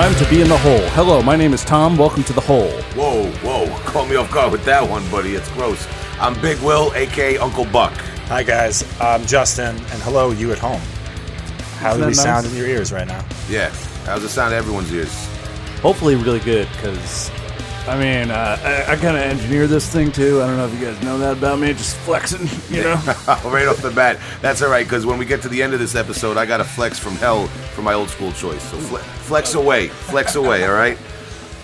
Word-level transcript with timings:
Time 0.00 0.14
to 0.14 0.30
be 0.30 0.40
in 0.40 0.48
the 0.48 0.56
hole. 0.56 0.88
Hello, 0.92 1.20
my 1.20 1.36
name 1.36 1.52
is 1.52 1.62
Tom. 1.62 1.94
Welcome 1.98 2.24
to 2.24 2.32
the 2.32 2.40
hole. 2.40 2.70
Whoa, 2.94 3.30
whoa, 3.42 3.68
caught 3.80 4.08
me 4.08 4.16
off 4.16 4.32
guard 4.32 4.50
with 4.50 4.64
that 4.64 4.88
one, 4.88 5.06
buddy. 5.10 5.34
It's 5.34 5.50
gross. 5.50 5.86
I'm 6.18 6.32
Big 6.40 6.58
Will, 6.60 6.90
aka 6.94 7.36
Uncle 7.36 7.66
Buck. 7.66 7.92
Hi 8.28 8.42
guys, 8.42 8.82
I'm 8.98 9.26
Justin, 9.26 9.76
and 9.76 10.02
hello, 10.02 10.30
you 10.30 10.52
at 10.52 10.58
home. 10.58 10.80
How 11.80 11.90
Isn't 11.90 12.00
do 12.00 12.06
we 12.06 12.14
that 12.14 12.22
sound 12.22 12.46
in 12.46 12.54
your 12.54 12.66
ears 12.66 12.94
right 12.94 13.06
now? 13.06 13.22
Yeah, 13.50 13.68
how's 14.06 14.24
it 14.24 14.30
sound 14.30 14.54
in 14.54 14.58
everyone's 14.58 14.90
ears? 14.90 15.12
Hopefully, 15.82 16.16
really 16.16 16.40
good 16.40 16.66
because, 16.72 17.30
I 17.88 17.98
mean, 17.98 18.30
uh, 18.30 18.58
I, 18.62 18.92
I 18.92 18.96
kind 18.96 19.16
of 19.16 19.22
engineer 19.22 19.66
this 19.66 19.88
thing 19.90 20.12
too. 20.12 20.40
I 20.42 20.46
don't 20.46 20.56
know 20.58 20.66
if 20.66 20.78
you 20.78 20.86
guys 20.86 21.02
know 21.02 21.18
that 21.18 21.38
about 21.38 21.58
me. 21.58 21.72
Just 21.72 21.96
flexing, 21.98 22.46
you 22.74 22.84
know. 22.84 22.94
right 23.46 23.66
off 23.66 23.82
the 23.82 23.90
bat. 23.94 24.20
That's 24.42 24.62
all 24.62 24.70
right, 24.70 24.84
because 24.86 25.06
when 25.06 25.18
we 25.18 25.24
get 25.24 25.42
to 25.42 25.48
the 25.48 25.62
end 25.62 25.72
of 25.74 25.80
this 25.80 25.94
episode, 25.94 26.36
I 26.36 26.46
got 26.46 26.60
a 26.60 26.64
flex 26.64 26.98
from 26.98 27.14
hell 27.16 27.46
for 27.74 27.82
my 27.82 27.94
old 27.94 28.08
school 28.10 28.32
choice. 28.32 28.62
So 28.62 28.76
fle- 28.78 28.96
flex 28.98 29.54
away, 29.54 29.88
flex 29.88 30.34
away, 30.36 30.64
all 30.66 30.74
right? 30.74 30.98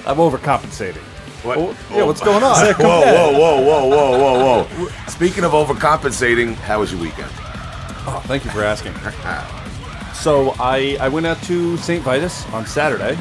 I'm 0.06 0.16
overcompensating. 0.16 1.02
What? 1.44 1.58
Oh, 1.58 1.76
yeah, 1.94 2.02
what's 2.04 2.20
going 2.22 2.42
on? 2.42 2.74
Whoa, 2.78 3.00
whoa, 3.02 3.32
whoa, 3.32 3.60
whoa, 3.62 3.88
whoa, 3.88 4.18
whoa, 4.18 4.64
whoa. 4.64 4.88
Speaking 5.06 5.44
of 5.44 5.52
overcompensating, 5.52 6.54
how 6.54 6.80
was 6.80 6.90
your 6.90 7.00
weekend? 7.00 7.30
Oh, 8.08 8.22
thank 8.26 8.44
you 8.44 8.50
for 8.50 8.64
asking. 8.64 8.94
So 10.16 10.54
I, 10.58 10.96
I 10.98 11.08
went 11.08 11.26
out 11.26 11.40
to 11.42 11.76
St. 11.76 12.02
Vitus 12.02 12.50
on 12.52 12.64
Saturday. 12.66 13.16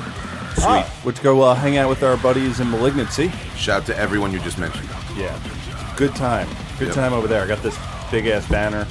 Sweet. 0.56 0.86
Went 1.04 1.18
to 1.18 1.24
go 1.24 1.42
uh, 1.42 1.54
hang 1.56 1.78
out 1.78 1.90
with 1.90 2.04
our 2.04 2.18
buddies 2.18 2.60
in 2.60 2.70
Malignancy. 2.72 3.30
Shout 3.56 3.82
out 3.82 3.86
to 3.88 3.98
everyone 3.98 4.32
you 4.32 4.40
just 4.40 4.58
mentioned. 4.58 4.88
Yeah, 5.18 5.38
good 5.98 6.16
time. 6.16 6.48
Good 6.80 6.88
Yep. 6.88 6.96
time 6.96 7.14
over 7.14 7.28
there. 7.28 7.44
I 7.44 7.48
got 7.48 7.62
this 7.64 7.78
big 8.12 8.28
ass 8.28 8.48
banner 8.48 8.86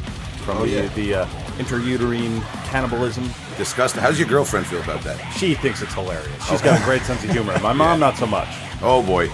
from 0.44 0.58
Oh, 0.58 0.62
the, 0.66 0.70
yeah. 0.70 0.88
the 0.94 1.14
uh, 1.14 1.26
intrauterine 1.58 2.42
cannibalism. 2.66 3.28
Disgusting. 3.56 4.02
How's 4.02 4.18
your 4.18 4.28
girlfriend 4.28 4.66
feel 4.66 4.82
about 4.82 5.02
that? 5.02 5.18
She 5.36 5.54
thinks 5.54 5.80
it's 5.82 5.94
hilarious. 5.94 6.46
She's 6.48 6.60
got 6.62 6.80
a 6.80 6.84
great 6.84 7.02
sense 7.02 7.22
of 7.24 7.30
humor. 7.30 7.58
My 7.60 7.72
mom, 7.82 8.00
not 8.00 8.16
so 8.16 8.26
much. 8.26 8.48
Oh 8.82 9.02
boy. 9.02 9.26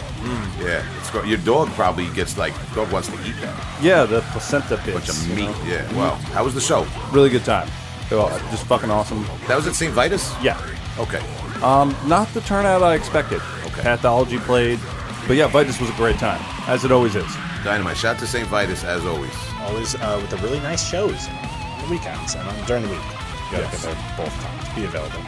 Yeah. 0.60 0.84
It's 0.98 1.12
your 1.26 1.38
dog 1.38 1.68
probably 1.70 2.08
gets 2.10 2.36
like, 2.36 2.52
dog 2.74 2.92
wants 2.92 3.08
to 3.08 3.14
eat 3.26 3.34
that. 3.40 3.78
Yeah, 3.82 4.04
the 4.04 4.20
placenta 4.32 4.76
bits. 4.84 4.92
Bunch 4.92 5.08
of 5.08 5.28
you 5.28 5.34
meat. 5.34 5.42
know? 5.46 5.64
Yeah. 5.64 5.96
Wow. 5.96 6.14
How 6.34 6.44
was 6.44 6.54
the 6.54 6.60
show? 6.60 6.86
Really 7.12 7.30
good 7.30 7.44
time. 7.44 7.68
Oh, 8.12 8.28
just 8.50 8.64
fucking 8.66 8.90
awesome. 8.90 9.24
That 9.48 9.56
was 9.56 9.66
at 9.66 9.74
St. 9.74 9.92
Vitus? 9.94 10.34
Yeah. 10.42 10.60
Okay. 10.98 11.20
Um, 11.62 11.94
not 12.06 12.28
the 12.34 12.40
turnout 12.42 12.82
I 12.82 12.94
expected. 12.94 13.40
Okay. 13.66 13.82
Pathology 13.82 14.38
played, 14.38 14.78
but 15.26 15.36
yeah, 15.36 15.46
Vitus 15.46 15.80
was 15.80 15.90
a 15.90 15.94
great 15.94 16.16
time, 16.18 16.40
as 16.68 16.84
it 16.84 16.92
always 16.92 17.14
is. 17.14 17.26
Dynamite. 17.64 17.96
Shout 17.96 18.18
to 18.20 18.26
St. 18.26 18.48
Vitus 18.48 18.84
as 18.84 19.04
always. 19.04 19.34
Always 19.60 19.94
uh, 19.96 20.18
with 20.20 20.30
the 20.30 20.38
really 20.38 20.60
nice 20.60 20.86
shows 20.88 21.28
on 21.28 21.82
the 21.84 21.88
weekends 21.90 22.34
and 22.34 22.48
on, 22.48 22.66
during 22.66 22.82
the 22.84 22.88
week. 22.88 22.98
You 23.52 23.58
gotta 23.58 23.62
Yes. 23.64 23.84
get 23.84 23.94
there 23.94 24.16
both 24.16 24.42
times, 24.42 24.74
be 24.74 24.84
available. 24.84 25.20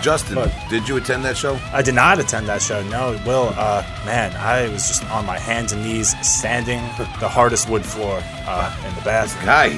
Justin, 0.02 0.34
But- 0.36 0.52
did 0.68 0.88
you 0.88 0.96
attend 0.96 1.24
that 1.24 1.36
show? 1.36 1.58
I 1.72 1.82
did 1.82 1.94
not 1.94 2.18
attend 2.18 2.48
that 2.48 2.60
show. 2.62 2.82
No, 2.84 3.12
Will. 3.26 3.52
Uh, 3.56 3.84
man, 4.04 4.34
I 4.36 4.68
was 4.70 4.88
just 4.88 5.08
on 5.10 5.24
my 5.26 5.38
hands 5.38 5.72
and 5.72 5.84
knees, 5.84 6.16
sanding 6.26 6.80
the 7.20 7.28
hardest 7.28 7.68
wood 7.68 7.84
floor 7.86 8.20
uh, 8.46 8.74
in 8.88 8.94
the 8.96 9.02
bathroom. 9.02 9.44
Guy, 9.44 9.68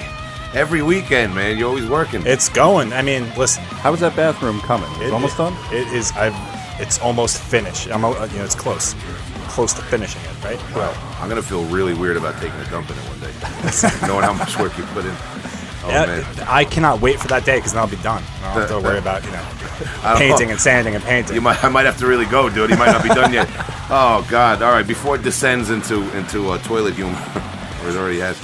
every 0.54 0.82
weekend, 0.82 1.34
man. 1.34 1.58
You're 1.58 1.68
always 1.68 1.86
working. 1.88 2.22
It's 2.26 2.48
going. 2.48 2.92
I 2.92 3.02
mean, 3.02 3.26
listen, 3.36 3.62
How 3.64 3.92
is 3.92 4.00
that 4.00 4.14
bathroom 4.16 4.60
coming? 4.60 4.90
It's 4.96 5.02
It- 5.08 5.12
almost 5.12 5.36
done. 5.36 5.54
It 5.72 5.88
is. 5.92 6.12
I've. 6.12 6.34
It's 6.80 6.98
almost 7.00 7.38
finished. 7.38 7.88
I'm. 7.90 8.04
uh, 8.04 8.10
You 8.32 8.38
know, 8.38 8.44
it's 8.44 8.54
close. 8.54 8.94
Close 9.48 9.72
to 9.74 9.82
finishing 9.82 10.22
it. 10.22 10.44
Right. 10.44 10.58
well, 10.74 10.94
I'm 11.20 11.28
gonna 11.28 11.42
feel 11.42 11.62
really 11.64 11.94
weird 11.94 12.16
about 12.16 12.34
taking 12.40 12.58
a 12.60 12.64
dump 12.70 12.90
in 12.90 12.96
it 12.96 13.04
one 13.08 13.20
day, 13.20 14.06
knowing 14.08 14.24
how 14.24 14.32
much 14.32 14.58
work 14.58 14.76
you 14.78 14.84
put 14.94 15.04
in. 15.04 15.14
Oh 15.84 15.88
Yeah, 15.90 16.06
man, 16.06 16.24
I 16.48 16.64
cannot 16.64 17.00
wait 17.00 17.18
for 17.20 17.28
that 17.28 17.44
day 17.44 17.56
because 17.58 17.72
then 17.72 17.80
I'll 17.82 17.88
be 17.88 17.96
done. 17.96 18.22
I 18.42 18.54
don't 18.54 18.60
have 18.60 18.68
to 18.70 18.80
worry 18.80 18.98
about 18.98 19.24
you 19.24 19.30
know 19.32 19.42
painting 20.16 20.46
know. 20.46 20.52
and 20.52 20.60
sanding 20.60 20.94
and 20.94 21.04
painting. 21.04 21.34
You 21.34 21.40
might, 21.42 21.62
I 21.62 21.68
might 21.68 21.86
have 21.86 21.98
to 21.98 22.06
really 22.06 22.24
go, 22.26 22.48
dude. 22.48 22.70
He 22.70 22.76
might 22.76 22.92
not 22.92 23.02
be 23.02 23.08
done 23.10 23.32
yet. 23.32 23.48
Oh 23.94 24.26
God! 24.30 24.62
All 24.62 24.72
right, 24.72 24.86
before 24.86 25.16
it 25.16 25.22
descends 25.22 25.68
into 25.68 26.00
into 26.16 26.48
uh, 26.50 26.58
toilet 26.62 26.94
humor, 26.94 27.12
or 27.84 27.90
it 27.90 27.96
already 27.96 28.20
has. 28.20 28.38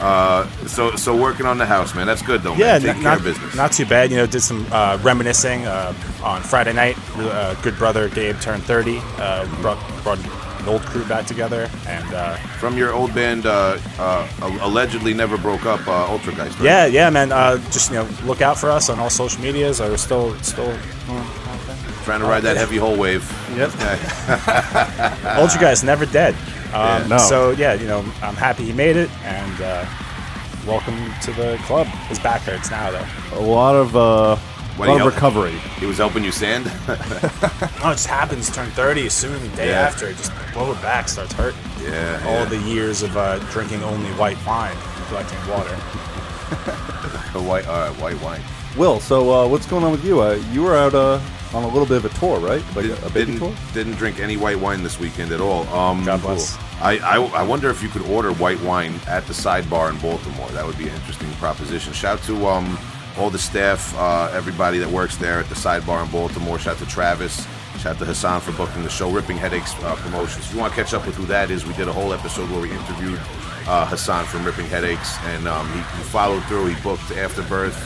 Uh, 0.00 0.48
so 0.66 0.96
so 0.96 1.14
working 1.16 1.46
on 1.46 1.58
the 1.58 1.66
house, 1.66 1.94
man. 1.94 2.06
That's 2.06 2.22
good 2.22 2.42
though. 2.42 2.54
yeah, 2.54 2.78
man. 2.78 2.80
Taking 2.80 2.88
n- 2.96 3.02
care 3.02 3.10
not, 3.10 3.18
of 3.18 3.24
business. 3.24 3.54
not 3.54 3.72
too 3.72 3.86
bad. 3.86 4.10
You 4.10 4.16
know, 4.16 4.26
did 4.26 4.40
some 4.40 4.66
uh, 4.72 4.98
reminiscing 5.02 5.66
uh, 5.66 5.92
on 6.22 6.42
Friday 6.42 6.72
night. 6.72 6.96
Uh, 7.16 7.54
good 7.62 7.76
brother 7.76 8.08
Gabe 8.08 8.38
turned 8.40 8.62
30. 8.62 8.98
Uh, 9.18 9.46
brought 9.60 9.78
brought 10.02 10.18
an 10.18 10.68
old 10.68 10.82
crew 10.82 11.04
back 11.04 11.26
together, 11.26 11.70
and 11.86 12.14
uh, 12.14 12.36
From 12.58 12.76
your 12.76 12.92
old 12.92 13.14
band, 13.14 13.46
uh, 13.46 13.78
uh, 13.98 14.58
allegedly 14.60 15.14
never 15.14 15.38
broke 15.38 15.64
up, 15.64 15.80
uh, 15.88 16.06
Ultrageist. 16.08 16.58
Right? 16.58 16.60
yeah, 16.62 16.86
yeah, 16.86 17.08
man. 17.10 17.32
Uh, 17.32 17.56
just 17.70 17.90
you 17.90 17.96
know, 17.96 18.08
look 18.24 18.40
out 18.42 18.58
for 18.58 18.70
us 18.70 18.88
on 18.90 18.98
all 18.98 19.10
social 19.10 19.42
medias. 19.42 19.80
We're 19.80 19.96
still 19.96 20.34
still. 20.42 20.76
Trying 22.04 22.20
to 22.20 22.26
ride 22.26 22.42
that 22.44 22.56
heavy 22.56 22.78
hole 22.78 22.96
wave. 22.96 23.22
Yep. 23.56 23.70
Ultra 25.38 25.60
guys 25.60 25.84
never 25.84 26.06
dead. 26.06 26.34
Um, 26.72 27.02
Yeah. 27.02 27.06
No. 27.08 27.18
So 27.18 27.50
yeah, 27.52 27.74
you 27.74 27.86
know, 27.86 28.00
I'm 28.22 28.34
happy 28.36 28.64
he 28.64 28.72
made 28.72 28.96
it, 28.96 29.10
and 29.24 29.60
uh, 29.60 29.84
welcome 30.66 30.96
to 31.22 31.32
the 31.32 31.58
club. 31.64 31.86
His 32.08 32.18
back 32.18 32.42
hurts 32.42 32.70
now 32.70 32.90
though. 32.90 33.06
A 33.38 33.40
lot 33.40 33.74
of 33.76 33.96
uh, 33.96 34.36
What 34.76 34.88
lot 34.88 34.94
do 34.98 35.00
of 35.00 35.04
you- 35.06 35.10
recovery. 35.14 35.52
He 35.78 35.86
was 35.86 35.98
helping 35.98 36.24
you 36.24 36.32
sand. 36.32 36.70
Oh, 37.82 37.90
it 37.90 37.94
just 37.94 38.06
happens. 38.08 38.50
Turn 38.54 38.68
30 38.72 39.06
as 39.06 39.14
soon 39.14 39.40
the 39.40 39.56
day 39.56 39.68
Yeah. 39.70 39.80
after. 39.80 40.06
It 40.08 40.16
just 40.18 40.32
lower 40.54 40.74
back 40.76 41.08
starts 41.08 41.32
hurting. 41.32 41.58
yeah. 41.82 42.20
All 42.26 42.32
yeah. 42.32 42.44
the 42.44 42.58
years 42.58 43.02
of 43.02 43.16
uh, 43.16 43.38
drinking 43.50 43.82
only 43.82 44.10
white 44.12 44.36
wine, 44.46 44.76
collecting 45.08 45.38
water. 45.48 45.74
The 47.32 47.40
white, 47.48 47.66
uh, 47.66 47.90
white 47.94 48.20
wine. 48.20 48.42
Will, 48.76 49.00
so 49.00 49.32
uh, 49.32 49.48
what's 49.48 49.66
going 49.66 49.82
on 49.84 49.92
with 49.92 50.04
you? 50.04 50.20
Uh, 50.20 50.34
you 50.52 50.62
were 50.62 50.76
out 50.76 50.94
uh, 50.94 51.18
on 51.54 51.64
a 51.64 51.68
little 51.68 51.86
bit 51.86 51.96
of 51.96 52.04
a 52.04 52.18
tour, 52.20 52.38
right? 52.38 52.62
Like 52.76 52.86
a, 52.86 52.94
a 53.06 53.10
baby 53.10 53.32
didn't, 53.32 53.38
tour. 53.38 53.54
didn't 53.74 53.94
drink 53.94 54.20
any 54.20 54.36
white 54.36 54.58
wine 54.58 54.82
this 54.82 55.00
weekend 55.00 55.32
at 55.32 55.40
all. 55.40 55.66
Um, 55.68 56.04
God 56.04 56.22
bless. 56.22 56.56
I, 56.80 56.98
I, 56.98 57.16
I 57.16 57.42
wonder 57.42 57.68
if 57.70 57.82
you 57.82 57.88
could 57.88 58.02
order 58.02 58.32
white 58.32 58.60
wine 58.60 58.94
at 59.06 59.26
the 59.26 59.32
sidebar 59.32 59.90
in 59.90 59.98
Baltimore. 59.98 60.48
That 60.50 60.64
would 60.64 60.78
be 60.78 60.88
an 60.88 60.94
interesting 60.94 61.30
proposition. 61.32 61.92
Shout 61.92 62.22
to 62.22 62.46
um, 62.46 62.78
all 63.18 63.30
the 63.30 63.38
staff, 63.38 63.94
uh, 63.96 64.30
everybody 64.32 64.78
that 64.78 64.88
works 64.88 65.16
there 65.16 65.40
at 65.40 65.48
the 65.48 65.54
sidebar 65.54 66.04
in 66.04 66.10
Baltimore. 66.10 66.58
Shout 66.58 66.78
to 66.78 66.86
Travis. 66.86 67.46
Shout 67.78 67.98
to 67.98 68.04
Hassan 68.04 68.40
for 68.42 68.52
booking 68.52 68.82
the 68.82 68.90
show, 68.90 69.10
Ripping 69.10 69.38
Headaches 69.38 69.74
uh, 69.82 69.96
Promotions. 69.96 70.46
If 70.46 70.54
you 70.54 70.60
want 70.60 70.72
to 70.74 70.82
catch 70.82 70.94
up 70.94 71.06
with 71.06 71.16
who 71.16 71.24
that 71.26 71.50
is, 71.50 71.66
we 71.66 71.72
did 71.74 71.88
a 71.88 71.92
whole 71.92 72.12
episode 72.12 72.50
where 72.50 72.60
we 72.60 72.70
interviewed 72.70 73.18
uh, 73.66 73.86
Hassan 73.86 74.26
from 74.26 74.44
Ripping 74.44 74.66
Headaches, 74.66 75.16
and 75.24 75.48
um, 75.48 75.66
he, 75.68 75.78
he 75.78 76.02
followed 76.04 76.44
through. 76.44 76.66
He 76.66 76.82
booked 76.82 77.10
Afterbirth 77.12 77.76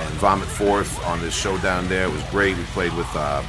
and 0.00 0.14
Vomit 0.14 0.48
Forth 0.48 1.04
on 1.06 1.20
this 1.20 1.34
show 1.34 1.56
down 1.58 1.88
there. 1.88 2.04
It 2.04 2.12
was 2.12 2.22
great. 2.30 2.56
We 2.56 2.64
played 2.64 2.92
with 2.94 3.08
uh, 3.14 3.42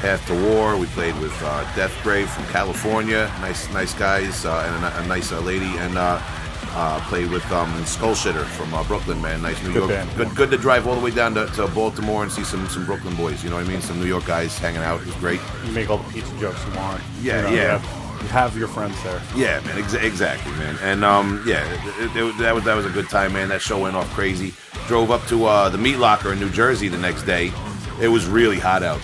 Path 0.00 0.26
to 0.28 0.34
War. 0.48 0.76
We 0.76 0.86
played 0.88 1.16
with 1.20 1.34
uh, 1.42 1.62
Death 1.74 1.94
Grave 2.02 2.28
from 2.30 2.44
California. 2.46 3.30
Nice, 3.40 3.68
nice 3.72 3.94
guys, 3.94 4.44
uh, 4.44 4.72
and 4.74 4.84
a, 4.84 5.02
a 5.02 5.06
nice 5.06 5.32
uh, 5.32 5.40
lady. 5.40 5.66
And 5.78 5.98
uh, 5.98 6.20
uh, 6.72 7.00
played 7.08 7.30
with 7.30 7.44
um, 7.50 7.84
Skull 7.86 8.12
Shitter 8.14 8.44
from 8.44 8.72
uh, 8.74 8.84
Brooklyn, 8.84 9.20
man. 9.22 9.42
Nice 9.42 9.60
New 9.62 9.72
Good 9.72 9.78
York. 9.78 9.88
band. 9.90 10.16
Good, 10.16 10.34
good 10.36 10.50
to 10.50 10.58
drive 10.58 10.86
all 10.86 10.94
the 10.94 11.00
way 11.00 11.10
down 11.10 11.34
to, 11.34 11.46
to 11.54 11.66
Baltimore 11.68 12.22
and 12.22 12.30
see 12.30 12.44
some 12.44 12.68
some 12.68 12.84
Brooklyn 12.86 13.14
boys. 13.16 13.42
You 13.42 13.50
know 13.50 13.56
what 13.56 13.64
I 13.64 13.68
mean? 13.68 13.80
Some 13.80 13.98
New 13.98 14.06
York 14.06 14.26
guys 14.26 14.56
hanging 14.58 14.82
out. 14.82 15.00
It 15.00 15.06
was 15.06 15.14
great. 15.16 15.40
You 15.64 15.72
make 15.72 15.88
all 15.90 15.98
the 15.98 16.12
pizza 16.12 16.36
jokes 16.38 16.64
you 16.66 16.74
want. 16.76 17.02
Yeah, 17.20 17.36
You 17.36 17.42
know, 17.42 17.48
yeah. 17.62 17.62
You 17.62 17.68
have, 17.78 18.22
you 18.22 18.28
have 18.28 18.56
your 18.58 18.68
friends 18.68 19.02
there. 19.02 19.22
Yeah, 19.34 19.60
man, 19.60 19.82
exa- 19.82 20.02
exactly, 20.02 20.52
man. 20.52 20.76
And 20.82 21.04
um, 21.04 21.42
yeah, 21.46 21.64
it, 21.72 22.16
it, 22.16 22.16
it- 22.16 22.38
that 22.38 22.54
was 22.54 22.64
that 22.64 22.74
was 22.76 22.84
a 22.84 22.90
good 22.90 23.08
time, 23.08 23.32
man. 23.32 23.48
That 23.48 23.62
show 23.62 23.78
went 23.80 23.96
off 23.96 24.12
crazy. 24.12 24.52
Drove 24.88 25.10
up 25.10 25.24
to 25.26 25.44
uh, 25.44 25.68
the 25.68 25.76
Meat 25.76 25.98
Locker 25.98 26.32
in 26.32 26.40
New 26.40 26.48
Jersey 26.50 26.88
the 26.88 26.96
next 26.98 27.24
day. 27.24 27.52
It 28.00 28.08
was 28.08 28.26
really 28.26 28.58
hot 28.58 28.82
out, 28.82 29.00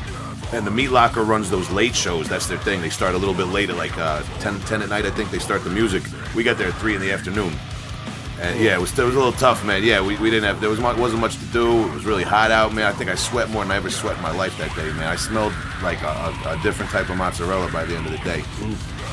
and 0.53 0.67
the 0.67 0.71
Meat 0.71 0.89
Locker 0.89 1.23
runs 1.23 1.51
those 1.51 1.69
late 1.71 1.95
shows. 1.95 2.27
That's 2.27 2.47
their 2.47 2.57
thing. 2.59 2.81
They 2.81 2.89
start 2.89 3.15
a 3.15 3.19
little 3.19 3.35
bit 3.35 3.49
late 3.49 3.69
at 3.69 3.77
like 3.77 3.97
uh, 3.99 4.23
10, 4.41 4.61
10 4.61 4.81
at 4.83 4.89
night. 4.89 5.05
I 5.05 5.11
think 5.11 5.31
they 5.31 5.39
start 5.39 5.63
the 5.63 5.69
music. 5.71 6.03
We 6.35 6.43
got 6.43 6.57
there 6.57 6.69
at 6.69 6.75
three 6.77 6.95
in 6.95 7.03
the 7.03 7.13
afternoon. 7.13 7.53
And 8.41 8.59
yeah, 8.59 8.75
it 8.77 8.81
was, 8.81 8.99
it 8.99 9.05
was 9.05 9.15
a 9.15 9.19
little 9.19 9.33
tough, 9.33 9.65
man. 9.65 9.83
Yeah, 9.85 10.01
we, 10.01 10.17
we 10.19 10.31
didn't 10.31 10.45
have 10.45 10.61
there 10.61 10.71
was 10.71 10.81
wasn't 10.81 11.21
much 11.21 11.37
to 11.37 11.45
do. 11.47 11.87
It 11.89 11.93
was 11.93 12.07
really 12.07 12.25
hot 12.25 12.51
out, 12.51 12.73
man. 12.73 12.87
I 12.87 12.93
think 12.93 13.11
I 13.11 13.15
sweat 13.15 13.51
more 13.51 13.63
than 13.63 13.71
I 13.71 13.77
ever 13.77 13.91
sweat 13.91 14.17
in 14.17 14.23
my 14.23 14.33
life 14.33 14.57
that 14.59 14.75
day, 14.75 14.91
man. 14.95 15.07
I 15.09 15.17
smelled 15.17 15.53
like 15.83 16.01
a, 16.03 16.07
a, 16.47 16.59
a 16.59 16.61
different 16.63 16.91
type 16.93 17.11
of 17.11 17.19
mozzarella 17.19 17.71
by 17.71 17.85
the 17.85 17.95
end 17.95 18.07
of 18.07 18.13
the 18.13 18.19
day. 18.19 18.43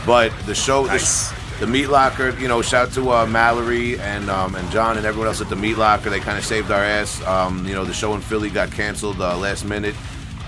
But 0.05 0.31
the 0.45 0.55
show, 0.55 0.85
Nice. 0.85 1.29
the 1.31 1.35
Meat 1.67 1.87
Locker, 1.87 2.29
you 2.39 2.47
know, 2.47 2.61
shout 2.61 2.91
to 2.93 3.11
uh, 3.11 3.25
Mallory 3.25 3.99
and 3.99 4.29
um, 4.29 4.55
and 4.55 4.69
John 4.71 4.97
and 4.97 5.05
everyone 5.05 5.27
else 5.27 5.41
at 5.41 5.49
the 5.49 5.55
Meat 5.55 5.77
Locker. 5.77 6.09
They 6.09 6.19
kind 6.19 6.37
of 6.37 6.45
saved 6.45 6.71
our 6.71 6.83
ass. 6.83 7.21
Um, 7.25 7.65
you 7.67 7.75
know, 7.75 7.85
the 7.85 7.93
show 7.93 8.15
in 8.15 8.21
Philly 8.21 8.49
got 8.49 8.71
canceled 8.71 9.21
uh, 9.21 9.37
last 9.37 9.63
minute. 9.63 9.95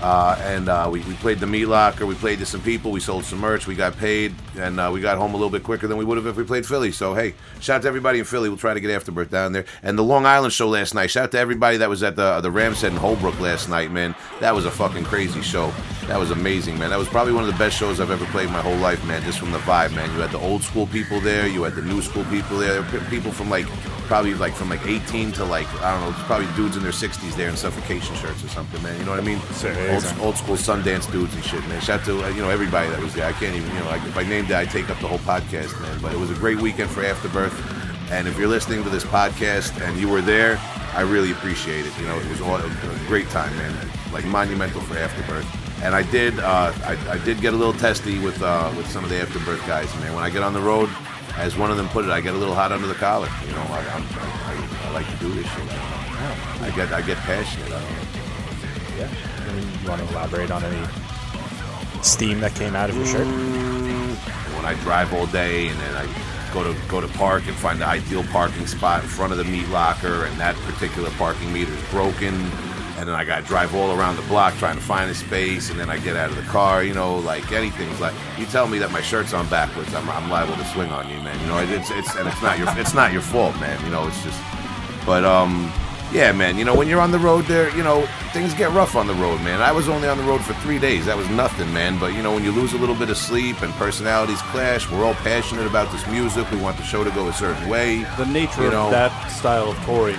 Uh, 0.02 0.36
and 0.42 0.68
uh, 0.68 0.88
we, 0.90 1.00
we 1.02 1.14
played 1.14 1.38
the 1.38 1.46
Meat 1.46 1.66
Locker. 1.66 2.04
We 2.04 2.14
played 2.14 2.40
to 2.40 2.46
some 2.46 2.60
people. 2.60 2.90
We 2.90 3.00
sold 3.00 3.24
some 3.24 3.38
merch. 3.38 3.66
We 3.66 3.74
got 3.74 3.96
paid, 3.96 4.34
and 4.56 4.78
uh, 4.80 4.90
we 4.92 5.00
got 5.00 5.18
home 5.18 5.32
a 5.32 5.36
little 5.36 5.50
bit 5.50 5.62
quicker 5.62 5.86
than 5.86 5.96
we 5.96 6.04
would 6.04 6.16
have 6.16 6.26
if 6.26 6.36
we 6.36 6.44
played 6.44 6.66
Philly. 6.66 6.92
So 6.92 7.14
hey, 7.14 7.34
shout 7.60 7.76
out 7.76 7.82
to 7.82 7.88
everybody 7.88 8.18
in 8.18 8.24
Philly. 8.24 8.48
We'll 8.48 8.58
try 8.58 8.74
to 8.74 8.80
get 8.80 8.90
Afterbirth 8.90 9.30
down 9.30 9.52
there. 9.52 9.64
And 9.82 9.98
the 9.98 10.04
Long 10.04 10.26
Island 10.26 10.52
show 10.52 10.68
last 10.68 10.94
night. 10.94 11.10
Shout 11.10 11.24
out 11.24 11.32
to 11.32 11.38
everybody 11.38 11.76
that 11.78 11.88
was 11.88 12.02
at 12.02 12.16
the 12.16 12.40
the 12.40 12.50
Ramshead 12.50 12.88
in 12.88 12.96
Holbrook 12.96 13.38
last 13.40 13.68
night, 13.68 13.90
man. 13.90 14.14
That 14.40 14.54
was 14.54 14.64
a 14.64 14.70
fucking 14.70 15.04
crazy 15.04 15.42
show. 15.42 15.72
That 16.06 16.18
was 16.18 16.30
amazing, 16.30 16.78
man. 16.78 16.90
That 16.90 16.98
was 16.98 17.08
probably 17.08 17.32
one 17.32 17.44
of 17.44 17.50
the 17.50 17.58
best 17.58 17.76
shows 17.78 17.98
I've 17.98 18.10
ever 18.10 18.26
played 18.26 18.48
in 18.48 18.52
my 18.52 18.60
whole 18.60 18.76
life, 18.76 19.04
man. 19.06 19.22
Just 19.22 19.38
from 19.38 19.52
the 19.52 19.58
vibe, 19.58 19.94
man. 19.94 20.12
You 20.12 20.20
had 20.20 20.32
the 20.32 20.40
old 20.40 20.62
school 20.62 20.86
people 20.86 21.20
there. 21.20 21.46
You 21.46 21.62
had 21.62 21.74
the 21.74 21.82
new 21.82 22.02
school 22.02 22.24
people 22.24 22.58
there. 22.58 22.82
There 22.82 23.00
were 23.00 23.04
People 23.14 23.32
from 23.32 23.50
like 23.50 23.66
probably 24.06 24.34
like 24.34 24.54
from 24.54 24.70
like 24.70 24.84
18 24.86 25.32
to 25.32 25.44
like 25.44 25.66
I 25.82 25.98
don't 25.98 26.10
know, 26.10 26.16
probably 26.24 26.46
dudes 26.56 26.76
in 26.76 26.82
their 26.82 26.92
60s 26.92 27.34
there 27.36 27.48
in 27.48 27.56
suffocation 27.56 28.14
shirts 28.16 28.44
or 28.44 28.48
something, 28.48 28.82
man. 28.82 28.98
You 28.98 29.04
know 29.04 29.12
what 29.12 29.20
I 29.20 29.22
mean? 29.22 29.40
Old, 29.94 30.04
old 30.20 30.36
school 30.36 30.56
Sundance 30.56 31.10
dudes 31.10 31.34
and 31.34 31.44
shit, 31.44 31.66
man. 31.68 31.80
Shout 31.80 32.00
out 32.00 32.06
to 32.06 32.24
uh, 32.24 32.28
you 32.30 32.42
know 32.42 32.50
everybody 32.50 32.88
that 32.90 33.00
was 33.00 33.14
there. 33.14 33.26
I 33.26 33.32
can't 33.32 33.54
even 33.54 33.68
you 33.70 33.78
know 33.80 33.86
like, 33.86 34.02
if 34.02 34.16
I 34.16 34.24
it, 34.50 34.56
I 34.56 34.64
take 34.64 34.90
up 34.90 34.98
the 35.00 35.08
whole 35.08 35.18
podcast, 35.18 35.80
man. 35.80 35.98
But 36.00 36.12
it 36.12 36.18
was 36.18 36.30
a 36.30 36.34
great 36.34 36.60
weekend 36.60 36.90
for 36.90 37.04
Afterbirth. 37.04 37.54
And 38.10 38.28
if 38.28 38.38
you're 38.38 38.48
listening 38.48 38.82
to 38.84 38.90
this 38.90 39.04
podcast 39.04 39.80
and 39.80 39.98
you 39.98 40.08
were 40.08 40.20
there, 40.20 40.58
I 40.92 41.00
really 41.00 41.32
appreciate 41.32 41.86
it. 41.86 41.98
You 41.98 42.06
know, 42.06 42.18
it 42.18 42.28
was 42.28 42.40
all, 42.40 42.56
a 42.56 42.70
great 43.06 43.28
time, 43.30 43.54
man. 43.56 43.74
Like 44.12 44.24
monumental 44.26 44.80
for 44.82 44.96
Afterbirth. 44.96 45.46
And 45.82 45.94
I 45.94 46.02
did, 46.02 46.38
uh, 46.38 46.72
I, 46.84 46.96
I 47.10 47.18
did 47.18 47.40
get 47.40 47.52
a 47.52 47.56
little 47.56 47.72
testy 47.72 48.18
with 48.18 48.40
uh, 48.42 48.72
with 48.76 48.88
some 48.88 49.04
of 49.04 49.10
the 49.10 49.20
Afterbirth 49.20 49.66
guys, 49.66 49.92
man. 49.96 50.14
When 50.14 50.22
I 50.22 50.30
get 50.30 50.42
on 50.42 50.52
the 50.52 50.60
road, 50.60 50.88
as 51.36 51.56
one 51.56 51.70
of 51.70 51.76
them 51.76 51.88
put 51.88 52.04
it, 52.04 52.10
I 52.10 52.20
get 52.20 52.34
a 52.34 52.38
little 52.38 52.54
hot 52.54 52.72
under 52.72 52.86
the 52.86 52.94
collar. 52.94 53.28
You 53.46 53.52
know, 53.52 53.62
I, 53.62 53.80
I'm, 53.92 54.04
I, 54.12 54.88
I, 54.88 54.90
like 54.92 55.10
to 55.10 55.16
do 55.16 55.32
this 55.34 55.46
shit. 55.46 55.68
I 55.68 56.72
get, 56.76 56.92
I 56.92 57.02
get 57.02 57.18
passionate. 57.18 57.72
I 57.72 57.80
don't 57.80 57.90
know. 57.90 58.14
Yeah. 58.98 59.82
You 59.82 59.88
want 59.88 60.00
to 60.00 60.08
elaborate 60.14 60.50
on 60.50 60.62
any 60.62 60.88
steam 62.02 62.40
that 62.40 62.54
came 62.54 62.76
out 62.76 62.88
of 62.90 62.96
your 62.96 63.06
shirt? 63.06 63.83
When 64.54 64.64
I 64.64 64.74
drive 64.82 65.12
all 65.12 65.26
day 65.26 65.68
and 65.68 65.78
then 65.80 65.94
I 65.94 66.52
go 66.52 66.62
to 66.62 66.78
go 66.88 67.00
to 67.00 67.08
park 67.08 67.46
and 67.46 67.56
find 67.56 67.80
the 67.80 67.86
ideal 67.86 68.22
parking 68.24 68.66
spot 68.66 69.02
in 69.02 69.08
front 69.08 69.32
of 69.32 69.38
the 69.38 69.44
meat 69.44 69.68
locker 69.68 70.24
and 70.24 70.38
that 70.38 70.54
particular 70.56 71.10
parking 71.10 71.52
meter 71.52 71.72
is 71.72 71.90
broken 71.90 72.34
and 72.96 73.08
then 73.08 73.14
I 73.16 73.24
got 73.24 73.40
to 73.40 73.46
drive 73.46 73.74
all 73.74 73.90
around 73.98 74.16
the 74.16 74.22
block 74.22 74.54
trying 74.54 74.76
to 74.76 74.82
find 74.82 75.10
a 75.10 75.14
space 75.14 75.68
and 75.70 75.80
then 75.80 75.90
I 75.90 75.98
get 75.98 76.16
out 76.16 76.30
of 76.30 76.36
the 76.36 76.42
car 76.42 76.84
you 76.84 76.94
know 76.94 77.18
like 77.18 77.50
anything's 77.50 78.00
like 78.00 78.14
you 78.38 78.46
tell 78.46 78.68
me 78.68 78.78
that 78.78 78.92
my 78.92 79.00
shirt's 79.00 79.34
on 79.34 79.48
backwards 79.48 79.92
I'm, 79.94 80.08
I'm 80.08 80.30
liable 80.30 80.54
to 80.56 80.64
swing 80.66 80.90
on 80.90 81.10
you 81.10 81.20
man 81.22 81.38
you 81.40 81.46
know 81.46 81.58
it's 81.58 81.90
it's 81.90 82.14
and 82.14 82.28
it's 82.28 82.40
not 82.40 82.58
your 82.58 82.68
it's 82.78 82.94
not 82.94 83.12
your 83.12 83.22
fault 83.22 83.58
man 83.60 83.82
you 83.84 83.90
know 83.90 84.06
it's 84.06 84.22
just 84.22 84.40
but 85.04 85.24
um 85.24 85.72
yeah, 86.12 86.32
man. 86.32 86.56
You 86.58 86.64
know, 86.64 86.74
when 86.74 86.88
you're 86.88 87.00
on 87.00 87.10
the 87.10 87.18
road 87.18 87.46
there, 87.46 87.74
you 87.76 87.82
know, 87.82 88.06
things 88.32 88.54
get 88.54 88.70
rough 88.72 88.94
on 88.94 89.06
the 89.06 89.14
road, 89.14 89.40
man. 89.40 89.60
I 89.60 89.72
was 89.72 89.88
only 89.88 90.08
on 90.08 90.18
the 90.18 90.24
road 90.24 90.44
for 90.44 90.54
three 90.54 90.78
days. 90.78 91.06
That 91.06 91.16
was 91.16 91.28
nothing, 91.30 91.72
man. 91.72 91.98
But, 91.98 92.14
you 92.14 92.22
know, 92.22 92.32
when 92.32 92.44
you 92.44 92.52
lose 92.52 92.72
a 92.72 92.78
little 92.78 92.94
bit 92.94 93.10
of 93.10 93.16
sleep 93.16 93.62
and 93.62 93.72
personalities 93.74 94.40
clash, 94.42 94.90
we're 94.90 95.04
all 95.04 95.14
passionate 95.14 95.66
about 95.66 95.90
this 95.90 96.06
music. 96.06 96.50
We 96.50 96.58
want 96.58 96.76
the 96.76 96.84
show 96.84 97.02
to 97.04 97.10
go 97.10 97.28
a 97.28 97.32
certain 97.32 97.68
way. 97.68 98.04
The 98.16 98.26
nature 98.26 98.62
You 98.62 98.72
of 98.72 98.90
that 98.92 99.28
style 99.28 99.70
of 99.70 99.84
touring 99.84 100.18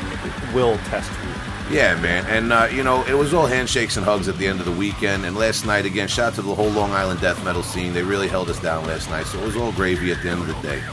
will 0.54 0.78
test 0.90 1.12
you. 1.24 1.76
Yeah, 1.76 2.00
man. 2.00 2.26
And, 2.28 2.54
uh, 2.54 2.68
you 2.72 2.84
know, 2.84 3.04
it 3.06 3.14
was 3.14 3.34
all 3.34 3.48
handshakes 3.48 3.98
and 3.98 4.06
hugs 4.06 4.28
at 4.28 4.38
the 4.38 4.48
end 4.48 4.60
of 4.60 4.66
the 4.66 4.72
weekend. 4.72 5.26
And 5.26 5.36
last 5.36 5.66
night, 5.66 5.86
again, 5.86 6.08
shout 6.08 6.28
out 6.28 6.36
to 6.36 6.42
the 6.42 6.54
whole 6.54 6.70
Long 6.70 6.92
Island 6.92 7.22
death 7.22 7.44
metal 7.44 7.64
scene. 7.64 7.94
They 7.94 8.04
really 8.04 8.28
held 8.28 8.50
us 8.50 8.60
down 8.60 8.86
last 8.86 9.10
night. 9.10 9.26
So 9.26 9.40
it 9.40 9.46
was 9.46 9.56
all 9.56 9.72
gravy 9.72 10.12
at 10.12 10.22
the 10.22 10.30
end 10.30 10.42
of 10.42 10.48
the 10.48 10.62
day. 10.62 10.84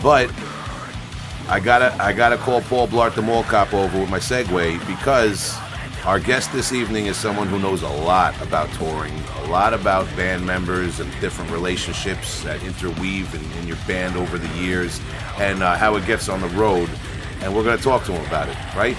But 0.00 0.30
I 1.52 1.60
gotta 1.60 1.94
I 2.02 2.14
gotta 2.14 2.38
call 2.38 2.62
Paul 2.62 2.88
Blart 2.88 3.14
the 3.14 3.20
Mall 3.20 3.42
Cop 3.42 3.74
over 3.74 4.00
with 4.00 4.08
my 4.08 4.18
segue 4.18 4.86
because 4.86 5.54
our 6.06 6.18
guest 6.18 6.50
this 6.50 6.72
evening 6.72 7.04
is 7.04 7.18
someone 7.18 7.46
who 7.46 7.58
knows 7.58 7.82
a 7.82 7.88
lot 7.90 8.40
about 8.40 8.72
touring, 8.72 9.12
a 9.40 9.50
lot 9.50 9.74
about 9.74 10.06
band 10.16 10.46
members 10.46 10.98
and 10.98 11.12
different 11.20 11.50
relationships 11.50 12.42
that 12.44 12.62
interweave 12.62 13.34
in, 13.34 13.58
in 13.60 13.68
your 13.68 13.76
band 13.86 14.16
over 14.16 14.38
the 14.38 14.48
years, 14.58 14.98
and 15.36 15.62
uh, 15.62 15.76
how 15.76 15.94
it 15.96 16.06
gets 16.06 16.30
on 16.30 16.40
the 16.40 16.48
road. 16.48 16.88
And 17.42 17.54
we're 17.54 17.64
gonna 17.64 17.76
talk 17.76 18.04
to 18.04 18.12
him 18.12 18.26
about 18.28 18.48
it, 18.48 18.56
right? 18.74 18.96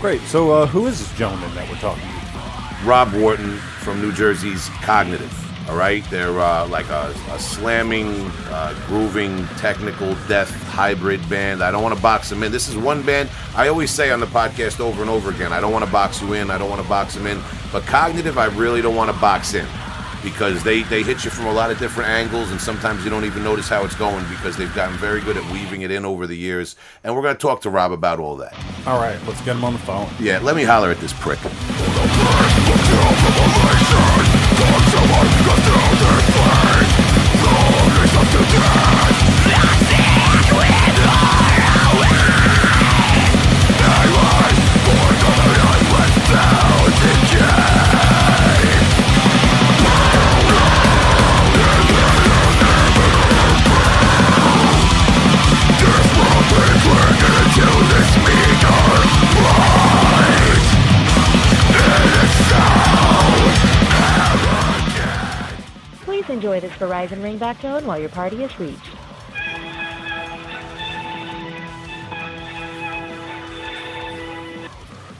Great. 0.00 0.22
So, 0.22 0.52
uh, 0.52 0.66
who 0.66 0.86
is 0.86 1.00
this 1.00 1.18
gentleman 1.18 1.54
that 1.54 1.68
we're 1.68 1.76
talking 1.76 2.02
to? 2.02 2.86
Rob 2.88 3.12
Wharton 3.12 3.58
from 3.58 4.00
New 4.00 4.12
Jersey's 4.12 4.70
Cognitive. 4.80 5.49
All 5.70 5.76
right, 5.76 6.02
they're 6.10 6.40
uh, 6.40 6.66
like 6.66 6.88
a, 6.88 7.14
a 7.30 7.38
slamming, 7.38 8.26
uh, 8.48 8.74
grooving, 8.88 9.46
technical 9.58 10.16
death 10.26 10.50
hybrid 10.64 11.26
band. 11.30 11.62
I 11.62 11.70
don't 11.70 11.80
want 11.84 11.94
to 11.94 12.02
box 12.02 12.28
them 12.28 12.42
in. 12.42 12.50
This 12.50 12.66
is 12.66 12.76
one 12.76 13.02
band 13.02 13.30
I 13.54 13.68
always 13.68 13.92
say 13.92 14.10
on 14.10 14.18
the 14.18 14.26
podcast 14.26 14.80
over 14.80 15.00
and 15.00 15.08
over 15.08 15.30
again. 15.30 15.52
I 15.52 15.60
don't 15.60 15.72
want 15.72 15.84
to 15.84 15.90
box 15.92 16.20
you 16.20 16.32
in. 16.32 16.50
I 16.50 16.58
don't 16.58 16.68
want 16.68 16.82
to 16.82 16.88
box 16.88 17.14
them 17.14 17.28
in. 17.28 17.40
But 17.70 17.84
Cognitive, 17.84 18.36
I 18.36 18.46
really 18.46 18.82
don't 18.82 18.96
want 18.96 19.12
to 19.12 19.20
box 19.20 19.54
in 19.54 19.64
because 20.24 20.64
they 20.64 20.82
they 20.82 21.04
hit 21.04 21.24
you 21.24 21.30
from 21.30 21.46
a 21.46 21.52
lot 21.52 21.70
of 21.70 21.78
different 21.78 22.10
angles, 22.10 22.50
and 22.50 22.60
sometimes 22.60 23.04
you 23.04 23.10
don't 23.10 23.24
even 23.24 23.44
notice 23.44 23.68
how 23.68 23.84
it's 23.84 23.94
going 23.94 24.24
because 24.28 24.56
they've 24.56 24.74
gotten 24.74 24.96
very 24.96 25.20
good 25.20 25.36
at 25.36 25.52
weaving 25.52 25.82
it 25.82 25.92
in 25.92 26.04
over 26.04 26.26
the 26.26 26.36
years. 26.36 26.74
And 27.04 27.14
we're 27.14 27.22
going 27.22 27.36
to 27.36 27.40
talk 27.40 27.60
to 27.60 27.70
Rob 27.70 27.92
about 27.92 28.18
all 28.18 28.34
that. 28.38 28.54
All 28.88 28.98
right, 28.98 29.24
let's 29.24 29.40
get 29.42 29.54
him 29.54 29.64
on 29.64 29.74
the 29.74 29.78
phone. 29.78 30.08
Yeah, 30.18 30.40
let 30.40 30.56
me 30.56 30.64
holler 30.64 30.90
at 30.90 30.98
this 30.98 31.12
prick. 31.12 31.38
Please 34.60 36.39
Verizon 66.80 67.18
ringback 67.22 67.60
tone 67.60 67.86
while 67.86 67.98
your 68.00 68.08
party 68.08 68.42
is 68.42 68.58
reached. 68.58 68.80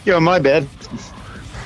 Yo, 0.05 0.19
my 0.19 0.39
bad. 0.39 0.67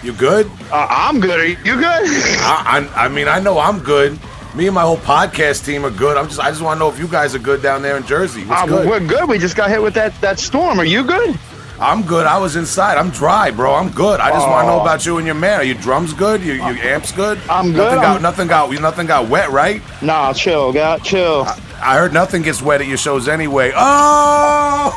You 0.02 0.12
good? 0.12 0.50
Uh, 0.70 0.86
I'm 0.90 1.20
good. 1.20 1.40
Are 1.40 1.46
you 1.46 1.76
good? 1.76 1.84
I, 1.86 2.88
I, 2.94 3.04
I 3.04 3.08
mean, 3.08 3.28
I 3.28 3.38
know 3.40 3.58
I'm 3.58 3.78
good. 3.78 4.18
Me 4.54 4.66
and 4.66 4.74
my 4.74 4.82
whole 4.82 4.98
podcast 4.98 5.64
team 5.64 5.84
are 5.86 5.90
good. 5.90 6.16
I'm 6.16 6.26
just, 6.28 6.40
I 6.40 6.50
just 6.50 6.60
want 6.60 6.76
to 6.76 6.80
know 6.80 6.88
if 6.90 6.98
you 6.98 7.08
guys 7.08 7.34
are 7.34 7.38
good 7.38 7.62
down 7.62 7.80
there 7.82 7.96
in 7.96 8.04
Jersey. 8.06 8.44
What's 8.44 8.62
Uh, 8.62 8.66
good? 8.66 8.88
We're 8.88 9.00
good. 9.06 9.28
We 9.28 9.38
just 9.38 9.56
got 9.56 9.70
hit 9.70 9.80
with 9.82 9.94
that, 9.94 10.18
that 10.20 10.38
storm. 10.38 10.78
Are 10.78 10.84
you 10.84 11.04
good? 11.04 11.38
I'm 11.80 12.02
good. 12.02 12.26
I 12.26 12.38
was 12.38 12.56
inside. 12.56 12.98
I'm 12.98 13.10
dry, 13.10 13.50
bro. 13.50 13.74
I'm 13.74 13.90
good. 13.90 14.20
I 14.20 14.30
just 14.30 14.46
want 14.46 14.64
to 14.64 14.68
know 14.68 14.78
oh. 14.78 14.82
about 14.82 15.04
you 15.04 15.18
and 15.18 15.26
your 15.26 15.34
man. 15.34 15.60
Are 15.60 15.64
your 15.64 15.76
drums 15.76 16.12
good? 16.12 16.42
Your, 16.42 16.56
your 16.56 16.66
amps 16.66 17.10
good? 17.12 17.38
I'm 17.50 17.72
good. 17.72 17.78
Nothing 17.78 17.96
got, 18.00 18.04
I'm- 18.04 18.22
nothing 18.22 18.48
got, 18.48 18.80
nothing 18.80 19.06
got 19.06 19.28
wet, 19.28 19.50
right? 19.50 19.82
Nah, 20.00 20.32
chill, 20.32 20.72
got 20.72 21.02
chill. 21.02 21.46
I 21.84 21.96
heard 21.96 22.12
nothing 22.14 22.42
gets 22.42 22.62
wet 22.62 22.80
at 22.80 22.86
your 22.86 22.96
shows 22.96 23.28
anyway. 23.28 23.72
Oh, 23.74 24.94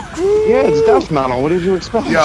yeah, 0.47 0.61
it's 0.67 0.81
death 0.85 1.11
metal. 1.11 1.41
What 1.41 1.49
did 1.49 1.63
you 1.63 1.75
expect? 1.75 2.07
yo. 2.07 2.21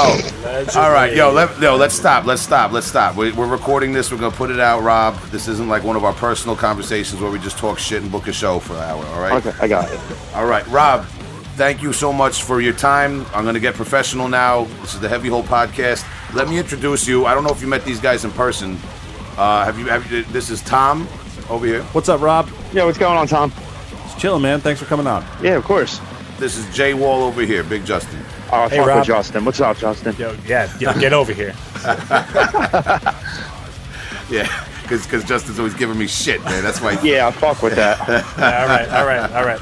All 0.77 0.93
right, 0.93 1.17
yo, 1.17 1.33
let, 1.33 1.59
yo, 1.61 1.75
let's 1.75 1.95
stop. 1.95 2.27
Let's 2.27 2.43
stop. 2.43 2.71
Let's 2.71 2.87
stop. 2.87 3.17
We, 3.17 3.33
we're 3.33 3.49
recording 3.49 3.93
this. 3.93 4.13
We're 4.13 4.19
gonna 4.19 4.37
put 4.37 4.51
it 4.51 4.61
out, 4.61 4.83
Rob. 4.83 5.19
This 5.31 5.49
isn't 5.49 5.69
like 5.69 5.83
one 5.83 5.97
of 5.97 6.05
our 6.05 6.13
personal 6.13 6.55
conversations 6.55 7.21
where 7.21 7.31
we 7.31 7.39
just 7.41 7.59
talk 7.59 7.79
shit 7.79 8.03
and 8.03 8.13
book 8.13 8.29
a 8.29 8.33
show 8.33 8.61
for 8.61 8.75
an 8.75 8.83
hour. 8.83 9.05
All 9.07 9.21
right. 9.21 9.45
Okay, 9.45 9.57
I 9.61 9.67
got 9.67 9.91
it. 9.91 9.99
All 10.35 10.47
right, 10.47 10.67
Rob. 10.69 11.07
Thank 11.63 11.81
you 11.81 11.93
so 11.93 12.13
much 12.13 12.43
for 12.43 12.61
your 12.61 12.73
time. 12.73 13.25
I'm 13.33 13.45
going 13.45 13.55
to 13.55 13.61
get 13.61 13.77
professional 13.77 14.27
now. 14.27 14.65
This 14.81 14.95
is 14.95 15.01
the 15.01 15.09
Heavy 15.09 15.29
Hole 15.29 15.45
podcast. 15.45 16.05
Let 16.35 16.49
me 16.49 16.59
introduce 16.59 17.07
you. 17.07 17.25
I 17.25 17.35
don't 17.35 17.45
know 17.45 17.53
if 17.53 17.61
you 17.61 17.69
met 17.69 17.85
these 17.85 18.01
guys 18.01 18.25
in 18.25 18.33
person. 18.33 18.77
Uh, 19.37 19.65
have 19.65 19.79
you? 19.79 19.87
Have 19.87 20.11
you? 20.11 20.25
This 20.25 20.51
is 20.51 20.61
Tom 20.63 21.07
over 21.49 21.65
here. 21.65 21.85
What's 21.93 22.09
up, 22.09 22.21
Rob? 22.21 22.51
Yeah, 22.73 22.85
what's 22.85 22.99
going 22.99 23.17
on, 23.17 23.29
Tom? 23.29 23.53
It's 24.07 24.17
chilling, 24.21 24.43
man. 24.43 24.59
Thanks 24.61 24.81
for 24.81 24.87
coming 24.87 25.07
on. 25.07 25.25
Yeah, 25.41 25.53
of 25.55 25.63
course. 25.63 26.01
This 26.41 26.57
is 26.57 26.69
Jay 26.75 26.95
Wall 26.95 27.23
over 27.23 27.43
here. 27.43 27.63
Big 27.63 27.87
Justin. 27.87 28.19
Oh, 28.51 28.69
Hey, 28.69 28.79
fuck 28.79 28.89
Rob. 28.89 28.99
with 28.99 29.07
Justin. 29.07 29.45
What's 29.45 29.61
up, 29.61 29.79
Justin? 29.79 30.17
Yo, 30.17 30.37
yeah, 30.45 30.69
yo, 30.81 30.93
get 30.95 31.13
over 31.13 31.33
here. 31.33 31.55
Yeah, 34.31 34.49
because 34.83 35.25
Justin's 35.25 35.59
always 35.59 35.75
giving 35.75 35.99
me 35.99 36.07
shit, 36.07 36.43
man. 36.45 36.63
That's 36.65 36.81
why. 36.81 36.99
Yeah, 37.05 37.29
I 37.29 37.31
fuck 37.31 37.63
with 37.63 37.75
that. 37.77 38.01
all 38.01 38.67
right, 38.67 38.89
all 38.89 39.07
right, 39.07 39.31
all 39.33 39.45
right. 39.45 39.61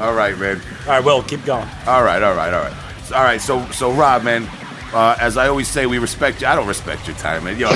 All 0.00 0.14
right, 0.14 0.36
man. 0.38 0.60
All 0.86 0.92
right, 0.92 1.04
Will, 1.04 1.22
keep 1.22 1.44
going. 1.44 1.68
All 1.86 2.02
right, 2.02 2.22
all 2.22 2.34
right, 2.34 2.52
all 2.54 2.62
right. 2.62 2.72
All 3.12 3.22
right, 3.22 3.40
so 3.40 3.64
so 3.70 3.92
Rob, 3.92 4.22
man. 4.22 4.48
Uh, 4.92 5.16
as 5.20 5.36
I 5.36 5.48
always 5.48 5.68
say, 5.68 5.86
we 5.86 5.98
respect 5.98 6.40
you. 6.40 6.48
I 6.48 6.56
don't 6.56 6.66
respect 6.66 7.06
your 7.06 7.16
time, 7.16 7.44
man. 7.44 7.58
Yo. 7.58 7.68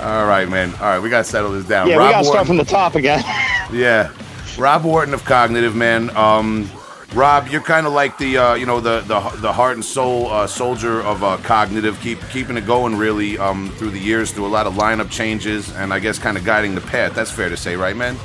all 0.00 0.26
right, 0.26 0.48
man. 0.48 0.72
All 0.74 0.80
right, 0.80 0.98
we 1.00 1.10
gotta 1.10 1.24
settle 1.24 1.50
this 1.52 1.66
down. 1.66 1.88
Yeah, 1.88 1.96
Rob 1.96 2.06
we 2.06 2.12
got 2.12 2.22
to 2.22 2.28
Wharton- 2.28 2.32
start 2.32 2.46
from 2.46 2.56
the 2.56 2.64
top 2.64 2.94
again. 2.94 3.22
Yeah, 3.70 4.10
Rob 4.56 4.84
Wharton 4.84 5.12
of 5.12 5.26
Cognitive, 5.26 5.76
man. 5.76 6.08
Um, 6.16 6.70
Rob, 7.12 7.48
you're 7.48 7.60
kind 7.60 7.86
of 7.86 7.92
like 7.92 8.16
the 8.16 8.38
uh, 8.38 8.54
you 8.54 8.64
know 8.64 8.80
the 8.80 9.00
the 9.00 9.20
the 9.40 9.52
heart 9.52 9.74
and 9.74 9.84
soul 9.84 10.30
uh, 10.30 10.46
soldier 10.46 11.02
of 11.02 11.22
uh, 11.22 11.36
Cognitive, 11.38 12.00
keep 12.00 12.18
keeping 12.30 12.56
it 12.56 12.64
going 12.64 12.96
really 12.96 13.36
um, 13.36 13.68
through 13.72 13.90
the 13.90 13.98
years, 13.98 14.30
through 14.30 14.46
a 14.46 14.48
lot 14.48 14.66
of 14.66 14.72
lineup 14.74 15.10
changes, 15.10 15.70
and 15.76 15.92
I 15.92 15.98
guess 15.98 16.18
kind 16.18 16.38
of 16.38 16.46
guiding 16.46 16.74
the 16.74 16.80
path. 16.80 17.14
That's 17.14 17.30
fair 17.30 17.50
to 17.50 17.58
say, 17.58 17.76
right, 17.76 17.94
man? 17.94 18.16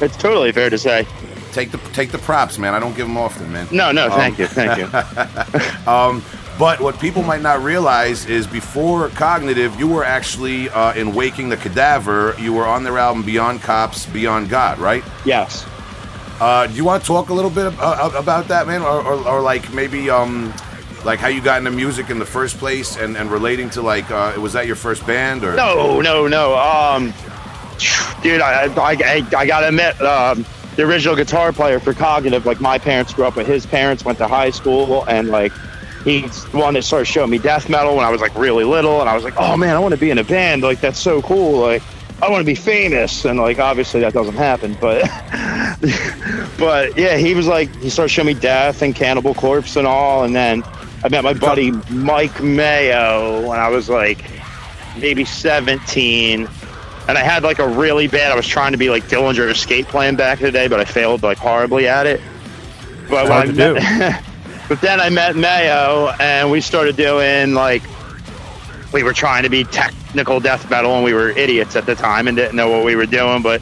It's 0.00 0.16
totally 0.16 0.52
fair 0.52 0.70
to 0.70 0.78
say. 0.78 1.06
Take 1.52 1.70
the 1.70 1.78
take 1.92 2.10
the 2.10 2.18
props, 2.18 2.58
man. 2.58 2.74
I 2.74 2.80
don't 2.80 2.96
give 2.96 3.06
them 3.06 3.16
often, 3.16 3.52
man. 3.52 3.68
No, 3.70 3.92
no, 3.92 4.06
Um, 4.06 4.10
thank 4.12 4.38
you, 4.38 4.46
thank 4.46 4.78
you. 4.78 4.88
But 6.56 6.80
what 6.80 7.00
people 7.00 7.24
might 7.24 7.42
not 7.42 7.62
realize 7.64 8.26
is 8.26 8.46
before 8.46 9.08
Cognitive, 9.08 9.76
you 9.76 9.88
were 9.88 10.04
actually 10.04 10.68
uh, 10.70 10.92
in 10.94 11.12
Waking 11.12 11.48
the 11.48 11.56
Cadaver. 11.56 12.36
You 12.38 12.52
were 12.52 12.64
on 12.64 12.84
their 12.84 12.96
album 12.96 13.24
Beyond 13.24 13.60
Cops, 13.62 14.06
Beyond 14.06 14.48
God, 14.50 14.78
right? 14.78 15.02
yes. 15.24 15.66
Uh, 16.40 16.66
do 16.68 16.74
you 16.74 16.84
want 16.84 17.02
to 17.02 17.06
talk 17.06 17.28
a 17.30 17.34
little 17.34 17.50
bit 17.50 17.66
ab- 17.66 17.78
uh, 17.80 18.10
about 18.16 18.48
that, 18.48 18.66
man, 18.68 18.82
or, 18.82 19.02
or, 19.02 19.28
or 19.28 19.40
like 19.40 19.72
maybe 19.72 20.10
um, 20.10 20.52
like 21.04 21.18
how 21.20 21.28
you 21.28 21.40
got 21.40 21.58
into 21.58 21.70
music 21.70 22.08
in 22.10 22.18
the 22.20 22.26
first 22.26 22.58
place, 22.58 22.96
and, 22.96 23.16
and 23.16 23.30
relating 23.30 23.70
to 23.70 23.82
like 23.82 24.08
uh, 24.10 24.34
was 24.40 24.52
that 24.52 24.66
your 24.66 24.74
first 24.76 25.04
band 25.06 25.42
or? 25.44 25.54
No, 25.54 26.00
no, 26.00 26.26
no. 26.28 26.56
Um, 26.56 27.12
dude, 28.22 28.40
I, 28.40 28.64
I, 28.66 28.92
I, 28.92 29.26
I 29.36 29.46
gotta 29.46 29.68
admit, 29.68 30.00
um, 30.00 30.44
the 30.76 30.82
original 30.82 31.14
guitar 31.14 31.52
player 31.52 31.78
for 31.78 31.94
Cognitive, 31.94 32.46
like 32.46 32.60
my 32.60 32.78
parents 32.78 33.12
grew 33.14 33.24
up 33.24 33.36
with 33.36 33.46
his 33.46 33.64
parents, 33.64 34.04
went 34.04 34.18
to 34.18 34.26
high 34.26 34.50
school, 34.50 35.04
and 35.08 35.28
like 35.28 35.52
he's 36.04 36.44
the 36.46 36.58
one 36.58 36.74
that 36.74 36.82
started 36.82 37.06
showing 37.06 37.30
me 37.30 37.38
death 37.38 37.68
metal 37.68 37.96
when 37.96 38.04
I 38.04 38.10
was 38.10 38.20
like 38.20 38.34
really 38.36 38.64
little, 38.64 39.00
and 39.00 39.08
I 39.08 39.14
was 39.14 39.24
like, 39.24 39.34
oh 39.36 39.56
man, 39.56 39.76
I 39.76 39.78
want 39.78 39.94
to 39.94 40.00
be 40.00 40.10
in 40.10 40.18
a 40.18 40.24
band. 40.24 40.62
Like 40.62 40.80
that's 40.80 40.98
so 40.98 41.22
cool. 41.22 41.60
Like 41.60 41.82
I 42.22 42.28
want 42.28 42.40
to 42.40 42.46
be 42.46 42.54
famous, 42.54 43.24
and 43.24 43.38
like 43.38 43.58
obviously 43.58 44.00
that 44.00 44.12
doesn't 44.12 44.34
happen, 44.34 44.76
but 44.80 45.02
but 46.58 46.96
yeah, 46.98 47.16
he 47.16 47.34
was 47.34 47.46
like 47.46 47.74
he 47.76 47.90
started 47.90 48.10
showing 48.10 48.26
me 48.26 48.34
death 48.34 48.82
and 48.82 48.94
Cannibal 48.94 49.34
Corpse 49.34 49.76
and 49.76 49.86
all, 49.86 50.24
and 50.24 50.34
then 50.34 50.64
I 51.04 51.08
met 51.08 51.22
my 51.22 51.34
buddy 51.34 51.70
Mike 51.90 52.42
Mayo 52.42 53.48
when 53.48 53.58
I 53.58 53.68
was 53.68 53.88
like 53.88 54.24
maybe 54.98 55.24
17 55.24 56.48
and 57.08 57.18
I 57.18 57.22
had 57.22 57.42
like 57.42 57.58
a 57.58 57.68
really 57.68 58.08
bad 58.08 58.32
I 58.32 58.36
was 58.36 58.46
trying 58.46 58.72
to 58.72 58.78
be 58.78 58.90
like 58.90 59.04
Dillinger 59.04 59.50
Escape 59.50 59.86
Plan 59.86 60.16
back 60.16 60.40
in 60.40 60.46
the 60.46 60.52
day 60.52 60.68
but 60.68 60.80
I 60.80 60.84
failed 60.84 61.22
like 61.22 61.38
horribly 61.38 61.86
at 61.88 62.06
it. 62.06 62.20
But 63.08 63.28
hard 63.28 63.48
when 63.48 63.56
to 63.56 63.70
I 63.70 63.98
met, 63.98 64.24
but 64.68 64.80
then 64.80 65.00
I 65.00 65.10
met 65.10 65.36
Mayo 65.36 66.10
and 66.18 66.50
we 66.50 66.60
started 66.60 66.96
doing 66.96 67.54
like 67.54 67.82
we 68.92 69.02
were 69.02 69.12
trying 69.12 69.42
to 69.42 69.50
be 69.50 69.64
technical 69.64 70.40
death 70.40 70.70
metal 70.70 70.92
and 70.94 71.04
we 71.04 71.12
were 71.12 71.30
idiots 71.30 71.76
at 71.76 71.84
the 71.84 71.94
time 71.94 72.28
and 72.28 72.36
didn't 72.36 72.56
know 72.56 72.70
what 72.70 72.84
we 72.84 72.96
were 72.96 73.06
doing. 73.06 73.42
But 73.42 73.60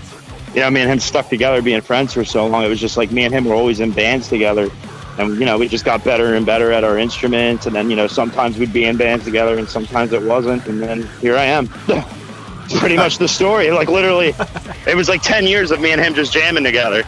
you 0.54 0.60
know 0.60 0.70
me 0.70 0.82
and 0.82 0.90
him 0.90 1.00
stuck 1.00 1.28
together 1.28 1.62
being 1.62 1.80
friends 1.80 2.12
for 2.12 2.24
so 2.24 2.46
long. 2.46 2.62
It 2.62 2.68
was 2.68 2.80
just 2.80 2.96
like 2.96 3.10
me 3.10 3.24
and 3.24 3.34
him 3.34 3.46
were 3.46 3.54
always 3.54 3.80
in 3.80 3.90
bands 3.90 4.28
together. 4.28 4.70
And 5.18 5.38
you 5.38 5.44
know 5.44 5.58
we 5.58 5.68
just 5.68 5.84
got 5.84 6.04
better 6.04 6.34
and 6.34 6.46
better 6.46 6.70
at 6.70 6.84
our 6.84 6.98
instruments. 6.98 7.66
And 7.66 7.74
then 7.74 7.90
you 7.90 7.96
know 7.96 8.06
sometimes 8.06 8.58
we'd 8.58 8.72
be 8.72 8.84
in 8.84 8.96
bands 8.96 9.24
together 9.24 9.58
and 9.58 9.68
sometimes 9.68 10.12
it 10.12 10.22
wasn't. 10.22 10.66
And 10.66 10.80
then 10.80 11.08
here 11.20 11.36
i 11.36 11.44
am 11.44 11.66
pretty 12.78 12.96
much 12.96 13.18
the 13.18 13.28
story 13.28 13.70
like 13.70 13.88
literally 13.88 14.32
it 14.86 14.94
was 14.96 15.08
like 15.08 15.22
10 15.22 15.46
years 15.46 15.70
of 15.70 15.80
me 15.80 15.90
and 15.92 16.00
him 16.00 16.14
just 16.14 16.32
jamming 16.32 16.64
together 16.64 17.02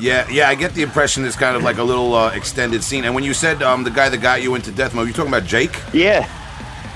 Yeah, 0.00 0.28
yeah, 0.30 0.48
I 0.48 0.54
get 0.54 0.74
the 0.74 0.82
impression 0.82 1.24
it's 1.24 1.34
kind 1.34 1.56
of 1.56 1.64
like 1.64 1.78
a 1.78 1.82
little 1.82 2.14
uh, 2.14 2.30
extended 2.30 2.84
scene. 2.84 3.04
And 3.04 3.16
when 3.16 3.24
you 3.24 3.34
said 3.34 3.64
um, 3.64 3.82
the 3.82 3.90
guy 3.90 4.08
that 4.08 4.18
got 4.18 4.42
you 4.44 4.54
into 4.54 4.70
death 4.70 4.94
mode, 4.94 5.08
you 5.08 5.12
talking 5.12 5.32
about 5.32 5.42
Jake? 5.44 5.76
yeah 5.92 6.28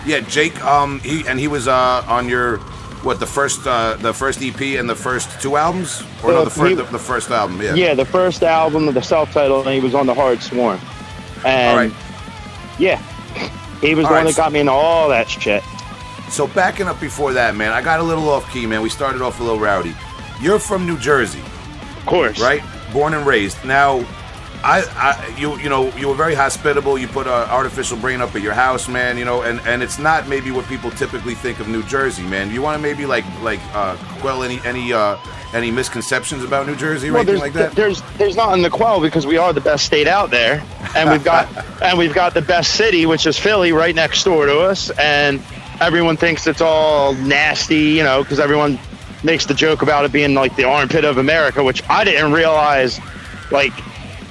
Yeah, 0.07 0.21
Jake. 0.21 0.63
Um, 0.65 1.01
he 1.01 1.27
and 1.27 1.37
he 1.37 1.49
was 1.49 1.67
uh, 1.67 2.05
on 2.07 2.29
your 2.29 2.59
what 3.03 3.19
the 3.19 3.27
first 3.27 3.67
uh, 3.67 3.97
the 3.97 4.15
first 4.15 4.41
EP 4.41 4.61
and 4.79 4.89
the 4.89 4.95
first 4.95 5.41
two 5.43 5.57
albums, 5.57 6.05
or 6.23 6.31
no, 6.31 6.39
Uh, 6.43 6.45
the 6.45 6.51
first 6.51 6.69
he- 6.69 6.75
the, 6.77 6.85
the 6.85 6.99
first 6.99 7.31
album. 7.33 7.61
Yeah. 7.61 7.75
yeah 7.75 7.95
the 7.95 8.05
first 8.05 8.45
album 8.45 8.87
the 8.95 9.03
self-titled 9.03 9.67
and 9.67 9.75
he 9.75 9.81
was 9.81 9.97
on 9.97 10.07
the 10.07 10.15
hard 10.15 10.41
sworn 10.41 10.79
and 11.45 11.71
All 11.71 11.77
right. 11.77 11.93
yeah 12.79 13.03
he 13.81 13.97
was 13.97 14.05
All 14.05 14.11
the 14.13 14.15
right, 14.15 14.25
one 14.25 14.27
that 14.27 14.37
got 14.37 14.53
me 14.53 14.61
into 14.61 14.71
all 14.71 15.09
that 15.09 15.29
shit 15.29 15.65
So 16.33 16.47
backing 16.47 16.89
up 16.89 16.99
before 16.99 17.35
that, 17.35 17.55
man, 17.57 17.73
I 17.73 17.83
got 17.83 18.01
a 18.01 18.03
little 18.03 18.29
off 18.31 18.51
key, 18.51 18.65
man. 18.65 18.81
We 18.81 18.89
started 18.89 19.21
off 19.21 19.39
a 19.39 19.43
little 19.43 19.61
rowdy. 19.61 19.95
You're 20.41 20.59
from 20.59 20.87
New 20.87 20.99
Jersey, 20.99 21.41
of 21.41 22.07
course 22.07 22.41
right? 22.41 22.63
Born 22.93 23.13
and 23.15 23.27
raised. 23.27 23.63
Now, 23.67 23.99
I, 24.65 24.83
I 24.97 25.35
you 25.39 25.59
you 25.59 25.69
know 25.69 25.95
you 25.95 26.09
were 26.09 26.15
very 26.15 26.35
hospitable. 26.35 26.97
You 26.97 27.07
put 27.07 27.27
an 27.27 27.33
artificial 27.33 27.99
brain 27.99 28.21
up 28.23 28.35
at 28.35 28.41
your 28.43 28.55
house, 28.55 28.89
man. 28.89 29.19
You 29.19 29.27
know, 29.27 29.43
and 29.43 29.61
and 29.67 29.83
it's 29.83 29.99
not 29.99 30.27
maybe 30.27 30.51
what 30.51 30.67
people 30.67 30.91
typically 30.93 31.35
think 31.35 31.61
of 31.61 31.69
New 31.69 31.83
Jersey, 31.83 32.23
man. 32.23 32.49
Do 32.49 32.55
you 32.55 32.63
want 32.63 32.77
to 32.77 32.83
maybe 32.83 33.05
like 33.05 33.25
like 33.43 33.61
uh, 33.75 33.97
quell 34.21 34.43
any 34.43 34.59
any 34.65 34.93
uh, 34.93 35.19
any 35.53 35.71
misconceptions 35.71 36.43
about 36.45 36.67
New 36.67 36.77
Jersey 36.77 37.11
or 37.11 37.13
Well, 37.13 37.23
anything 37.23 37.41
like 37.41 37.53
that? 37.53 37.73
there's 37.73 38.01
there's 38.17 38.37
not 38.37 38.55
in 38.55 38.63
the 38.63 38.71
quell 38.71 39.01
because 39.03 39.27
we 39.27 39.37
are 39.37 39.53
the 39.53 39.61
best 39.61 39.85
state 39.85 40.07
out 40.09 40.31
there, 40.31 40.65
and 40.97 41.11
we've 41.11 41.25
got 41.25 41.47
and 41.83 41.99
we've 41.99 42.15
got 42.15 42.33
the 42.33 42.43
best 42.43 42.75
city, 42.75 43.05
which 43.05 43.27
is 43.27 43.39
Philly, 43.39 43.73
right 43.73 43.95
next 43.95 44.25
door 44.25 44.47
to 44.47 44.61
us, 44.61 44.91
and 44.91 45.43
everyone 45.81 46.17
thinks 46.17 46.47
it's 46.47 46.61
all 46.61 47.15
nasty, 47.15 47.77
you 47.91 48.03
know, 48.05 48.23
because 48.23 48.39
everyone 48.41 48.79
makes 49.25 49.47
the 49.47 49.55
joke 49.55 49.83
about 49.83 50.05
it 50.05 50.13
being 50.13 50.35
like 50.35 50.57
the 50.57 50.65
armpit 50.65 51.05
of 51.05 51.19
America, 51.19 51.63
which 51.63 51.83
I 51.89 52.05
didn't 52.05 52.33
realize, 52.33 53.01
like 53.51 53.73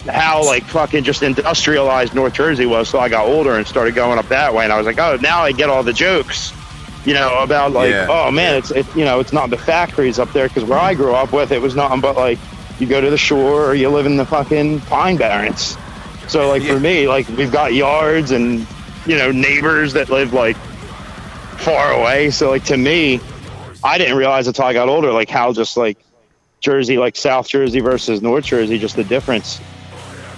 how 0.10 0.44
like 0.46 0.64
fucking 0.64 1.04
just 1.04 1.22
industrialized 1.24 2.14
North 2.16 2.34
Jersey 2.34 2.66
was. 2.66 2.90
So 2.90 3.00
I 3.00 3.08
got 3.10 3.26
older 3.28 3.56
and 3.56 3.68
started 3.68 3.96
going 3.96 4.18
up 4.20 4.28
that 4.30 4.54
way, 4.54 4.64
and 4.64 4.74
I 4.74 4.78
was 4.78 4.86
like, 4.86 5.00
oh, 5.00 5.18
now 5.22 5.42
I 5.42 5.52
get 5.52 5.70
all 5.70 5.84
the 5.84 5.94
jokes. 5.94 6.54
You 7.06 7.16
know 7.16 7.42
about 7.42 7.72
like, 7.72 7.90
Yeah. 7.92 8.06
oh 8.10 8.30
man, 8.30 8.56
it's 8.56 8.70
it, 8.72 8.86
you 8.96 9.06
know 9.06 9.20
it's 9.20 9.34
not 9.34 9.50
the 9.50 9.58
factories 9.58 10.20
up 10.20 10.32
there 10.34 10.48
because 10.48 10.64
where 10.64 10.78
I 10.78 10.94
grew 10.94 11.14
up 11.16 11.34
with 11.34 11.52
it 11.52 11.60
was 11.62 11.76
nothing 11.76 12.00
but 12.00 12.16
like 12.16 12.38
you 12.80 12.86
go 12.88 13.02
to 13.02 13.10
the 13.10 13.18
shore 13.18 13.66
or 13.66 13.74
you 13.74 13.90
live 13.90 14.06
in 14.06 14.18
the 14.18 14.26
fucking 14.26 14.82
pine 14.82 15.18
barrens. 15.18 15.78
So 16.28 16.48
like 16.50 16.62
Yeah. 16.62 16.74
for 16.76 16.80
me, 16.80 17.08
like 17.08 17.28
we've 17.30 17.52
got 17.52 17.74
yards 17.74 18.30
and 18.32 18.68
you 19.08 19.18
know 19.18 19.32
neighbors 19.32 19.94
that 19.94 20.10
live 20.10 20.34
like 20.34 20.56
far 21.62 21.92
away. 21.94 22.30
So 22.32 22.50
like 22.50 22.64
to 22.66 22.78
me, 22.78 23.20
I 23.84 23.98
didn't 23.98 24.18
realize 24.18 24.48
until 24.48 24.66
I 24.66 24.74
got 24.74 24.90
older 24.90 25.12
like 25.12 25.30
how 25.30 25.54
just 25.54 25.78
like 25.78 25.98
Jersey, 26.60 26.98
like 26.98 27.16
South 27.16 27.48
Jersey 27.48 27.80
versus 27.80 28.22
North 28.22 28.46
Jersey, 28.46 28.78
just 28.78 28.96
the 28.96 29.04
difference. 29.04 29.60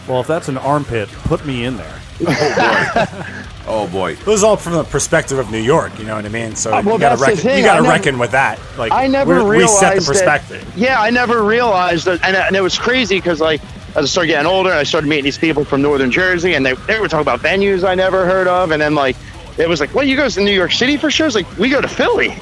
Well, 0.08 0.20
if 0.22 0.28
that's 0.28 0.48
an 0.50 0.58
armpit, 0.58 1.10
put 1.10 1.46
me 1.46 1.64
in 1.66 1.78
there. 1.78 2.00
oh 2.26 2.28
boy. 2.56 3.34
oh 3.68 3.88
boy! 3.88 4.12
It 4.12 4.26
was 4.28 4.44
all 4.44 4.56
from 4.56 4.74
the 4.74 4.84
perspective 4.84 5.40
of 5.40 5.50
New 5.52 5.58
York, 5.62 5.98
you 5.98 6.06
know 6.06 6.16
what 6.16 6.26
I 6.26 6.30
mean? 6.30 6.56
So 6.56 6.72
Uh, 6.74 6.82
well, 6.86 6.96
you 6.96 7.00
got 7.00 7.18
to 7.18 7.22
reckon, 7.22 7.58
you 7.58 7.64
got 7.64 7.78
to 7.82 7.90
reckon 7.90 8.20
with 8.20 8.32
that. 8.32 8.60
Like 8.78 8.92
I 8.92 9.08
never 9.08 9.36
we're- 9.38 9.44
we 9.50 9.58
realized 9.58 9.80
set 9.80 9.96
the 9.96 10.00
that- 10.02 10.08
perspective. 10.08 10.74
yeah, 10.78 11.02
I 11.02 11.10
never 11.10 11.42
realized 11.44 12.06
that, 12.06 12.24
and, 12.24 12.36
and 12.36 12.56
it 12.56 12.62
was 12.62 12.78
crazy 12.78 13.16
because 13.18 13.42
like 13.42 13.62
as 13.96 14.06
I 14.06 14.08
started 14.08 14.28
getting 14.28 14.48
older, 14.48 14.70
and 14.70 14.78
I 14.80 14.84
started 14.84 15.08
meeting 15.08 15.24
these 15.26 15.38
people 15.38 15.66
from 15.66 15.82
Northern 15.82 16.12
Jersey, 16.12 16.54
and 16.54 16.66
they 16.66 16.74
they 16.74 17.00
were 17.00 17.08
talking 17.08 17.22
about 17.22 17.40
venues 17.40 17.84
I 17.88 17.96
never 17.96 18.26
heard 18.26 18.48
of, 18.48 18.72
and 18.72 18.82
then 18.82 18.94
like 18.96 19.16
it 19.58 19.68
was 19.70 19.80
like, 19.80 19.94
well, 19.94 20.06
you 20.06 20.18
guys 20.18 20.36
to 20.36 20.42
New 20.42 20.52
York 20.54 20.72
City 20.72 20.98
for 20.98 21.12
shows? 21.12 21.36
Like 21.36 21.58
we 21.58 21.70
go 21.70 21.82
to 21.82 21.88
Philly 21.88 22.36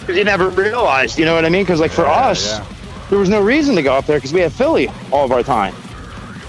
because 0.00 0.16
you 0.16 0.24
never 0.24 0.48
realized, 0.48 1.18
you 1.18 1.24
know 1.24 1.34
what 1.34 1.44
I 1.44 1.48
mean? 1.48 1.62
Because 1.62 1.80
like 1.80 1.90
for 1.90 2.06
us, 2.06 2.58
yeah. 2.58 2.66
there 3.10 3.18
was 3.18 3.28
no 3.28 3.40
reason 3.40 3.74
to 3.76 3.82
go 3.82 3.94
up 3.94 4.06
there 4.06 4.16
because 4.18 4.32
we 4.32 4.40
had 4.40 4.52
Philly 4.52 4.88
all 5.10 5.24
of 5.24 5.32
our 5.32 5.42
time 5.42 5.74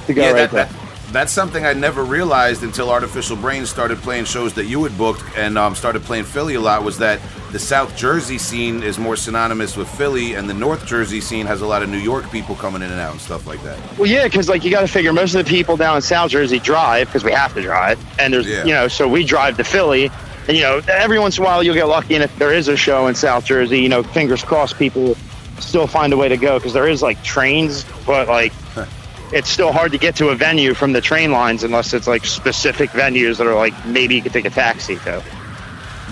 to 0.08 0.14
go 0.14 0.22
Yeah, 0.22 0.32
right 0.32 0.50
that, 0.50 0.52
there. 0.52 0.66
that, 0.66 1.12
that's 1.14 1.32
something 1.32 1.66
I 1.66 1.74
never 1.74 2.04
realized 2.04 2.64
until 2.64 2.90
Artificial 2.90 3.38
Brains 3.38 3.70
started 3.70 4.00
playing 4.00 4.26
shows 4.26 4.54
that 4.56 4.66
you 4.66 4.84
had 4.84 4.98
booked 4.98 5.24
and 5.38 5.58
um, 5.58 5.76
started 5.76 6.02
playing 6.04 6.24
Philly 6.26 6.56
a 6.56 6.60
lot. 6.62 6.84
Was 6.84 6.98
that 6.98 7.20
the 7.54 7.60
South 7.60 7.96
Jersey 7.96 8.40
scene 8.40 8.82
is 8.82 8.98
more 8.98 9.16
synonymous 9.16 9.78
with 9.78 9.88
Philly, 9.88 10.34
and 10.34 10.50
the 10.50 10.56
North 10.56 10.88
Jersey 10.88 11.22
scene 11.22 11.46
has 11.46 11.62
a 11.62 11.68
lot 11.68 11.84
of 11.84 11.90
New 11.90 12.00
York 12.00 12.30
people 12.32 12.56
coming 12.56 12.82
in 12.82 12.90
and 12.92 13.00
out 13.00 13.12
and 13.12 13.22
stuff 13.22 13.46
like 13.46 13.62
that. 13.62 13.78
Well, 13.96 14.10
yeah, 14.10 14.24
because 14.24 14.50
like 14.50 14.64
you 14.64 14.72
got 14.72 14.82
to 14.82 14.88
figure 14.88 15.14
most 15.14 15.36
of 15.36 15.46
the 15.46 15.50
people 15.50 15.78
down 15.78 15.96
in 15.96 16.02
South 16.02 16.32
Jersey 16.32 16.58
drive 16.58 17.08
because 17.08 17.24
we 17.24 17.32
have 17.32 17.54
to 17.54 17.62
drive, 17.62 18.04
and 18.20 18.34
there's 18.34 18.48
Yeah. 18.48 18.66
you 18.66 18.74
know 18.74 18.88
so 18.88 19.08
we 19.08 19.24
drive 19.24 19.58
to 19.58 19.64
Philly, 19.64 20.10
and 20.48 20.58
you 20.58 20.64
know 20.64 20.82
every 20.88 21.20
once 21.20 21.38
in 21.38 21.44
a 21.44 21.46
while 21.46 21.62
you'll 21.62 21.76
get 21.76 21.88
lucky, 21.88 22.16
and 22.16 22.24
if 22.24 22.36
there 22.40 22.52
is 22.52 22.68
a 22.68 22.76
show 22.76 23.06
in 23.06 23.14
South 23.14 23.46
Jersey, 23.46 23.80
you 23.80 23.90
know 23.90 24.02
fingers 24.02 24.44
crossed 24.44 24.80
people 24.80 25.16
still 25.60 25.86
find 25.86 26.12
a 26.12 26.18
way 26.18 26.30
to 26.30 26.38
go 26.38 26.58
because 26.58 26.74
there 26.74 26.88
is 26.88 27.04
like 27.04 27.24
trains, 27.24 27.86
but 28.08 28.28
like 28.28 28.52
it's 29.32 29.50
still 29.52 29.72
hard 29.72 29.92
to 29.92 30.00
get 30.00 30.16
to 30.16 30.30
a 30.30 30.36
venue 30.36 30.74
from 30.74 30.92
the 30.92 31.02
train 31.02 31.32
lines 31.32 31.64
unless 31.64 31.94
it's 31.94 32.08
like 32.08 32.26
specific 32.26 32.90
venues 32.90 33.38
that 33.38 33.46
are 33.46 33.54
like 33.54 33.74
maybe 33.86 34.16
you 34.16 34.24
could 34.24 34.34
take 34.34 34.46
a 34.46 34.50
taxi 34.50 34.96
to. 34.96 35.24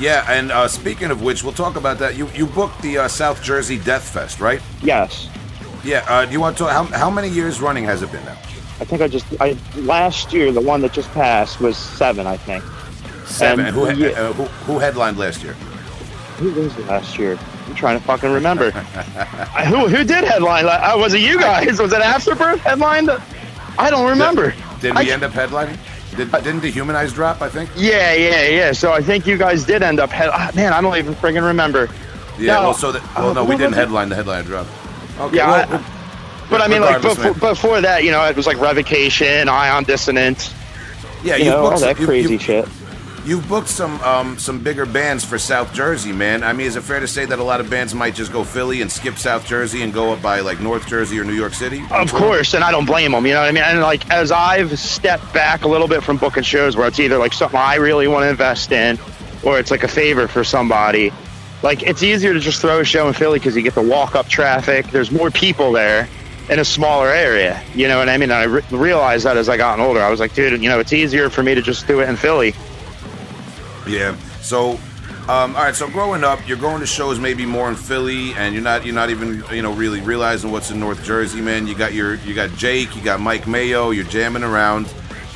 Yeah, 0.02 0.26
and 0.28 0.52
uh, 0.52 0.68
speaking 0.68 1.12
of 1.12 1.22
which, 1.22 1.44
we'll 1.44 1.54
talk 1.54 1.76
about 1.76 2.00
that. 2.00 2.18
You 2.18 2.28
you 2.34 2.48
booked 2.48 2.82
the 2.82 2.98
uh, 2.98 3.08
South 3.08 3.44
Jersey 3.44 3.78
Death 3.78 4.10
Fest, 4.10 4.40
right? 4.40 4.60
Yes, 4.82 5.30
Yeah. 5.84 6.04
Uh, 6.10 6.26
do 6.26 6.32
you 6.32 6.40
want 6.42 6.58
to? 6.58 6.66
How, 6.66 6.86
how 6.86 7.12
many 7.12 7.30
years 7.30 7.62
running 7.62 7.84
has 7.86 8.02
it 8.02 8.12
been 8.12 8.26
now? 8.26 8.38
I 8.80 8.86
think 8.86 9.04
I 9.04 9.08
just 9.08 9.26
I 9.40 9.56
last 9.76 10.34
year 10.34 10.52
the 10.52 10.60
one 10.60 10.82
that 10.82 10.92
just 10.92 11.12
passed 11.12 11.62
was 11.62 11.78
seven, 11.78 12.26
I 12.26 12.36
think. 12.36 12.64
Seven. 13.28 13.68
And- 13.68 13.76
who, 13.76 13.92
yeah. 13.94 14.08
uh, 14.10 14.34
who 14.34 14.44
who 14.66 14.80
headlined 14.80 15.20
last 15.20 15.44
year? 15.44 15.54
Who 16.42 16.50
was 16.60 16.76
it 16.80 16.88
last 16.88 17.20
year? 17.20 17.38
I'm 17.68 17.76
trying 17.76 18.00
to 18.00 18.04
fucking 18.04 18.32
remember. 18.32 18.72
I- 18.74 19.66
who 19.70 19.88
who 19.88 20.04
did 20.04 20.24
headline? 20.24 20.66
Uh, 20.66 20.94
was 20.98 21.14
it 21.14 21.22
you 21.22 21.40
guys? 21.40 21.80
Was 21.80 21.94
it 21.94 22.02
Afterbirth 22.02 22.60
headline? 22.62 23.08
I 23.78 23.92
don't 23.92 24.10
remember. 24.10 24.56
Did 24.80 24.96
I- 24.96 25.04
we 25.04 25.12
end 25.12 25.22
up 25.22 25.32
headlining? 25.32 25.78
Did, 26.16 26.32
didn't 26.32 26.62
Dehumanize 26.62 27.14
drop? 27.14 27.42
I 27.42 27.50
think. 27.50 27.70
Yeah, 27.76 28.14
yeah, 28.14 28.48
yeah. 28.48 28.72
So 28.74 28.92
I 28.92 29.02
think 29.02 29.26
you 29.26 29.38
guys 29.38 29.64
did 29.66 29.82
end 29.82 30.00
up 30.00 30.10
head. 30.10 30.30
ah, 30.32 30.52
man, 30.56 30.74
I 30.74 30.82
don't 30.82 30.96
even 30.98 31.16
friggin' 31.16 31.46
remember. 31.46 31.90
Yeah. 32.38 32.56
No. 32.56 32.62
Well, 32.64 32.74
so 32.74 32.92
that. 32.92 33.16
Well, 33.16 33.30
Uh, 33.30 33.34
no, 33.34 33.44
we 33.46 33.56
didn't 33.56 33.74
headline 33.74 34.10
the 34.10 34.16
headline 34.16 34.46
drop. 34.46 34.68
Okay. 35.20 35.38
Yeah, 35.38 35.48
well, 35.70 35.80
I- 35.82 35.84
But 36.50 36.60
I 36.62 36.68
mean, 36.68 36.82
like 36.82 37.02
before, 37.02 37.34
before 37.34 37.80
that, 37.82 38.04
you 38.04 38.12
know, 38.12 38.26
it 38.26 38.36
was 38.36 38.46
like 38.46 38.60
Revocation, 38.60 39.48
Ion 39.48 39.86
Dissonance, 39.86 40.54
yeah, 41.24 41.36
you 41.38 41.46
you've 41.46 41.54
know, 41.54 41.60
all 41.64 41.70
booked 41.70 41.80
some- 41.80 41.88
that 41.90 42.00
you- 42.00 42.06
crazy 42.06 42.34
you- 42.34 42.40
shit. 42.40 42.68
You've 43.24 43.48
booked 43.48 43.68
some 43.68 44.02
um, 44.02 44.40
some 44.40 44.64
bigger 44.64 44.86
bands 44.86 45.24
for 45.24 45.38
South 45.38 45.74
Jersey, 45.74 46.12
man. 46.12 46.44
I 46.44 46.54
mean, 46.54 46.66
is 46.66 46.76
it 46.76 46.82
fair 46.82 47.00
to 47.00 47.08
say 47.08 47.26
that 47.26 47.38
a 47.38 47.44
lot 47.44 47.60
of 47.60 47.70
bands 47.70 47.94
might 47.94 48.16
just 48.16 48.32
go 48.32 48.44
Philly 48.44 48.82
and 48.82 48.92
skip 48.92 49.18
South 49.18 49.46
Jersey 49.46 49.84
and 49.84 49.94
go 49.94 50.12
up 50.12 50.24
by 50.24 50.40
like 50.40 50.60
North 50.60 50.88
Jersey 50.88 51.20
or 51.20 51.24
New 51.24 51.34
York 51.34 51.54
City? 51.54 51.84
Of 51.92 52.12
course, 52.12 52.56
and 52.56 52.64
I 52.64 52.72
don't 52.72 52.86
blame 52.86 53.12
them. 53.12 53.28
You 53.28 53.34
know 53.34 53.42
what 53.42 53.50
I 53.50 53.52
mean? 53.52 53.64
And 53.64 53.80
like 53.82 54.10
as 54.10 54.32
I've 54.32 54.78
stepped 54.80 55.32
back 55.34 55.64
a 55.66 55.68
little 55.68 55.88
bit 55.88 56.04
from 56.04 56.18
booking 56.18 56.42
shows, 56.42 56.76
where 56.76 56.88
it's 56.88 57.00
either 57.00 57.20
like 57.20 57.34
something 57.34 57.60
I 57.60 57.76
really 57.76 58.08
want 58.08 58.24
to 58.24 58.30
invest 58.30 58.72
in, 58.72 58.98
or 59.44 59.60
it's 59.60 59.70
like 59.70 59.84
a 59.84 59.88
favor 59.88 60.28
for 60.28 60.44
somebody. 60.44 61.12
Like 61.62 61.84
it's 61.84 62.02
easier 62.02 62.34
to 62.34 62.40
just 62.40 62.60
throw 62.60 62.80
a 62.80 62.84
show 62.84 63.08
in 63.08 63.14
Philly 63.14 63.38
because 63.38 63.56
you 63.56 63.62
get 63.62 63.76
the 63.76 63.84
walk 63.84 64.16
up 64.16 64.30
traffic. 64.30 64.88
There's 64.88 65.12
more 65.12 65.30
people 65.30 65.72
there, 65.72 66.10
in 66.50 66.60
a 66.60 66.66
smaller 66.66 67.10
area. 67.10 67.64
You 67.76 67.88
know 67.88 68.00
what 68.00 68.10
I 68.10 68.18
mean? 68.18 68.32
And 68.32 68.34
I 68.34 68.44
re- 68.44 68.64
realized 68.72 69.26
that 69.26 69.38
as 69.38 69.48
I 69.48 69.58
got 69.58 69.80
older, 69.80 70.02
I 70.02 70.10
was 70.10 70.20
like, 70.20 70.34
dude, 70.34 70.62
you 70.62 70.70
know, 70.70 70.80
it's 70.80 70.92
easier 70.92 71.30
for 71.30 71.44
me 71.44 71.54
to 71.54 71.62
just 71.62 71.88
do 71.88 72.02
it 72.02 72.10
in 72.10 72.18
Philly. 72.18 72.54
Yeah. 73.88 74.16
So, 74.42 74.72
um, 75.24 75.56
all 75.56 75.64
right. 75.64 75.76
So 75.76 75.90
growing 75.90 76.24
up, 76.24 76.48
you're 76.48 76.58
going 76.58 76.80
to 76.82 76.86
shows 76.86 77.20
maybe 77.20 77.46
more 77.46 77.70
in 77.70 77.76
Philly, 77.76 78.34
and 78.34 78.54
you're 78.54 78.64
not 78.64 78.86
you're 78.86 78.96
not 78.96 79.10
even 79.10 79.44
you 79.52 79.62
know 79.62 79.74
really 79.74 80.02
realizing 80.02 80.52
what's 80.52 80.72
in 80.72 80.80
North 80.80 81.04
Jersey, 81.04 81.42
man. 81.42 81.68
You 81.68 81.76
got 81.76 81.94
your 81.94 82.16
you 82.16 82.34
got 82.34 82.52
Jake, 82.58 82.96
you 82.96 83.02
got 83.02 83.20
Mike 83.20 83.48
Mayo, 83.48 83.92
you're 83.92 84.06
jamming 84.06 84.44
around. 84.44 84.92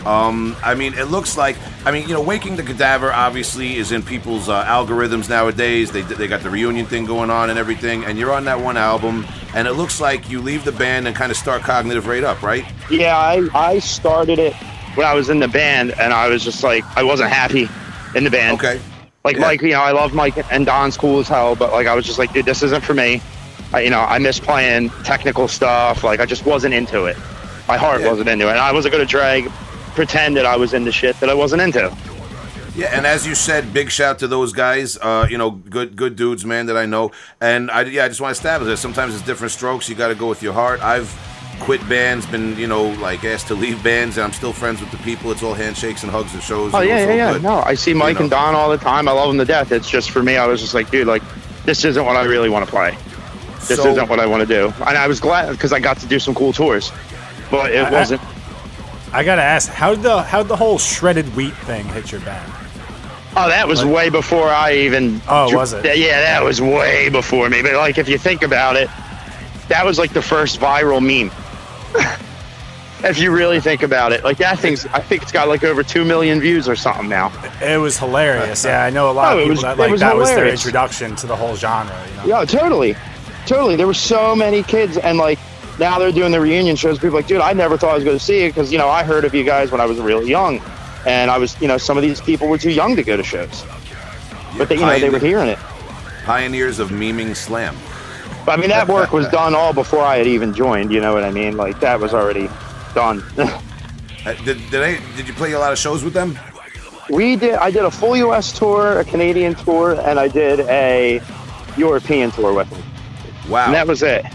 Um, 0.06 0.56
I 0.64 0.76
mean, 0.76 0.94
it 0.94 1.06
looks 1.06 1.36
like 1.36 1.56
I 1.86 1.92
mean 1.92 2.08
you 2.08 2.14
know, 2.14 2.22
Waking 2.22 2.56
the 2.56 2.64
Cadaver 2.64 3.12
obviously 3.12 3.78
is 3.78 3.92
in 3.92 4.04
people's 4.04 4.50
uh, 4.50 4.64
algorithms 4.66 5.30
nowadays. 5.30 5.92
They 5.92 6.02
they 6.02 6.28
got 6.28 6.42
the 6.42 6.50
reunion 6.50 6.86
thing 6.86 7.06
going 7.06 7.30
on 7.30 7.50
and 7.50 7.58
everything, 7.58 8.06
and 8.06 8.18
you're 8.18 8.34
on 8.34 8.46
that 8.46 8.60
one 8.60 8.78
album, 8.78 9.26
and 9.56 9.68
it 9.68 9.74
looks 9.74 10.00
like 10.00 10.30
you 10.30 10.42
leave 10.42 10.64
the 10.64 10.72
band 10.72 11.08
and 11.08 11.16
kind 11.16 11.32
of 11.32 11.38
start 11.38 11.62
Cognitive 11.64 12.06
right 12.08 12.24
up, 12.24 12.42
right? 12.44 12.66
Yeah, 12.90 13.18
I, 13.18 13.48
I 13.54 13.80
started 13.80 14.40
it 14.40 14.54
when 14.96 15.08
I 15.08 15.14
was 15.14 15.30
in 15.30 15.40
the 15.40 15.48
band, 15.48 15.92
and 16.00 16.14
I 16.14 16.30
was 16.30 16.44
just 16.44 16.64
like, 16.64 16.84
I 16.96 17.04
wasn't 17.04 17.32
happy 17.32 17.68
in 18.16 18.24
the 18.24 18.32
band. 18.32 18.58
Okay. 18.60 18.80
Like 19.24 19.36
Yeah. 19.36 19.42
Mike, 19.42 19.62
you 19.62 19.72
know, 19.72 19.82
I 19.82 19.92
love 19.92 20.14
Mike 20.14 20.36
and 20.52 20.66
Don's 20.66 20.98
cool 20.98 21.20
as 21.20 21.28
hell, 21.28 21.56
but 21.56 21.72
like 21.72 21.88
I 21.88 21.94
was 21.96 22.06
just 22.06 22.20
like, 22.20 22.32
dude, 22.34 22.46
this 22.46 22.64
isn't 22.64 22.84
for 22.84 22.94
me. 22.94 23.22
I, 23.74 23.82
you 23.82 23.90
know, 23.90 24.02
I 24.02 24.20
miss 24.20 24.40
playing 24.40 24.90
technical 25.04 25.48
stuff. 25.48 26.04
Like 26.04 26.20
I 26.20 26.26
just 26.26 26.46
wasn't 26.46 26.74
into 26.74 27.06
it. 27.06 27.18
My 27.68 27.78
heart 27.78 28.02
Yeah. 28.02 28.10
wasn't 28.10 28.30
into 28.30 28.48
it. 28.48 28.52
And 28.52 28.60
I 28.60 28.72
wasn't 28.72 28.92
gonna 28.94 29.06
drag, 29.06 29.50
pretend 29.96 30.38
that 30.38 30.46
I 30.46 30.56
was 30.56 30.74
into 30.74 30.92
shit 30.92 31.20
that 31.20 31.30
I 31.30 31.34
wasn't 31.34 31.62
into. 31.62 31.96
Yeah, 32.76 32.88
and 32.92 33.08
as 33.08 33.26
you 33.26 33.36
said, 33.36 33.72
big 33.74 33.90
shout 33.90 34.20
to 34.20 34.28
those 34.28 34.52
guys. 34.52 34.98
Uh, 34.98 35.26
you 35.30 35.38
know, 35.38 35.50
good 35.52 35.96
good 35.96 36.18
dudes, 36.18 36.46
man, 36.46 36.66
that 36.66 36.76
I 36.76 36.86
know. 36.86 37.12
And 37.40 37.72
I 37.72 37.84
yeah, 37.84 38.04
I 38.04 38.10
just 38.10 38.20
want 38.20 38.36
to 38.36 38.38
establish 38.38 38.68
that 38.70 38.78
sometimes 38.78 39.16
it's 39.16 39.24
different 39.26 39.54
strokes. 39.54 39.88
You 39.88 39.96
got 39.96 40.10
to 40.10 40.16
go 40.16 40.28
with 40.28 40.44
your 40.44 40.52
heart. 40.54 40.82
I've 40.82 41.08
quit 41.60 41.88
bands, 41.90 42.26
been 42.26 42.58
you 42.58 42.68
know 42.68 42.90
like 43.02 43.24
asked 43.24 43.48
to 43.48 43.56
leave 43.56 43.84
bands, 43.84 44.18
and 44.18 44.24
I'm 44.26 44.34
still 44.34 44.54
friends 44.54 44.82
with 44.82 44.92
the 44.92 44.98
people. 44.98 45.32
It's 45.32 45.44
all 45.44 45.54
handshakes 45.54 46.04
and 46.04 46.12
hugs 46.12 46.34
and 46.34 46.42
shows. 46.44 46.74
Oh 46.74 46.82
you 46.82 46.90
know, 46.90 46.96
yeah, 46.96 47.06
yeah, 47.08 47.14
yeah. 47.16 47.34
good. 47.34 47.44
No, 47.44 47.56
I 47.62 47.76
see 47.76 47.94
Mike 47.94 48.16
know. 48.16 48.22
and 48.22 48.30
Don 48.30 48.56
all 48.56 48.70
the 48.70 48.78
time. 48.78 49.08
I 49.08 49.12
love 49.12 49.30
them 49.30 49.38
to 49.40 49.46
death. 49.46 49.72
It's 49.72 49.90
just 49.90 50.12
for 50.12 50.22
me, 50.24 50.38
I 50.38 50.46
was 50.48 50.62
just 50.62 50.74
like, 50.74 50.90
dude, 50.92 51.08
like 51.08 51.24
this 51.66 51.84
isn't 51.86 52.06
what 52.06 52.16
I 52.16 52.24
really 52.24 52.50
want 52.50 52.66
to 52.66 52.72
play. 52.72 52.96
This 53.68 53.82
So- 53.82 53.90
isn't 53.90 54.10
what 54.10 54.20
I 54.20 54.28
want 54.28 54.42
to 54.42 54.46
do. 54.48 54.72
And 54.86 54.98
I 54.98 55.08
was 55.08 55.20
glad 55.20 55.52
because 55.52 55.74
I 55.74 55.80
got 55.80 55.98
to 56.00 56.06
do 56.06 56.20
some 56.20 56.36
cool 56.36 56.54
tours, 56.54 56.92
but 57.50 57.72
it 57.72 57.86
I- 57.86 57.92
wasn't. 57.92 58.22
I 59.14 59.24
gotta 59.24 59.42
ask, 59.44 59.70
how 59.72 59.92
would 59.92 60.04
the 60.04 60.22
how 60.24 60.44
the 60.44 60.56
whole 60.58 60.78
shredded 60.78 61.36
wheat 61.36 61.54
thing 61.54 61.86
hit 61.86 62.12
your 62.12 62.22
band? 62.22 62.52
Oh, 63.38 63.48
that 63.50 63.68
was 63.68 63.84
way 63.84 64.10
before 64.10 64.48
I 64.50 64.74
even. 64.74 65.22
Oh, 65.28 65.54
was 65.56 65.74
it? 65.74 65.84
Yeah, 65.98 66.22
that 66.22 66.44
was 66.44 66.62
way 66.62 67.10
before 67.10 67.50
me. 67.50 67.62
But 67.62 67.74
like, 67.74 67.98
if 67.98 68.08
you 68.10 68.18
think 68.18 68.44
about 68.44 68.76
it, 68.76 68.90
that 69.70 69.86
was 69.86 69.98
like 70.00 70.14
the 70.14 70.22
first 70.22 70.60
viral 70.60 71.02
meme. 71.02 71.32
if 73.04 73.20
you 73.20 73.32
really 73.32 73.60
think 73.60 73.84
about 73.84 74.12
it, 74.14 74.24
like 74.24 74.38
that 74.38 74.60
thing's, 74.60 74.86
I 74.88 75.00
think 75.00 75.22
it's 75.24 75.32
got 75.32 75.48
like 75.48 75.64
over 75.64 75.84
two 75.84 76.06
million 76.06 76.40
views 76.40 76.68
or 76.68 76.76
something 76.76 77.08
now. 77.10 77.32
It 77.62 77.78
was 77.80 77.98
hilarious. 77.98 78.64
Yeah, 78.66 78.84
I 78.84 78.90
know 78.90 79.10
a 79.10 79.14
lot 79.14 79.34
Oh, 79.34 79.38
of 79.38 79.40
it 79.40 79.42
people 79.44 79.52
was- 79.54 79.62
that 79.64 79.78
like 79.78 79.92
was 79.92 80.00
that 80.02 80.16
was 80.16 80.30
their 80.30 80.48
introduction 80.48 81.16
to 81.18 81.28
the 81.28 81.36
whole 81.36 81.56
genre. 81.56 81.96
You 82.10 82.18
know? 82.18 82.40
Yeah, 82.40 82.46
totally, 82.46 82.96
totally. 83.46 83.76
There 83.76 83.88
were 83.88 83.94
so 83.94 84.36
many 84.36 84.64
kids, 84.64 84.98
and 84.98 85.18
like 85.18 85.40
now 85.80 86.00
they're 86.00 86.12
doing 86.12 86.32
the 86.32 86.40
reunion 86.42 86.76
shows. 86.76 86.98
People 86.98 87.18
are 87.18 87.20
like, 87.20 87.28
dude, 87.28 87.42
I 87.42 87.54
never 87.54 87.78
thought 87.78 87.92
I 87.92 87.96
was 87.96 88.04
going 88.04 88.18
to 88.18 88.24
see 88.24 88.44
it 88.46 88.50
because 88.50 88.72
you 88.72 88.78
know 88.78 88.88
I 88.90 89.04
heard 89.04 89.26
of 89.26 89.34
you 89.36 89.44
guys 89.44 89.72
when 89.72 89.82
I 89.82 89.86
was 89.86 90.00
really 90.00 90.30
young, 90.30 90.62
and 91.06 91.30
I 91.30 91.38
was, 91.38 91.60
you 91.62 91.68
know, 91.68 91.78
some 91.78 91.98
of 91.98 92.02
these 92.04 92.22
people 92.22 92.48
were 92.48 92.58
too 92.58 92.72
young 92.72 92.96
to 92.96 93.04
go 93.04 93.18
to 93.18 93.24
shows, 93.24 93.64
but 94.58 94.70
they, 94.70 94.76
you 94.76 94.82
know, 94.82 94.98
they 95.00 95.10
were 95.10 95.20
hearing 95.20 95.50
it. 95.50 95.60
Pioneers 96.26 96.80
of 96.80 96.90
meming 96.90 97.36
slam. 97.36 97.76
I 98.48 98.58
mean, 98.58 98.70
that 98.70 98.88
work 98.88 99.12
was 99.12 99.28
done 99.42 99.56
all 99.56 99.74
before 99.74 100.02
I 100.02 100.18
had 100.18 100.28
even 100.28 100.54
joined. 100.54 100.92
You 100.92 101.02
know 101.02 101.14
what 101.14 101.24
I 101.24 101.32
mean? 101.32 101.58
Like 101.58 101.80
that 101.80 102.00
was 102.00 102.14
already 102.14 102.50
done. 102.94 103.24
Uh, 104.26 104.34
did 104.44 104.58
did, 104.72 104.82
I, 104.82 105.16
did 105.16 105.28
you 105.28 105.36
play 105.36 105.52
a 105.52 105.60
lot 105.60 105.72
of 105.72 105.78
shows 105.78 106.04
with 106.04 106.14
them? 106.14 106.36
we 107.12 107.36
did. 107.36 107.54
I 107.54 107.70
did 107.70 107.86
a 107.86 107.92
full 107.92 108.18
U.S. 108.18 108.58
tour, 108.58 108.98
a 109.00 109.06
Canadian 109.06 109.54
tour, 109.54 110.02
and 110.02 110.20
I 110.20 110.28
did 110.28 110.62
a 110.62 111.22
European 111.78 112.32
tour 112.32 112.52
with 112.52 112.68
them. 112.72 112.82
Wow. 113.48 113.66
And 113.66 113.76
that 113.76 113.86
was 113.86 114.02
it. 114.02 114.26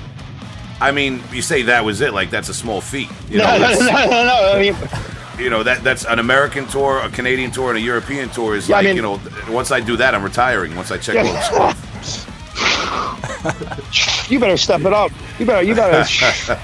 I 0.80 0.92
mean, 0.92 1.20
you 1.32 1.42
say 1.42 1.62
that 1.62 1.84
was 1.84 2.00
it, 2.02 2.14
like 2.14 2.30
that's 2.30 2.48
a 2.48 2.54
small 2.54 2.80
feat. 2.80 3.08
You 3.28 3.38
know, 3.38 3.58
No, 3.58 3.58
no, 3.58 3.78
no, 3.80 3.84
no, 3.86 4.24
no. 4.24 4.52
I 4.54 4.58
mean, 4.60 4.76
you 5.42 5.50
know 5.50 5.64
that 5.64 5.82
that's 5.82 6.04
an 6.04 6.20
American 6.20 6.68
tour, 6.68 7.00
a 7.00 7.10
Canadian 7.10 7.50
tour, 7.50 7.70
and 7.70 7.76
a 7.78 7.80
European 7.82 8.28
tour 8.28 8.54
is 8.54 8.68
Yeah, 8.68 8.76
I 8.76 8.78
like 8.78 8.84
mean- 8.86 8.96
you 8.96 9.02
know. 9.02 9.20
Once 9.48 9.72
I 9.72 9.80
do 9.80 9.96
that, 9.96 10.14
I'm 10.14 10.22
retiring. 10.22 10.76
Once 10.76 10.92
I 10.92 10.98
check 10.98 11.16
all 11.16 11.24
yeah. 11.34 11.40
stuff. 11.42 11.89
You 14.28 14.38
better 14.38 14.56
step 14.56 14.80
it 14.82 14.92
up. 14.92 15.12
You 15.38 15.46
better. 15.46 15.62
You 15.62 15.74
better. 15.74 16.56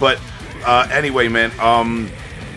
But 0.00 0.20
uh, 0.66 0.88
anyway, 0.90 1.28
man. 1.28 1.52
Um, 1.60 2.10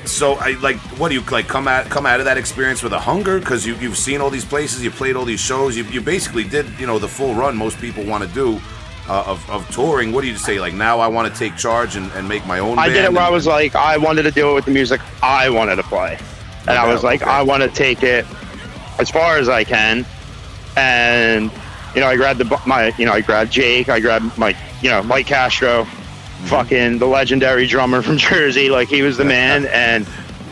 so 0.05 0.33
I 0.33 0.51
like, 0.61 0.77
what 0.97 1.09
do 1.09 1.13
you 1.15 1.21
like? 1.21 1.47
Come 1.47 1.67
out, 1.67 1.85
come 1.89 2.07
out 2.07 2.19
of 2.19 2.25
that 2.25 2.37
experience 2.37 2.81
with 2.81 2.93
a 2.93 2.99
hunger 2.99 3.39
because 3.39 3.67
you 3.67 3.75
you've 3.75 3.97
seen 3.97 4.19
all 4.19 4.31
these 4.31 4.45
places, 4.45 4.83
you 4.83 4.89
played 4.89 5.15
all 5.15 5.25
these 5.25 5.41
shows, 5.41 5.77
you, 5.77 5.83
you 5.85 6.01
basically 6.01 6.43
did 6.43 6.65
you 6.79 6.87
know 6.87 6.97
the 6.97 7.07
full 7.07 7.35
run 7.35 7.55
most 7.55 7.79
people 7.79 8.03
want 8.03 8.23
to 8.23 8.29
do 8.33 8.59
uh, 9.07 9.23
of 9.27 9.47
of 9.49 9.69
touring. 9.69 10.11
What 10.11 10.21
do 10.21 10.27
you 10.27 10.37
say? 10.37 10.59
Like 10.59 10.73
now, 10.73 10.99
I 10.99 11.07
want 11.07 11.31
to 11.31 11.37
take 11.37 11.55
charge 11.55 11.95
and, 11.95 12.11
and 12.13 12.27
make 12.27 12.45
my 12.47 12.59
own. 12.59 12.79
I 12.79 12.87
did 12.87 12.97
it 12.97 13.01
band 13.03 13.15
where 13.15 13.23
I 13.25 13.29
was 13.29 13.45
like, 13.45 13.75
I 13.75 13.97
wanted 13.97 14.23
to 14.23 14.31
do 14.31 14.49
it 14.49 14.53
with 14.53 14.65
the 14.65 14.71
music 14.71 15.01
I 15.21 15.49
wanted 15.49 15.75
to 15.77 15.83
play, 15.83 16.17
and 16.67 16.77
I 16.77 16.91
was 16.91 17.03
like, 17.03 17.21
Okay. 17.21 17.29
I 17.29 17.43
want 17.43 17.63
to 17.63 17.69
take 17.69 18.03
it 18.03 18.25
as 18.97 19.09
far 19.09 19.37
as 19.37 19.49
I 19.49 19.63
can, 19.63 20.05
and 20.77 21.51
you 21.95 22.01
know, 22.01 22.07
I 22.07 22.15
grabbed 22.17 22.39
the 22.39 22.61
my, 22.65 22.93
you 22.97 23.05
know, 23.05 23.13
I 23.13 23.21
grabbed 23.21 23.51
Jake, 23.51 23.89
I 23.89 23.99
grabbed 23.99 24.37
my, 24.37 24.55
you 24.81 24.89
know, 24.89 25.01
Mike 25.03 25.27
Castro, 25.27 25.87
Mm-hmm. 26.35 26.47
fucking 26.47 26.97
the 26.99 27.07
legendary 27.07 27.65
drummer 27.65 28.01
from 28.01 28.17
Jersey, 28.29 28.69
like 28.69 28.89
he 28.89 29.01
was 29.01 29.15
the 29.17 29.23
man, 29.23 29.65
and 29.67 30.05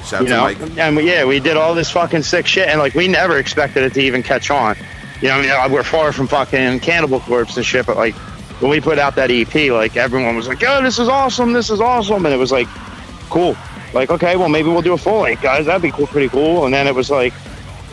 Shout 0.05 0.23
you 0.23 0.29
know, 0.29 0.43
Mike. 0.43 0.57
and 0.77 0.95
we, 0.95 1.05
yeah, 1.05 1.25
we 1.25 1.41
did 1.41 1.57
all 1.57 1.75
this 1.75 1.91
fucking 1.91 2.23
sick 2.23 2.47
shit, 2.47 2.69
and 2.69 2.79
like 2.79 2.95
we 2.95 3.07
never 3.09 3.37
expected 3.37 3.83
it 3.83 3.93
to 3.95 4.01
even 4.01 4.23
catch 4.23 4.49
on. 4.49 4.77
You 5.21 5.27
know, 5.27 5.35
I 5.35 5.63
mean, 5.67 5.71
we're 5.73 5.83
far 5.83 6.13
from 6.13 6.27
fucking 6.27 6.79
Cannibal 6.79 7.19
Corpse 7.19 7.57
and 7.57 7.65
shit, 7.65 7.85
but 7.85 7.97
like 7.97 8.15
when 8.61 8.71
we 8.71 8.79
put 8.79 8.97
out 8.97 9.15
that 9.17 9.29
EP, 9.29 9.53
like 9.71 9.97
everyone 9.97 10.37
was 10.37 10.47
like, 10.47 10.63
"Oh, 10.65 10.81
this 10.81 10.99
is 10.99 11.09
awesome! 11.09 11.51
This 11.51 11.69
is 11.69 11.81
awesome!" 11.81 12.25
And 12.25 12.33
it 12.33 12.37
was 12.37 12.51
like, 12.53 12.67
cool. 13.29 13.55
Like, 13.93 14.09
okay, 14.09 14.35
well, 14.37 14.49
maybe 14.49 14.69
we'll 14.69 14.81
do 14.81 14.93
a 14.93 14.97
full 14.97 15.19
length, 15.19 15.43
guys. 15.43 15.65
That'd 15.65 15.81
be 15.81 15.91
cool, 15.91 16.07
pretty 16.07 16.29
cool. 16.29 16.63
And 16.65 16.73
then 16.73 16.87
it 16.87 16.95
was 16.95 17.11
like, 17.11 17.33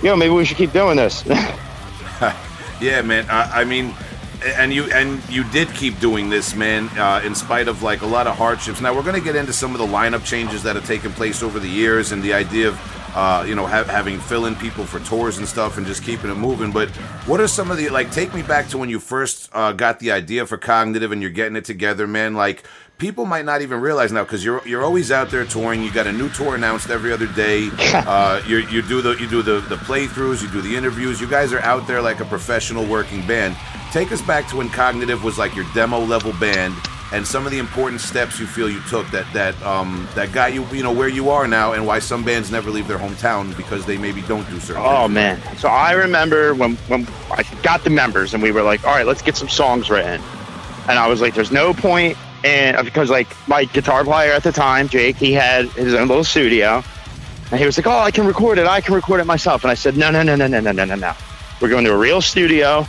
yo, 0.01 0.15
maybe 0.17 0.33
we 0.33 0.45
should 0.45 0.57
keep 0.57 0.73
doing 0.73 0.97
this. 0.97 1.25
Yeah, 2.81 3.03
man. 3.03 3.29
I, 3.29 3.61
I 3.61 3.65
mean, 3.65 3.95
and 4.43 4.73
you 4.73 4.85
and 4.85 5.23
you 5.29 5.45
did 5.45 5.69
keep 5.75 6.01
doing 6.01 6.31
this, 6.31 6.55
man, 6.55 6.89
uh, 6.99 7.21
in 7.25 7.35
spite 7.35 7.69
of 7.69 7.83
like 7.83 8.03
a 8.03 8.07
lot 8.07 8.27
of 8.27 8.37
hardships. 8.37 8.81
Now 8.81 8.95
we're 8.95 9.03
going 9.03 9.17
to 9.17 9.25
get 9.25 9.37
into 9.37 9.53
some 9.53 9.73
of 9.75 9.79
the 9.79 9.87
lineup 9.87 10.25
changes 10.25 10.63
that 10.63 10.77
have 10.77 10.87
taken 10.87 11.13
place 11.13 11.43
over 11.43 11.59
the 11.59 11.69
years, 11.69 12.13
and 12.13 12.23
the 12.23 12.33
idea 12.33 12.69
of 12.69 13.13
uh, 13.15 13.45
you 13.47 13.55
know 13.55 13.67
ha- 13.67 13.85
having 13.85 14.19
fill-in 14.19 14.57
people 14.57 14.85
for 14.87 14.99
tours 15.01 15.39
and 15.39 15.47
stuff, 15.47 15.77
and 15.77 15.87
just 15.87 16.03
keeping 16.03 16.31
it 16.31 16.37
moving. 16.37 16.73
But 16.73 16.89
what 17.27 17.41
are 17.41 17.49
some 17.49 17.71
of 17.71 17.77
the 17.77 17.91
like? 17.91 18.11
Take 18.13 18.33
me 18.33 18.43
back 18.43 18.69
to 18.69 18.79
when 18.79 18.89
you 18.89 18.99
first 18.99 19.51
uh, 19.53 19.73
got 19.73 19.99
the 19.99 20.13
idea 20.13 20.47
for 20.47 20.57
Cognitive, 20.57 21.13
and 21.13 21.21
you're 21.21 21.31
getting 21.31 21.57
it 21.57 21.67
together, 21.67 22.07
man. 22.07 22.35
Like 22.35 22.65
people 23.01 23.25
might 23.25 23.45
not 23.45 23.63
even 23.63 23.81
realize 23.81 24.13
now 24.13 24.23
because 24.23 24.45
you're 24.45 24.63
you're 24.67 24.85
always 24.85 25.11
out 25.11 25.31
there 25.31 25.45
touring. 25.45 25.83
You 25.83 25.91
got 25.91 26.07
a 26.07 26.13
new 26.13 26.29
tour 26.29 26.55
announced 26.55 26.91
every 26.91 27.13
other 27.13 27.27
day. 27.27 27.71
Uh, 28.11 28.43
you 28.47 28.59
you 28.59 28.83
do 28.83 29.01
the 29.03 29.13
you 29.17 29.29
do 29.29 29.43
the 29.43 29.61
the 29.69 29.77
playthroughs. 29.77 30.43
You 30.43 30.49
do 30.49 30.61
the 30.61 30.75
interviews. 30.77 31.21
You 31.21 31.29
guys 31.29 31.53
are 31.53 31.61
out 31.61 31.87
there 31.87 32.01
like 32.01 32.21
a 32.21 32.25
professional 32.25 32.85
working 32.87 33.27
band. 33.27 33.57
Take 33.93 34.11
us 34.13 34.23
back 34.23 34.49
to 34.49 34.57
when 34.57 34.69
Cognitive 34.69 35.23
was 35.25 35.39
like 35.39 35.55
your 35.55 35.65
demo 35.75 35.99
level 35.99 36.33
band, 36.35 36.75
and 37.13 37.27
some 37.27 37.47
of 37.47 37.53
the 37.53 37.59
important 37.59 38.01
steps 38.01 38.39
you 38.41 38.47
feel 38.47 38.69
you 38.71 38.81
took 38.89 39.09
that 39.11 39.27
that 39.33 39.61
um 39.63 40.09
that 40.15 40.33
got 40.33 40.55
you 40.55 40.65
you 40.73 40.83
know 40.83 40.93
where 40.93 41.09
you 41.09 41.31
are 41.31 41.47
now, 41.47 41.73
and 41.73 41.87
why 41.87 41.99
some 41.99 42.25
bands 42.25 42.51
never 42.51 42.71
leave 42.71 42.89
their 42.89 42.99
hometown 42.99 43.57
because 43.57 43.85
they 43.87 43.97
maybe 43.99 44.23
don't 44.23 44.49
do 44.51 44.59
certain. 44.61 44.83
Oh 44.85 45.03
things. 45.03 45.15
man! 45.15 45.57
So 45.57 45.69
I 45.69 45.93
remember 45.93 46.55
when 46.55 46.77
when 46.89 47.07
I 47.31 47.45
got 47.63 47.85
the 47.85 47.91
members 47.91 48.35
and 48.35 48.43
we 48.43 48.51
were 48.53 48.63
like, 48.63 48.85
all 48.85 48.95
right, 48.95 49.07
let's 49.07 49.23
get 49.23 49.37
some 49.37 49.49
songs 49.49 49.91
written. 49.91 50.21
And 50.89 50.99
I 50.99 51.07
was 51.07 51.21
like, 51.21 51.35
there's 51.35 51.53
no 51.53 51.73
point, 51.75 52.17
and 52.45 52.77
uh, 52.77 52.83
because 52.83 53.11
like 53.11 53.29
my 53.49 53.65
guitar 53.65 54.05
player 54.05 54.33
at 54.33 54.43
the 54.43 54.53
time, 54.53 54.89
Jake, 54.89 55.17
he 55.17 55.33
had 55.33 55.67
his 55.71 55.95
own 55.95 56.09
little 56.09 56.25
studio, 56.25 56.83
and 57.51 57.61
he 57.61 57.67
was 57.67 57.77
like, 57.77 57.87
oh, 57.87 57.99
I 57.99 58.11
can 58.11 58.27
record 58.27 58.59
it, 58.59 58.67
I 58.67 58.81
can 58.81 58.95
record 58.95 59.21
it 59.21 59.27
myself. 59.27 59.65
And 59.65 59.71
I 59.71 59.75
said, 59.75 59.97
no, 59.97 60.11
no, 60.11 60.23
no, 60.23 60.37
no, 60.37 60.47
no, 60.47 60.61
no, 60.61 60.73
no, 60.73 60.85
no, 60.85 60.95
no. 60.95 61.13
We're 61.61 61.69
going 61.69 61.85
to 61.85 61.93
a 61.93 61.99
real 61.99 62.21
studio. 62.21 62.87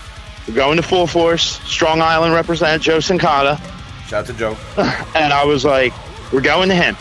We're 0.48 0.56
going 0.56 0.78
to 0.78 0.84
Full 0.84 1.08
Force. 1.08 1.60
Strong 1.64 2.02
Island 2.02 2.34
represent 2.34 2.82
Joe 2.82 2.98
Cincotta. 2.98 3.60
Shout 4.08 4.14
out 4.14 4.26
to 4.28 4.34
Joe. 4.34 4.58
And 5.16 5.34
I 5.34 5.46
was 5.46 5.66
like, 5.66 5.94
we're 6.32 6.42
going 6.42 6.70
to 6.70 6.76
him. 6.76 6.96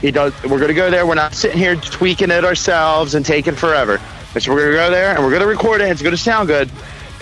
He 0.00 0.10
does. 0.10 0.32
We're 0.42 0.58
going 0.58 0.68
to 0.68 0.74
go 0.74 0.90
there. 0.90 1.06
We're 1.06 1.14
not 1.14 1.34
sitting 1.34 1.58
here 1.58 1.76
tweaking 1.76 2.30
it 2.30 2.44
ourselves 2.44 3.14
and 3.14 3.24
taking 3.24 3.54
forever. 3.54 4.00
I 4.34 4.38
said, 4.38 4.52
we're 4.52 4.60
going 4.60 4.72
to 4.72 4.76
go 4.76 4.90
there 4.90 5.14
and 5.14 5.24
we're 5.24 5.30
going 5.30 5.40
to 5.40 5.46
record 5.46 5.80
it. 5.80 5.88
It's 5.88 6.02
going 6.02 6.14
to 6.14 6.20
sound 6.20 6.48
good, 6.48 6.70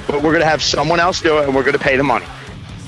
but 0.07 0.16
we're 0.16 0.33
going 0.33 0.40
to 0.40 0.48
have 0.48 0.62
someone 0.62 0.98
else 0.98 1.20
do 1.20 1.38
it 1.38 1.44
and 1.44 1.55
we're 1.55 1.62
going 1.62 1.74
to 1.74 1.83
pay 1.83 1.96
the 1.96 2.03
money. 2.03 2.27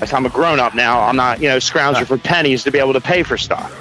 Said, 0.00 0.12
I'm 0.14 0.26
a 0.26 0.30
grown 0.30 0.61
up 0.61 0.74
now. 0.74 1.00
I'm 1.00 1.16
not, 1.16 1.40
you 1.40 1.48
know, 1.48 1.59
scrounging 1.59 2.04
for 2.04 2.18
pennies 2.18 2.64
to 2.64 2.70
be 2.70 2.78
able 2.78 2.92
to 2.92 3.00
pay 3.00 3.22
for 3.22 3.38
stuff. 3.38 3.72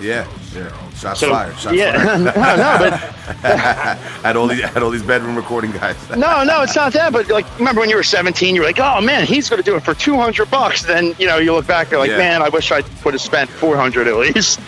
Yeah, 0.00 0.26
yeah. 0.54 0.90
Shots 0.94 1.20
So, 1.20 1.30
fired. 1.30 1.56
Shots 1.58 1.76
yeah, 1.76 2.04
fired. 2.04 2.24
no, 2.36 2.56
no, 2.56 2.76
but 2.90 2.98
Had 4.24 4.36
all 4.36 4.48
these 4.48 4.60
had 4.62 4.82
all 4.82 4.90
these 4.90 5.02
bedroom 5.04 5.36
recording 5.36 5.70
guys. 5.70 5.96
no, 6.16 6.42
no, 6.42 6.62
it's 6.62 6.74
not 6.74 6.92
that. 6.94 7.12
But 7.12 7.28
like, 7.28 7.46
remember 7.58 7.80
when 7.80 7.88
you 7.88 7.94
were 7.96 8.02
17, 8.02 8.54
you 8.56 8.60
were 8.62 8.66
like, 8.66 8.80
oh 8.80 9.00
man, 9.00 9.24
he's 9.24 9.48
going 9.48 9.62
to 9.62 9.64
do 9.68 9.76
it 9.76 9.84
for 9.84 9.94
200 9.94 10.50
bucks. 10.50 10.82
Then 10.82 11.14
you 11.18 11.26
know, 11.26 11.38
you 11.38 11.52
look 11.52 11.66
back, 11.68 11.90
you're 11.92 12.00
like, 12.00 12.10
Yeah. 12.10 12.18
man, 12.18 12.42
I 12.42 12.48
wish 12.48 12.72
I 12.72 12.82
would 13.04 13.14
have 13.14 13.20
spent 13.20 13.48
400 13.48 14.08
at 14.08 14.16
least. 14.16 14.60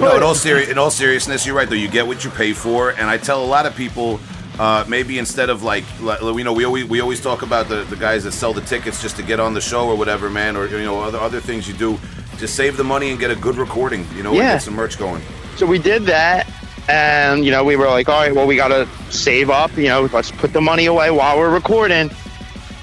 No, 0.00 0.16
in 0.16 0.22
all 0.22 0.34
seri- 0.34 0.68
in 0.68 0.76
all 0.78 0.90
seriousness, 0.90 1.46
you're 1.46 1.54
right 1.54 1.68
though. 1.68 1.76
You 1.76 1.88
get 1.88 2.06
what 2.06 2.24
you 2.24 2.30
pay 2.30 2.52
for, 2.52 2.90
and 2.90 3.08
I 3.08 3.16
tell 3.18 3.42
a 3.42 3.46
lot 3.46 3.66
of 3.66 3.74
people. 3.76 4.18
Uh, 4.58 4.84
maybe 4.88 5.18
instead 5.18 5.50
of 5.50 5.62
like, 5.62 5.84
you 6.00 6.44
know, 6.44 6.52
we 6.52 6.64
always 6.64 6.84
we 6.86 7.00
always 7.00 7.20
talk 7.20 7.42
about 7.42 7.68
the, 7.68 7.84
the 7.84 7.96
guys 7.96 8.24
that 8.24 8.32
sell 8.32 8.54
the 8.54 8.62
tickets 8.62 9.02
just 9.02 9.16
to 9.16 9.22
get 9.22 9.38
on 9.38 9.52
the 9.52 9.60
show 9.60 9.86
or 9.88 9.96
whatever, 9.96 10.30
man, 10.30 10.56
or 10.56 10.66
you 10.66 10.82
know 10.82 11.00
other 11.00 11.18
other 11.18 11.40
things 11.40 11.68
you 11.68 11.74
do. 11.74 11.98
Just 12.38 12.54
save 12.54 12.76
the 12.78 12.84
money 12.84 13.10
and 13.10 13.18
get 13.20 13.30
a 13.30 13.36
good 13.36 13.56
recording, 13.56 14.06
you 14.14 14.22
know, 14.22 14.30
and 14.30 14.38
Yeah. 14.38 14.52
get 14.54 14.62
some 14.62 14.74
merch 14.74 14.98
going. 14.98 15.22
So 15.56 15.66
we 15.66 15.78
did 15.78 16.04
that, 16.06 16.46
and 16.88 17.44
you 17.44 17.50
know, 17.50 17.64
we 17.64 17.76
were 17.76 17.86
like, 17.88 18.08
all 18.08 18.20
right, 18.20 18.34
well, 18.34 18.46
we 18.46 18.56
got 18.56 18.68
to 18.68 18.88
save 19.10 19.50
up. 19.50 19.76
You 19.76 19.88
know, 19.88 20.08
let's 20.12 20.30
put 20.30 20.52
the 20.54 20.60
money 20.60 20.86
away 20.86 21.10
while 21.10 21.38
we're 21.38 21.50
recording 21.52 22.10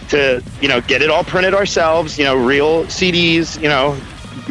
to 0.09 0.43
you 0.61 0.67
know 0.67 0.79
get 0.81 1.01
it 1.01 1.09
all 1.09 1.23
printed 1.23 1.55
ourselves. 1.55 2.19
You 2.19 2.25
know, 2.25 2.35
real 2.35 2.85
CDs. 2.85 3.59
You 3.59 3.69
know, 3.69 3.97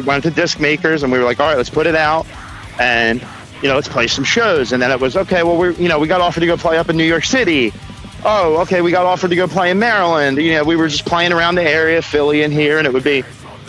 went 0.05 0.23
to 0.23 0.29
disc 0.31 0.59
makers, 0.59 1.03
and 1.03 1.11
we 1.11 1.17
were 1.19 1.25
like, 1.25 1.39
all 1.39 1.47
right, 1.47 1.57
let's 1.57 1.69
put 1.69 1.87
it 1.87 1.95
out, 1.95 2.25
and 2.79 3.25
you 3.63 3.69
know, 3.69 3.75
let's 3.75 3.87
play 3.87 4.07
some 4.07 4.25
shows. 4.25 4.73
And 4.73 4.81
then 4.81 4.91
it 4.91 4.99
was 4.99 5.15
okay. 5.15 5.41
Well, 5.41 5.57
we 5.57 5.73
you 5.75 5.87
know 5.87 5.97
we 5.97 6.07
got 6.07 6.19
offered 6.19 6.41
to 6.41 6.45
go 6.45 6.57
play 6.57 6.77
up 6.77 6.89
in 6.89 6.97
New 6.97 7.05
York 7.05 7.23
City. 7.23 7.71
Oh, 8.25 8.61
okay. 8.61 8.81
We 8.81 8.91
got 8.91 9.05
offered 9.05 9.29
to 9.29 9.35
go 9.35 9.47
play 9.47 9.71
in 9.71 9.79
Maryland. 9.79 10.37
You 10.37 10.53
know, 10.53 10.63
we 10.65 10.75
were 10.75 10.89
just 10.89 11.05
playing 11.05 11.31
around 11.31 11.55
the 11.55 11.63
area, 11.63 12.01
Philly 12.01 12.43
and 12.43 12.53
here, 12.53 12.77
and 12.77 12.85
it 12.85 12.93
would 12.93 13.03
be, 13.03 13.23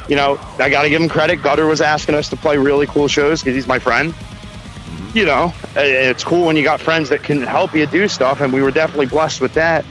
you 0.09 0.16
know, 0.16 0.38
I 0.59 0.68
got 0.68 0.83
to 0.83 0.90
give 0.90 1.00
him 1.00 1.09
credit. 1.09 1.42
Gutter 1.42 1.66
was 1.66 1.80
asking 1.80 2.16
us 2.16 2.28
to 2.30 2.37
play 2.37 2.59
really 2.59 2.87
cool 2.87 3.09
shows 3.09 3.40
because 3.40 3.54
he's 3.54 3.66
my 3.66 3.78
friend 3.78 4.12
mm-hmm. 4.12 5.16
you 5.18 5.24
know, 5.24 5.52
it's 5.76 6.24
cool 6.24 6.46
when 6.46 6.57
you 6.57 6.64
got 6.64 6.80
friends 6.80 7.09
that 7.09 7.22
can 7.22 7.42
help 7.42 7.74
you 7.74 7.87
do 7.87 8.09
stuff, 8.09 8.40
and 8.40 8.52
we 8.52 8.62
were 8.62 8.72
definitely 8.72 9.07
blessed 9.07 9.40
with 9.40 9.54
that. 9.54 9.85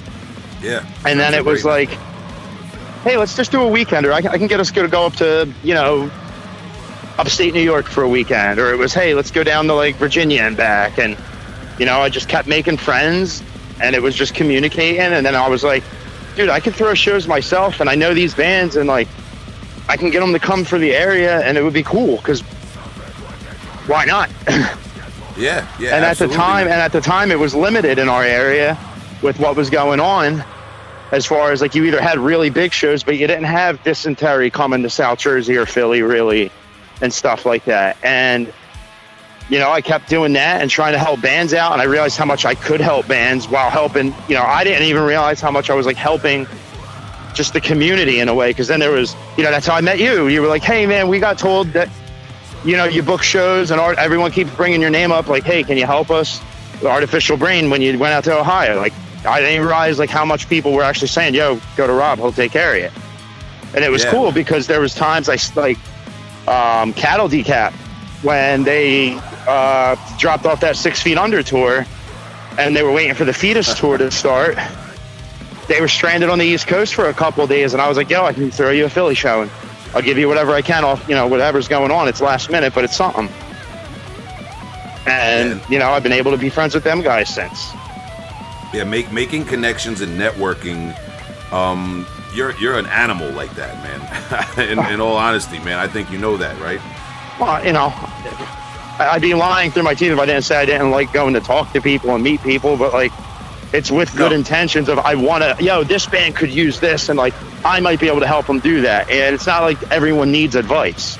Yeah. 0.61 0.85
And 1.05 1.19
then 1.19 1.33
it 1.33 1.43
was 1.43 1.65
like, 1.65 1.89
hey, 3.03 3.17
let's 3.17 3.35
just 3.35 3.51
do 3.51 3.61
a 3.61 3.69
weekender. 3.69 4.11
I 4.11 4.17
I 4.17 4.37
can 4.37 4.47
get 4.47 4.59
us 4.59 4.71
to 4.71 4.87
go 4.87 5.05
up 5.05 5.15
to, 5.15 5.51
you 5.61 5.73
know, 5.73 6.09
upstate 7.23 7.53
New 7.53 7.61
York 7.61 7.85
for 7.85 8.03
a 8.03 8.09
weekend. 8.09 8.59
Or 8.59 8.73
it 8.73 8.77
was, 8.77 8.93
hey, 8.93 9.13
let's 9.13 9.31
go 9.31 9.45
down 9.45 9.67
to 9.67 9.73
like 9.73 9.95
Virginia 9.95 10.41
and 10.41 10.57
back. 10.57 10.99
And, 10.99 11.17
you 11.79 11.85
know, 11.85 12.01
I 12.01 12.09
just 12.09 12.27
kept 12.27 12.49
making 12.49 12.77
friends, 12.77 13.41
and 13.81 13.95
it 13.95 14.01
was 14.01 14.13
just 14.13 14.35
communicating. 14.35 14.99
And 14.99 15.25
then 15.25 15.33
I 15.33 15.47
was 15.47 15.63
like, 15.63 15.85
dude, 16.35 16.49
I 16.49 16.59
can 16.59 16.73
throw 16.73 16.93
shows 16.93 17.25
myself, 17.25 17.79
and 17.79 17.89
I 17.89 17.95
know 17.95 18.13
these 18.13 18.35
bands, 18.35 18.75
and 18.75 18.89
like, 18.89 19.07
I 19.87 19.95
can 19.95 20.09
get 20.09 20.19
them 20.19 20.33
to 20.33 20.39
come 20.39 20.65
for 20.65 20.77
the 20.77 20.93
area, 20.93 21.39
and 21.39 21.57
it 21.57 21.63
would 21.63 21.73
be 21.73 21.83
cool 21.83 22.17
because 22.17 22.41
why 23.87 24.03
not? 24.03 24.29
yeah, 25.37 25.65
yeah. 25.79 25.95
and 25.95 26.03
absolutely. 26.03 26.11
at 26.11 26.17
the 26.17 26.27
time 26.27 26.67
and 26.67 26.81
at 26.81 26.91
the 26.91 27.01
time 27.01 27.31
it 27.31 27.39
was 27.39 27.55
limited 27.55 27.99
in 27.99 28.09
our 28.09 28.23
area 28.23 28.77
with 29.21 29.39
what 29.39 29.55
was 29.55 29.69
going 29.69 29.99
on 29.99 30.43
as 31.11 31.25
far 31.25 31.51
as 31.51 31.61
like 31.61 31.75
you 31.75 31.83
either 31.83 32.01
had 32.01 32.17
really 32.17 32.49
big 32.49 32.71
shows 32.71 33.03
but 33.03 33.17
you 33.17 33.27
didn't 33.27 33.43
have 33.43 33.83
dysentery 33.83 34.49
coming 34.49 34.83
to 34.83 34.89
south 34.89 35.19
jersey 35.19 35.57
or 35.57 35.65
philly 35.65 36.01
really 36.01 36.49
and 37.01 37.13
stuff 37.13 37.45
like 37.45 37.65
that 37.65 37.97
and 38.03 38.51
you 39.49 39.59
know 39.59 39.71
i 39.71 39.81
kept 39.81 40.09
doing 40.09 40.33
that 40.33 40.61
and 40.61 40.69
trying 40.71 40.93
to 40.93 40.99
help 40.99 41.21
bands 41.21 41.53
out 41.53 41.73
and 41.73 41.81
i 41.81 41.85
realized 41.85 42.17
how 42.17 42.25
much 42.25 42.45
i 42.45 42.55
could 42.55 42.79
help 42.79 43.07
bands 43.07 43.47
while 43.47 43.69
helping 43.69 44.13
you 44.27 44.35
know 44.35 44.43
i 44.43 44.63
didn't 44.63 44.83
even 44.83 45.03
realize 45.03 45.41
how 45.41 45.51
much 45.51 45.69
i 45.69 45.73
was 45.73 45.85
like 45.85 45.97
helping 45.97 46.47
just 47.33 47.53
the 47.53 47.61
community 47.61 48.19
in 48.19 48.29
a 48.29 48.33
way 48.33 48.51
because 48.51 48.67
then 48.67 48.79
there 48.79 48.91
was 48.91 49.15
you 49.37 49.43
know 49.43 49.51
that's 49.51 49.65
how 49.65 49.75
i 49.75 49.81
met 49.81 49.99
you 49.99 50.27
you 50.27 50.41
were 50.41 50.47
like 50.47 50.63
hey 50.63 50.85
man 50.85 51.07
we 51.07 51.19
got 51.19 51.37
told 51.37 51.67
that 51.69 51.89
you 52.65 52.77
know, 52.77 52.85
you 52.85 53.03
book 53.03 53.21
shows 53.21 53.71
and 53.71 53.79
art, 53.81 53.97
everyone 53.97 54.31
keeps 54.31 54.49
bringing 54.51 54.79
your 54.79 54.89
name 54.89 55.11
up, 55.11 55.27
like, 55.27 55.43
hey, 55.43 55.63
can 55.63 55.77
you 55.77 55.85
help 55.85 56.09
us? 56.09 56.39
The 56.79 56.87
artificial 56.87 57.35
brain 57.35 57.69
when 57.69 57.81
you 57.81 57.97
went 57.99 58.13
out 58.13 58.23
to 58.25 58.39
Ohio. 58.39 58.77
Like, 58.77 58.93
I 59.25 59.41
didn't 59.41 59.65
realize 59.65 59.99
like 59.99 60.09
how 60.09 60.23
much 60.25 60.47
people 60.47 60.71
were 60.71 60.83
actually 60.83 61.09
saying, 61.09 61.33
yo, 61.33 61.59
go 61.75 61.87
to 61.87 61.93
Rob, 61.93 62.19
he'll 62.19 62.31
take 62.31 62.51
care 62.51 62.73
of 62.75 62.81
you. 62.81 63.01
And 63.75 63.83
it 63.83 63.91
was 63.91 64.03
Yeah. 64.03 64.11
cool 64.11 64.31
because 64.31 64.67
there 64.67 64.79
was 64.79 64.95
times 64.95 65.27
I 65.27 65.37
like 65.59 65.77
um, 66.47 66.93
cattle 66.93 67.29
decap 67.29 67.73
when 68.23 68.63
they 68.63 69.19
uh, 69.47 69.95
dropped 70.17 70.45
off 70.45 70.61
that 70.61 70.77
six 70.77 71.01
feet 71.01 71.17
under 71.17 71.43
tour 71.43 71.85
and 72.57 72.75
they 72.75 72.83
were 72.83 72.91
waiting 72.91 73.15
for 73.15 73.25
the 73.25 73.33
fetus 73.33 73.73
tour 73.79 73.97
to 73.97 74.11
start. 74.11 74.57
They 75.67 75.79
were 75.79 75.87
stranded 75.87 76.29
on 76.29 76.39
the 76.39 76.45
East 76.45 76.67
Coast 76.67 76.93
for 76.93 77.05
a 77.05 77.13
couple 77.13 77.43
of 77.43 77.49
days, 77.49 77.73
and 77.73 77.81
I 77.81 77.87
was 77.87 77.97
like, 77.97 78.09
"Yo, 78.09 78.25
I 78.25 78.33
can 78.33 78.51
throw 78.51 78.71
you 78.71 78.85
a 78.85 78.89
Philly 78.89 79.15
show, 79.15 79.41
and 79.41 79.51
I'll 79.95 80.01
give 80.01 80.17
you 80.17 80.27
whatever 80.27 80.51
I 80.51 80.61
can 80.61 80.83
off, 80.83 81.07
you 81.07 81.15
know, 81.15 81.27
whatever's 81.27 81.67
going 81.67 81.91
on. 81.91 82.07
It's 82.07 82.21
last 82.21 82.49
minute, 82.49 82.73
but 82.73 82.83
it's 82.83 82.95
something." 82.95 83.29
And 85.05 85.61
you 85.69 85.79
know, 85.79 85.91
I've 85.91 86.03
been 86.03 86.11
able 86.13 86.31
to 86.31 86.37
be 86.37 86.49
friends 86.49 86.75
with 86.75 86.83
them 86.83 87.01
guys 87.01 87.33
since. 87.33 87.71
Yeah, 88.73 88.83
make, 88.85 89.11
making 89.11 89.45
connections 89.45 90.01
and 90.01 90.19
networking. 90.19 90.97
Um, 91.51 92.07
you're 92.33 92.55
you're 92.57 92.77
an 92.77 92.85
animal 92.87 93.29
like 93.31 93.53
that, 93.55 93.75
man. 93.83 94.69
in, 94.69 94.79
in 94.93 95.01
all 95.01 95.15
honesty, 95.15 95.59
man, 95.59 95.79
I 95.79 95.87
think 95.87 96.11
you 96.11 96.17
know 96.17 96.37
that, 96.37 96.59
right? 96.59 96.81
Well, 97.39 97.65
you 97.65 97.73
know, 97.73 97.93
I'd 98.99 99.21
be 99.21 99.33
lying 99.33 99.71
through 99.71 99.83
my 99.83 99.93
teeth 99.95 100.11
if 100.11 100.19
I 100.19 100.25
didn't 100.25 100.43
say 100.43 100.55
I 100.57 100.65
didn't 100.65 100.91
like 100.91 101.11
going 101.13 101.33
to 101.33 101.39
talk 101.41 101.73
to 101.73 101.81
people 101.81 102.13
and 102.13 102.23
meet 102.23 102.41
people, 102.43 102.77
but 102.77 102.93
like, 102.93 103.11
it's 103.73 103.89
with 103.91 104.15
good 104.15 104.31
No. 104.31 104.37
intentions 104.37 104.87
of 104.87 104.99
I 104.99 105.15
want 105.15 105.43
to, 105.43 105.63
yo, 105.63 105.83
this 105.83 106.05
band 106.05 106.35
could 106.35 106.51
use 106.51 106.79
this, 106.79 107.09
and 107.09 107.17
like, 107.17 107.33
I 107.65 107.79
might 107.79 107.99
be 107.99 108.07
able 108.07 108.19
to 108.19 108.27
help 108.27 108.45
them 108.45 108.59
do 108.59 108.81
that. 108.81 109.09
And 109.09 109.33
it's 109.33 109.47
not 109.47 109.63
like 109.63 109.81
everyone 109.91 110.31
needs 110.31 110.55
advice. 110.55 111.17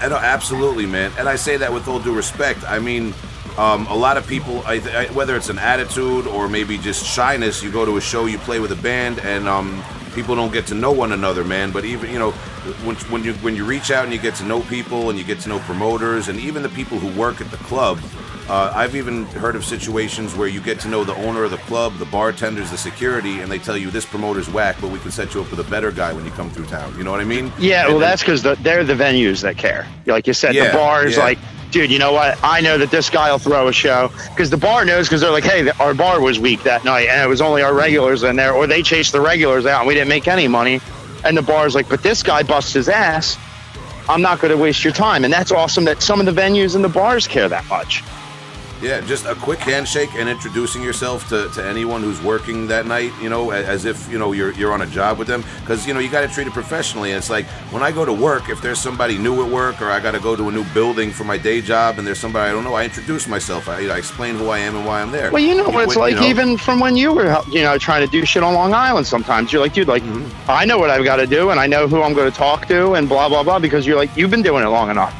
I 0.00 0.08
know, 0.08 0.16
absolutely, 0.16 0.86
man. 0.86 1.12
And 1.18 1.28
I 1.28 1.36
say 1.36 1.58
that 1.58 1.72
with 1.72 1.86
all 1.88 2.00
due 2.00 2.14
respect. 2.14 2.64
I 2.66 2.78
mean, 2.78 3.12
um, 3.58 3.86
a 3.88 3.94
lot 3.94 4.16
of 4.16 4.26
people, 4.26 4.62
I, 4.64 4.80
I, 4.94 5.12
whether 5.12 5.36
it's 5.36 5.50
an 5.50 5.58
attitude 5.58 6.26
or 6.26 6.48
maybe 6.48 6.78
just 6.78 7.04
shyness, 7.04 7.62
you 7.62 7.70
go 7.70 7.84
to 7.84 7.98
a 7.98 8.00
show, 8.00 8.24
you 8.24 8.38
play 8.38 8.60
with 8.60 8.72
a 8.72 8.76
band, 8.76 9.18
and 9.18 9.46
um, 9.46 9.82
people 10.14 10.34
don't 10.36 10.52
get 10.52 10.66
to 10.68 10.74
know 10.74 10.92
one 10.92 11.12
another, 11.12 11.44
man. 11.44 11.70
But 11.72 11.84
even 11.84 12.10
you 12.10 12.18
know, 12.18 12.30
when, 12.84 12.96
when 12.96 13.24
you 13.24 13.34
when 13.34 13.56
you 13.56 13.64
reach 13.64 13.90
out 13.90 14.04
and 14.04 14.12
you 14.12 14.18
get 14.18 14.34
to 14.36 14.44
know 14.44 14.60
people 14.62 15.10
and 15.10 15.18
you 15.18 15.24
get 15.24 15.40
to 15.40 15.48
know 15.48 15.58
promoters 15.60 16.28
and 16.28 16.38
even 16.40 16.62
the 16.62 16.68
people 16.70 16.98
who 16.98 17.18
work 17.20 17.40
at 17.40 17.50
the 17.50 17.56
club. 17.58 17.98
Uh, 18.48 18.72
I've 18.74 18.96
even 18.96 19.26
heard 19.26 19.54
of 19.54 19.64
situations 19.64 20.34
where 20.34 20.48
you 20.48 20.60
get 20.60 20.80
to 20.80 20.88
know 20.88 21.04
the 21.04 21.14
owner 21.14 21.44
of 21.44 21.52
the 21.52 21.56
club, 21.58 21.96
the 21.98 22.04
bartenders, 22.06 22.72
the 22.72 22.76
security, 22.76 23.38
and 23.42 23.52
they 23.52 23.58
tell 23.60 23.76
you 23.76 23.92
this 23.92 24.04
promoter's 24.04 24.50
whack, 24.50 24.74
but 24.80 24.90
we 24.90 24.98
can 24.98 25.12
set 25.12 25.34
you 25.34 25.40
up 25.42 25.52
with 25.52 25.60
a 25.60 25.70
better 25.70 25.92
guy 25.92 26.12
when 26.12 26.24
you 26.24 26.32
come 26.32 26.50
through 26.50 26.66
town. 26.66 26.92
You 26.98 27.04
know 27.04 27.12
what 27.12 27.20
I 27.20 27.24
mean? 27.24 27.52
Yeah, 27.60 27.82
And- 27.82 27.86
well, 27.90 27.96
and- 27.98 28.02
that's 28.02 28.22
because 28.22 28.42
the, 28.42 28.56
they're 28.56 28.82
the 28.82 28.94
venues 28.94 29.42
that 29.42 29.56
care. 29.56 29.86
Like 30.06 30.26
you 30.26 30.32
said, 30.32 30.56
Yeah, 30.56 30.72
the 30.72 30.78
bars, 30.78 31.16
yeah. 31.16 31.22
like, 31.22 31.38
dude, 31.70 31.90
you 31.90 31.98
know 31.98 32.12
what? 32.12 32.38
I 32.42 32.60
know 32.60 32.78
that 32.78 32.90
this 32.90 33.10
guy 33.10 33.30
will 33.30 33.38
throw 33.38 33.68
a 33.68 33.72
show 33.72 34.10
because 34.30 34.50
the 34.50 34.56
bar 34.56 34.84
knows 34.84 35.08
because 35.08 35.20
they're 35.20 35.30
like, 35.30 35.44
hey, 35.44 35.70
our 35.78 35.94
bar 35.94 36.20
was 36.20 36.38
weak 36.38 36.62
that 36.64 36.84
night 36.84 37.08
and 37.08 37.22
it 37.22 37.28
was 37.28 37.40
only 37.40 37.62
our 37.62 37.74
regulars 37.74 38.22
in 38.22 38.36
there, 38.36 38.52
or 38.52 38.66
they 38.66 38.82
chased 38.82 39.12
the 39.12 39.20
regulars 39.20 39.66
out 39.66 39.80
and 39.80 39.88
we 39.88 39.94
didn't 39.94 40.08
make 40.08 40.28
any 40.28 40.48
money. 40.48 40.80
And 41.24 41.36
the 41.36 41.42
bar's 41.42 41.74
like, 41.74 41.88
but 41.88 42.02
this 42.02 42.22
guy 42.22 42.42
busts 42.42 42.72
his 42.72 42.88
ass. 42.88 43.36
I'm 44.08 44.22
not 44.22 44.40
going 44.40 44.50
to 44.50 44.56
waste 44.56 44.82
your 44.82 44.92
time. 44.92 45.24
And 45.24 45.32
that's 45.32 45.52
awesome 45.52 45.84
that 45.84 46.02
some 46.02 46.18
of 46.18 46.26
the 46.26 46.32
venues 46.32 46.74
and 46.74 46.82
the 46.82 46.88
bars 46.88 47.28
care 47.28 47.48
that 47.48 47.66
much. 47.68 48.02
Yeah, 48.82 49.02
just 49.02 49.26
a 49.26 49.34
quick 49.34 49.58
handshake 49.58 50.08
and 50.14 50.26
introducing 50.26 50.82
yourself 50.82 51.28
to, 51.28 51.50
to 51.50 51.62
anyone 51.62 52.02
who's 52.02 52.20
working 52.22 52.66
that 52.68 52.86
night, 52.86 53.12
you 53.20 53.28
know, 53.28 53.50
as 53.50 53.84
if, 53.84 54.10
you 54.10 54.18
know, 54.18 54.32
you're, 54.32 54.52
you're 54.52 54.72
on 54.72 54.80
a 54.80 54.86
job 54.86 55.18
with 55.18 55.28
them. 55.28 55.44
Because, 55.60 55.86
you 55.86 55.92
know, 55.92 56.00
you 56.00 56.10
got 56.10 56.22
to 56.22 56.28
treat 56.28 56.46
it 56.46 56.54
professionally. 56.54 57.10
And 57.10 57.18
it's 57.18 57.28
like 57.28 57.44
when 57.72 57.82
I 57.82 57.92
go 57.92 58.06
to 58.06 58.12
work, 58.12 58.48
if 58.48 58.62
there's 58.62 58.78
somebody 58.80 59.18
new 59.18 59.44
at 59.44 59.52
work 59.52 59.82
or 59.82 59.90
I 59.90 60.00
got 60.00 60.12
to 60.12 60.20
go 60.20 60.34
to 60.34 60.48
a 60.48 60.52
new 60.52 60.64
building 60.72 61.10
for 61.10 61.24
my 61.24 61.36
day 61.36 61.60
job 61.60 61.98
and 61.98 62.06
there's 62.06 62.18
somebody 62.18 62.48
I 62.48 62.52
don't 62.52 62.64
know, 62.64 62.72
I 62.72 62.84
introduce 62.84 63.28
myself. 63.28 63.68
I, 63.68 63.86
I 63.86 63.98
explain 63.98 64.36
who 64.36 64.48
I 64.48 64.60
am 64.60 64.74
and 64.74 64.86
why 64.86 65.02
I'm 65.02 65.10
there. 65.10 65.30
Well, 65.30 65.42
you 65.42 65.54
know 65.54 65.68
what 65.68 65.84
it's 65.84 65.94
You 65.94 66.00
like, 66.00 66.16
know? 66.16 66.22
even 66.26 66.56
from 66.56 66.80
when 66.80 66.96
you 66.96 67.12
were, 67.12 67.42
you 67.50 67.62
know, 67.62 67.76
trying 67.76 68.04
to 68.04 68.10
do 68.10 68.24
shit 68.24 68.42
on 68.42 68.54
Long 68.54 68.72
Island. 68.72 69.06
Sometimes 69.06 69.52
you're 69.52 69.60
like, 69.60 69.74
dude, 69.74 69.88
like, 69.88 70.02
mm-hmm. 70.02 70.50
I 70.50 70.64
know 70.64 70.78
what 70.78 70.88
I've 70.88 71.04
got 71.04 71.16
to 71.16 71.26
do, 71.26 71.50
and 71.50 71.60
I 71.60 71.66
know 71.66 71.86
who 71.86 72.02
I'm 72.02 72.14
going 72.14 72.30
to 72.30 72.36
talk 72.36 72.66
to, 72.68 72.94
and 72.94 73.10
blah 73.10 73.28
blah 73.28 73.42
blah, 73.42 73.58
because 73.58 73.86
you're 73.86 73.96
like, 73.96 74.16
you've 74.16 74.30
been 74.30 74.42
doing 74.42 74.64
it 74.64 74.68
long 74.68 74.88
enough. 74.90 75.14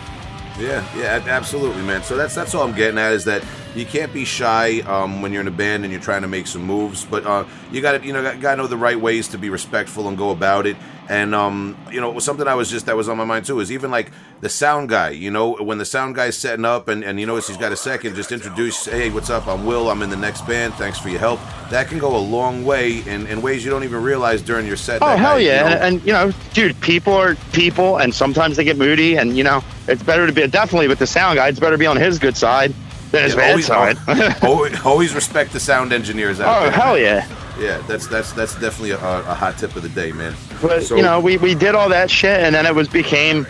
Yeah, 0.61 0.85
yeah, 0.94 1.25
absolutely, 1.27 1.83
man. 1.83 2.03
So 2.03 2.16
that's 2.16 2.35
that's 2.35 2.55
all 2.55 2.62
I'm 2.62 2.75
getting 2.75 2.99
at 2.99 3.12
is 3.12 3.25
that 3.25 3.42
you 3.75 3.87
can't 3.87 4.12
be 4.12 4.27
shy 4.27 4.81
um, 4.81 5.23
when 5.23 5.33
you're 5.33 5.40
in 5.40 5.49
a 5.49 5.53
band 5.53 5.85
and 5.85 5.92
you're 5.92 6.03
trying 6.03 6.20
to 6.20 6.29
make 6.29 6.46
some 6.46 6.62
moves, 6.62 7.03
but 7.03 7.25
uh, 7.25 7.46
you 7.73 7.81
got 7.81 8.01
to 8.01 8.07
you 8.07 8.12
know 8.12 8.23
got 8.38 8.51
to 8.51 8.57
know 8.57 8.66
the 8.66 8.77
right 8.77 9.01
ways 9.01 9.29
to 9.29 9.38
be 9.38 9.49
respectful 9.49 10.07
and 10.07 10.18
go 10.18 10.31
about 10.31 10.66
it. 10.66 10.77
And 11.11 11.35
um, 11.35 11.77
you 11.90 12.01
know, 12.01 12.16
something 12.20 12.46
I 12.46 12.55
was 12.55 12.70
just 12.70 12.87
that 12.87 12.96
was 12.96 13.09
on 13.09 13.16
my 13.16 13.25
mind 13.25 13.44
too 13.44 13.59
is 13.59 13.73
even 13.73 13.90
like 13.90 14.12
the 14.42 14.49
sound 14.49 14.88
guy. 14.90 15.11
You 15.11 15.33
know, 15.33 15.57
when 15.57 15.79
the 15.79 15.85
sound 15.85 16.14
guy's 16.14 16.38
setting 16.38 16.64
up 16.64 16.87
and, 16.87 17.03
and 17.03 17.18
you 17.18 17.27
notice 17.27 17.49
he's 17.49 17.57
got 17.57 17.73
a 17.73 17.77
second, 17.77 18.14
just 18.14 18.31
introduce, 18.31 18.85
hey, 18.85 19.11
what's 19.11 19.29
up? 19.29 19.49
I'm 19.49 19.66
Will. 19.66 19.90
I'm 19.90 20.03
in 20.03 20.11
the 20.11 20.16
next 20.16 20.46
band. 20.46 20.73
Thanks 20.75 21.01
for 21.01 21.09
your 21.09 21.18
help. 21.18 21.40
That 21.70 21.88
can 21.88 21.99
go 21.99 22.16
a 22.16 22.18
long 22.18 22.64
way 22.64 23.01
in, 23.09 23.27
in 23.27 23.42
ways 23.42 23.64
you 23.64 23.73
don't 23.73 23.83
even 23.83 24.05
realize 24.05 24.40
during 24.40 24.68
your 24.68 24.77
set. 24.77 25.03
Oh 25.03 25.16
hell 25.16 25.33
guy, 25.35 25.38
you 25.40 25.49
yeah, 25.49 25.62
know- 25.62 25.66
and, 25.68 25.83
and 25.96 26.07
you 26.07 26.12
know, 26.12 26.33
dude, 26.55 26.81
people 26.81 27.12
are 27.14 27.35
people, 27.53 27.96
and 27.99 28.14
sometimes 28.14 28.57
they 28.57 28.62
get 28.62 28.79
moody, 28.79 29.16
and 29.16 29.37
you 29.37 29.42
know, 29.42 29.64
it's 29.88 30.05
better 30.05 30.29
to 30.29 30.33
be 30.33 30.46
definitely 30.46 30.87
with 30.87 31.01
the 31.01 31.09
sound 31.09 31.38
guy. 31.38 31.49
It's 31.49 31.59
better 31.59 31.75
to 31.75 31.79
be 31.79 31.87
on 31.87 31.96
his 31.96 32.20
good 32.20 32.37
side 32.37 32.73
than 33.11 33.25
his 33.25 33.35
Yeah, 33.35 33.40
bad 33.40 33.51
always, 33.51 33.66
side. 33.66 33.96
always, 34.44 34.81
always 34.87 35.12
respect 35.16 35.53
the 35.53 35.59
sound 35.59 35.92
engineers 35.92 36.38
out 36.38 36.57
oh 36.57 36.62
there. 36.62 36.70
hell 36.70 36.96
yeah. 36.96 37.27
Yeah, 37.59 37.79
that's 37.88 38.07
that's 38.07 38.33
that's 38.33 38.55
definitely 38.55 38.92
a, 38.92 38.96
a 38.96 39.35
hot 39.35 39.59
tip 39.59 39.75
of 39.75 39.83
the 39.83 39.88
day, 39.88 40.12
man. 40.12 40.35
But 40.62 40.85
So- 40.85 40.96
you 40.96 41.03
know, 41.03 41.20
we, 41.20 41.37
we 41.37 41.55
did 41.55 41.75
all 41.75 41.88
that 41.90 42.11
shit, 42.11 42.40
and 42.40 42.55
then 42.55 42.66
it 42.66 42.75
was 42.75 42.88
became 42.88 43.46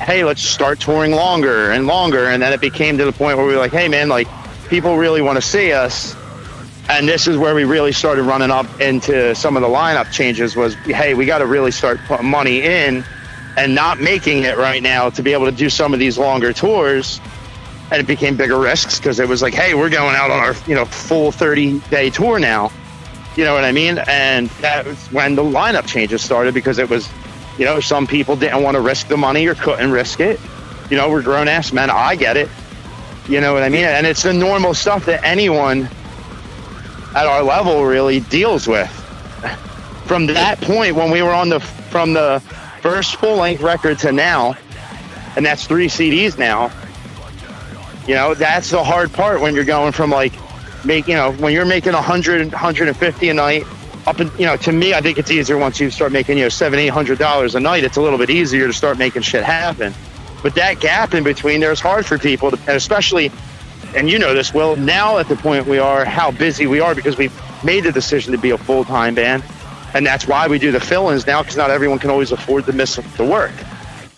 hey, 0.00 0.24
let's 0.24 0.42
start 0.42 0.80
touring 0.80 1.12
longer 1.12 1.70
and 1.70 1.86
longer. 1.86 2.26
And 2.26 2.42
then 2.42 2.52
it 2.52 2.60
became 2.60 2.98
to 2.98 3.04
the 3.04 3.12
point 3.12 3.38
where 3.38 3.46
we 3.46 3.52
were 3.54 3.58
like, 3.58 3.72
hey, 3.72 3.88
man, 3.88 4.08
like 4.08 4.28
people 4.68 4.96
really 4.96 5.22
want 5.22 5.36
to 5.36 5.42
see 5.42 5.72
us. 5.72 6.16
And 6.88 7.08
this 7.08 7.26
is 7.26 7.38
where 7.38 7.54
we 7.54 7.64
really 7.64 7.92
started 7.92 8.22
running 8.24 8.50
up 8.50 8.80
into 8.80 9.34
some 9.34 9.56
of 9.56 9.62
the 9.62 9.68
lineup 9.68 10.10
changes 10.12 10.54
was, 10.54 10.74
hey, 10.74 11.14
we 11.14 11.24
got 11.24 11.38
to 11.38 11.46
really 11.46 11.70
start 11.70 11.98
putting 12.06 12.28
money 12.28 12.62
in 12.62 13.04
and 13.56 13.74
not 13.74 14.00
making 14.00 14.42
it 14.42 14.58
right 14.58 14.82
now 14.82 15.10
to 15.10 15.22
be 15.22 15.32
able 15.32 15.46
to 15.46 15.52
do 15.52 15.70
some 15.70 15.94
of 15.94 16.00
these 16.00 16.18
longer 16.18 16.52
tours. 16.52 17.20
And 17.90 18.00
it 18.00 18.06
became 18.06 18.36
bigger 18.36 18.58
risks 18.58 18.98
because 18.98 19.20
it 19.20 19.28
was 19.28 19.40
like, 19.40 19.54
hey, 19.54 19.74
we're 19.74 19.90
going 19.90 20.16
out 20.16 20.30
on 20.30 20.38
our, 20.40 20.54
you 20.66 20.74
know, 20.74 20.84
full 20.84 21.30
30 21.30 21.78
day 21.90 22.10
tour 22.10 22.38
now. 22.38 22.70
You 23.36 23.44
know 23.44 23.54
what 23.54 23.64
I 23.64 23.72
mean? 23.72 23.98
And 23.98 24.48
that 24.60 24.86
was 24.86 24.98
when 25.12 25.34
the 25.34 25.42
lineup 25.42 25.86
changes 25.86 26.22
started 26.22 26.54
because 26.54 26.78
it 26.78 26.88
was, 26.88 27.08
you 27.58 27.64
know, 27.64 27.80
some 27.80 28.06
people 28.06 28.36
didn't 28.36 28.62
want 28.62 28.76
to 28.76 28.80
risk 28.80 29.08
the 29.08 29.16
money 29.16 29.46
or 29.46 29.54
couldn't 29.54 29.90
risk 29.90 30.20
it. 30.20 30.38
You 30.90 30.96
know, 30.96 31.10
we're 31.10 31.22
grown 31.22 31.48
ass 31.48 31.72
men. 31.72 31.90
I 31.90 32.14
get 32.14 32.36
it. 32.36 32.48
You 33.28 33.40
know 33.40 33.54
what 33.54 33.62
I 33.62 33.70
mean? 33.70 33.84
And 33.84 34.06
it's 34.06 34.22
the 34.22 34.32
normal 34.32 34.74
stuff 34.74 35.06
that 35.06 35.24
anyone 35.24 35.88
at 37.14 37.26
our 37.26 37.42
level 37.42 37.84
really 37.84 38.20
deals 38.20 38.68
with. 38.68 38.90
From 40.06 40.26
that 40.26 40.60
point, 40.60 40.94
when 40.94 41.10
we 41.10 41.22
were 41.22 41.32
on 41.32 41.48
the 41.48 41.60
from 41.60 42.12
the 42.12 42.40
first 42.82 43.16
full 43.16 43.36
length 43.36 43.62
record 43.62 43.98
to 44.00 44.12
now, 44.12 44.56
and 45.36 45.46
that's 45.46 45.66
three 45.66 45.86
CDs 45.88 46.38
now. 46.38 46.70
You 48.06 48.14
know, 48.14 48.34
that's 48.34 48.70
the 48.70 48.84
hard 48.84 49.12
part 49.12 49.40
when 49.40 49.54
you're 49.54 49.64
going 49.64 49.92
from 49.92 50.10
like 50.10 50.34
make 50.84 51.08
you 51.08 51.14
know 51.14 51.32
when 51.32 51.52
you're 51.52 51.64
making 51.64 51.92
100 51.92 52.52
150 52.52 53.28
a 53.28 53.34
night 53.34 53.64
up 54.06 54.20
and 54.20 54.30
you 54.38 54.46
know 54.46 54.56
to 54.56 54.72
me 54.72 54.94
i 54.94 55.00
think 55.00 55.18
it's 55.18 55.30
easier 55.30 55.56
once 55.56 55.80
you 55.80 55.90
start 55.90 56.12
making 56.12 56.36
you 56.36 56.44
know 56.44 56.48
seven 56.48 56.78
eight 56.78 56.88
hundred 56.88 57.18
dollars 57.18 57.54
a 57.54 57.60
night 57.60 57.84
it's 57.84 57.96
a 57.96 58.00
little 58.02 58.18
bit 58.18 58.30
easier 58.30 58.66
to 58.66 58.72
start 58.72 58.98
making 58.98 59.22
shit 59.22 59.42
happen. 59.42 59.94
But 60.42 60.56
that 60.56 60.78
gap 60.78 61.14
in 61.14 61.24
between 61.24 61.60
there 61.60 61.72
is 61.72 61.80
hard 61.80 62.04
for 62.04 62.18
people 62.18 62.50
to, 62.50 62.58
and 62.58 62.76
especially 62.76 63.32
and 63.96 64.10
you 64.10 64.18
know 64.18 64.34
this 64.34 64.52
well 64.52 64.76
now 64.76 65.16
at 65.16 65.28
the 65.28 65.36
point 65.36 65.66
we 65.66 65.78
are 65.78 66.04
how 66.04 66.30
busy 66.32 66.66
we 66.66 66.80
are 66.80 66.94
because 66.94 67.16
we've 67.16 67.32
made 67.64 67.84
the 67.84 67.92
decision 67.92 68.32
to 68.32 68.38
be 68.38 68.50
a 68.50 68.58
full-time 68.58 69.14
band. 69.14 69.42
And 69.94 70.04
that's 70.04 70.26
why 70.26 70.48
we 70.48 70.58
do 70.58 70.70
the 70.70 70.80
fill-ins 70.80 71.26
now 71.26 71.40
because 71.42 71.56
not 71.56 71.70
everyone 71.70 71.98
can 71.98 72.10
always 72.10 72.30
afford 72.30 72.66
to 72.66 72.72
miss 72.72 72.96
the 72.96 73.24
work. 73.24 73.52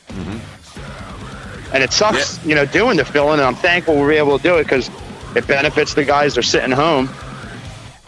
Mm-hmm. 0.09 1.75
And 1.75 1.85
it 1.85 1.93
sucks 1.93 2.45
you 2.45 2.57
know 2.57 2.67
doing 2.67 2.97
the 2.97 3.05
fill-in 3.05 3.39
and 3.39 3.43
i'm 3.43 3.55
thankful 3.55 3.95
we're 3.95 4.13
able 4.13 4.39
to 4.39 4.43
do 4.43 4.57
it 4.57 4.65
because 4.65 4.91
it 5.37 5.47
benefits 5.47 5.95
the 5.95 6.05
guys 6.05 6.35
that 6.35 6.41
are 6.41 6.43
sitting 6.43 6.73
home. 6.73 7.09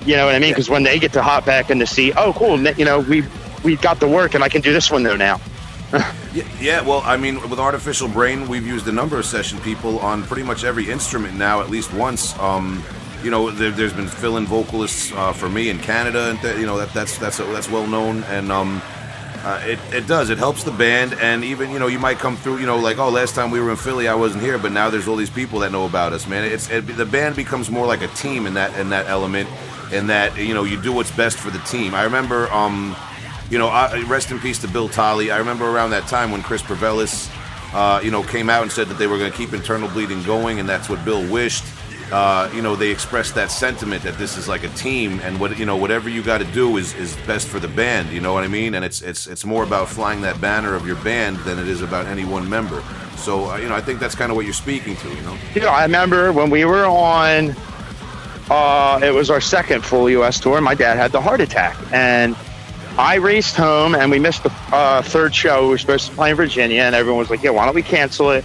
You 0.05 0.17
know 0.17 0.27
what 0.27 0.35
i 0.35 0.39
mean? 0.39 0.53
Because 0.53 0.71
when 0.71 0.83
they 0.85 0.99
get 0.99 1.13
to 1.13 1.23
hop 1.23 1.45
back 1.45 1.71
in 1.71 1.79
the 1.79 1.87
seat 1.87 2.15
oh 2.17 2.33
cool 2.33 2.59
you 2.79 2.85
know 2.85 3.01
we 3.01 3.25
we 3.63 3.77
got 3.77 4.01
the 4.01 4.09
work 4.09 4.35
and 4.35 4.43
i 4.43 4.49
can 4.49 4.63
do 4.63 4.73
this 4.73 4.91
one 4.91 5.03
though 5.03 5.17
now. 5.17 5.41
Yeah, 6.35 6.45
yeah, 6.61 6.81
well, 6.83 7.01
I 7.07 7.17
mean, 7.17 7.41
with 7.49 7.59
Artificial 7.59 8.07
Brain, 8.07 8.49
we've 8.49 8.67
used 8.67 8.87
a 8.87 8.93
number 8.93 9.19
of 9.19 9.25
session 9.25 9.59
people 9.61 9.99
on 10.01 10.23
pretty 10.25 10.43
much 10.43 10.63
every 10.63 10.91
instrument 10.91 11.39
now, 11.39 11.63
at 11.63 11.71
least 11.71 11.91
once. 11.95 12.39
Um, 12.39 12.85
you 13.23 13.31
know, 13.31 13.51
there, 13.51 13.71
there's 13.71 13.95
been 13.95 14.07
fill-in 14.07 14.45
vocalists 14.45 15.11
uh, 15.13 15.33
for 15.33 15.49
me 15.49 15.71
in 15.71 15.79
Canada, 15.79 16.29
and 16.29 16.39
th- 16.41 16.59
you 16.59 16.67
know 16.67 16.77
that 16.77 16.93
that's 16.93 17.17
that's 17.17 17.39
that's 17.39 17.71
well 17.71 17.87
known, 17.87 18.25
and 18.25 18.53
um, 18.53 18.83
uh, 19.49 19.59
it 19.65 19.79
it 19.95 20.07
does 20.07 20.29
it 20.29 20.37
helps 20.37 20.63
the 20.63 20.71
band, 20.71 21.15
and 21.15 21.43
even 21.43 21.71
you 21.71 21.79
know 21.79 21.87
you 21.87 21.99
might 21.99 22.19
come 22.19 22.37
through, 22.37 22.59
you 22.59 22.67
know, 22.67 22.77
like 22.77 22.99
oh 22.99 23.09
last 23.09 23.35
time 23.35 23.51
we 23.51 23.59
were 23.61 23.71
in 23.71 23.77
Philly 23.77 24.07
I 24.07 24.15
wasn't 24.15 24.43
here, 24.43 24.59
but 24.59 24.73
now 24.73 24.91
there's 24.91 25.09
all 25.09 25.17
these 25.17 25.31
people 25.31 25.61
that 25.61 25.73
know 25.73 25.87
about 25.87 26.13
us, 26.13 26.29
man. 26.29 26.45
It's 26.45 26.69
it, 26.69 26.83
the 26.83 27.07
band 27.07 27.35
becomes 27.35 27.71
more 27.71 27.87
like 27.87 28.03
a 28.03 28.09
team 28.09 28.45
in 28.45 28.53
that 28.55 28.79
in 28.79 28.91
that 28.91 29.07
element, 29.07 29.49
in 29.91 30.09
that 30.09 30.37
you 30.37 30.53
know 30.53 30.65
you 30.65 30.79
do 30.81 30.93
what's 30.93 31.11
best 31.11 31.39
for 31.39 31.51
the 31.51 31.61
team. 31.61 31.95
I 31.95 32.05
remember. 32.05 32.53
Um, 32.53 32.95
you 33.51 33.57
know, 33.57 33.69
I, 33.69 34.03
rest 34.03 34.31
in 34.31 34.39
peace 34.39 34.59
to 34.59 34.69
Bill 34.69 34.91
Tolley. 34.91 35.31
I 35.31 35.39
remember 35.39 35.67
around 35.67 35.91
that 35.91 36.07
time 36.07 36.31
when 36.31 36.43
Chris 36.43 36.61
Pervelis, 36.61 37.31
uh, 37.73 37.99
you 38.05 38.11
know, 38.11 38.23
came 38.23 38.51
out 38.51 38.63
and 38.63 38.71
said 38.71 38.89
that 38.89 38.99
they 38.99 39.07
were 39.07 39.17
going 39.17 39.31
to 39.31 39.37
keep 39.37 39.55
internal 39.55 39.89
bleeding 39.89 40.23
going, 40.25 40.61
and 40.61 40.69
that's 40.69 40.91
what 40.91 41.03
Bill 41.03 41.27
wished. 41.33 41.65
Uh, 42.11 42.51
you 42.55 42.63
know, 42.63 42.75
they 42.75 42.91
express 42.91 43.33
that 43.33 43.51
sentiment 43.51 44.03
that 44.03 44.17
this 44.17 44.39
is 44.39 44.49
like 44.49 44.65
a 44.65 44.69
team, 44.71 45.21
and 45.25 45.39
what 45.39 45.59
you 45.59 45.67
know, 45.67 45.77
whatever 45.77 46.09
you 46.09 46.23
got 46.23 46.39
to 46.39 46.45
do 46.53 46.77
is, 46.79 46.95
is 46.95 47.17
best 47.27 47.47
for 47.49 47.61
the 47.61 47.69
band. 47.69 48.11
You 48.11 48.21
know 48.21 48.33
what 48.33 48.45
I 48.45 48.49
mean? 48.49 48.75
And 48.75 48.85
it's 48.85 49.03
it's 49.03 49.27
it's 49.27 49.45
more 49.45 49.63
about 49.63 49.89
flying 49.89 50.23
that 50.23 50.41
banner 50.41 50.75
of 50.75 50.87
your 50.87 50.97
band 50.97 51.37
than 51.39 51.59
it 51.59 51.69
is 51.69 51.83
about 51.83 52.07
any 52.07 52.25
one 52.25 52.49
member. 52.49 52.83
So 53.17 53.51
uh, 53.51 53.57
you 53.57 53.69
know, 53.69 53.75
I 53.75 53.83
think 53.83 54.01
that's 54.01 54.15
kind 54.15 54.31
of 54.31 54.37
what 54.37 54.47
you're 54.47 54.55
speaking 54.55 54.97
to. 54.97 55.09
You 55.09 55.23
know? 55.23 55.39
you 55.55 55.61
know 55.63 55.71
i 55.71 55.83
remember 55.83 56.33
when 56.33 56.51
we 56.51 56.65
were 56.65 56.87
on 56.87 57.55
uh, 58.51 59.01
it 59.03 59.11
was 59.13 59.31
our 59.31 59.41
second 59.41 59.85
full 59.85 60.07
us 60.23 60.39
tour 60.39 60.61
my 60.61 60.75
dad 60.75 60.97
had 60.97 61.13
the 61.13 61.21
heart 61.21 61.41
attack 61.41 61.77
and 61.93 62.37
i 62.97 63.17
raced 63.17 63.57
home 63.57 63.95
and 63.95 64.11
we 64.11 64.19
missed 64.19 64.43
the 64.43 64.53
uh, 64.73 65.03
third 65.03 65.35
show 65.35 65.65
we 65.65 65.71
were 65.71 65.79
supposed 65.79 66.09
to 66.09 66.15
play 66.15 66.31
in 66.31 66.37
virginia 66.37 66.83
and 66.83 66.95
everyone 66.95 67.19
was 67.19 67.31
like 67.31 67.43
yeah 67.43 67.51
why 67.51 67.65
don't 67.65 67.75
we 67.75 67.83
cancel 67.83 68.31
it 68.31 68.45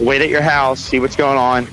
wait 0.00 0.22
at 0.22 0.28
your 0.28 0.42
house 0.42 0.80
see 0.80 1.00
what's 1.00 1.16
going 1.16 1.38
on 1.38 1.66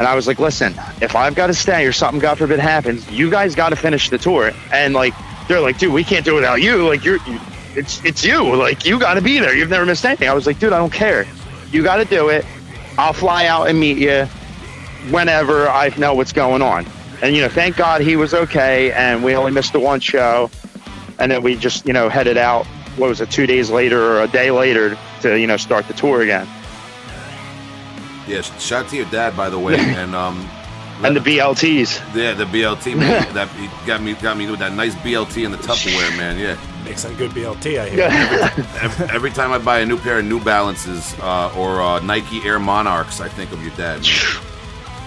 and 0.00 0.08
i 0.08 0.16
was 0.16 0.26
like 0.26 0.40
listen 0.40 0.74
if 1.00 1.14
i've 1.14 1.36
got 1.36 1.46
to 1.46 1.54
stay 1.54 1.86
or 1.86 1.92
something 1.92 2.18
god 2.18 2.36
forbid 2.36 2.58
happens 2.58 3.08
you 3.08 3.30
guys 3.30 3.54
got 3.54 3.68
to 3.68 3.76
finish 3.76 4.10
the 4.10 4.18
tour 4.18 4.50
and 4.72 4.92
like 4.92 5.14
they're 5.46 5.60
like 5.60 5.78
dude 5.78 5.92
we 5.92 6.02
can't 6.02 6.24
do 6.24 6.32
it 6.32 6.40
without 6.40 6.60
you 6.60 6.88
like 6.88 7.04
you're 7.04 7.18
you, 7.28 7.38
it's 7.76 8.04
it's 8.04 8.24
you 8.24 8.56
like 8.56 8.84
you 8.84 8.98
got 8.98 9.14
to 9.14 9.22
be 9.22 9.38
there 9.38 9.54
you've 9.54 9.70
never 9.70 9.86
missed 9.86 10.04
anything 10.04 10.28
i 10.28 10.34
was 10.34 10.46
like 10.46 10.58
dude 10.58 10.72
i 10.72 10.78
don't 10.78 10.92
care 10.92 11.24
you 11.70 11.84
got 11.84 11.98
to 11.98 12.04
do 12.04 12.28
it 12.28 12.44
i'll 12.98 13.12
fly 13.12 13.46
out 13.46 13.68
and 13.68 13.78
meet 13.78 13.98
you 13.98 14.26
whenever 15.08 15.68
I 15.68 15.88
know 15.96 16.14
what's 16.14 16.32
going 16.32 16.62
on. 16.62 16.86
And 17.22 17.34
you 17.34 17.42
know, 17.42 17.48
thank 17.48 17.76
God 17.76 18.00
he 18.00 18.16
was 18.16 18.34
okay, 18.34 18.92
and 18.92 19.24
we 19.24 19.34
only 19.34 19.52
missed 19.52 19.72
the 19.72 19.80
one 19.80 20.00
show, 20.00 20.50
and 21.18 21.30
then 21.30 21.42
we 21.42 21.56
just 21.56 21.86
you 21.86 21.92
know 21.92 22.08
headed 22.08 22.36
out. 22.36 22.66
What 22.96 23.08
was 23.08 23.20
it? 23.20 23.30
Two 23.30 23.46
days 23.46 23.70
later 23.70 24.02
or 24.02 24.22
a 24.22 24.28
day 24.28 24.50
later 24.50 24.98
to 25.22 25.38
you 25.38 25.46
know 25.46 25.56
start 25.56 25.86
the 25.88 25.94
tour 25.94 26.22
again. 26.22 26.46
Yes. 28.26 28.50
Shout 28.64 28.84
out 28.84 28.90
to 28.90 28.96
your 28.96 29.06
dad, 29.06 29.36
by 29.36 29.50
the 29.50 29.58
way, 29.58 29.76
and 29.78 30.14
um, 30.14 30.48
And 31.02 31.16
the 31.16 31.20
BLTs. 31.20 32.14
yeah, 32.14 32.34
the 32.34 32.44
BLT 32.44 32.96
man, 32.96 33.32
that 33.34 33.48
he 33.50 33.68
got 33.86 34.02
me 34.02 34.14
got 34.14 34.36
me 34.36 34.50
with 34.50 34.60
that 34.60 34.72
nice 34.74 34.94
BLT 34.96 35.44
in 35.44 35.50
the 35.52 35.58
Tupperware, 35.58 36.16
man. 36.16 36.38
Yeah. 36.38 36.56
Makes 36.84 37.04
a 37.04 37.12
good 37.14 37.30
BLT, 37.32 37.78
I 37.80 37.88
hear. 37.88 38.02
Every, 38.82 39.06
every 39.14 39.30
time 39.30 39.52
I 39.52 39.58
buy 39.58 39.80
a 39.80 39.86
new 39.86 39.98
pair 39.98 40.18
of 40.18 40.24
New 40.24 40.40
Balances 40.40 41.14
uh, 41.20 41.52
or 41.56 41.80
uh, 41.82 42.00
Nike 42.00 42.40
Air 42.44 42.58
Monarchs, 42.58 43.20
I 43.20 43.28
think 43.28 43.52
of 43.52 43.60
your 43.62 43.74
dad. 43.76 44.00
man. 44.02 44.42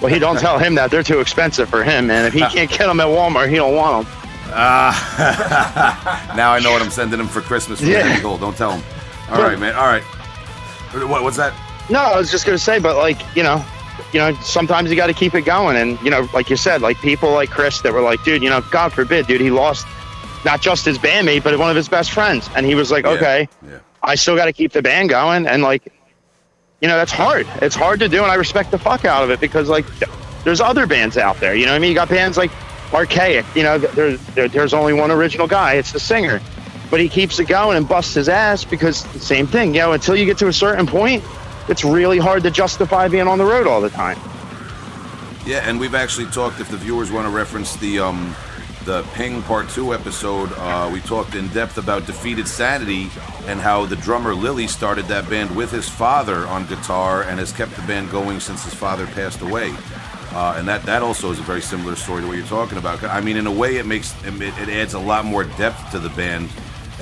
Well, 0.01 0.11
he 0.13 0.19
don't 0.19 0.37
tell 0.39 0.59
him 0.59 0.75
that 0.75 0.91
they're 0.91 1.01
too 1.03 1.19
expensive 1.19 1.69
for 1.69 1.83
him, 1.83 2.07
man. 2.07 2.25
If 2.25 2.33
he 2.33 2.41
can't 2.41 2.69
get 2.69 2.79
them 2.87 2.99
at 2.99 3.07
Walmart, 3.07 3.49
he 3.49 3.55
don't 3.55 3.75
want 3.75 4.05
them. 4.05 4.15
Now 6.35 6.51
I 6.53 6.59
know 6.61 6.71
what 6.71 6.81
I'm 6.81 6.91
sending 6.91 7.19
him 7.19 7.27
for 7.27 7.41
Christmas. 7.41 7.79
For 7.79 7.85
Yeah. 7.85 8.05
yeah. 8.07 8.21
Gold. 8.21 8.41
Don't 8.41 8.55
tell 8.57 8.71
him. 8.73 8.83
All 9.31 9.41
right, 9.41 9.57
man. 9.57 9.75
All 9.75 9.85
right. 9.87 10.03
What, 11.09 11.23
what's 11.23 11.37
that? 11.37 11.53
No, 11.89 11.99
I 11.99 12.17
was 12.17 12.31
just 12.31 12.45
gonna 12.45 12.57
say, 12.57 12.79
but 12.79 12.95
like 12.97 13.19
you 13.35 13.43
know, 13.43 13.63
you 14.13 14.19
know, 14.19 14.33
sometimes 14.41 14.89
you 14.89 14.95
got 14.95 15.07
to 15.07 15.13
keep 15.13 15.35
it 15.35 15.41
going, 15.41 15.75
and 15.77 15.99
you 16.01 16.09
know, 16.09 16.27
like 16.33 16.49
you 16.49 16.55
said, 16.55 16.81
like 16.81 16.97
people 16.97 17.31
like 17.31 17.49
Chris 17.49 17.81
that 17.81 17.93
were 17.93 18.01
like, 18.01 18.23
dude, 18.23 18.41
you 18.41 18.49
know, 18.49 18.61
God 18.71 18.93
forbid, 18.93 19.27
dude, 19.27 19.41
he 19.41 19.51
lost 19.51 19.85
not 20.45 20.61
just 20.61 20.85
his 20.85 20.97
bandmate, 20.97 21.43
but 21.43 21.57
one 21.57 21.69
of 21.69 21.75
his 21.75 21.87
best 21.89 22.11
friends, 22.11 22.49
and 22.55 22.65
he 22.65 22.75
was 22.75 22.91
like, 22.91 23.05
Yeah. 23.05 23.11
okay, 23.11 23.49
Yeah. 23.65 23.79
I 24.01 24.15
still 24.15 24.35
got 24.35 24.45
to 24.45 24.53
keep 24.53 24.71
the 24.71 24.81
band 24.81 25.09
going, 25.09 25.45
and 25.47 25.63
like, 25.63 25.83
you 26.81 26.87
know, 26.87 26.97
that's 26.97 27.11
hard. 27.11 27.47
It's 27.61 27.75
hard 27.75 27.99
to 28.01 28.09
do, 28.09 28.23
and 28.23 28.31
I 28.31 28.35
respect 28.35 28.71
the 28.71 28.77
fuck 28.77 29.05
out 29.05 29.23
of 29.23 29.29
it 29.29 29.39
because 29.39 29.69
like, 29.69 29.85
there's 30.43 30.59
other 30.61 30.85
bands 30.85 31.17
out 31.17 31.39
there. 31.39 31.55
You 31.55 31.65
know 31.65 31.71
what 31.71 31.77
I 31.77 31.79
mean? 31.79 31.89
You 31.89 31.95
got 31.95 32.09
bands 32.09 32.37
like 32.37 32.51
Archaic. 32.93 33.45
You 33.55 33.63
know, 33.63 33.77
there's 33.77 34.21
there, 34.35 34.47
there's 34.47 34.73
only 34.73 34.93
one 34.93 35.11
original 35.11 35.47
guy. 35.47 35.75
It's 35.75 35.91
the 35.93 35.99
singer, 35.99 36.41
but 36.91 36.99
he 36.99 37.07
keeps 37.07 37.39
it 37.39 37.45
going 37.45 37.77
and 37.77 37.87
busts 37.87 38.13
his 38.13 38.27
ass 38.27 38.65
because 38.65 38.97
same 39.23 39.47
thing. 39.47 39.73
You 39.73 39.81
know, 39.81 39.91
until 39.93 40.15
you 40.15 40.25
get 40.25 40.37
to 40.39 40.47
a 40.47 40.53
certain 40.53 40.85
point, 40.85 41.23
it's 41.69 41.83
really 41.83 42.17
hard 42.17 42.43
to 42.43 42.51
justify 42.51 43.07
being 43.07 43.27
on 43.27 43.37
the 43.37 43.45
road 43.45 43.67
all 43.67 43.81
the 43.81 43.89
time. 43.89 44.19
Yeah, 45.45 45.67
and 45.67 45.79
we've 45.79 45.95
actually 45.95 46.27
talked. 46.27 46.59
If 46.59 46.69
the 46.69 46.77
viewers 46.77 47.11
want 47.11 47.27
to 47.27 47.31
reference 47.31 47.75
the 47.75 47.99
um, 47.99 48.35
the 48.85 49.03
Ping 49.13 49.41
Part 49.43 49.69
Two 49.69 49.93
episode, 49.93 50.51
uh, 50.53 50.89
we 50.91 51.01
talked 51.01 51.35
in 51.35 51.47
depth 51.49 51.77
about 51.77 52.05
Defeated 52.05 52.47
Sanity 52.47 53.09
and 53.45 53.59
how 53.59 53.85
the 53.85 53.97
drummer 53.97 54.33
Lille 54.33 54.67
started 54.67 55.05
that 55.05 55.29
band 55.29 55.53
with 55.55 55.71
his 55.71 55.89
father 55.89 56.47
on 56.47 56.65
guitar 56.67 57.23
and 57.23 57.39
has 57.39 57.51
kept 57.51 57.75
the 57.75 57.81
band 57.81 58.09
going 58.09 58.39
since 58.39 58.63
his 58.63 58.73
father 58.73 59.05
passed 59.07 59.41
away. 59.41 59.73
Uh, 60.31 60.55
and 60.57 60.67
that, 60.67 60.81
that 60.83 61.03
also 61.03 61.31
is 61.31 61.37
a 61.37 61.43
very 61.43 61.61
similar 61.61 61.95
story 61.95 62.21
to 62.21 62.27
what 62.27 62.37
you're 62.37 62.47
talking 62.47 62.77
about. 62.77 63.03
I 63.03 63.21
mean, 63.21 63.37
in 63.37 63.45
a 63.45 63.51
way, 63.51 63.77
it 63.77 63.85
makes 63.85 64.15
it, 64.25 64.33
it 64.41 64.69
adds 64.69 64.93
a 64.95 64.99
lot 64.99 65.25
more 65.25 65.43
depth 65.43 65.91
to 65.91 65.99
the 65.99 66.09
band 66.09 66.49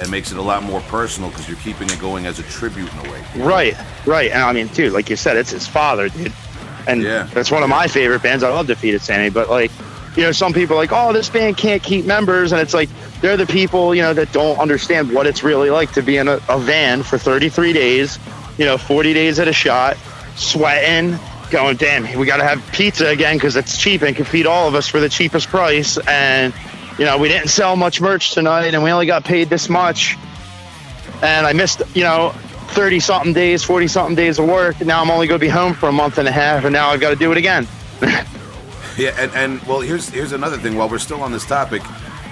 and 0.01 0.09
makes 0.11 0.31
it 0.31 0.37
a 0.37 0.41
lot 0.41 0.63
more 0.63 0.81
personal 0.81 1.29
because 1.29 1.47
you're 1.47 1.57
keeping 1.59 1.87
it 1.89 1.99
going 1.99 2.25
as 2.25 2.39
a 2.39 2.43
tribute 2.43 2.91
in 2.91 2.99
a 3.07 3.11
way. 3.11 3.23
Right, 3.37 3.77
right. 4.05 4.31
And 4.31 4.41
I 4.41 4.51
mean, 4.51 4.67
dude, 4.67 4.93
like 4.93 5.09
you 5.09 5.15
said, 5.15 5.37
it's 5.37 5.51
his 5.51 5.67
father, 5.67 6.09
dude. 6.09 6.33
And 6.87 7.03
Yeah. 7.03 7.27
that's 7.33 7.51
one 7.51 7.61
of 7.63 7.69
my 7.69 7.87
favorite 7.87 8.23
bands. 8.23 8.43
I 8.43 8.49
love 8.49 8.65
Defeated 8.67 9.01
Sanity, 9.01 9.29
but 9.29 9.49
like, 9.49 9.69
you 10.15 10.23
know, 10.23 10.31
some 10.31 10.51
people 10.51 10.75
are 10.75 10.79
like, 10.79 10.91
oh, 10.91 11.13
this 11.13 11.29
band 11.29 11.55
can't 11.55 11.81
keep 11.81 12.05
members, 12.05 12.51
and 12.51 12.59
it's 12.59 12.73
like 12.73 12.89
they're 13.21 13.37
the 13.37 13.45
people, 13.45 13.93
you 13.95 14.01
know, 14.01 14.13
that 14.13 14.31
don't 14.33 14.57
understand 14.59 15.11
what 15.13 15.27
it's 15.27 15.43
really 15.43 15.69
like 15.69 15.91
to 15.93 16.01
be 16.01 16.17
in 16.17 16.27
a, 16.27 16.39
a 16.49 16.59
van 16.59 17.03
for 17.03 17.17
33 17.19 17.71
days, 17.71 18.17
you 18.57 18.65
know, 18.65 18.77
40 18.77 19.13
days 19.13 19.39
at 19.39 19.47
a 19.47 19.53
shot, 19.53 19.95
sweating, 20.35 21.17
going, 21.51 21.77
damn, 21.77 22.17
we 22.19 22.25
got 22.25 22.37
to 22.37 22.43
have 22.43 22.61
pizza 22.73 23.07
again 23.07 23.35
because 23.37 23.55
it's 23.55 23.77
cheap 23.77 24.01
and 24.01 24.15
can 24.15 24.25
feed 24.25 24.47
all 24.47 24.67
of 24.67 24.73
us 24.75 24.87
for 24.87 24.99
the 24.99 25.07
cheapest 25.09 25.47
price, 25.47 25.97
and 26.07 26.53
you 27.01 27.07
know, 27.07 27.17
we 27.17 27.27
didn't 27.27 27.49
sell 27.49 27.75
much 27.75 27.99
merch 27.99 28.31
tonight, 28.31 28.73
and 28.73 28.81
we 28.83 28.91
only 28.91 29.07
got 29.07 29.25
paid 29.25 29.49
this 29.49 29.67
much 29.67 30.15
and 31.21 31.45
I 31.45 31.53
missed, 31.53 31.81
you 31.95 32.03
know, 32.03 32.31
30 32.73 32.99
something 32.99 33.33
days, 33.33 33.63
40 33.63 33.87
something 33.87 34.15
days 34.15 34.39
of 34.39 34.47
work. 34.47 34.77
And 34.79 34.87
now 34.87 35.01
I'm 35.01 35.11
only 35.11 35.27
going 35.27 35.39
to 35.39 35.45
be 35.45 35.49
home 35.49 35.73
for 35.73 35.89
a 35.89 35.91
month 35.91 36.17
and 36.17 36.27
a 36.27 36.31
half, 36.31 36.63
and 36.63 36.73
now 36.73 36.89
I've 36.89 37.01
got 37.01 37.11
to 37.11 37.15
do 37.15 37.31
it 37.31 37.37
again. 37.37 37.67
Yeah, 38.97 39.15
and, 39.17 39.31
and 39.35 39.63
well, 39.63 39.79
here's 39.79 40.09
here's 40.09 40.33
another 40.33 40.57
thing. 40.57 40.75
While 40.75 40.89
we're 40.89 40.99
still 40.99 41.23
on 41.23 41.31
this 41.31 41.45
topic, 41.45 41.81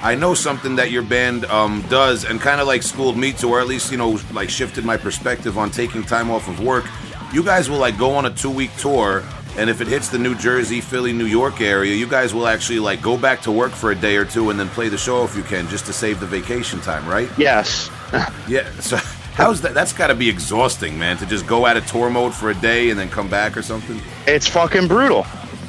I 0.04 0.14
know 0.14 0.34
something 0.34 0.76
that 0.76 0.92
your 0.92 1.04
band 1.04 1.46
um, 1.46 1.86
does, 1.90 2.26
and 2.26 2.40
kind 2.40 2.60
of 2.60 2.68
like 2.68 2.84
schooled 2.84 3.18
me 3.18 3.32
to, 3.32 3.48
or 3.48 3.62
at 3.62 3.68
least 3.68 3.92
you 3.92 3.98
know, 3.98 4.20
like 4.34 4.50
shifted 4.50 4.84
my 4.84 4.98
perspective 4.98 5.58
on 5.58 5.72
taking 5.72 6.04
time 6.04 6.30
off 6.30 6.50
of 6.50 6.60
work. 6.60 6.86
You 7.32 7.44
guys 7.44 7.70
will 7.70 7.78
like 7.78 7.98
go 7.98 8.12
on 8.12 8.26
a 8.26 8.30
two 8.30 8.52
week 8.52 8.76
tour, 8.76 9.24
and 9.60 9.70
if 9.70 9.82
it 9.82 9.88
hits 9.88 10.10
the 10.10 10.18
New 10.18 10.36
Jersey, 10.36 10.82
Philly, 10.82 11.14
New 11.14 11.26
York 11.26 11.62
area, 11.62 11.94
you 11.94 12.08
guys 12.08 12.34
will 12.34 12.48
actually 12.48 12.80
like 12.80 13.02
go 13.02 13.18
back 13.18 13.42
to 13.42 13.52
work 13.52 13.72
for 13.74 13.92
a 13.92 13.96
day 13.96 14.16
or 14.16 14.26
two, 14.26 14.50
and 14.50 14.60
then 14.60 14.70
play 14.70 14.90
the 14.90 14.98
show 14.98 15.24
if 15.24 15.36
you 15.36 15.44
can, 15.44 15.68
just 15.68 15.86
to 15.88 15.94
save 15.94 16.20
the 16.20 16.26
vacation 16.26 16.80
time, 16.82 17.08
right? 17.08 17.30
Yes. 17.38 17.90
Yeah. 18.48 18.68
So 18.80 18.98
how's 19.36 19.62
that? 19.62 19.76
That's 19.76 19.94
got 19.94 20.08
to 20.08 20.16
be 20.16 20.28
exhausting, 20.30 20.98
man. 20.98 21.18
To 21.18 21.28
just 21.28 21.46
go 21.46 21.68
out 21.68 21.78
of 21.78 21.86
tour 21.86 22.10
mode 22.10 22.34
for 22.34 22.50
a 22.50 22.56
day 22.56 22.90
and 22.90 23.00
then 23.00 23.08
come 23.10 23.30
back 23.30 23.56
or 23.56 23.62
something. 23.62 24.02
it's 24.26 24.48
fucking 24.48 24.88
brutal. 24.88 25.28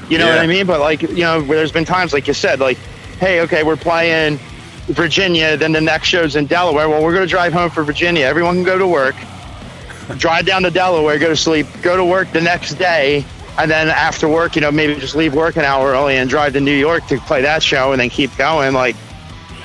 You 0.09 0.17
know 0.17 0.25
Yeah. 0.27 0.37
what 0.37 0.45
I 0.45 0.47
mean? 0.47 0.67
But 0.67 0.81
like, 0.81 1.03
you 1.03 1.17
know, 1.17 1.43
there's 1.43 1.71
been 1.73 1.85
times 1.85 2.15
like 2.15 2.27
you 2.27 2.33
said, 2.33 2.59
like, 2.59 2.79
hey, 3.19 3.41
okay, 3.43 3.63
we're 3.63 3.77
playing 3.77 4.39
Virginia, 4.87 5.57
then 5.59 5.73
the 5.73 5.81
next 5.83 6.09
show's 6.09 6.35
in 6.37 6.47
Delaware. 6.47 6.89
Well, 6.89 7.03
we're 7.03 7.13
gonna 7.13 7.27
drive 7.27 7.53
home 7.53 7.69
for 7.69 7.85
Virginia. 7.85 8.25
Everyone 8.25 8.55
can 8.55 8.65
go 8.65 8.79
to 8.79 8.87
work, 8.87 9.15
drive 10.17 10.47
down 10.47 10.63
to 10.63 10.71
Delaware, 10.71 11.19
go 11.19 11.29
to 11.29 11.37
sleep, 11.37 11.67
go 11.83 11.97
to 11.99 12.05
work 12.05 12.33
the 12.33 12.41
next 12.41 12.75
day, 12.75 13.25
and 13.61 13.71
then 13.71 13.89
after 13.89 14.29
work, 14.29 14.55
you 14.55 14.63
know, 14.63 14.73
maybe 14.73 14.95
just 14.99 15.15
leave 15.15 15.35
work 15.35 15.57
an 15.57 15.65
hour 15.65 15.91
early 15.93 16.17
and 16.17 16.31
drive 16.31 16.55
to 16.55 16.61
New 16.61 16.77
York 16.77 17.07
to 17.09 17.19
play 17.19 17.43
that 17.43 17.63
show, 17.63 17.93
and 17.93 18.01
then 18.01 18.09
keep 18.09 18.35
going. 18.37 18.73
Like, 18.73 18.97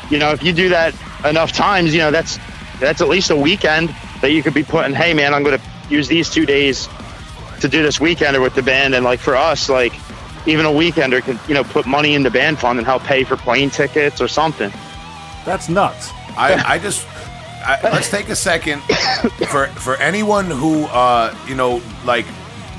you 0.10 0.20
know, 0.20 0.32
if 0.32 0.44
you 0.44 0.52
do 0.52 0.70
that 0.70 0.94
enough 1.24 1.52
times, 1.54 1.94
you 1.94 2.00
know, 2.00 2.12
that's 2.12 2.38
that's 2.80 3.02
at 3.02 3.08
least 3.08 3.30
a 3.30 3.36
weekend 3.36 3.96
that 4.22 4.32
you 4.32 4.44
could 4.44 4.54
be 4.54 4.64
putting. 4.64 4.94
Hey, 4.94 5.14
man, 5.14 5.34
I'm 5.34 5.44
gonna 5.44 5.62
use 5.90 6.08
these 6.08 6.30
two 6.30 6.46
days 6.46 6.90
to 7.62 7.70
do 7.70 7.82
this 7.82 8.00
weekender 8.00 8.42
with 8.42 8.54
the 8.54 8.62
band 8.62 8.94
and 8.96 9.06
like 9.06 9.20
for 9.20 9.36
us 9.36 9.70
like 9.70 9.94
even 10.46 10.66
a 10.66 10.70
weekender 10.70 11.22
could 11.22 11.40
you 11.48 11.54
know 11.54 11.64
put 11.64 11.86
money 11.86 12.14
in 12.14 12.22
the 12.22 12.30
band 12.30 12.60
fund 12.60 12.78
and 12.78 12.86
help 12.86 13.02
pay 13.04 13.24
for 13.24 13.38
plane 13.38 13.70
tickets 13.70 14.20
or 14.20 14.28
something 14.28 14.72
That's 15.46 15.70
nuts. 15.70 16.12
I, 16.38 16.62
I 16.74 16.80
just 16.80 17.08
I, 17.66 17.80
let's 17.84 18.12
take 18.12 18.30
a 18.30 18.36
second 18.36 18.82
for 19.50 19.68
for 19.68 19.96
anyone 19.98 20.46
who 20.46 20.84
uh, 20.86 21.36
you 21.48 21.56
know 21.56 21.82
like 22.04 22.26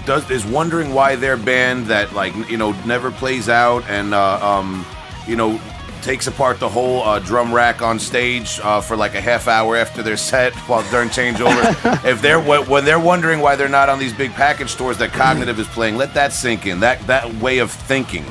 does 0.07 0.29
is 0.31 0.45
wondering 0.47 0.95
why 0.95 1.17
their 1.17 1.37
band 1.37 1.87
that 1.87 2.13
like 2.15 2.35
you 2.49 2.57
know 2.57 2.73
never 2.85 3.11
plays 3.11 3.49
out 3.49 3.85
and 3.89 4.15
uh, 4.15 4.39
um, 4.41 4.87
you 5.27 5.37
know 5.37 5.61
takes 6.03 6.29
apart 6.29 6.61
the 6.61 6.69
whole 6.69 7.03
uh, 7.03 7.19
drum 7.19 7.53
rack 7.53 7.83
on 7.83 7.99
stage 7.99 8.61
uh, 8.63 8.81
for 8.81 8.97
like 8.97 9.17
a 9.17 9.21
half 9.21 9.49
hour 9.49 9.77
after 9.77 10.05
their 10.05 10.17
set 10.17 10.55
while 10.69 10.89
during 10.91 11.09
changeover. 11.09 12.05
if 12.05 12.23
they're 12.23 12.41
when 12.41 12.85
they're 12.85 13.01
wondering 13.01 13.41
why 13.41 13.57
they're 13.57 13.69
not 13.69 13.89
on 13.89 13.99
these 13.99 14.15
big 14.15 14.33
package 14.33 14.71
stores 14.71 14.97
that 14.99 15.13
Cognitive 15.13 15.59
is 15.59 15.67
playing, 15.69 15.97
let 15.97 16.15
that 16.15 16.33
sink 16.33 16.67
in. 16.67 16.81
That 16.81 17.05
that 17.07 17.33
way 17.35 17.59
of 17.59 17.71
thinking, 17.71 18.25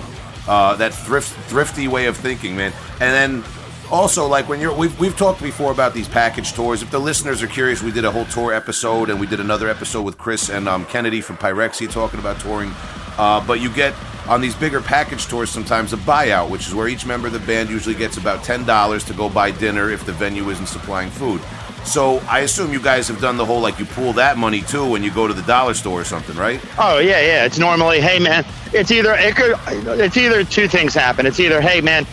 uh, 0.47 0.75
that 0.77 0.93
thrift 0.93 1.33
thrifty 1.49 1.87
way 1.87 2.05
of 2.05 2.15
thinking, 2.15 2.55
man. 2.55 2.71
And 3.01 3.13
then 3.13 3.43
also 3.91 4.27
like 4.27 4.47
when 4.49 4.59
you're 4.59 4.73
we've, 4.75 4.97
we've 4.99 5.17
talked 5.17 5.41
before 5.41 5.71
about 5.71 5.93
these 5.93 6.07
package 6.07 6.53
tours. 6.53 6.81
If 6.81 6.91
the 6.91 6.99
listeners 6.99 7.41
are 7.43 7.47
curious 7.47 7.81
we 7.81 7.91
did 7.91 8.05
a 8.05 8.11
whole 8.11 8.25
tour 8.25 8.53
episode 8.53 9.09
and 9.09 9.19
we 9.19 9.27
did 9.27 9.39
another 9.39 9.69
episode 9.69 10.03
with 10.03 10.17
chris 10.17 10.49
and 10.49 10.67
um, 10.67 10.85
kennedy 10.85 11.21
from 11.21 11.37
pyrexia 11.37 11.89
talking 11.91 12.19
about 12.19 12.39
touring. 12.39 12.71
Uh, 13.17 13.45
but 13.45 13.59
you 13.61 13.69
get 13.69 13.93
on 14.27 14.41
these 14.41 14.55
bigger 14.55 14.81
package 14.81 15.27
tours 15.27 15.49
sometimes 15.49 15.93
a 15.93 15.97
buyout 15.97 16.49
which 16.49 16.67
is 16.67 16.73
where 16.73 16.87
each 16.87 17.05
member 17.05 17.27
of 17.27 17.33
the 17.33 17.39
band 17.39 17.69
usually 17.69 17.95
gets 17.95 18.17
about 18.17 18.43
$10 18.43 19.05
to 19.05 19.13
go 19.13 19.29
buy 19.29 19.51
dinner 19.51 19.89
if 19.89 20.05
the 20.05 20.13
venue 20.13 20.49
isn't 20.49 20.67
supplying 20.67 21.09
food. 21.09 21.41
So 21.85 22.17
i 22.27 22.39
assume 22.39 22.73
you 22.73 22.81
guys 22.81 23.07
have 23.07 23.21
done 23.21 23.37
the 23.37 23.45
whole 23.45 23.61
like 23.61 23.77
you 23.77 23.85
pool 23.85 24.13
that 24.13 24.37
money 24.37 24.61
too 24.61 24.89
when 24.89 25.03
you 25.03 25.11
go 25.11 25.27
to 25.27 25.33
the 25.33 25.43
dollar 25.43 25.75
store 25.75 26.01
or 26.01 26.05
something 26.05 26.35
right? 26.35 26.59
Oh 26.79 26.97
yeah 26.97 27.21
yeah. 27.21 27.45
It's 27.45 27.59
normally 27.59 28.01
hey 28.01 28.17
man 28.19 28.43
it's 28.73 28.91
either 28.91 29.13
it 29.13 29.35
could 29.35 29.55
it's 29.99 30.17
either 30.17 30.43
two 30.43 30.67
things 30.67 30.93
happen. 30.95 31.25
It's 31.25 31.39
either 31.39 31.61
hey 31.61 31.81
man 31.81 32.05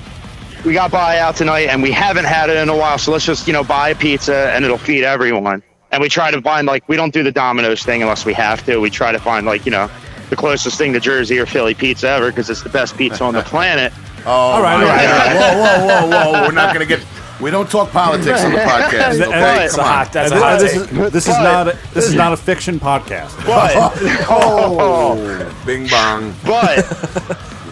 we 0.64 0.72
got 0.72 0.90
buyout 0.90 1.36
tonight 1.36 1.68
and 1.68 1.82
we 1.82 1.90
haven't 1.90 2.24
had 2.24 2.48
it 2.50 2.56
in 2.56 2.68
a 2.68 2.76
while 2.76 2.98
so 2.98 3.10
let's 3.12 3.24
just 3.24 3.46
you 3.46 3.52
know 3.52 3.64
buy 3.64 3.90
a 3.90 3.94
pizza 3.94 4.50
and 4.54 4.64
it'll 4.64 4.78
feed 4.78 5.04
everyone. 5.04 5.62
And 5.90 6.00
we 6.00 6.08
try 6.08 6.30
to 6.30 6.40
find 6.40 6.66
like 6.66 6.88
we 6.88 6.96
don't 6.96 7.12
do 7.12 7.22
the 7.22 7.32
domino's 7.32 7.82
thing 7.82 8.00
unless 8.02 8.24
we 8.24 8.32
have 8.34 8.64
to. 8.66 8.78
We 8.78 8.88
try 8.90 9.12
to 9.12 9.18
find 9.18 9.44
like 9.44 9.66
you 9.66 9.72
know 9.72 9.90
the 10.30 10.36
closest 10.36 10.78
thing 10.78 10.92
to 10.94 11.00
jersey 11.00 11.38
or 11.38 11.44
philly 11.46 11.74
pizza 11.74 12.08
ever 12.08 12.30
because 12.30 12.48
it's 12.48 12.62
the 12.62 12.70
best 12.70 12.96
pizza 12.96 13.22
on 13.24 13.34
the 13.34 13.42
planet. 13.52 13.92
Oh 14.24 14.30
All 14.30 14.62
right, 14.62 14.76
my 14.78 14.82
all 14.84 14.88
right, 14.88 15.36
whoa 15.36 16.06
whoa 16.06 16.06
whoa 16.08 16.32
whoa. 16.32 16.46
We're 16.46 16.52
not 16.52 16.72
gonna 16.72 16.86
get 16.86 17.04
we 17.40 17.50
don't 17.50 17.68
talk 17.68 17.90
politics 17.90 18.44
on 18.44 18.52
the 18.52 18.58
podcast 18.58 18.86
okay 18.88 18.98
That's 18.98 19.74
a 19.74 19.76
come 19.76 19.84
on. 19.84 19.92
hot. 19.92 20.12
That's 20.12 20.30
And 20.32 20.40
a 20.40 20.44
hot 20.44 20.60
this, 20.60 20.72
take. 20.72 20.92
is, 20.92 21.12
this 21.12 21.26
is 21.26 21.34
But- 21.34 21.42
not 21.42 21.68
a, 21.68 21.78
this 21.92 22.04
is 22.06 22.14
not 22.14 22.32
a 22.32 22.36
fiction 22.36 22.78
podcast. 22.78 23.36
but 23.44 23.92
Oh, 24.30 25.54
bing 25.66 25.88
bong. 25.88 26.34
But 26.44 26.84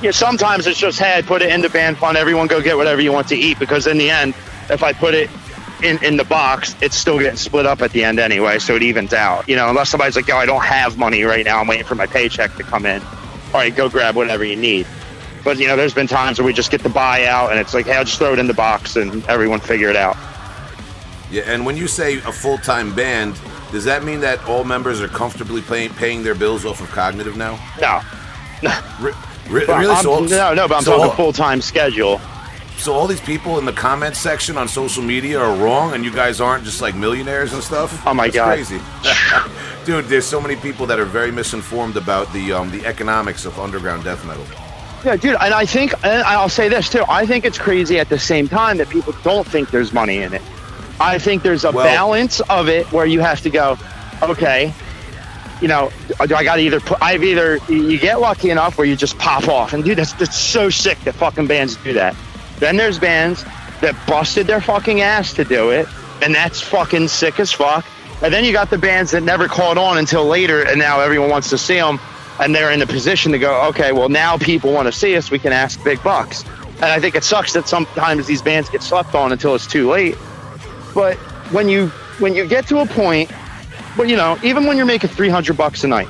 yeah, 0.03 0.11
sometimes 0.11 0.67
it's 0.67 0.79
just 0.79 0.99
hey, 0.99 1.19
I 1.19 1.23
put 1.23 1.43
it 1.43 1.51
in 1.51 1.61
the 1.61 1.69
band 1.69 1.99
fund. 1.99 2.17
Everyone 2.17 2.47
go 2.47 2.61
get 2.61 2.77
whatever 2.77 3.01
you 3.01 3.13
want 3.13 3.29
to 3.29 3.37
eat 3.37 3.59
because 3.59 3.87
in 3.87 3.99
the 3.99 4.11
end, 4.11 4.35
if 4.71 4.83
I 4.83 4.93
put 4.93 5.15
it 5.15 5.31
in 5.83 6.03
in 6.03 6.17
the 6.17 6.25
box, 6.25 6.75
it's 6.81 6.97
still 6.97 7.19
getting 7.19 7.37
split 7.37 7.67
up 7.67 7.83
at 7.83 7.93
the 7.93 8.05
end 8.05 8.19
anyway, 8.19 8.59
so 8.59 8.77
it 8.77 8.83
evens 8.83 9.13
out. 9.13 9.49
You 9.49 9.57
know, 9.57 9.69
unless 9.69 9.91
somebody's 9.91 10.17
like, 10.17 10.29
yo, 10.29 10.37
I 10.37 10.47
don't 10.47 10.65
have 10.65 10.97
money 10.97 11.23
right 11.25 11.45
now. 11.45 11.61
I'm 11.61 11.67
waiting 11.67 11.87
for 11.87 11.95
my 11.95 12.07
paycheck 12.07 12.55
to 12.57 12.63
come 12.63 12.87
in. 12.87 13.03
All 13.03 13.55
right, 13.55 13.75
go 13.75 13.89
grab 13.89 14.17
whatever 14.17 14.45
you 14.45 14.57
need. 14.57 14.87
But 15.45 15.59
you 15.59 15.67
know, 15.67 15.77
there's 15.77 15.95
been 15.95 16.07
times 16.07 16.39
where 16.39 16.47
we 16.47 16.53
just 16.53 16.71
get 16.71 16.83
the 16.83 16.89
buyout 16.89 17.51
and 17.51 17.59
it's 17.59 17.75
like, 17.75 17.87
hey, 17.87 17.97
I'll 17.97 18.05
just 18.05 18.19
throw 18.19 18.33
it 18.33 18.39
in 18.39 18.47
the 18.47 18.55
box 18.55 18.97
and 18.97 19.25
everyone 19.27 19.61
figure 19.61 19.89
it 19.89 19.97
out. 19.97 20.17
Yeah, 21.31 21.43
and 21.47 21.65
when 21.65 21.77
you 21.77 21.87
say 21.87 22.17
a 22.19 22.33
full 22.33 22.59
time 22.59 22.95
band, 22.95 23.39
does 23.71 23.85
that 23.85 24.03
mean 24.03 24.21
that 24.21 24.45
all 24.49 24.65
members 24.65 25.01
are 25.01 25.09
comfortably 25.09 25.63
paying 25.63 25.91
paying 25.95 26.23
their 26.23 26.35
bills 26.35 26.65
off 26.65 26.81
of 26.81 26.91
Cognitive 26.91 27.37
now? 27.37 27.59
No, 28.63 28.71
Re- 29.51 29.65
But 29.67 29.79
really? 29.79 29.93
I'm- 29.95 30.03
So, 30.05 30.21
no, 30.21 30.55
no, 30.55 30.69
but 30.69 30.77
I'm 30.77 30.83
so 30.83 30.97
talking 30.99 31.17
full 31.17 31.33
time 31.33 31.61
schedule. 31.61 32.21
so 32.79 32.95
all 32.95 33.07
these 33.07 33.21
people 33.21 33.59
in 33.59 33.65
the 33.67 33.73
comment 33.73 34.17
section 34.17 34.57
on 34.57 34.69
social 34.69 35.03
media 35.03 35.39
are 35.41 35.55
wrong, 35.57 35.93
and 35.95 36.05
you 36.05 36.11
guys 36.13 36.41
aren't 36.41 36.65
just 36.65 36.81
like 36.81 36.95
millionaires 36.95 37.53
and 37.53 37.63
stuff. 37.63 38.01
Oh, 38.07 38.15
my 38.15 38.27
That's 38.29 38.37
God. 38.37 38.55
crazy, 38.55 38.81
dude. 39.85 40.05
There's 40.07 40.25
so 40.27 40.41
many 40.41 40.57
people 40.57 40.87
that 40.87 40.99
are 40.99 41.05
very 41.05 41.31
misinformed 41.33 41.97
about 41.97 42.33
the 42.33 42.53
um, 42.53 42.71
the 42.71 42.85
economics 42.87 43.45
of 43.45 43.59
underground 43.59 44.05
death 44.05 44.25
metal. 44.25 44.45
Yeah, 45.05 45.17
dude, 45.17 45.37
and 45.41 45.55
I 45.55 45.65
think, 45.65 45.93
and 46.05 46.23
I'll 46.25 46.49
say 46.51 46.69
this 46.69 46.89
too. 46.91 47.05
I 47.09 47.25
think 47.27 47.45
it's 47.47 47.59
crazy 47.59 47.99
at 47.99 48.09
the 48.11 48.19
same 48.19 48.49
time 48.49 48.77
that 48.79 48.89
people 48.91 49.15
don't 49.25 49.47
think 49.47 49.71
there's 49.71 49.93
money 49.95 50.19
in 50.19 50.35
it. 50.35 50.43
I 51.01 51.19
think 51.19 51.43
there's 51.43 51.65
a 51.65 51.71
Well- 51.71 51.87
balance 51.87 52.41
of 52.51 52.69
it 52.69 52.91
where 52.93 53.07
you 53.07 53.21
have 53.21 53.41
to 53.43 53.51
go, 53.51 53.79
okay, 54.23 54.75
you 55.61 55.69
know, 55.69 55.91
do 56.27 56.35
I 56.35 56.45
got 56.45 56.57
to 56.57 56.63
either 56.63 56.81
put, 56.81 56.99
I've 57.03 57.23
either, 57.23 57.59
you 57.69 57.99
get 57.99 58.21
lucky 58.21 58.51
enough 58.51 58.79
where 58.79 58.87
you 58.87 58.97
just 58.97 59.19
pop 59.19 59.49
off. 59.49 59.73
And 59.73 59.85
dude, 59.85 59.99
that's, 59.99 60.13
that's 60.15 60.37
so 60.37 60.71
sick 60.71 60.99
that 61.01 61.15
fucking 61.15 61.47
bands 61.47 61.77
do 61.77 61.93
that. 61.93 62.17
Then 62.59 62.77
there's 62.77 62.99
bands 62.99 63.45
that 63.81 63.97
busted 64.07 64.47
their 64.47 64.61
fucking 64.61 65.01
ass 65.01 65.33
to 65.35 65.45
do 65.45 65.71
it, 65.71 65.87
and 66.23 66.35
that's 66.35 66.61
fucking 66.61 67.09
sick 67.09 67.41
as 67.41 67.53
fuck. 67.53 67.85
And 68.23 68.33
then 68.33 68.45
you 68.45 68.53
got 68.53 68.69
the 68.71 68.79
bands 68.79 69.11
that 69.13 69.23
never 69.23 69.49
caught 69.49 69.79
on 69.79 69.99
until 69.99 70.27
later, 70.27 70.63
and 70.63 70.79
now 70.79 71.01
everyone 71.01 71.31
wants 71.31 71.49
to 71.51 71.59
see 71.59 71.77
them, 71.77 71.99
and 72.39 72.55
they're 72.55 72.71
in 72.71 72.83
a 72.83 72.87
position 72.87 73.33
to 73.33 73.39
go, 73.39 73.69
okay, 73.69 73.93
well 73.93 74.09
now 74.09 74.37
people 74.37 74.73
want 74.73 74.87
to 74.87 74.93
see 74.93 75.17
us, 75.17 75.31
we 75.31 75.39
can 75.39 75.53
ask 75.53 75.83
big 75.85 76.03
bucks. 76.03 76.45
And 76.75 76.85
I 76.87 77.01
think 77.01 77.15
it 77.15 77.25
sucks 77.25 77.53
that 77.53 77.69
sometimes 77.69 78.27
these 78.27 78.41
bands 78.41 78.71
get 78.71 78.83
slept 78.83 79.15
on 79.15 79.33
until 79.33 79.55
it's 79.55 79.67
too 79.67 79.91
late. 79.91 80.17
But 80.95 81.17
when 81.53 81.69
you 81.69 81.89
when 82.19 82.35
you 82.35 82.47
get 82.47 82.67
to 82.69 82.79
a 82.79 82.87
point, 82.87 83.31
but 83.97 84.09
you 84.09 84.17
know, 84.17 84.39
even 84.43 84.67
when 84.67 84.77
you're 84.77 84.87
making 84.87 85.11
300 85.11 85.57
bucks 85.57 85.85
a 85.85 85.89
night, 85.89 86.09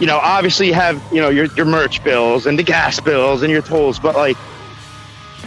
you 0.00 0.06
know, 0.06 0.18
obviously 0.18 0.66
you 0.66 0.74
have 0.74 1.02
you 1.12 1.20
know 1.20 1.28
your 1.28 1.46
your 1.56 1.66
merch 1.66 2.02
bills 2.02 2.46
and 2.46 2.58
the 2.58 2.62
gas 2.62 3.00
bills 3.00 3.42
and 3.42 3.50
your 3.50 3.62
tolls, 3.62 3.98
but 3.98 4.14
like 4.14 4.36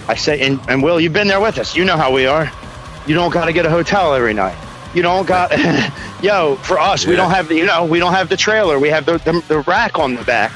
I 0.08 0.16
say, 0.16 0.40
and, 0.40 0.60
and 0.70 0.82
Will, 0.82 1.00
you've 1.00 1.14
been 1.14 1.28
there 1.28 1.42
with 1.42 1.58
us. 1.58 1.76
You 1.76 1.84
know 1.84 1.98
how 1.98 2.12
we 2.12 2.26
are. 2.26 2.52
You 3.06 3.16
don't 3.16 3.32
got 3.32 3.46
to 3.46 3.54
get 3.54 3.66
a 3.66 3.70
hotel 3.70 4.14
every 4.14 4.34
night. 4.34 4.58
You 4.94 5.02
don't 5.02 5.28
got, 5.28 5.52
yo. 6.24 6.56
For 6.58 6.80
us, 6.80 7.06
we 7.06 7.16
don't 7.16 7.32
have 7.32 7.50
the, 7.50 7.56
you 7.56 7.66
know, 7.66 7.86
we 7.86 8.00
don't 8.00 8.14
have 8.14 8.30
the 8.30 8.38
trailer. 8.38 8.80
We 8.80 8.90
have 8.90 9.06
the 9.06 9.18
the, 9.18 9.44
the 9.48 9.60
rack 9.62 10.00
on 10.00 10.16
the 10.16 10.24
back 10.24 10.52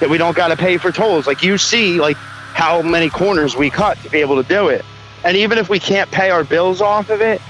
that 0.00 0.08
we 0.08 0.18
don't 0.18 0.36
got 0.36 0.48
to 0.48 0.56
pay 0.56 0.78
for 0.78 0.90
tolls. 0.90 1.26
Like 1.26 1.42
you 1.42 1.58
see, 1.58 2.00
like 2.00 2.16
how 2.16 2.82
many 2.82 3.10
corners 3.10 3.56
we 3.56 3.68
cut 3.68 3.98
to 3.98 4.10
be 4.10 4.20
able 4.20 4.42
to 4.42 4.48
do 4.48 4.68
it. 4.68 4.84
And 5.24 5.36
even 5.36 5.58
if 5.58 5.68
we 5.68 5.78
can't 5.78 6.10
pay 6.10 6.30
our 6.30 6.44
bills 6.44 6.80
off 6.80 7.10
of 7.10 7.20
it, 7.20 7.40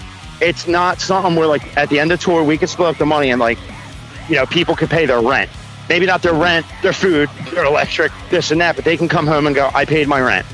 it's 0.41 0.66
not 0.66 1.01
something 1.01 1.37
where 1.37 1.47
like 1.47 1.76
at 1.76 1.89
the 1.91 1.99
end 2.01 2.12
of 2.12 2.20
tour 2.20 2.43
we 2.45 2.59
could 2.59 2.68
split 2.68 2.89
up 2.89 2.97
the 2.99 3.07
money 3.07 3.30
and 3.30 3.41
like, 3.41 3.59
you 4.28 4.37
know, 4.37 4.47
people 4.47 4.74
could 4.76 4.91
pay 4.91 5.07
their 5.07 5.20
rent. 5.20 5.51
Maybe 5.89 6.07
not 6.07 6.22
their 6.22 6.32
rent, 6.35 6.64
their 6.82 6.95
food, 6.95 7.28
their 7.53 7.64
electric, 7.66 8.11
this 8.30 8.51
and 8.51 8.61
that, 8.61 8.74
but 8.76 8.85
they 8.87 8.97
can 8.97 9.09
come 9.09 9.26
home 9.26 9.47
and 9.47 9.55
go, 9.55 9.70
I 9.74 9.85
paid 9.85 10.09
my 10.09 10.20
rent. 10.20 10.47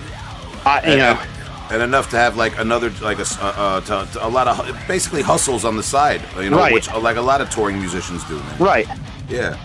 I, 0.67 0.81
you 0.85 0.93
and, 0.93 0.99
know, 0.99 1.23
and 1.71 1.83
enough 1.83 2.11
to 2.11 2.17
have 2.17 2.37
like 2.37 2.59
another 2.59 2.91
like 3.01 3.19
a 3.21 3.27
uh, 3.41 3.55
uh, 3.57 3.81
to, 4.05 4.13
to 4.13 4.27
a 4.27 4.29
lot 4.29 4.49
of 4.49 4.77
basically 4.89 5.23
hustles 5.23 5.65
on 5.65 5.77
the 5.77 5.83
side, 5.85 6.21
you 6.39 6.51
know, 6.51 6.57
Right. 6.59 6.73
which 6.75 6.89
uh, 6.91 6.99
like 6.99 7.17
a 7.17 7.21
lot 7.23 7.41
of 7.41 7.49
touring 7.49 7.79
musicians 7.79 8.25
do, 8.25 8.37
man. 8.37 8.59
right. 8.59 8.89
Yeah, 9.29 9.57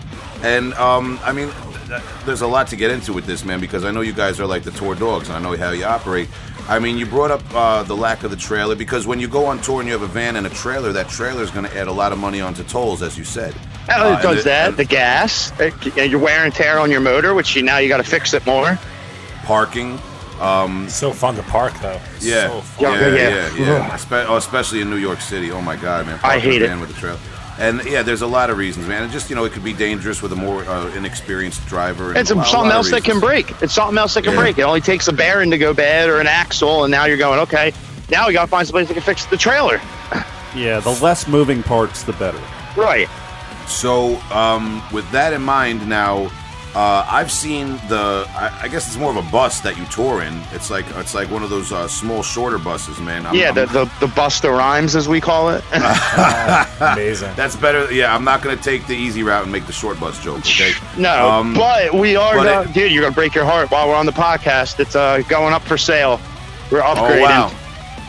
and 0.42 0.72
um, 0.74 1.18
I 1.24 1.32
mean, 1.32 1.48
th- 1.48 1.88
th- 1.88 2.02
there's 2.24 2.42
a 2.42 2.46
lot 2.46 2.68
to 2.68 2.76
get 2.76 2.92
into 2.92 3.12
with 3.12 3.26
this, 3.26 3.44
man, 3.44 3.58
because 3.58 3.84
I 3.84 3.90
know 3.90 4.00
you 4.02 4.12
guys 4.12 4.38
are 4.38 4.46
like 4.46 4.62
the 4.62 4.70
tour 4.70 4.94
dogs, 4.94 5.28
and 5.28 5.36
I 5.36 5.40
know 5.40 5.56
how 5.56 5.72
you 5.72 5.84
operate. 5.84 6.28
I 6.68 6.80
mean, 6.80 6.98
you 6.98 7.06
brought 7.06 7.30
up 7.30 7.42
uh, 7.54 7.82
the 7.84 7.94
lack 7.96 8.24
of 8.24 8.30
the 8.32 8.36
trailer 8.36 8.74
because 8.74 9.06
when 9.06 9.20
you 9.20 9.28
go 9.28 9.46
on 9.46 9.60
tour 9.60 9.80
and 9.80 9.86
you 9.88 9.92
have 9.92 10.02
a 10.02 10.08
van 10.12 10.34
and 10.34 10.46
a 10.46 10.50
trailer, 10.50 10.92
that 10.92 11.08
trailer 11.08 11.42
is 11.42 11.50
going 11.52 11.64
to 11.64 11.76
add 11.76 11.86
a 11.86 11.92
lot 11.92 12.10
of 12.12 12.18
money 12.18 12.40
onto 12.40 12.64
tolls, 12.64 13.02
as 13.02 13.16
you 13.16 13.22
said. 13.24 13.54
Oh, 13.88 14.14
Uh, 14.14 14.18
it 14.18 14.22
does 14.22 14.36
the- 14.38 14.42
that. 14.50 14.68
and 14.70 14.76
The 14.76 14.84
gas, 14.84 15.52
uh, 15.60 15.70
and 15.96 16.10
your 16.10 16.18
wear 16.20 16.44
and 16.44 16.52
tear 16.52 16.80
on 16.80 16.90
your 16.90 17.00
motor, 17.00 17.34
which 17.34 17.54
you 17.54 17.62
now 17.62 17.78
you 17.78 17.88
got 17.88 17.98
to 17.98 18.02
fix 18.04 18.34
it 18.34 18.44
more. 18.46 18.78
parking. 19.44 19.96
So 20.88 21.12
fun 21.12 21.36
to 21.36 21.42
park 21.44 21.72
though. 21.80 22.00
Yeah, 22.20 22.48
So 22.48 22.60
fun. 22.62 22.92
yeah, 22.94 23.00
Yeah, 23.00 23.16
yeah, 23.16 23.50
yeah. 23.56 23.66
yeah. 23.66 23.90
Espe- 23.96 24.26
oh, 24.28 24.36
especially 24.36 24.80
in 24.80 24.90
New 24.90 24.96
York 24.96 25.20
City. 25.20 25.50
Oh 25.52 25.60
my 25.62 25.76
God, 25.76 26.04
man! 26.06 26.18
I 26.24 26.38
hate 26.38 26.62
a 26.62 26.72
it. 26.72 26.78
with 26.80 26.92
the 26.92 27.00
trailer. 27.00 27.18
And 27.58 27.82
yeah, 27.86 28.02
there's 28.02 28.20
a 28.22 28.26
lot 28.26 28.50
of 28.50 28.58
reasons, 28.58 28.86
man. 28.86 29.02
And 29.04 29.10
just 29.12 29.30
you 29.30 29.36
know, 29.36 29.44
it 29.44 29.52
could 29.52 29.64
be 29.64 29.72
dangerous 29.72 30.20
with 30.20 30.32
a 30.32 30.36
more 30.36 30.62
uh, 30.64 30.88
inexperienced 30.94 31.64
driver. 31.66 32.10
And 32.10 32.18
It's 32.18 32.30
lot- 32.30 32.46
something 32.46 32.70
else 32.72 32.90
that 32.90 33.02
can 33.04 33.18
break. 33.18 33.50
It's 33.62 33.72
something 33.72 33.96
else 33.96 34.14
that 34.14 34.24
can 34.24 34.34
Yeah. 34.34 34.40
break. 34.40 34.58
It 34.58 34.62
only 34.62 34.80
takes 34.82 35.08
a 35.08 35.12
bearing 35.12 35.50
to 35.52 35.58
go 35.58 35.72
bad 35.72 36.08
or 36.10 36.20
an 36.20 36.26
axle, 36.26 36.84
and 36.84 36.90
now 36.90 37.06
you're 37.06 37.16
going, 37.16 37.40
okay, 37.40 37.72
now 38.10 38.26
we 38.26 38.34
got 38.34 38.42
to 38.42 38.48
find 38.48 38.66
somebody 38.66 38.86
that 38.86 38.94
can 38.94 39.02
fix 39.02 39.24
the 39.26 39.36
trailer. 39.36 39.80
Yeah, 40.54 40.80
the 40.80 40.92
less 41.02 41.28
moving 41.28 41.62
parts, 41.62 42.02
the 42.04 42.14
better. 42.14 42.40
Right. 42.78 43.08
So, 43.68 44.16
um, 44.32 44.82
with 44.90 45.10
that 45.10 45.34
in 45.34 45.42
mind, 45.42 45.86
now 45.86 46.30
uh, 46.76 47.06
I've 47.08 47.32
seen 47.32 47.78
the. 47.88 48.26
I, 48.36 48.60
I 48.64 48.68
guess 48.68 48.86
it's 48.86 48.96
more 48.98 49.10
of 49.10 49.16
a 49.16 49.30
bus 49.32 49.60
that 49.60 49.78
you 49.78 49.86
tour 49.86 50.22
in. 50.22 50.38
It's 50.52 50.70
like 50.70 50.84
it's 50.96 51.14
like 51.14 51.30
one 51.30 51.42
of 51.42 51.48
those 51.50 51.72
uh, 51.72 51.88
small, 51.88 52.22
shorter 52.22 52.58
buses, 52.58 53.00
man. 53.00 53.24
I'm, 53.26 53.34
yeah, 53.34 53.46
I'm- 53.46 53.54
the, 53.54 53.66
the, 53.66 53.84
the 54.00 54.06
Busta 54.08 54.50
Rhymes, 54.56 54.94
as 54.94 55.08
we 55.08 55.20
call 55.20 55.48
it. 55.50 55.64
Amazing. 56.80 57.32
that's 57.34 57.56
better. 57.56 57.92
Yeah, 57.92 58.14
I'm 58.14 58.24
not 58.24 58.42
gonna 58.42 58.56
take 58.56 58.86
the 58.86 58.94
easy 58.96 59.22
route 59.22 59.42
and 59.44 59.50
make 59.52 59.66
the 59.66 59.72
short 59.72 59.98
bus 59.98 60.22
joke. 60.22 60.40
Okay. 60.40 60.72
no, 60.98 61.28
Um, 61.30 61.54
but 61.54 61.94
we 61.94 62.14
are, 62.16 62.36
but 62.36 62.46
uh, 62.46 62.60
it- 62.68 62.74
dude, 62.74 62.92
you're 62.92 63.02
going 63.02 63.12
to 63.12 63.16
break 63.16 63.34
your 63.34 63.44
heart 63.46 63.70
while 63.70 63.88
we're 63.88 63.94
on 63.96 64.06
the 64.06 64.12
podcast. 64.12 64.78
It's 64.80 64.94
uh, 64.94 65.22
going 65.28 65.54
up 65.54 65.62
for 65.62 65.78
sale. 65.78 66.20
We're 66.70 66.80
upgrading. 66.82 67.18
Oh 67.20 67.22
wow! 67.22 67.52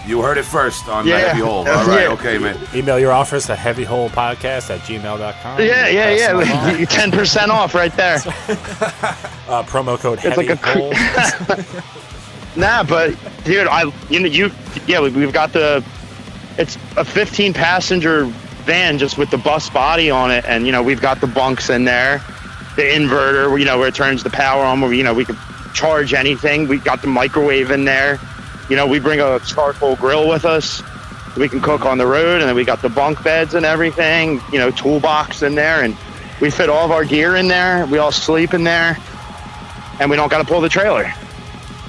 You 0.08 0.22
heard 0.22 0.38
it 0.38 0.46
first 0.46 0.88
on 0.88 1.06
Yeah. 1.06 1.20
the 1.20 1.28
Heavy 1.30 1.42
Hole. 1.42 1.68
All 1.68 1.86
right, 1.86 2.04
Yeah. 2.04 2.08
okay, 2.14 2.38
man. 2.38 2.58
Email 2.74 2.98
your 2.98 3.12
offers 3.12 3.46
to 3.48 3.56
heavyholepodcast 3.56 4.70
at 4.74 4.80
gmail.com. 4.82 5.60
Yeah, 5.60 5.88
yeah, 5.88 6.12
yeah. 6.12 6.86
Ten 6.90 7.12
percent 7.12 7.52
off 7.52 7.76
right 7.76 7.96
there. 7.96 8.18
Uh, 9.48 9.64
promo 9.64 9.98
code 9.98 10.20
It's 10.24 10.36
like 10.36 10.50
a 10.50 10.58
heavyhole. 10.58 10.94
Nah, 12.58 12.84
but 12.84 13.14
dude, 13.46 13.68
I 13.68 13.84
you 14.10 14.20
know 14.20 14.26
you 14.28 14.52
yeah 14.88 15.00
we- 15.00 15.12
we've 15.12 15.32
got 15.32 15.54
the 15.54 15.84
it's 16.58 16.76
a 16.98 17.06
15 17.06 17.54
passenger 17.54 18.26
van 18.66 18.98
just 18.98 19.18
with 19.18 19.30
the 19.30 19.38
bus 19.38 19.70
body 19.70 20.10
on 20.10 20.32
it, 20.32 20.44
and 20.48 20.66
you 20.66 20.72
know 20.74 20.82
we've 20.84 21.00
got 21.02 21.22
the 21.22 21.28
bunks 21.28 21.70
in 21.70 21.86
there, 21.86 22.18
the 22.76 22.82
inverter, 22.82 23.58
you 23.60 23.64
know 23.66 23.78
where 23.78 23.88
it 23.90 23.96
turns 23.96 24.24
the 24.24 24.30
power 24.30 24.66
on, 24.66 24.82
where 24.82 24.92
you 24.92 25.04
know 25.04 25.14
we 25.14 25.24
can 25.24 25.38
charge 25.74 26.14
anything. 26.14 26.68
We 26.68 26.80
got 26.80 27.02
the 27.02 27.08
microwave 27.08 27.70
in 27.72 27.86
there. 27.86 28.20
You 28.70 28.76
know 28.76 28.88
we 28.88 29.00
bring 29.00 29.20
a 29.20 29.40
charcoal 29.40 29.96
grill 29.96 30.28
with 30.28 30.46
us. 30.46 30.82
We 31.38 31.48
can 31.48 31.62
cook 31.62 31.86
on 31.86 31.98
the 32.00 32.08
road, 32.08 32.42
and 32.42 32.50
then 32.50 32.56
we 32.56 32.66
got 32.66 32.82
the 32.82 32.90
bunk 32.90 33.24
beds 33.24 33.54
and 33.54 33.66
everything. 33.66 34.42
You 34.52 34.60
know 34.60 34.72
toolbox 34.72 35.42
in 35.44 35.56
there, 35.56 35.84
and 35.84 35.96
we 36.42 36.50
fit 36.50 36.70
all 36.70 36.86
of 36.86 36.92
our 36.92 37.06
gear 37.06 37.36
in 37.36 37.48
there. 37.48 37.86
We 37.86 37.98
all 38.00 38.12
sleep 38.12 38.54
in 38.54 38.64
there, 38.64 38.98
and 40.00 40.10
we 40.10 40.16
don't 40.16 40.30
got 40.30 40.40
to 40.40 40.46
pull 40.46 40.62
the 40.62 40.70
trailer. 40.70 41.12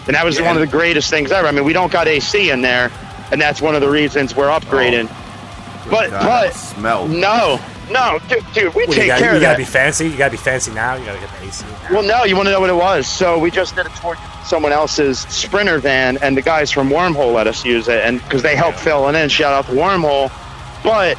And 0.06 0.14
that 0.14 0.24
was 0.24 0.38
Yeah. 0.38 0.46
one 0.46 0.56
of 0.56 0.60
the 0.60 0.66
greatest 0.66 1.10
things 1.10 1.30
ever. 1.32 1.46
I 1.48 1.50
mean, 1.52 1.64
we 1.64 1.72
don't 1.74 1.92
got 1.92 2.08
AC 2.08 2.50
in 2.50 2.62
there, 2.62 2.90
and 3.30 3.40
that's 3.40 3.60
one 3.60 3.74
of 3.74 3.80
the 3.82 3.90
reasons 3.90 4.34
we're 4.34 4.48
upgrading. 4.48 5.08
Oh. 5.10 5.88
but 5.90 6.10
God, 6.10 6.22
but 6.24 6.54
smell. 6.54 7.06
no, 7.08 7.60
no, 7.90 8.18
dude, 8.28 8.44
dude 8.52 8.74
we 8.74 8.86
Well, 8.86 8.96
take 8.96 9.08
gotta, 9.08 9.22
care 9.22 9.34
you 9.34 9.40
gotta 9.40 9.58
be 9.58 9.64
fancy. 9.64 10.08
You 10.08 10.16
gotta 10.16 10.32
be 10.32 10.36
fancy 10.36 10.72
now. 10.72 10.94
You 10.94 11.04
gotta 11.06 11.20
get 11.20 11.30
the 11.40 11.46
AC. 11.46 11.64
Now. 11.66 11.94
well, 11.94 12.02
no, 12.02 12.24
you 12.24 12.36
want 12.36 12.46
to 12.46 12.52
know 12.52 12.60
what 12.60 12.70
it 12.70 12.76
was? 12.76 13.06
So 13.06 13.38
we 13.38 13.50
just 13.50 13.74
did 13.74 13.86
a 13.86 13.90
tour 13.90 14.16
someone 14.44 14.72
else's 14.72 15.20
Sprinter 15.20 15.78
van, 15.78 16.18
and 16.18 16.36
the 16.36 16.42
guys 16.42 16.70
from 16.70 16.88
Wormhole 16.88 17.34
let 17.34 17.46
us 17.46 17.64
use 17.64 17.88
it, 17.88 18.02
and 18.04 18.22
because 18.22 18.42
they 18.42 18.56
helped 18.56 18.80
fill 18.80 19.08
it 19.08 19.14
in. 19.14 19.28
Shout 19.28 19.52
out 19.52 19.66
to 19.66 19.72
Wormhole. 19.72 20.32
But 20.82 21.18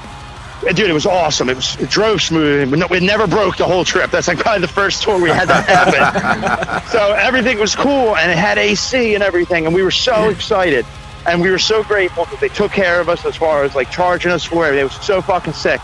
uh, 0.68 0.74
dude, 0.74 0.90
it 0.90 0.94
was 0.94 1.06
awesome. 1.06 1.50
It 1.50 1.56
was 1.56 1.80
it 1.80 1.90
drove 1.90 2.22
smooth. 2.22 2.72
We 2.72 2.80
no- 2.80 2.88
we 2.90 3.00
never 3.00 3.28
broke 3.28 3.58
the 3.58 3.66
whole 3.66 3.86
trip. 3.86 4.12
That's 4.12 4.28
like 4.28 4.40
probably 4.40 4.62
the 4.62 4.68
first 4.68 5.04
tour 5.04 5.22
we 5.22 5.30
had 5.30 5.48
that 5.48 5.66
happen. 5.66 6.90
so 6.92 7.14
everything 7.14 7.60
was 7.60 7.76
cool, 7.76 8.16
and 8.16 8.32
it 8.32 8.38
had 8.38 8.58
AC 8.58 9.14
and 9.14 9.24
everything, 9.24 9.66
and 9.66 9.76
we 9.76 9.84
were 9.84 9.92
so 9.92 10.30
excited. 10.30 10.86
And 11.28 11.42
we 11.42 11.52
were 11.52 11.60
so 11.60 11.84
grateful 11.84 12.26
that 12.26 12.40
they 12.40 12.48
took 12.48 12.72
care 12.72 13.00
of 13.02 13.10
us 13.10 13.26
as 13.26 13.36
far 13.36 13.64
as 13.64 13.76
like 13.76 13.92
charging 13.92 14.32
us 14.32 14.46
for 14.46 14.68
it. 14.70 14.72
They 14.72 14.84
was 14.84 14.94
so 14.94 15.22
fucking 15.22 15.54
sick. 15.54 15.82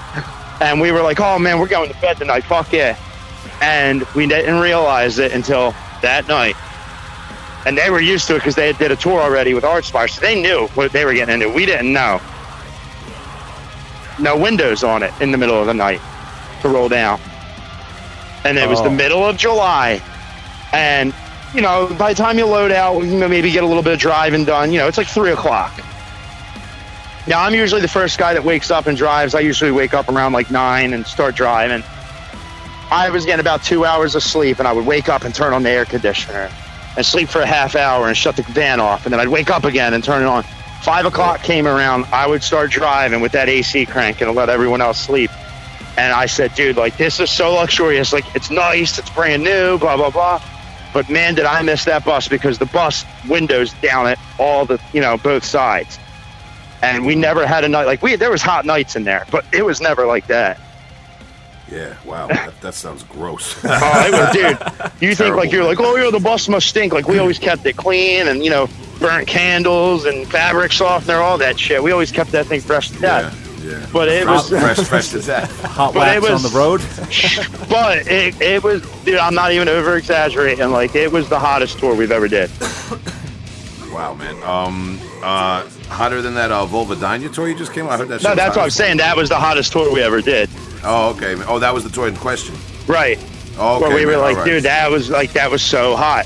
And 0.62 0.80
we 0.80 0.92
were 0.92 1.02
like, 1.02 1.20
oh 1.20 1.38
man, 1.40 1.60
we're 1.60 1.68
going 1.68 1.92
to 1.92 2.02
bed 2.02 2.18
tonight. 2.18 2.44
Fuck 2.46 2.72
yeah. 2.72 2.98
And 3.62 4.04
we 4.16 4.26
didn't 4.28 4.60
realize 4.60 5.20
it 5.20 5.32
until 5.34 5.74
that 6.02 6.28
night. 6.28 6.56
And 7.66 7.78
they 7.78 7.90
were 7.90 8.00
used 8.00 8.28
to 8.28 8.36
it 8.36 8.40
because 8.40 8.56
they 8.56 8.68
had 8.68 8.78
did 8.78 8.92
a 8.92 8.96
tour 8.96 9.20
already 9.20 9.54
with 9.54 9.64
Archspire. 9.64 10.10
So 10.10 10.22
they 10.22 10.40
knew 10.40 10.68
what 10.76 10.92
they 10.92 11.04
were 11.04 11.14
getting 11.14 11.34
into. 11.34 11.50
We 11.50 11.66
didn't 11.66 11.92
know. 11.92 12.22
No 14.20 14.38
windows 14.38 14.84
on 14.84 15.04
it 15.04 15.12
in 15.20 15.32
the 15.32 15.38
middle 15.38 15.60
of 15.60 15.68
the 15.68 15.74
night 15.74 16.00
to 16.62 16.70
roll 16.70 16.88
down. 16.88 17.20
And 18.46 18.58
it 18.58 18.70
was 18.70 18.82
the 18.82 18.88
Oh. 18.90 18.92
middle 18.92 19.26
of 19.28 19.36
July. 19.36 20.02
And, 20.72 21.14
you 21.54 21.62
know, 21.62 21.88
by 21.98 22.14
the 22.14 22.16
time 22.22 22.38
you 22.38 22.46
load 22.46 22.72
out, 22.72 23.02
you 23.04 23.18
know, 23.18 23.28
maybe 23.28 23.52
get 23.52 23.64
a 23.64 23.68
little 23.68 23.84
bit 23.84 23.94
of 23.94 24.00
driving 24.00 24.46
done, 24.46 24.72
you 24.72 24.80
know, 24.80 24.88
it's 24.88 24.98
like 24.98 25.08
three 25.08 25.32
o'clock. 25.32 25.74
Now, 27.28 27.42
I'm 27.42 27.56
usually 27.56 27.82
the 27.82 27.88
first 27.88 28.20
guy 28.20 28.34
that 28.34 28.44
wakes 28.44 28.70
up 28.70 28.86
and 28.86 28.98
drives. 28.98 29.34
I 29.34 29.40
usually 29.40 29.72
wake 29.72 29.94
up 29.94 30.10
around 30.10 30.34
like 30.34 30.52
nine 30.52 30.94
and 30.94 31.06
start 31.08 31.36
driving. 31.36 31.84
I 32.92 33.10
was 33.10 33.26
getting 33.26 33.40
about 33.40 33.64
two 33.64 33.84
hours 33.84 34.14
of 34.14 34.22
sleep, 34.22 34.60
and 34.60 34.68
I 34.68 34.74
would 34.74 34.86
wake 34.86 35.10
up 35.10 35.24
and 35.24 35.34
turn 35.34 35.54
on 35.54 35.64
the 35.64 35.72
air 35.72 35.86
conditioner 35.86 36.52
and 36.96 37.06
sleep 37.06 37.30
for 37.30 37.42
a 37.42 37.46
half 37.46 37.76
hour 37.76 38.08
and 38.08 38.16
shut 38.16 38.36
the 38.36 38.44
van 38.44 38.80
off, 38.80 39.06
and 39.06 39.14
then 39.14 39.20
I'd 39.20 39.28
wake 39.28 39.50
up 39.50 39.64
again 39.64 39.94
and 39.94 40.04
turn 40.04 40.22
it 40.22 40.28
on. 40.28 40.44
Five 40.82 41.06
o'clock 41.06 41.42
came 41.42 41.68
around, 41.68 42.06
I 42.12 42.28
would 42.28 42.44
start 42.44 42.70
driving 42.70 43.22
with 43.22 43.32
that 43.32 43.50
AC 43.50 43.88
crank 43.88 44.22
and 44.22 44.34
let 44.36 44.50
everyone 44.50 44.82
else 44.82 45.00
sleep. 45.00 45.32
And 45.98 46.14
I 46.14 46.28
said, 46.28 46.54
dude, 46.54 46.78
like 46.78 46.98
this 46.98 47.20
is 47.20 47.32
so 47.32 47.54
luxurious. 47.54 48.14
Like 48.14 48.36
it's 48.36 48.52
nice, 48.52 49.00
it's 49.00 49.10
brand 49.10 49.44
new, 49.44 49.78
blah 49.78 49.98
blah 49.98 50.10
blah. 50.10 50.42
But 50.94 51.10
man, 51.10 51.36
did 51.36 51.46
I 51.46 51.62
miss 51.64 51.86
that 51.86 52.06
bus 52.06 52.28
because 52.28 52.60
the 52.60 52.66
bus 52.68 53.06
windows 53.28 53.74
down 53.82 54.08
at 54.08 54.20
all 54.38 54.66
the 54.66 54.80
you 54.94 55.02
know 55.02 55.18
both 55.18 55.44
sides, 55.44 55.98
and 56.86 57.06
we 57.06 57.16
never 57.16 57.46
had 57.46 57.64
a 57.64 57.70
night 57.70 57.86
like 57.86 58.02
we. 58.02 58.16
There 58.16 58.32
was 58.32 58.42
hot 58.42 58.66
nights 58.66 58.96
in 58.96 59.04
there, 59.04 59.26
but 59.32 59.46
it 59.52 59.66
was 59.66 59.82
never 59.82 60.06
like 60.06 60.28
that. 60.28 60.60
Yeah, 61.72 61.96
wow, 62.06 62.28
that, 62.28 62.62
that 62.62 62.74
sounds 62.76 63.04
gross. 63.04 63.60
Oh, 63.64 64.08
it 64.08 64.12
was, 64.12 64.34
dude. 64.34 65.02
You 65.02 65.16
think 65.16 65.36
like 65.42 65.52
you're 65.52 65.64
like, 65.64 65.80
oh 65.80 65.96
yeah, 65.96 66.12
the 66.12 66.20
bus 66.20 66.48
must 66.48 66.68
stink. 66.68 66.94
Like 66.94 67.08
we 67.08 67.18
always 67.18 67.40
kept 67.40 67.66
it 67.66 67.76
clean, 67.76 68.28
and 68.28 68.44
you 68.44 68.50
know, 68.50 68.70
burnt 69.00 69.28
candles 69.28 70.06
and 70.06 70.28
fabric 70.28 70.72
softener, 70.72 71.16
all 71.16 71.38
that 71.40 71.60
shit. 71.60 71.82
We 71.82 71.92
always 71.92 72.12
kept 72.12 72.32
that 72.32 72.46
thing 72.46 72.62
fresh 72.62 72.90
to 72.90 73.00
yeah, 73.00 73.22
death. 73.22 73.64
yeah. 73.66 73.88
But 73.92 74.10
it 74.10 74.28
was, 74.28 74.50
fresh, 74.50 74.80
fresh 74.80 75.10
to 75.12 75.22
death. 75.22 75.64
Hot 75.64 75.96
wax 75.96 76.30
on 76.30 76.44
the 76.44 76.50
road. 76.50 76.82
but 77.68 78.08
it, 78.08 78.40
it 78.40 78.64
was, 78.64 78.82
dude. 79.04 79.18
I'm 79.18 79.34
not 79.34 79.52
even 79.52 79.68
over 79.68 79.98
exaggerating. 79.98 80.70
Like 80.70 80.96
it 80.96 81.12
was 81.12 81.30
the 81.30 81.40
hottest 81.40 81.80
tour 81.80 81.96
we've 81.96 82.12
ever 82.12 82.28
did. 82.28 82.52
Wow, 83.92 84.14
man. 84.14 84.36
Um, 84.44 85.00
uh, 85.24 85.68
hotter 85.88 86.22
than 86.22 86.34
that 86.36 86.52
uh, 86.52 86.66
Volva 86.66 87.34
tour 87.34 87.48
you 87.48 87.56
just 87.56 87.74
came 87.74 87.86
out. 87.86 87.92
I 87.94 87.98
heard 87.98 88.08
that. 88.10 88.24
No, 88.24 88.36
that's 88.36 88.56
what 88.56 88.64
I'm 88.64 88.70
saying. 88.70 88.98
That 88.98 89.16
was 89.16 89.30
the 89.30 89.40
hottest 89.40 89.72
tour 89.72 89.92
we 89.92 90.02
ever 90.02 90.22
did. 90.22 90.50
Oh, 90.84 91.14
okay. 91.16 91.36
Oh, 91.48 91.60
that 91.60 91.74
was 91.74 91.84
the 91.84 91.90
tour 91.90 92.08
in 92.08 92.16
question. 92.16 92.56
Right. 92.88 93.18
Oh, 93.58 93.78
okay. 93.78 93.88
Where 93.88 93.96
we 93.96 94.06
were 94.06 94.18
like, 94.18 94.38
right. 94.38 94.46
dude, 94.46 94.64
that 94.64 94.92
was 94.92 95.10
like 95.10 95.34
that 95.34 95.50
was 95.50 95.62
so 95.62 95.96
hot. 95.96 96.26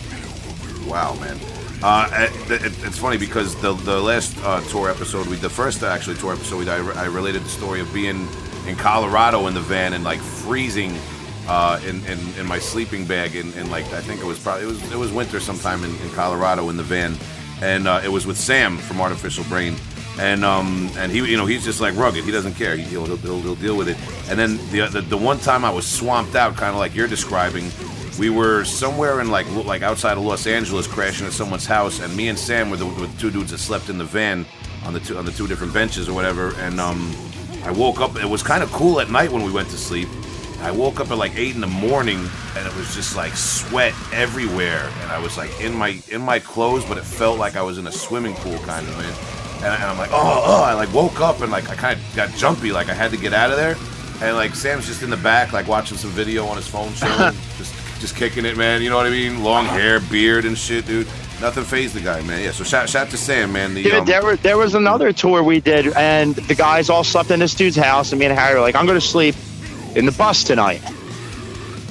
Wow, 0.88 1.16
man. 1.16 1.39
Uh, 1.82 2.10
it, 2.49 2.51
it, 2.51 2.86
it's 2.86 2.97
funny 2.97 3.18
because 3.18 3.55
the 3.62 3.74
the 3.74 3.99
last 4.01 4.38
uh, 4.43 4.62
tour 4.70 4.89
episode, 4.89 5.28
we 5.28 5.38
the 5.38 5.49
first 5.49 5.84
actually 5.84 6.18
tour 6.18 6.34
episode, 6.34 6.57
we, 6.57 6.70
I, 6.70 6.78
I 7.03 7.05
related 7.05 7.43
the 7.43 7.49
story 7.49 7.80
of 7.80 7.93
being 7.93 8.28
in 8.68 8.76
Colorado 8.76 9.47
in 9.47 9.53
the 9.53 9.62
van 9.62 9.93
and 9.93 10.03
like 10.03 10.20
freezing 10.20 10.97
uh, 11.47 11.80
in, 11.88 12.03
in 12.05 12.20
in 12.38 12.45
my 12.45 12.60
sleeping 12.60 13.05
bag 13.05 13.36
in, 13.36 13.53
in 13.53 13.70
like 13.72 13.86
I 13.93 14.01
think 14.01 14.22
it 14.22 14.26
was 14.26 14.39
probably 14.39 14.64
it 14.64 14.68
was 14.68 14.91
it 14.91 14.97
was 14.97 15.12
winter 15.12 15.39
sometime 15.39 15.84
in, 15.84 15.95
in 16.01 16.10
Colorado 16.12 16.70
in 16.70 16.76
the 16.76 16.84
van, 16.84 17.16
and 17.62 17.88
uh, 17.88 18.01
it 18.03 18.10
was 18.10 18.26
with 18.26 18.38
Sam 18.38 18.78
from 18.78 19.01
Artificial 19.01 19.43
Brain. 19.45 19.76
And 20.20 20.43
um 20.43 20.89
and 20.97 21.14
he 21.14 21.20
you 21.20 21.38
know 21.38 21.45
he's 21.45 21.64
just 21.64 21.80
like 21.80 21.95
rugged 21.95 22.26
he 22.26 22.32
doesn't 22.32 22.55
care 22.55 22.76
he, 22.76 22.84
he'll, 22.84 23.05
he'll, 23.05 23.39
he'll, 23.39 23.55
deal 23.55 23.78
with 23.78 23.88
it 23.88 23.95
and 24.30 24.38
then 24.38 24.57
the, 24.70 24.86
the 24.91 24.99
the 24.99 25.16
one 25.16 25.39
time 25.39 25.64
I 25.64 25.70
was 25.70 25.88
swamped 25.88 26.36
out 26.36 26.57
kind 26.57 26.74
of 26.74 26.78
like 26.78 26.93
you're 26.93 27.07
describing 27.07 27.72
we 28.20 28.30
were 28.30 28.66
somewhere 28.66 29.22
in 29.22 29.32
like 29.32 29.49
like 29.66 29.82
outside 29.82 30.18
of 30.18 30.24
Los 30.24 30.45
Angeles, 30.45 30.86
crashing 30.86 31.26
at 31.26 31.32
someone's 31.32 31.66
house, 31.66 32.01
and 32.01 32.16
me 32.16 32.28
and 32.28 32.38
Sam 32.38 32.70
were 32.70 32.78
the, 32.78 32.86
were 32.86 33.07
the 33.07 33.18
two 33.18 33.32
dudes 33.32 33.51
that 33.51 33.60
slept 33.60 33.89
in 33.89 33.97
the 33.97 34.03
van 34.03 34.45
on 34.84 34.93
the 34.93 34.99
two 34.99 35.18
on 35.18 35.26
the 35.26 35.32
two 35.32 35.47
different 35.47 35.74
benches 35.74 36.10
or 36.10 36.14
whatever. 36.14 36.53
And 36.57 36.80
um, 36.80 37.16
I 37.64 37.72
woke 37.72 38.01
up. 38.01 38.18
It 38.18 38.30
was 38.30 38.43
kind 38.43 38.62
of 38.62 38.72
cool 38.72 38.99
at 38.99 39.10
night 39.10 39.32
when 39.32 39.43
we 39.43 39.51
went 39.51 39.70
to 39.70 39.78
sleep. 39.78 40.10
I 40.62 40.72
woke 40.72 40.99
up 40.99 41.10
at 41.10 41.18
like 41.18 41.36
eight 41.38 41.55
in 41.55 41.62
the 41.62 41.68
morning, 41.68 42.20
and 42.55 42.68
it 42.68 42.76
was 42.76 42.93
just 42.93 43.16
like 43.16 43.36
sweat 43.36 43.93
everywhere, 44.12 44.91
and 45.01 45.12
I 45.12 45.20
was 45.20 45.38
like 45.38 45.62
in 45.62 45.74
my 45.74 46.01
in 46.10 46.22
my 46.22 46.39
clothes, 46.39 46.84
but 46.86 46.97
it 46.97 47.05
felt 47.05 47.39
like 47.39 47.55
I 47.55 47.62
was 47.62 47.78
in 47.78 47.88
a 47.88 47.91
swimming 47.91 48.36
pool 48.36 48.57
kind 48.60 48.86
of 48.88 48.97
man. 48.97 49.14
And, 49.57 49.66
and 49.66 49.84
I'm 49.84 49.97
like, 49.97 50.12
oh, 50.12 50.43
oh, 50.45 50.64
I 50.64 50.74
like 50.74 50.93
woke 50.93 51.20
up 51.20 51.41
and 51.41 51.51
like 51.51 51.70
I 51.70 51.76
kind 51.76 51.99
of 51.99 52.16
got 52.16 52.30
jumpy, 52.36 52.72
like 52.72 52.89
I 52.89 52.93
had 52.93 53.12
to 53.12 53.18
get 53.18 53.34
out 53.34 53.51
of 53.51 53.57
there. 53.57 53.76
And 54.22 54.36
like 54.36 54.53
Sam's 54.53 54.86
just 54.86 55.01
in 55.01 55.10
the 55.10 55.18
back, 55.18 55.53
like 55.53 55.68
watching 55.68 55.97
some 55.97 56.12
video 56.12 56.45
on 56.45 56.57
his 56.57 56.68
phone, 56.68 56.93
chilling, 56.95 57.34
just 57.57 57.74
just 57.99 58.16
kicking 58.16 58.45
it, 58.45 58.57
man. 58.57 58.82
You 58.82 58.89
know 58.89 58.97
what 58.97 59.05
I 59.05 59.12
mean? 59.12 59.43
Long 59.43 59.66
hair, 59.66 59.99
beard, 59.99 60.45
and 60.45 60.57
shit, 60.57 60.86
dude. 60.86 61.07
Nothing 61.41 61.64
phased 61.64 61.95
the 61.95 62.01
guy, 62.01 62.22
man. 62.24 62.43
Yeah. 62.43 62.51
So 62.51 62.66
shout, 62.66 62.89
shout 62.89 63.10
to 63.12 63.18
Sam, 63.18 63.53
man. 63.53 63.74
The, 63.74 63.84
Dude, 63.84 63.93
um, 63.93 64.05
there, 64.05 64.22
were, 64.22 64.36
there 64.36 64.57
was 64.57 64.76
another 64.76 65.14
tour 65.14 65.41
we 65.41 65.62
did, 65.62 65.88
and 65.93 66.36
the 66.36 66.55
guys 66.55 66.89
all 66.89 67.05
slept 67.05 67.32
in 67.32 67.39
this 67.39 67.53
dude's 67.53 67.78
house, 67.78 68.12
and 68.12 68.20
me 68.20 68.26
and 68.26 68.38
Harry 68.38 68.55
were 68.55 68.62
like, 68.62 68.76
I'm 68.76 68.86
going 68.86 68.99
to 68.99 69.05
sleep 69.05 69.36
in 69.96 70.06
the 70.06 70.12
bus 70.12 70.44
tonight. 70.44 70.82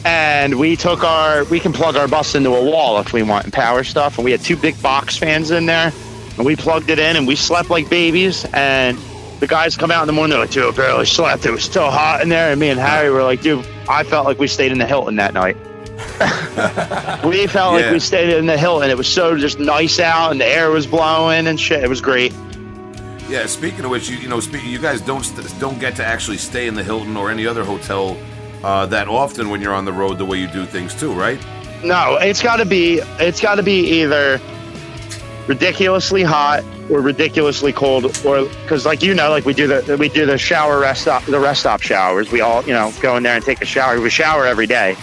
And 0.04 0.58
we 0.58 0.76
took 0.76 1.02
our, 1.04 1.44
we 1.44 1.60
can 1.60 1.72
plug 1.72 1.96
our 1.96 2.08
bus 2.08 2.34
into 2.34 2.54
a 2.54 2.64
wall 2.64 2.98
if 2.98 3.12
we 3.12 3.22
want 3.22 3.44
and 3.44 3.52
power 3.52 3.84
stuff. 3.84 4.18
And 4.18 4.24
we 4.24 4.30
had 4.30 4.40
two 4.40 4.56
big 4.56 4.80
box 4.80 5.16
fans 5.16 5.50
in 5.50 5.66
there, 5.66 5.92
and 6.36 6.46
we 6.46 6.56
plugged 6.56 6.88
it 6.90 6.98
in, 6.98 7.16
and 7.16 7.26
we 7.26 7.36
slept 7.36 7.68
like 7.68 7.90
babies. 7.90 8.46
And 8.52 8.98
the 9.40 9.46
guys 9.46 9.76
come 9.76 9.90
out 9.90 10.02
in 10.02 10.06
the 10.06 10.12
morning, 10.12 10.30
they're 10.30 10.40
like, 10.40 10.50
dude, 10.50 10.72
I 10.72 10.76
barely 10.76 11.06
slept. 11.06 11.46
It 11.46 11.50
was 11.50 11.64
still 11.64 11.90
hot 11.90 12.22
in 12.22 12.28
there. 12.28 12.50
And 12.50 12.60
me 12.60 12.70
and 12.70 12.80
Harry 12.80 13.10
were 13.10 13.22
like, 13.22 13.42
dude, 13.42 13.66
I 13.88 14.04
felt 14.04 14.26
like 14.26 14.38
we 14.38 14.48
stayed 14.48 14.72
in 14.72 14.78
the 14.78 14.86
Hilton 14.86 15.16
that 15.16 15.34
night. 15.34 15.56
we 17.24 17.46
felt 17.48 17.74
like 17.74 17.90
we 17.92 17.98
stayed 17.98 18.30
in 18.30 18.46
the 18.46 18.56
Hilton. 18.56 18.88
It 18.90 18.96
was 18.96 19.12
so 19.12 19.36
just 19.36 19.58
nice 19.58 19.98
out, 19.98 20.30
and 20.30 20.40
the 20.40 20.46
air 20.46 20.70
was 20.70 20.86
blowing 20.86 21.46
and 21.46 21.58
shit. 21.58 21.82
It 21.82 21.88
was 21.88 22.00
great. 22.00 22.32
Yeah, 23.28 23.46
speaking 23.46 23.84
of 23.84 23.90
which, 23.90 24.08
you, 24.08 24.16
you 24.16 24.28
know, 24.28 24.40
speak, 24.40 24.64
you 24.64 24.78
guys 24.78 25.00
don't 25.00 25.24
st- 25.24 25.60
don't 25.60 25.78
get 25.78 25.94
to 25.96 26.04
actually 26.04 26.38
stay 26.38 26.66
in 26.66 26.74
the 26.74 26.82
Hilton 26.82 27.16
or 27.16 27.30
any 27.30 27.46
other 27.46 27.62
hotel 27.62 28.16
uh, 28.64 28.86
that 28.86 29.06
often 29.06 29.50
when 29.50 29.60
you're 29.60 29.74
on 29.74 29.84
the 29.84 29.92
road 29.92 30.18
the 30.18 30.24
way 30.24 30.38
you 30.38 30.48
do 30.48 30.64
things 30.64 30.94
too, 30.94 31.12
right? 31.12 31.38
No, 31.84 32.16
it's 32.20 32.42
got 32.42 32.56
to 32.56 32.64
be. 32.64 33.00
It's 33.20 33.40
got 33.40 33.56
to 33.56 33.62
be 33.62 34.00
either 34.00 34.40
ridiculously 35.46 36.22
hot 36.22 36.64
or 36.90 37.00
ridiculously 37.00 37.72
cold, 37.72 38.04
or 38.24 38.46
because, 38.62 38.86
like 38.86 39.02
you 39.02 39.14
know, 39.14 39.30
like 39.30 39.44
we 39.44 39.54
do 39.54 39.66
the 39.66 39.96
we 39.98 40.08
do 40.08 40.26
the 40.26 40.38
shower 40.38 40.80
rest 40.80 41.02
stop 41.02 41.22
the 41.24 41.38
rest 41.38 41.60
stop 41.60 41.82
showers. 41.82 42.32
We 42.32 42.40
all 42.40 42.64
you 42.64 42.72
know 42.72 42.92
go 43.00 43.16
in 43.16 43.22
there 43.22 43.36
and 43.36 43.44
take 43.44 43.60
a 43.60 43.66
shower. 43.66 44.00
We 44.00 44.10
shower 44.10 44.46
every 44.46 44.66
day. 44.66 44.96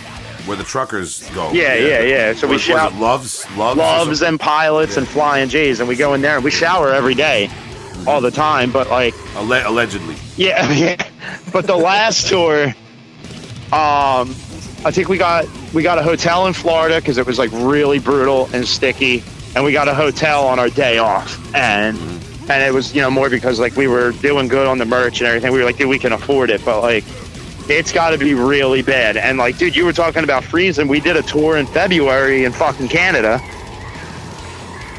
Where 0.45 0.57
the 0.57 0.63
truckers 0.63 1.27
go. 1.29 1.51
Yeah, 1.53 1.73
yeah, 1.73 2.01
yeah. 2.01 2.33
So 2.33 2.47
we 2.47 2.59
shower. 2.59 2.91
loves, 2.99 3.49
loves, 3.57 3.77
Loves 3.77 4.21
and 4.21 4.39
pilots 4.39 4.95
and 4.95 5.07
flying 5.07 5.49
J's, 5.49 5.79
and 5.79 5.89
we 5.89 5.95
go 5.95 6.13
in 6.13 6.21
there 6.21 6.35
and 6.35 6.43
we 6.43 6.51
shower 6.51 6.93
every 6.93 7.15
day, 7.15 7.49
all 8.07 8.21
the 8.21 8.31
time. 8.31 8.71
But 8.71 8.89
like 8.89 9.13
Alle- 9.35 9.67
allegedly. 9.67 10.15
Yeah, 10.37 10.71
yeah. 10.73 11.09
But 11.51 11.67
the 11.67 11.75
last 11.75 12.27
tour, 12.27 12.67
um, 13.71 14.35
I 14.85 14.91
think 14.91 15.09
we 15.09 15.17
got 15.17 15.45
we 15.73 15.83
got 15.83 15.97
a 15.97 16.03
hotel 16.03 16.47
in 16.47 16.53
Florida 16.53 16.99
because 16.99 17.17
it 17.17 17.25
was 17.25 17.39
like 17.39 17.51
really 17.53 17.99
brutal 17.99 18.49
and 18.53 18.67
sticky, 18.67 19.23
and 19.55 19.63
we 19.63 19.71
got 19.71 19.87
a 19.87 19.93
hotel 19.93 20.45
on 20.47 20.59
our 20.59 20.69
day 20.69 20.97
off, 20.97 21.39
and 21.55 21.97
and 22.49 22.63
it 22.63 22.73
was 22.73 22.93
you 22.93 23.01
know 23.01 23.09
more 23.09 23.29
because 23.29 23.59
like 23.59 23.75
we 23.75 23.87
were 23.87 24.11
doing 24.11 24.47
good 24.47 24.67
on 24.67 24.77
the 24.77 24.85
merch 24.85 25.19
and 25.21 25.27
everything. 25.27 25.51
We 25.51 25.59
were 25.59 25.65
like, 25.65 25.77
dude, 25.77 25.89
we 25.89 25.99
can 25.99 26.13
afford 26.13 26.49
it, 26.49 26.63
but 26.63 26.81
like. 26.81 27.03
It's 27.67 27.91
got 27.91 28.11
to 28.11 28.19
be 28.19 28.35
really 28.35 28.83
bad. 28.83 29.17
And 29.17 29.39
like, 29.39 29.57
dude, 29.57 29.75
you 29.75 29.85
were 29.85 29.91
talking 29.91 30.23
about 30.23 30.43
freezing. 30.43 30.87
We 30.87 30.99
did 30.99 31.17
a 31.17 31.23
tour 31.23 31.57
in 31.57 31.65
February 31.65 32.43
in 32.43 32.51
fucking 32.51 32.89
Canada, 32.89 33.39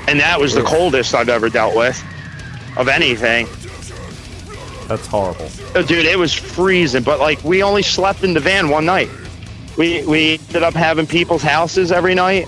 and 0.08 0.18
that 0.18 0.40
was 0.40 0.52
the 0.52 0.64
coldest 0.64 1.14
I've 1.14 1.28
ever 1.28 1.48
dealt 1.48 1.76
with 1.76 2.02
of 2.76 2.88
anything. 2.88 3.46
That's 4.88 5.06
horrible. 5.06 5.48
Oh, 5.74 5.82
dude, 5.82 6.06
it 6.06 6.18
was 6.18 6.32
freezing, 6.32 7.02
but 7.02 7.18
like 7.18 7.42
we 7.42 7.62
only 7.62 7.82
slept 7.82 8.22
in 8.22 8.34
the 8.34 8.40
van 8.40 8.68
one 8.68 8.84
night. 8.84 9.10
We 9.76 10.04
we 10.06 10.34
ended 10.48 10.62
up 10.62 10.74
having 10.74 11.06
people's 11.06 11.42
houses 11.42 11.90
every 11.90 12.14
night, 12.14 12.46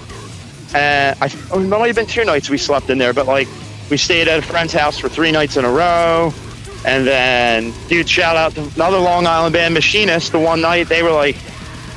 and 0.74 1.18
I 1.20 1.30
oh, 1.50 1.60
it 1.60 1.66
might 1.66 1.86
have 1.88 1.96
been 1.96 2.06
two 2.06 2.24
nights 2.24 2.48
we 2.48 2.58
slept 2.58 2.90
in 2.90 2.98
there, 2.98 3.12
but 3.12 3.26
like 3.26 3.48
we 3.90 3.96
stayed 3.96 4.28
at 4.28 4.38
a 4.38 4.42
friend's 4.42 4.72
house 4.72 4.98
for 4.98 5.08
three 5.08 5.32
nights 5.32 5.56
in 5.56 5.64
a 5.64 5.70
row, 5.70 6.32
and 6.86 7.06
then 7.06 7.74
dude, 7.88 8.08
shout 8.08 8.36
out 8.36 8.54
to 8.54 8.62
another 8.76 8.98
Long 8.98 9.26
Island 9.26 9.52
band, 9.52 9.74
Machinist. 9.74 10.32
The 10.32 10.38
one 10.38 10.60
night 10.60 10.88
they 10.88 11.02
were 11.02 11.10
like, 11.10 11.36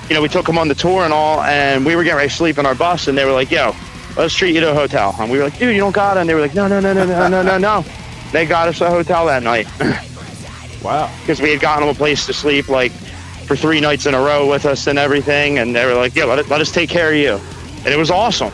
you 0.10 0.16
know, 0.16 0.22
we 0.22 0.28
took 0.28 0.48
them 0.48 0.58
on 0.58 0.68
the 0.68 0.76
tour 0.76 1.04
and 1.04 1.14
all, 1.14 1.42
and 1.42 1.86
we 1.86 1.96
were 1.96 2.04
getting 2.04 2.18
ready 2.18 2.30
to 2.30 2.36
sleep 2.36 2.58
in 2.58 2.66
our 2.66 2.76
bus, 2.76 3.08
and 3.08 3.18
they 3.18 3.26
were 3.26 3.32
like, 3.32 3.52
yo, 3.52 3.76
let's 4.18 4.34
treat 4.34 4.56
you 4.56 4.62
to 4.62 4.72
a 4.72 4.76
hotel, 4.76 5.16
and 5.20 5.32
we 5.32 5.38
were 5.38 5.44
like, 5.44 5.58
dude, 5.60 5.74
you 5.76 5.80
don't 5.82 5.96
got 5.96 6.18
it, 6.18 6.22
and 6.22 6.30
they 6.30 6.34
were 6.34 6.42
like, 6.42 6.56
no, 6.56 6.68
no, 6.68 6.80
no, 6.80 6.94
no, 6.94 7.06
no, 7.06 7.28
no, 7.30 7.44
no, 7.44 7.58
no. 7.60 7.86
They 8.32 8.46
got 8.46 8.68
us 8.68 8.82
a 8.82 8.90
hotel 8.90 9.26
that 9.28 9.44
night. 9.44 9.68
Wow. 10.84 11.16
because 11.22 11.40
we 11.40 11.52
had 11.52 11.60
gotten 11.60 11.86
them 11.86 11.96
a 11.96 11.98
place 11.98 12.26
to 12.26 12.34
sleep 12.34 12.68
like 12.68 12.92
for 13.46 13.56
three 13.56 13.80
nights 13.80 14.08
in 14.08 14.16
a 14.16 14.20
row 14.20 14.50
with 14.50 14.66
us 14.66 14.88
and 14.88 14.98
everything 14.98 15.60
and 15.60 15.76
they 15.76 15.86
were 15.86 15.94
like 15.94 16.16
yeah 16.16 16.24
let, 16.24 16.40
it, 16.40 16.50
let 16.50 16.60
us 16.60 16.72
take 16.72 16.90
care 16.90 17.12
of 17.12 17.18
you 17.18 17.40
and 17.86 17.94
it 17.94 17.98
was 17.98 18.10
awesome 18.10 18.52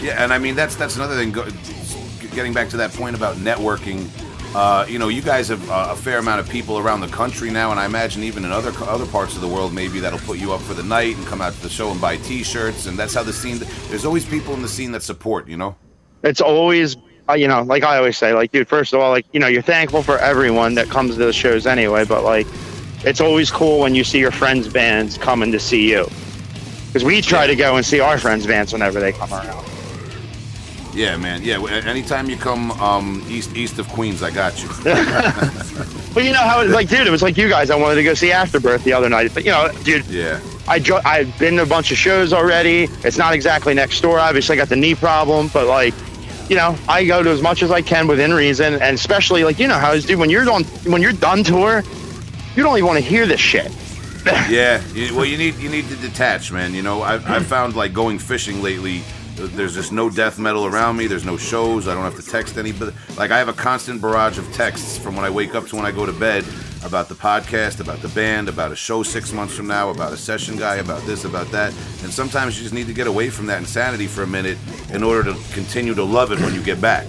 Yeah, 0.00 0.22
and 0.22 0.32
I 0.32 0.38
mean 0.38 0.54
that's 0.54 0.76
that's 0.76 0.96
another 0.96 1.14
thing. 1.16 1.32
Go, 1.32 1.46
getting 2.34 2.54
back 2.54 2.68
to 2.70 2.76
that 2.78 2.92
point 2.92 3.16
about 3.16 3.36
networking, 3.36 4.08
uh, 4.54 4.86
you 4.88 4.98
know, 4.98 5.08
you 5.08 5.20
guys 5.20 5.48
have 5.48 5.68
uh, 5.70 5.88
a 5.90 5.96
fair 5.96 6.18
amount 6.18 6.40
of 6.40 6.48
people 6.48 6.78
around 6.78 7.00
the 7.00 7.08
country 7.08 7.50
now, 7.50 7.70
and 7.70 7.80
I 7.80 7.84
imagine 7.84 8.22
even 8.22 8.44
in 8.44 8.52
other 8.52 8.72
other 8.84 9.06
parts 9.06 9.34
of 9.34 9.40
the 9.42 9.48
world, 9.48 9.74
maybe 9.74 10.00
that'll 10.00 10.20
put 10.20 10.38
you 10.38 10.52
up 10.52 10.60
for 10.62 10.74
the 10.74 10.82
night 10.84 11.16
and 11.16 11.26
come 11.26 11.40
out 11.42 11.52
to 11.52 11.62
the 11.62 11.68
show 11.68 11.90
and 11.90 12.00
buy 12.00 12.16
T-shirts, 12.18 12.86
and 12.86 12.98
that's 12.98 13.12
how 13.14 13.22
the 13.24 13.32
scene. 13.32 13.58
There's 13.88 14.04
always 14.06 14.24
people 14.24 14.54
in 14.54 14.62
the 14.62 14.68
scene 14.68 14.92
that 14.92 15.02
support. 15.02 15.48
You 15.48 15.56
know. 15.56 15.76
it's 16.22 16.40
always 16.40 16.96
uh, 17.28 17.34
you 17.34 17.46
know 17.48 17.62
like 17.62 17.82
i 17.82 17.96
always 17.96 18.16
say 18.16 18.32
like 18.32 18.50
dude 18.52 18.66
first 18.68 18.92
of 18.92 19.00
all 19.00 19.10
like 19.10 19.26
you 19.32 19.40
know 19.40 19.46
you're 19.46 19.62
thankful 19.62 20.02
for 20.02 20.18
everyone 20.18 20.74
that 20.74 20.88
comes 20.88 21.16
to 21.16 21.24
the 21.24 21.32
shows 21.32 21.66
anyway 21.66 22.04
but 22.04 22.24
like 22.24 22.46
it's 23.04 23.20
always 23.20 23.50
cool 23.50 23.80
when 23.80 23.94
you 23.94 24.02
see 24.04 24.18
your 24.18 24.30
friends 24.30 24.68
bands 24.68 25.18
coming 25.18 25.52
to 25.52 25.58
see 25.58 25.90
you 25.90 26.06
because 26.86 27.04
we 27.04 27.20
try 27.20 27.46
to 27.46 27.54
go 27.54 27.76
and 27.76 27.84
see 27.84 28.00
our 28.00 28.18
friends 28.18 28.46
bands 28.46 28.72
whenever 28.72 28.98
they 29.00 29.12
come 29.12 29.32
around 29.32 29.64
Yeah, 30.94 31.16
man. 31.16 31.42
Yeah, 31.44 31.62
anytime 31.86 32.28
you 32.30 32.36
come 32.36 32.72
um, 32.80 33.22
east 33.28 33.54
east 33.54 33.78
of 33.78 33.86
Queens, 33.88 34.20
I 34.22 34.30
got 34.30 34.60
you. 34.60 34.68
but 36.14 36.24
you 36.24 36.32
know 36.32 36.42
how 36.42 36.60
it's 36.62 36.72
like 36.72 36.88
dude 36.88 37.06
it 37.06 37.10
was 37.10 37.22
like 37.22 37.36
you 37.36 37.48
guys 37.48 37.70
i 37.70 37.76
wanted 37.76 37.96
to 37.96 38.02
go 38.02 38.14
see 38.14 38.32
afterbirth 38.32 38.82
the 38.82 38.92
other 38.92 39.08
night 39.08 39.30
but 39.34 39.44
you 39.44 39.50
know 39.50 39.70
dude 39.84 40.04
yeah. 40.06 40.40
I 40.66 40.78
jo- 40.78 41.00
I've 41.04 41.30
been 41.38 41.56
to 41.56 41.62
a 41.62 41.66
bunch 41.66 41.92
of 41.92 41.96
shows 41.96 42.32
already. 42.34 42.88
It's 43.02 43.16
not 43.16 43.32
exactly 43.32 43.72
next 43.72 44.02
door. 44.02 44.18
Obviously, 44.18 44.52
I 44.54 44.56
got 44.58 44.68
the 44.68 44.76
knee 44.76 44.94
problem, 44.94 45.48
but 45.48 45.66
like, 45.66 45.94
you 46.48 46.56
know, 46.56 46.76
I 46.88 47.04
go 47.04 47.22
to 47.22 47.30
as 47.30 47.42
much 47.42 47.62
as 47.62 47.70
I 47.70 47.82
can 47.82 48.06
within 48.06 48.32
reason, 48.32 48.74
and 48.74 48.94
especially 48.94 49.44
like 49.44 49.58
you 49.58 49.68
know 49.68 49.78
how 49.78 49.92
it's 49.92 50.06
dude 50.06 50.18
when 50.18 50.30
you're 50.30 50.48
on 50.50 50.64
when 50.64 51.02
you're 51.02 51.12
done 51.12 51.44
tour, 51.44 51.82
you 52.56 52.62
don't 52.62 52.76
even 52.76 52.86
want 52.86 52.98
to 52.98 53.04
hear 53.04 53.26
this 53.26 53.40
shit. 53.40 53.70
Yeah, 54.50 54.82
you, 54.92 55.14
well, 55.14 55.24
you 55.24 55.38
need 55.38 55.56
you 55.56 55.70
need 55.70 55.88
to 55.88 55.96
detach, 55.96 56.52
man. 56.52 56.74
You 56.74 56.82
know, 56.82 57.02
I've, 57.02 57.26
I've 57.26 57.46
found 57.46 57.76
like 57.76 57.92
going 57.92 58.18
fishing 58.18 58.62
lately. 58.62 59.02
There's 59.38 59.74
just 59.74 59.92
no 59.92 60.10
death 60.10 60.38
metal 60.38 60.66
around 60.66 60.96
me. 60.96 61.06
There's 61.06 61.24
no 61.24 61.36
shows. 61.36 61.86
I 61.86 61.94
don't 61.94 62.02
have 62.02 62.16
to 62.16 62.28
text 62.28 62.58
anybody. 62.58 62.92
Like 63.16 63.30
I 63.30 63.38
have 63.38 63.48
a 63.48 63.52
constant 63.52 64.00
barrage 64.00 64.36
of 64.36 64.52
texts 64.52 64.98
from 64.98 65.14
when 65.14 65.24
I 65.24 65.30
wake 65.30 65.54
up 65.54 65.66
to 65.68 65.76
when 65.76 65.86
I 65.86 65.92
go 65.92 66.04
to 66.04 66.12
bed 66.12 66.44
about 66.84 67.08
the 67.08 67.14
podcast, 67.14 67.80
about 67.80 68.00
the 68.00 68.08
band, 68.08 68.48
about 68.48 68.72
a 68.72 68.76
show 68.76 69.02
six 69.02 69.32
months 69.32 69.54
from 69.54 69.68
now, 69.68 69.90
about 69.90 70.12
a 70.12 70.16
session 70.16 70.56
guy, 70.56 70.76
about 70.76 71.02
this, 71.02 71.24
about 71.24 71.50
that. 71.52 71.72
And 72.02 72.12
sometimes 72.12 72.56
you 72.56 72.62
just 72.62 72.74
need 72.74 72.88
to 72.88 72.92
get 72.92 73.06
away 73.06 73.30
from 73.30 73.46
that 73.46 73.58
insanity 73.58 74.06
for 74.06 74.22
a 74.22 74.26
minute 74.26 74.58
in 74.92 75.02
order 75.02 75.32
to 75.32 75.52
continue 75.52 75.94
to 75.94 76.04
love 76.04 76.32
it 76.32 76.40
when 76.40 76.54
you 76.54 76.62
get 76.62 76.80
back. 76.80 77.06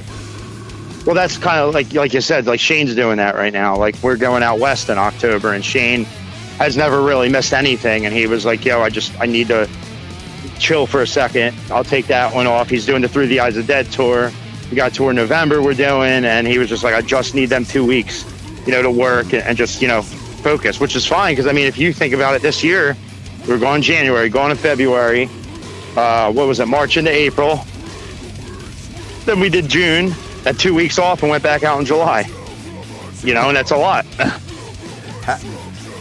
Well, 1.05 1.15
that's 1.15 1.37
kind 1.37 1.59
of 1.59 1.73
like 1.73 1.93
like 1.93 2.13
you 2.13 2.21
said, 2.21 2.45
like 2.45 2.59
Shane's 2.59 2.93
doing 2.93 3.17
that 3.17 3.35
right 3.35 3.53
now. 3.53 3.75
Like 3.75 3.95
we're 4.03 4.17
going 4.17 4.43
out 4.43 4.59
west 4.59 4.89
in 4.89 4.97
October, 4.97 5.53
and 5.53 5.65
Shane 5.65 6.03
has 6.59 6.75
never 6.77 7.01
really 7.01 7.29
missed 7.29 7.53
anything, 7.53 8.05
and 8.05 8.13
he 8.13 8.27
was 8.27 8.45
like, 8.45 8.65
"Yo, 8.65 8.81
I 8.81 8.89
just 8.89 9.17
I 9.19 9.25
need 9.25 9.47
to 9.47 9.67
chill 10.59 10.85
for 10.85 11.01
a 11.01 11.07
second. 11.07 11.55
I'll 11.71 11.83
take 11.83 12.07
that 12.07 12.33
one 12.33 12.47
off." 12.47 12.69
He's 12.69 12.85
doing 12.85 13.01
the 13.01 13.09
Through 13.09 13.27
the 13.27 13.39
Eyes 13.39 13.57
of 13.57 13.67
Dead 13.67 13.91
tour. 13.91 14.31
We 14.69 14.75
got 14.75 14.93
tour 14.93 15.09
in 15.09 15.15
November 15.15 15.61
we're 15.61 15.73
doing, 15.73 16.25
and 16.25 16.47
he 16.47 16.57
was 16.57 16.69
just 16.69 16.83
like, 16.83 16.93
"I 16.93 17.01
just 17.01 17.35
need 17.35 17.47
them 17.47 17.65
two 17.65 17.85
weeks, 17.85 18.25
you 18.65 18.71
know, 18.71 18.81
to 18.81 18.91
work 18.91 19.33
and, 19.33 19.43
and 19.43 19.57
just 19.57 19.81
you 19.81 19.87
know 19.87 20.01
focus," 20.01 20.79
which 20.79 20.95
is 20.95 21.05
fine 21.05 21.33
because 21.33 21.47
I 21.47 21.53
mean, 21.53 21.65
if 21.65 21.77
you 21.77 21.93
think 21.93 22.13
about 22.13 22.35
it, 22.35 22.41
this 22.41 22.63
year 22.63 22.95
we 23.47 23.53
are 23.53 23.57
going 23.57 23.81
January, 23.81 24.29
going 24.29 24.51
in 24.51 24.57
February. 24.57 25.29
Uh, 25.95 26.31
what 26.31 26.47
was 26.47 26.59
it? 26.59 26.67
March 26.67 26.97
into 26.97 27.11
April. 27.11 27.65
Then 29.25 29.39
we 29.39 29.49
did 29.49 29.67
June, 29.67 30.11
had 30.43 30.57
two 30.59 30.73
weeks 30.73 30.97
off, 30.99 31.21
and 31.21 31.29
went 31.29 31.43
back 31.43 31.63
out 31.63 31.79
in 31.79 31.85
July. 31.85 32.29
You 33.23 33.33
know, 33.33 33.47
and 33.49 33.57
that's 33.57 33.71
a 33.71 33.77
lot. 33.77 34.05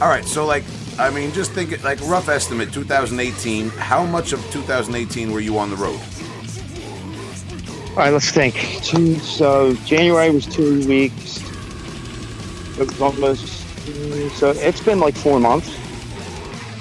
All 0.01 0.09
right, 0.09 0.25
so 0.25 0.47
like, 0.47 0.63
I 0.99 1.11
mean, 1.11 1.33
just 1.33 1.53
think 1.53 1.71
it 1.73 1.85
like 1.85 2.01
rough 2.03 2.29
estimate, 2.29 2.73
2018. 2.73 3.69
How 3.71 4.05
much 4.05 4.33
of 4.33 4.41
2018 4.51 5.31
were 5.33 5.41
you 5.41 5.57
on 5.59 5.71
the 5.71 5.77
road? 5.77 6.01
All 7.91 7.97
right, 7.97 8.13
let's 8.13 8.31
think. 8.31 8.55
Two, 8.83 9.15
so 9.17 9.75
January 9.85 10.31
was 10.31 10.47
two 10.47 10.87
weeks. 10.89 11.39
It 12.79 12.87
was 12.89 13.01
almost. 13.01 13.47
So 14.39 14.51
it's 14.51 14.81
been 14.83 15.01
like 15.01 15.17
four 15.17 15.41
months. 15.41 15.73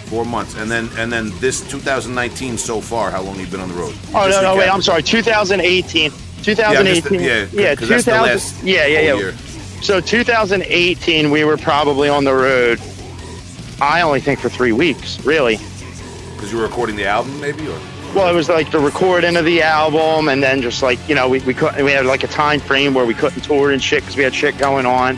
Four 0.09 0.25
months, 0.25 0.55
and 0.55 0.69
then 0.71 0.89
and 0.97 1.11
then 1.11 1.31
this 1.39 1.61
2019 1.69 2.57
so 2.57 2.81
far. 2.81 3.11
How 3.11 3.21
long 3.21 3.35
have 3.35 3.45
you 3.45 3.51
been 3.51 3.59
on 3.59 3.69
the 3.69 3.75
road? 3.75 3.93
Oh 4.15 4.27
Just 4.27 4.41
no, 4.41 4.53
no, 4.53 4.57
wait. 4.57 4.69
I'm 4.69 4.81
sorry. 4.81 5.03
2018. 5.03 6.11
Yeah, 6.11 6.17
2018. 6.43 7.01
just, 7.19 7.53
yeah, 7.53 7.61
yeah. 7.61 7.75
'cause 7.75 7.89
that's 7.89 8.05
the 8.05 8.11
2000 8.11 8.33
last 8.33 8.63
yeah, 8.63 8.85
yeah, 8.87 8.99
yeah. 8.99 9.15
year. 9.15 9.33
So 9.81 9.99
2018, 10.01 11.29
we 11.29 11.43
were 11.43 11.57
probably 11.57 12.09
on 12.09 12.23
the 12.23 12.33
road. 12.33 12.79
I 13.79 14.01
only 14.01 14.21
think 14.21 14.39
for 14.39 14.49
three 14.49 14.71
weeks, 14.71 15.23
really. 15.25 15.57
Because 16.35 16.51
you 16.51 16.57
were 16.57 16.63
recording 16.63 16.95
the 16.95 17.05
album, 17.05 17.39
maybe, 17.39 17.67
or 17.67 17.79
Well, 18.15 18.29
it 18.29 18.35
was 18.35 18.49
like 18.49 18.71
the 18.71 18.79
recording 18.79 19.35
of 19.35 19.45
the 19.45 19.61
album, 19.61 20.29
and 20.29 20.41
then 20.41 20.61
just 20.61 20.81
like 20.81 20.99
you 21.07 21.15
know, 21.15 21.29
we 21.29 21.39
we 21.41 21.53
couldn't. 21.53 21.83
We 21.83 21.91
had 21.91 22.05
like 22.05 22.23
a 22.23 22.27
time 22.27 22.59
frame 22.59 22.93
where 22.93 23.05
we 23.05 23.13
couldn't 23.13 23.41
tour 23.41 23.71
and 23.71 23.81
shit 23.81 24.01
because 24.01 24.15
we 24.17 24.23
had 24.23 24.33
shit 24.33 24.57
going 24.57 24.85
on. 24.85 25.17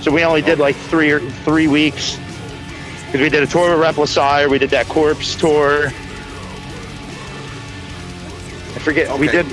So 0.00 0.12
we 0.12 0.24
only 0.24 0.42
did 0.42 0.58
like 0.58 0.76
three 0.76 1.10
or 1.10 1.20
three 1.20 1.68
weeks 1.68 2.18
because 3.06 3.22
we 3.22 3.30
did 3.30 3.42
a 3.42 3.46
tour 3.46 3.70
with 3.70 3.80
Replica, 3.80 4.46
we 4.50 4.58
did 4.58 4.68
that 4.70 4.86
Corpse 4.86 5.34
tour, 5.34 5.86
I 8.78 8.80
forget. 8.80 9.18
We 9.18 9.28
did. 9.28 9.46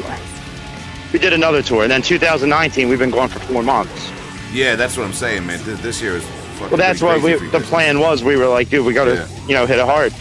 We 1.14 1.20
did 1.20 1.32
another 1.32 1.64
tour, 1.64 1.84
and 1.84 1.92
then 1.92 2.02
2019 2.02 2.90
we've 2.90 3.00
been 3.00 3.10
going 3.10 3.30
for 3.30 3.40
four 3.40 3.64
months. 3.64 4.12
Yeah, 4.52 4.76
that's 4.76 4.98
what 4.98 5.06
I'm 5.06 5.14
saying, 5.14 5.46
man. 5.46 5.60
This, 5.64 6.02
year 6.02 6.18
is 6.18 6.26
Well, 6.60 6.78
that's 6.78 7.02
what 7.02 7.18
we, 7.18 7.22
crazy 7.22 7.38
for 7.40 7.46
you 7.46 7.52
the 7.52 7.60
plan 7.62 8.00
was. 8.00 8.24
We 8.24 8.38
were 8.38 8.48
like, 8.48 8.70
dude, 8.70 8.86
we 8.86 8.94
got 8.94 9.06
to, 9.06 9.16
Yeah. 9.16 9.28
you 9.48 9.54
know, 9.54 9.66
hit 9.66 9.78
it 9.80 9.86
hard. 9.86 10.14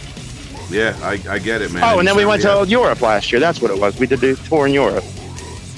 Yeah, 0.69 0.97
I, 1.01 1.19
I 1.29 1.39
get 1.39 1.61
it, 1.61 1.71
man. 1.71 1.83
Oh, 1.83 1.99
and 1.99 2.07
then 2.07 2.15
we 2.17 2.25
went 2.25 2.41
to 2.41 2.65
Europe 2.67 3.01
last 3.01 3.31
year. 3.31 3.39
That's 3.39 3.61
what 3.61 3.71
it 3.71 3.79
was. 3.79 3.99
We 3.99 4.07
did 4.07 4.19
the 4.19 4.35
tour 4.35 4.65
in 4.67 4.73
Europe. 4.73 5.03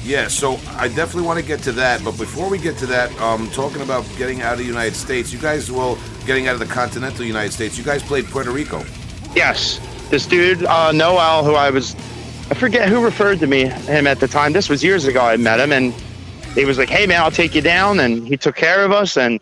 Yeah, 0.03 0.29
so 0.29 0.57
I 0.77 0.87
definitely 0.87 1.23
want 1.23 1.39
to 1.39 1.45
get 1.45 1.59
to 1.63 1.73
that, 1.73 2.01
but 2.03 2.17
before 2.17 2.49
we 2.49 2.57
get 2.57 2.77
to 2.77 2.85
that, 2.85 3.11
um, 3.19 3.49
talking 3.51 3.81
about 3.81 4.05
getting 4.17 4.41
out 4.41 4.53
of 4.53 4.59
the 4.59 4.63
United 4.65 4.95
States, 4.95 5.33
you 5.33 5.39
guys, 5.39 5.69
well, 5.69 5.97
getting 6.25 6.47
out 6.47 6.53
of 6.53 6.59
the 6.59 6.65
continental 6.65 7.25
United 7.25 7.51
States, 7.51 7.77
you 7.77 7.83
guys 7.83 8.01
played 8.01 8.25
Puerto 8.27 8.49
Rico. 8.51 8.85
Yes, 9.35 9.79
this 10.09 10.25
dude 10.25 10.63
uh, 10.63 10.93
Noel, 10.93 11.43
who 11.43 11.55
I 11.55 11.69
was, 11.69 11.93
I 12.49 12.53
forget 12.53 12.87
who 12.87 13.03
referred 13.03 13.39
to 13.39 13.47
me 13.47 13.65
him 13.65 14.07
at 14.07 14.21
the 14.21 14.27
time. 14.29 14.53
This 14.53 14.69
was 14.69 14.81
years 14.81 15.05
ago. 15.05 15.19
I 15.19 15.35
met 15.35 15.59
him, 15.59 15.73
and 15.73 15.93
he 16.55 16.63
was 16.63 16.77
like, 16.77 16.87
"Hey 16.89 17.05
man, 17.05 17.21
I'll 17.21 17.29
take 17.29 17.53
you 17.53 17.61
down," 17.61 17.99
and 17.99 18.25
he 18.25 18.37
took 18.37 18.55
care 18.55 18.85
of 18.85 18.93
us. 18.93 19.17
And 19.17 19.41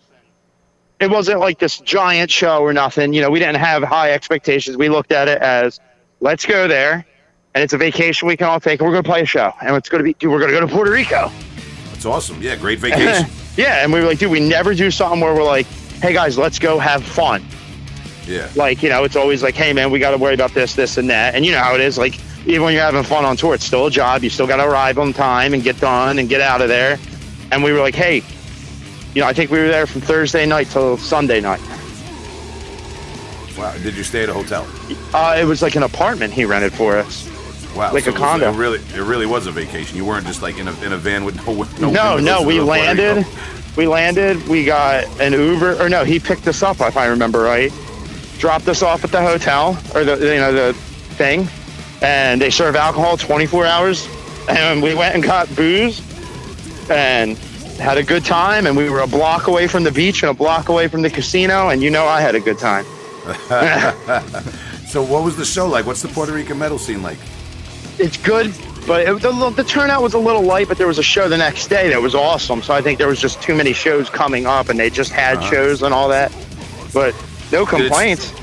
it 1.00 1.10
wasn't 1.10 1.40
like 1.40 1.60
this 1.60 1.80
giant 1.80 2.32
show 2.32 2.60
or 2.62 2.74
nothing. 2.74 3.14
You 3.14 3.22
know, 3.22 3.30
we 3.30 3.40
didn't 3.40 3.58
have 3.58 3.84
high 3.84 4.12
expectations. 4.12 4.78
We 4.78 4.90
looked 4.90 5.12
at 5.12 5.28
it 5.28 5.42
as, 5.42 5.80
let's 6.22 6.46
go 6.46 6.68
there, 6.68 7.06
and 7.54 7.64
it's 7.64 7.74
a 7.74 7.78
vacation 7.78 8.28
we 8.28 8.38
can 8.38 8.48
all 8.48 8.60
take. 8.60 8.80
and 8.80 8.88
We're 8.88 8.94
going 8.94 9.04
to 9.04 9.10
play 9.10 9.22
a 9.22 9.26
show, 9.26 9.52
and 9.62 9.76
it's 9.76 9.90
going 9.90 10.00
to 10.00 10.04
be, 10.06 10.14
dude, 10.14 10.32
we're 10.32 10.40
going 10.40 10.52
to 10.52 10.60
go 10.60 10.66
to 10.66 10.72
Puerto 10.72 10.92
Rico. 10.92 11.32
That's 11.92 12.06
awesome. 12.06 12.42
Yeah, 12.42 12.56
great 12.56 12.80
vacation. 12.80 13.30
yeah, 13.58 13.84
and 13.84 13.92
we 13.92 14.00
were 14.00 14.06
like, 14.08 14.20
dude, 14.20 14.32
we 14.32 14.40
never 14.40 14.74
do 14.74 14.90
something 14.92 15.20
where 15.20 15.34
we're 15.34 15.44
like, 15.44 15.66
hey 16.02 16.14
guys, 16.14 16.38
let's 16.38 16.60
go 16.60 16.80
have 16.80 17.04
fun. 17.04 17.44
yeah. 18.28 18.50
like 18.56 18.82
you 18.84 18.90
know 18.90 19.04
it's 19.04 19.16
always 19.16 19.44
like 19.44 19.54
hey 19.56 19.72
man 19.72 19.92
we 19.92 20.00
got 20.00 20.12
to 20.12 20.18
worry 20.18 20.34
about 20.34 20.52
this 20.54 20.74
this 20.76 20.98
and 20.98 21.10
that 21.10 21.36
and 21.36 21.46
you 21.46 21.52
know 21.52 21.60
how 21.60 21.76
it 21.76 21.80
is 21.80 21.96
like 21.98 22.20
even 22.48 22.64
when 22.64 22.74
you're 22.74 22.82
having 22.82 23.04
fun 23.04 23.24
on 23.24 23.38
tour 23.38 23.54
it's 23.54 23.64
still 23.64 23.86
a 23.86 23.92
job 23.92 24.24
you 24.24 24.30
still 24.32 24.48
got 24.48 24.58
to 24.58 24.66
arrive 24.68 24.98
on 24.98 25.14
time 25.14 25.54
and 25.54 25.62
get 25.64 25.80
done 25.80 26.18
and 26.18 26.28
get 26.28 26.42
out 26.42 26.60
of 26.60 26.68
there 26.68 26.98
and 27.52 27.64
we 27.64 27.72
were 27.72 27.80
like 27.82 27.94
hey 27.94 28.22
you 29.16 29.22
know 29.22 29.28
i 29.28 29.34
think 29.34 29.50
we 29.50 29.58
were 29.60 29.68
there 29.68 29.88
from 29.88 30.02
thursday 30.02 30.46
night 30.46 30.68
till 30.70 30.98
sunday 30.98 31.40
night 31.42 31.62
Wow. 33.58 33.74
Did 33.82 33.96
you 33.96 34.04
stay 34.04 34.24
at 34.24 34.28
a 34.30 34.34
hotel? 34.34 34.68
uh, 35.14 35.38
it 35.40 35.46
was 35.46 35.62
like 35.62 35.76
an 35.78 35.84
apartment 35.84 36.34
he 36.34 36.44
rented 36.44 36.74
for 36.74 36.98
us 36.98 37.26
Wow. 37.74 37.94
Like 37.94 38.04
so 38.04 38.12
a 38.12 38.14
it 38.14 38.20
was- 38.20 38.30
condo. 38.30 38.52
It 38.52 38.56
really, 38.58 38.80
it 38.94 39.02
really 39.02 39.26
was 39.26 39.48
a 39.48 39.52
vacation. 39.52 39.96
You 39.98 40.04
weren't 40.06 40.26
just 40.26 40.42
like 40.42 40.58
in 40.60 40.68
a, 40.68 40.74
in 40.84 40.92
a 40.94 40.98
van 40.98 41.24
with 41.26 41.36
no, 41.48 41.90
no. 41.90 41.90
no 41.90 42.18
no 42.18 42.42
we 42.44 42.60
landed 42.62 43.26
we 43.78 43.88
landed 43.88 44.46
we 44.50 44.64
got 44.66 45.06
an 45.22 45.32
uber 45.34 45.82
or 45.82 45.88
no 45.90 46.04
he 46.04 46.20
picked 46.20 46.48
us 46.48 46.64
up 46.64 46.80
if 46.82 46.96
i 46.98 47.06
remember 47.08 47.40
right 47.42 47.72
dropped 48.40 48.68
us 48.70 48.82
off 48.82 49.04
at 49.06 49.12
the 49.12 49.22
hotel 49.22 49.78
or 49.94 50.04
the 50.06 50.16
you 50.18 50.40
know 50.40 50.52
the 50.54 50.74
thing 51.18 51.48
and 52.02 52.40
they 52.42 52.50
serve 52.50 52.76
alcohol 52.78 53.16
24 53.18 53.66
hours 53.66 54.08
and 54.50 54.82
we 54.84 54.94
went 54.96 55.16
and 55.16 55.24
got 55.24 55.54
booze 55.56 56.02
and 56.90 57.38
had 57.80 57.98
a 57.98 58.04
good 58.04 58.24
time 58.26 58.66
and 58.68 58.76
we 58.78 58.90
were 58.90 59.02
a 59.02 59.08
block 59.08 59.48
away 59.48 59.68
from 59.68 59.84
the 59.84 59.92
beach 59.92 60.24
and 60.24 60.30
a 60.30 60.34
block 60.34 60.70
away 60.70 60.88
from 60.88 61.02
the 61.02 61.10
casino 61.10 61.70
and 61.70 61.82
you 61.84 61.90
know 61.90 62.06
i 62.06 62.22
had 62.22 62.34
a 62.36 62.40
good 62.40 62.58
time 62.58 62.86
So 64.88 65.02
what 65.04 65.24
was 65.26 65.36
the 65.36 65.44
show 65.44 65.68
like? 65.68 65.86
What's 65.86 66.02
the 66.04 66.08
Puerto 66.08 66.32
Rican 66.32 66.58
metal 66.60 66.78
scene 66.80 67.02
like? 67.04 67.18
it's 67.98 68.18
good 68.18 68.54
but 68.88 69.08
it, 69.08 69.22
the, 69.22 69.50
the 69.56 69.64
turnout 69.64 70.02
was 70.02 70.14
a 70.14 70.20
little 70.20 70.42
light 70.44 70.68
but 70.68 70.78
there 70.78 70.86
was 70.88 71.00
a 71.00 71.04
show 71.04 71.28
the 71.30 71.38
next 71.38 71.68
day 71.68 71.88
that 71.90 72.02
was 72.02 72.14
awesome 72.14 72.62
so 72.62 72.74
i 72.74 72.82
think 72.82 72.98
there 73.00 73.08
was 73.08 73.22
just 73.22 73.42
too 73.42 73.56
many 73.56 73.72
shows 73.72 74.10
coming 74.10 74.46
up 74.46 74.68
and 74.70 74.78
they 74.78 74.90
just 74.90 75.12
had 75.14 75.38
Uh-huh. 75.38 75.50
shows 75.50 75.82
and 75.82 75.94
all 75.94 76.10
that 76.10 76.30
but 76.94 77.14
no 77.54 77.64
Did 77.66 77.68
it- 77.68 77.70
complaints 77.70 78.34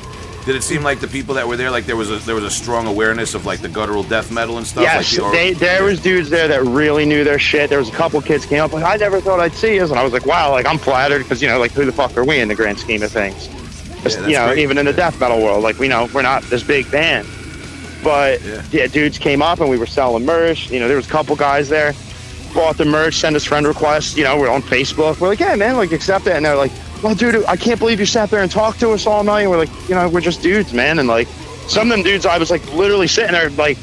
Did 0.45 0.57
it 0.57 0.63
seem 0.65 0.83
like 0.83 0.99
the 0.99 1.07
people 1.07 1.37
that 1.37 1.47
were 1.47 1.57
there, 1.57 1.71
like 1.71 1.87
there 1.87 1.95
was 1.97 2.11
a 2.11 2.17
there 2.27 2.35
was 2.35 2.43
a 2.43 2.51
strong 2.51 2.89
awareness 2.89 3.35
of 3.35 3.47
like 3.47 3.61
the 3.61 3.69
guttural 3.69 4.03
death 4.03 4.33
metal 4.33 4.59
and 4.59 4.67
stuff? 4.67 4.83
Yes, 4.83 5.17
like 5.17 5.31
the, 5.31 5.37
they, 5.37 5.53
there 5.53 5.85
was 5.85 6.01
dudes 6.01 6.31
there 6.31 6.49
that 6.49 6.63
really 6.65 7.05
knew 7.05 7.23
their 7.23 7.39
shit. 7.39 7.71
There 7.71 7.79
was 7.79 7.89
a 7.89 7.93
couple 7.93 8.21
kids 8.21 8.45
came 8.45 8.61
up 8.61 8.73
like, 8.73 8.85
I 8.85 8.97
never 8.97 9.21
thought 9.21 9.39
I'd 9.39 9.53
see 9.55 9.79
us, 9.81 9.91
and 9.91 9.99
I 10.01 10.03
was 10.03 10.13
like, 10.13 10.27
wow, 10.27 10.51
like 10.51 10.67
I'm 10.67 10.79
flattered 10.79 11.23
because 11.23 11.41
you 11.41 11.47
know, 11.49 11.61
like 11.61 11.71
who 11.71 11.85
the 11.85 11.93
fuck 11.93 12.17
are 12.17 12.25
we 12.25 12.41
in 12.41 12.49
the 12.49 12.57
grand 12.57 12.79
scheme 12.81 13.03
of 13.03 13.13
things? 13.13 13.49
that's 14.03 14.17
you 14.17 14.33
know, 14.33 14.47
great. 14.49 14.59
even 14.59 14.79
in 14.79 14.87
the 14.87 14.93
death 14.93 15.21
metal 15.21 15.41
world, 15.41 15.63
like 15.63 15.79
we 15.79 15.87
know 15.87 16.09
we're 16.13 16.23
not 16.23 16.43
this 16.45 16.65
big 16.65 16.91
band, 16.91 17.25
but 18.03 18.43
Yeah. 18.43 18.63
yeah. 18.73 18.87
dudes 18.89 19.19
came 19.19 19.43
up 19.43 19.61
and 19.61 19.71
we 19.71 19.79
were 19.79 19.87
selling 19.87 20.25
merch. 20.27 20.71
You 20.73 20.81
know, 20.81 20.89
there 20.89 20.97
was 20.97 21.07
a 21.07 21.11
couple 21.11 21.37
guys 21.37 21.69
there, 21.69 21.93
bought 22.53 22.77
the 22.79 22.85
merch, 22.85 23.15
send 23.15 23.37
us 23.37 23.45
friend 23.45 23.65
requests. 23.65 24.17
You 24.17 24.25
know, 24.25 24.37
we're 24.41 24.51
on 24.51 24.63
Facebook. 24.63 25.21
We're 25.21 25.29
like, 25.29 25.39
yeah, 25.39 25.55
man, 25.55 25.77
like 25.77 25.93
accept 25.93 26.27
it, 26.27 26.33
and 26.35 26.45
they're 26.45 26.57
like, 26.57 26.73
well, 27.03 27.15
dude, 27.15 27.45
I 27.47 27.57
can't 27.57 27.79
believe 27.79 28.01
you 28.01 28.07
sat 28.07 28.31
there 28.31 28.43
and 28.43 28.51
talked 28.51 28.81
to 28.81 28.91
us 28.93 29.07
all 29.07 29.25
night. 29.25 29.43
And 29.43 29.51
we're 29.51 29.59
like, 29.59 29.89
you 29.89 29.95
know, 29.95 30.09
we're 30.09 30.21
just 30.21 30.43
dudes, 30.43 30.73
man, 30.73 30.99
and 30.99 31.09
like 31.09 31.29
some 31.69 31.91
of 31.91 31.97
them 31.97 32.03
dudes, 32.05 32.27
I 32.27 32.39
was 32.39 32.51
like 32.51 32.65
literally 32.75 33.07
sitting 33.09 33.33
there 33.33 33.51
like 33.51 33.79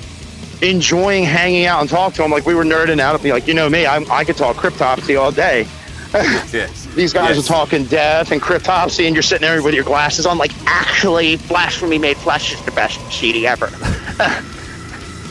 enjoying 0.62 1.24
hanging 1.24 1.66
out 1.66 1.82
and 1.82 1.90
talking 1.90 2.16
to 2.16 2.22
them. 2.24 2.32
Like 2.32 2.46
we 2.46 2.54
were 2.56 2.64
nerding 2.66 3.00
out. 3.00 3.22
Be 3.24 3.32
like, 3.32 3.48
you 3.48 3.54
know 3.54 3.70
me, 3.70 3.86
I, 3.86 3.98
I 4.10 4.24
could 4.24 4.38
talk 4.38 4.56
cryptopsy 4.58 5.20
all 5.20 5.32
day. 5.32 5.68
yeah. 6.14 6.68
These 6.96 7.14
guys 7.14 7.36
Yes. 7.38 7.46
are 7.46 7.48
talking 7.48 7.86
death 7.86 8.32
and 8.32 8.42
cryptopsy, 8.42 9.06
and 9.06 9.16
you're 9.16 9.22
sitting 9.22 9.48
there 9.48 9.62
with 9.62 9.76
your 9.76 9.84
glasses 9.84 10.26
on. 10.26 10.38
Like, 10.40 10.52
actually, 10.66 11.38
blasphemy 11.48 12.00
made 12.00 12.18
flesh 12.18 12.52
is 12.54 12.62
the 12.66 12.72
best 12.72 13.00
CD 13.12 13.46
ever. 13.46 13.68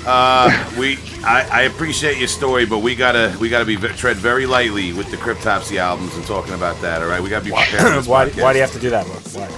Uh, 0.08 0.72
we, 0.78 0.98
I, 1.22 1.46
I 1.52 1.62
appreciate 1.62 2.16
your 2.16 2.28
story, 2.28 2.64
but 2.64 2.78
we 2.78 2.94
gotta 2.94 3.36
we 3.38 3.50
gotta 3.50 3.66
be 3.66 3.76
tread 3.76 4.16
very 4.16 4.46
lightly 4.46 4.94
with 4.94 5.10
the 5.10 5.18
Cryptopsy 5.18 5.76
albums 5.76 6.14
and 6.16 6.24
talking 6.24 6.54
about 6.54 6.80
that. 6.80 7.02
All 7.02 7.08
right, 7.08 7.20
we 7.22 7.28
gotta 7.28 7.44
be 7.44 7.50
prepared. 7.50 8.04
for 8.04 8.10
why, 8.10 8.30
why 8.30 8.54
do 8.54 8.58
you 8.58 8.62
have 8.62 8.72
to 8.72 8.80
do 8.80 8.88
that? 8.88 9.04
Why? 9.04 9.48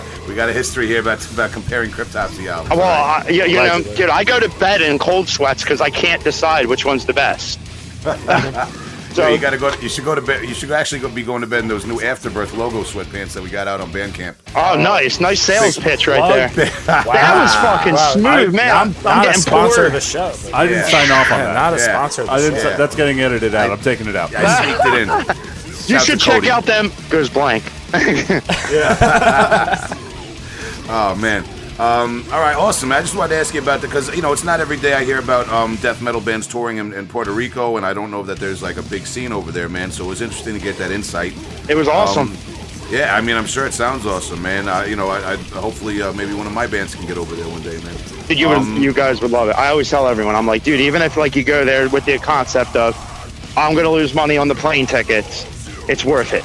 We 0.30 0.36
got 0.36 0.48
a 0.48 0.52
history 0.52 0.86
here 0.86 1.00
about 1.00 1.28
about 1.32 1.50
comparing 1.50 1.90
Cryptopsy 1.90 2.46
albums. 2.46 2.70
Well, 2.70 2.82
all 2.82 3.18
right? 3.18 3.26
I, 3.26 3.30
you, 3.30 3.44
you 3.46 3.56
know, 3.56 3.82
dude, 3.96 4.10
I 4.10 4.22
go 4.22 4.38
to 4.38 4.48
bed 4.60 4.80
in 4.80 4.96
cold 4.98 5.28
sweats 5.28 5.64
because 5.64 5.80
I 5.80 5.90
can't 5.90 6.22
decide 6.22 6.66
which 6.66 6.84
one's 6.84 7.04
the 7.04 7.14
best. 7.14 7.58
So 9.10 9.22
so 9.22 9.28
you 9.28 9.38
gotta 9.38 9.58
go. 9.58 9.72
You 9.80 9.88
should 9.88 10.04
go 10.04 10.14
to 10.14 10.20
bed. 10.22 10.42
You 10.48 10.54
should 10.54 10.70
actually 10.70 11.00
go, 11.00 11.08
be 11.08 11.22
going 11.24 11.40
to 11.40 11.46
bed 11.46 11.62
in 11.62 11.68
those 11.68 11.84
new 11.84 12.00
Afterbirth 12.00 12.54
logo 12.56 12.82
sweatpants 12.84 13.32
that 13.32 13.42
we 13.42 13.50
got 13.50 13.66
out 13.66 13.80
on 13.80 13.90
Bandcamp. 13.90 14.36
Oh, 14.54 14.76
nice, 14.80 15.18
nice 15.20 15.40
sales 15.40 15.76
Big 15.76 15.84
pitch 15.84 16.06
right 16.06 16.20
plug. 16.20 16.50
there. 16.52 16.66
That 16.86 17.34
was 17.42 17.54
fucking 17.56 17.94
Wow, 17.94 18.12
smooth, 18.12 18.24
I- 18.26 18.46
man. 18.46 18.66
Not, 18.68 18.86
I'm, 18.86 18.88
I'm 18.88 19.02
not 19.02 19.18
a 19.24 19.26
getting 19.28 19.42
sponsor 19.42 19.74
bored. 19.76 19.86
of 19.88 19.92
the 19.94 20.00
show. 20.00 20.32
but- 20.44 20.54
I 20.54 20.66
didn't 20.66 20.78
Yeah. 20.84 20.88
sign 21.06 21.10
off 21.10 21.30
on 21.32 21.38
that. 21.40 21.54
not 21.54 21.72
a 21.74 21.76
Yeah. 21.76 21.82
sponsor 21.88 22.22
of 22.22 22.26
the 22.28 22.32
I 22.34 22.38
didn't. 22.38 22.60
show. 22.60 22.68
Yeah. 22.70 22.76
That's 22.76 22.94
getting 22.96 23.20
edited 23.20 23.54
out. 23.54 23.70
I'm 23.70 23.80
taking 23.80 24.06
it 24.06 24.14
out. 24.16 24.34
I 24.34 24.62
sneaked 24.64 24.86
it 24.86 24.94
in. 25.02 25.08
you 25.08 25.98
Shout 25.98 26.02
should 26.06 26.20
to 26.20 26.24
check 26.24 26.46
out 26.46 26.64
them. 26.66 26.92
Goes 27.08 27.28
blank. 27.28 27.64
yeah. 27.94 29.88
Oh 30.88 31.14
man. 31.16 31.44
Um, 31.80 32.26
all 32.30 32.40
right, 32.40 32.56
awesome. 32.56 32.92
I 32.92 33.00
just 33.00 33.16
wanted 33.16 33.30
to 33.30 33.36
ask 33.36 33.54
you 33.54 33.62
about 33.62 33.80
that 33.80 33.86
because 33.86 34.14
you 34.14 34.20
know 34.20 34.34
it's 34.34 34.44
not 34.44 34.60
every 34.60 34.76
day 34.76 34.92
I 34.92 35.02
hear 35.02 35.18
about 35.18 35.48
um, 35.48 35.76
death 35.76 36.02
metal 36.02 36.20
bands 36.20 36.46
touring 36.46 36.76
in, 36.76 36.92
in 36.92 37.08
Puerto 37.08 37.32
Rico, 37.32 37.78
and 37.78 37.86
I 37.86 37.94
don't 37.94 38.10
know 38.10 38.22
that 38.24 38.38
there's 38.38 38.62
like 38.62 38.76
a 38.76 38.82
big 38.82 39.06
scene 39.06 39.32
over 39.32 39.50
there, 39.50 39.66
man. 39.66 39.90
So 39.90 40.04
it 40.04 40.08
was 40.08 40.20
interesting 40.20 40.52
to 40.52 40.60
get 40.60 40.76
that 40.76 40.90
insight. 40.90 41.32
It 41.70 41.76
was 41.76 41.88
awesome. 41.88 42.32
Um, 42.32 42.36
yeah, 42.90 43.16
I 43.16 43.22
mean, 43.22 43.34
I'm 43.34 43.46
sure 43.46 43.64
it 43.66 43.72
sounds 43.72 44.04
awesome, 44.04 44.42
man. 44.42 44.68
Uh, 44.68 44.82
you 44.82 44.94
know, 44.94 45.08
I, 45.08 45.32
I 45.32 45.36
hopefully 45.36 46.02
uh, 46.02 46.12
maybe 46.12 46.34
one 46.34 46.46
of 46.46 46.52
my 46.52 46.66
bands 46.66 46.94
can 46.94 47.06
get 47.06 47.16
over 47.16 47.34
there 47.34 47.48
one 47.48 47.62
day, 47.62 47.82
man. 47.82 47.96
Dude, 48.28 48.38
you 48.38 48.48
would, 48.48 48.58
Um, 48.58 48.76
you 48.76 48.92
guys 48.92 49.22
would 49.22 49.30
love 49.30 49.48
it. 49.48 49.52
I 49.52 49.68
always 49.68 49.88
tell 49.88 50.06
everyone, 50.06 50.34
I'm 50.34 50.46
like, 50.46 50.62
dude, 50.64 50.80
even 50.80 51.00
if 51.00 51.16
like 51.16 51.34
you 51.34 51.44
go 51.44 51.64
there 51.64 51.88
with 51.88 52.04
the 52.04 52.18
concept 52.18 52.76
of, 52.76 52.94
I'm 53.56 53.74
gonna 53.74 53.88
lose 53.88 54.12
money 54.12 54.36
on 54.36 54.48
the 54.48 54.54
plane 54.54 54.84
tickets, 54.84 55.46
it's 55.88 56.04
worth 56.04 56.34
it. 56.34 56.44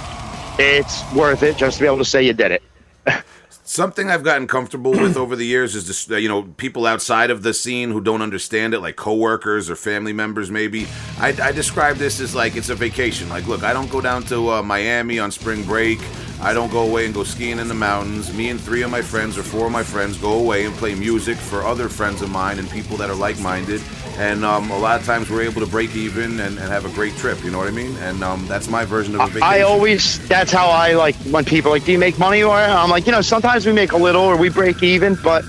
It's 0.59 1.03
worth 1.13 1.43
it 1.43 1.57
just 1.57 1.79
to 1.79 1.83
be 1.83 1.88
able 1.88 1.97
to 1.97 2.05
say 2.05 2.23
you 2.23 2.31
did 2.31 2.51
it. 2.53 2.63
Something 3.68 4.11
I've 4.11 4.22
gotten 4.22 4.45
comfortable 4.45 4.91
with 4.91 5.18
over 5.18 5.36
the 5.36 5.43
years 5.43 5.74
is 5.74 5.86
just 5.86 6.11
uh, 6.11 6.18
you 6.18 6.30
know 6.30 6.43
people 6.43 6.86
outside 6.86 7.32
of 7.32 7.41
the 7.41 7.51
scene 7.51 7.89
who 7.89 7.99
don't 7.99 8.22
understand 8.22 8.76
it, 8.76 8.80
like 8.80 8.95
coworkers 8.95 9.72
or 9.72 9.76
family 9.76 10.13
members. 10.13 10.51
Maybe 10.51 10.86
I, 11.18 11.30
I 11.41 11.51
describe 11.51 11.95
this 11.95 12.20
as 12.20 12.36
like 12.36 12.55
it's 12.55 12.70
a 12.70 12.76
vacation. 12.76 13.28
Like, 13.28 13.47
look, 13.47 13.63
I 13.63 13.74
don't 13.74 13.89
go 13.89 14.01
down 14.01 14.22
to 14.26 14.51
uh, 14.51 14.61
Miami 14.61 15.18
on 15.18 15.32
spring 15.32 15.63
break. 15.63 15.97
I 16.41 16.53
don't 16.53 16.71
go 16.71 16.88
away 16.88 17.05
and 17.05 17.13
go 17.13 17.23
skiing 17.23 17.59
in 17.59 17.67
the 17.67 17.73
mountains. 17.73 18.33
Me 18.33 18.49
and 18.49 18.59
three 18.59 18.83
of 18.83 18.91
my 18.91 19.01
friends 19.01 19.38
or 19.38 19.43
four 19.43 19.65
of 19.65 19.71
my 19.71 19.83
friends 19.83 20.17
go 20.17 20.39
away 20.39 20.65
and 20.65 20.75
play 20.75 20.93
music 20.93 21.38
for 21.38 21.63
other 21.63 21.89
friends 21.89 22.21
of 22.21 22.29
mine 22.29 22.59
and 22.59 22.69
people 22.69 22.97
that 22.97 23.09
are 23.09 23.15
like-minded. 23.15 23.81
And 24.17 24.45
um, 24.45 24.69
a 24.69 24.77
lot 24.77 24.99
of 24.99 25.05
times 25.05 25.29
we're 25.29 25.41
able 25.41 25.61
to 25.61 25.67
break 25.67 25.95
even 25.95 26.39
and, 26.39 26.59
and 26.59 26.69
have 26.69 26.86
a 26.86 26.89
great 26.89 27.15
trip. 27.17 27.43
You 27.43 27.51
know 27.51 27.57
what 27.57 27.67
I 27.67 27.71
mean? 27.71 27.95
And 27.97 28.23
um, 28.23 28.45
that's 28.47 28.67
my 28.67 28.86
version 28.86 29.15
of 29.15 29.21
a 29.21 29.25
vacation. 29.25 29.43
I 29.43 29.61
always, 29.61 30.25
that's 30.27 30.51
how 30.51 30.67
I 30.67 30.93
like 30.93 31.15
when 31.15 31.45
people 31.45 31.71
are 31.71 31.75
like, 31.75 31.86
do 31.86 31.91
you 31.91 31.99
make 31.99 32.19
money? 32.19 32.43
Or 32.43 32.55
I'm 32.55 32.89
like, 32.89 33.05
you 33.05 33.11
know, 33.11 33.21
sometimes 33.21 33.65
we 33.65 33.73
make 33.73 33.93
a 33.93 33.97
little 33.97 34.21
or 34.21 34.38
we 34.38 34.49
break 34.49 34.83
even, 34.83 35.15
but 35.15 35.43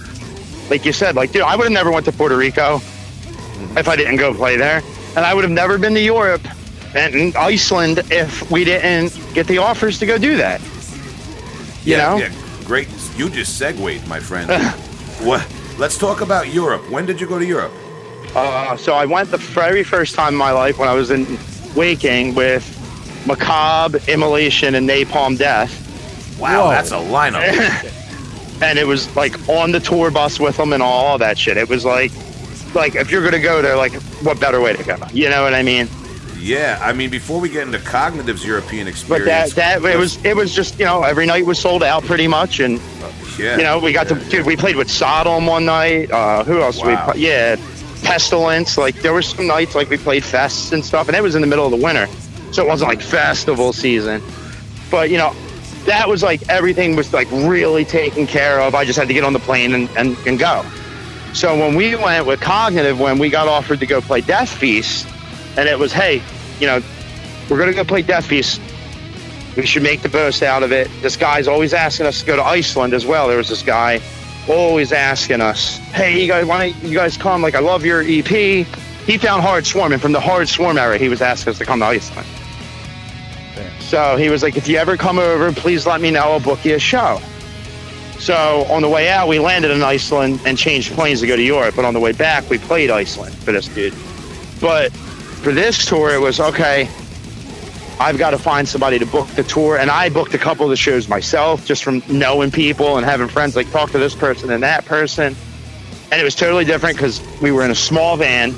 like 0.70 0.84
you 0.84 0.92
said, 0.92 1.14
like, 1.14 1.32
dude, 1.32 1.42
I 1.42 1.56
would 1.56 1.64
have 1.64 1.72
never 1.72 1.90
went 1.90 2.06
to 2.06 2.12
Puerto 2.12 2.36
Rico 2.36 2.76
if 3.76 3.88
I 3.88 3.96
didn't 3.96 4.16
go 4.16 4.32
play 4.32 4.56
there. 4.56 4.82
And 5.16 5.24
I 5.24 5.34
would 5.34 5.44
have 5.44 5.52
never 5.52 5.78
been 5.78 5.94
to 5.94 6.00
Europe 6.00 6.46
and 6.94 7.36
Iceland 7.36 8.00
if 8.10 8.50
we 8.50 8.64
didn't 8.64 9.18
get 9.34 9.46
the 9.46 9.58
offers 9.58 9.98
to 9.98 10.06
go 10.06 10.16
do 10.18 10.36
that. 10.38 10.60
You 11.86 11.92
yeah, 11.92 12.08
know? 12.08 12.16
yeah, 12.16 12.32
great. 12.64 12.88
You 13.16 13.30
just 13.30 13.58
segued, 13.58 14.08
my 14.08 14.18
friend. 14.18 14.50
what? 15.24 15.46
Let's 15.78 15.96
talk 15.96 16.20
about 16.20 16.52
Europe. 16.52 16.90
When 16.90 17.06
did 17.06 17.20
you 17.20 17.28
go 17.28 17.38
to 17.38 17.46
Europe? 17.46 17.72
Uh, 18.34 18.76
so 18.76 18.94
I 18.94 19.06
went 19.06 19.30
the 19.30 19.38
very 19.38 19.84
first 19.84 20.16
time 20.16 20.34
in 20.34 20.38
my 20.38 20.50
life 20.50 20.78
when 20.78 20.88
I 20.88 20.94
was 20.94 21.12
in 21.12 21.38
Waking 21.76 22.34
the 22.34 23.36
Cadaver, 23.38 24.10
Immolation, 24.10 24.74
and 24.74 24.88
Napalm 24.88 25.38
Death. 25.38 25.70
Wow, 26.40 26.64
Whoa. 26.64 26.70
that's 26.70 26.90
a 26.90 26.94
lineup. 26.94 27.42
and 28.62 28.80
it 28.80 28.86
was 28.88 29.14
like 29.14 29.48
on 29.48 29.70
the 29.70 29.80
tour 29.80 30.10
bus 30.10 30.40
with 30.40 30.56
them 30.56 30.72
and 30.72 30.82
all 30.82 31.18
that 31.18 31.38
shit. 31.38 31.56
It 31.56 31.68
was 31.68 31.84
like 31.84 32.10
like 32.74 32.96
if 32.96 33.12
you're 33.12 33.22
gonna 33.22 33.40
go 33.40 33.62
there, 33.62 33.76
like 33.76 33.92
what 34.22 34.40
better 34.40 34.60
way 34.60 34.74
to 34.74 34.82
go? 34.82 34.98
You 35.12 35.30
know 35.30 35.44
what 35.44 35.54
I 35.54 35.62
mean? 35.62 35.88
Yeah, 36.46 36.78
I 36.80 36.92
mean, 36.92 37.10
before 37.10 37.40
we 37.40 37.48
get 37.48 37.66
into 37.66 37.78
Cognitive's 37.78 38.46
European 38.46 38.86
experience, 38.86 39.52
But 39.52 39.56
that 39.56 39.82
that 39.82 39.92
it 39.92 39.98
was 39.98 40.24
it 40.24 40.36
was 40.36 40.54
just 40.54 40.78
you 40.78 40.84
know 40.84 41.02
every 41.02 41.26
night 41.26 41.44
was 41.44 41.58
sold 41.58 41.82
out 41.82 42.04
pretty 42.04 42.28
much, 42.28 42.60
and 42.60 42.80
yeah, 43.36 43.56
you 43.56 43.64
know 43.64 43.80
we 43.80 43.92
got 43.92 44.08
yeah, 44.08 44.16
to 44.16 44.30
dude 44.30 44.46
we 44.46 44.56
played 44.56 44.76
with 44.76 44.88
Sodom 44.88 45.46
one 45.46 45.64
night. 45.64 46.08
Uh, 46.08 46.44
who 46.44 46.62
else? 46.62 46.80
Wow. 46.80 47.12
We 47.14 47.22
yeah, 47.22 47.56
Pestilence. 48.04 48.78
Like 48.78 48.94
there 49.02 49.12
were 49.12 49.22
some 49.22 49.48
nights 49.48 49.74
like 49.74 49.90
we 49.90 49.96
played 49.96 50.22
fests 50.22 50.72
and 50.72 50.84
stuff, 50.84 51.08
and 51.08 51.16
it 51.16 51.22
was 51.22 51.34
in 51.34 51.40
the 51.40 51.48
middle 51.48 51.64
of 51.64 51.72
the 51.72 51.84
winter, 51.84 52.06
so 52.52 52.62
it 52.62 52.68
wasn't 52.68 52.90
like 52.90 53.02
festival 53.02 53.72
season. 53.72 54.22
But 54.90 55.10
you 55.10 55.18
know. 55.18 55.34
That 55.86 56.08
was 56.08 56.20
like 56.20 56.48
everything 56.48 56.96
was 56.96 57.12
like 57.12 57.30
really 57.30 57.84
taken 57.84 58.26
care 58.26 58.60
of. 58.60 58.74
I 58.74 58.84
just 58.84 58.98
had 58.98 59.06
to 59.06 59.14
get 59.14 59.22
on 59.22 59.32
the 59.32 59.38
plane 59.38 59.72
and, 59.72 59.88
and, 59.96 60.16
and 60.26 60.36
go. 60.36 60.68
So 61.32 61.56
when 61.56 61.76
we 61.76 61.94
went 61.94 62.26
with 62.26 62.40
Cognitive, 62.40 62.98
when 62.98 63.18
we 63.18 63.30
got 63.30 63.46
offered 63.46 63.78
to 63.78 63.86
go 63.86 64.00
play 64.00 64.20
Death 64.20 64.48
Feast, 64.48 65.06
and 65.56 65.68
it 65.68 65.78
was, 65.78 65.92
hey, 65.92 66.24
you 66.60 66.66
know, 66.66 66.80
we're 67.48 67.58
gonna 67.58 67.74
go 67.74 67.84
play 67.84 68.02
Death 68.02 68.26
Feast. 68.26 68.60
We 69.56 69.64
should 69.64 69.82
make 69.82 70.02
the 70.02 70.10
most 70.10 70.42
out 70.42 70.62
of 70.62 70.72
it. 70.72 70.90
This 71.00 71.16
guy's 71.16 71.48
always 71.48 71.72
asking 71.72 72.06
us 72.06 72.20
to 72.20 72.26
go 72.26 72.36
to 72.36 72.42
Iceland 72.42 72.92
as 72.92 73.06
well. 73.06 73.28
There 73.28 73.38
was 73.38 73.48
this 73.48 73.62
guy 73.62 74.00
always 74.48 74.92
asking 74.92 75.40
us, 75.40 75.78
hey, 75.78 76.20
you 76.20 76.28
guys, 76.28 76.44
why 76.44 76.70
don't 76.70 76.84
you 76.84 76.94
guys 76.94 77.16
come? 77.16 77.42
Like, 77.42 77.54
I 77.54 77.60
love 77.60 77.84
your 77.84 78.02
EP. 78.02 78.26
He 78.26 79.18
found 79.18 79.42
Hard 79.42 79.66
Swarm, 79.66 79.92
and 79.92 80.02
from 80.02 80.12
the 80.12 80.20
Hard 80.20 80.48
Swarm 80.48 80.78
era, 80.78 80.98
he 80.98 81.08
was 81.08 81.22
asking 81.22 81.52
us 81.52 81.58
to 81.58 81.64
come 81.64 81.80
to 81.80 81.86
Iceland. 81.86 82.28
So 83.80 84.16
he 84.16 84.30
was 84.30 84.42
like, 84.42 84.56
if 84.56 84.66
you 84.68 84.78
ever 84.78 84.96
come 84.96 85.18
over, 85.18 85.52
please 85.52 85.86
let 85.86 86.00
me 86.00 86.10
know. 86.10 86.22
I'll 86.22 86.40
book 86.40 86.64
you 86.64 86.74
a 86.74 86.78
show. 86.78 87.20
So 88.18 88.64
on 88.68 88.82
the 88.82 88.88
way 88.88 89.08
out, 89.08 89.28
we 89.28 89.38
landed 89.38 89.70
in 89.70 89.82
Iceland 89.82 90.40
and 90.44 90.58
changed 90.58 90.92
planes 90.92 91.20
to 91.20 91.26
go 91.26 91.36
to 91.36 91.42
Europe. 91.42 91.76
But 91.76 91.84
on 91.84 91.94
the 91.94 92.00
way 92.00 92.10
back, 92.10 92.50
we 92.50 92.58
played 92.58 92.90
Iceland 92.90 93.34
for 93.36 93.52
this 93.52 93.68
dude. 93.68 93.94
But 94.60 94.92
for 95.46 95.52
this 95.52 95.86
tour, 95.86 96.12
it 96.12 96.18
was 96.18 96.40
okay. 96.40 96.88
I've 98.00 98.18
got 98.18 98.30
to 98.30 98.38
find 98.38 98.66
somebody 98.66 98.98
to 98.98 99.06
book 99.06 99.28
the 99.28 99.44
tour, 99.44 99.78
and 99.78 99.92
I 99.92 100.08
booked 100.08 100.34
a 100.34 100.38
couple 100.38 100.64
of 100.64 100.70
the 100.70 100.76
shows 100.76 101.08
myself, 101.08 101.64
just 101.64 101.84
from 101.84 102.02
knowing 102.08 102.50
people 102.50 102.96
and 102.96 103.06
having 103.06 103.28
friends. 103.28 103.54
Like 103.54 103.70
talk 103.70 103.92
to 103.92 103.98
this 104.00 104.12
person 104.12 104.50
and 104.50 104.64
that 104.64 104.86
person, 104.86 105.36
and 106.10 106.20
it 106.20 106.24
was 106.24 106.34
totally 106.34 106.64
different 106.64 106.96
because 106.96 107.22
we 107.40 107.52
were 107.52 107.64
in 107.64 107.70
a 107.70 107.76
small 107.76 108.16
van. 108.16 108.56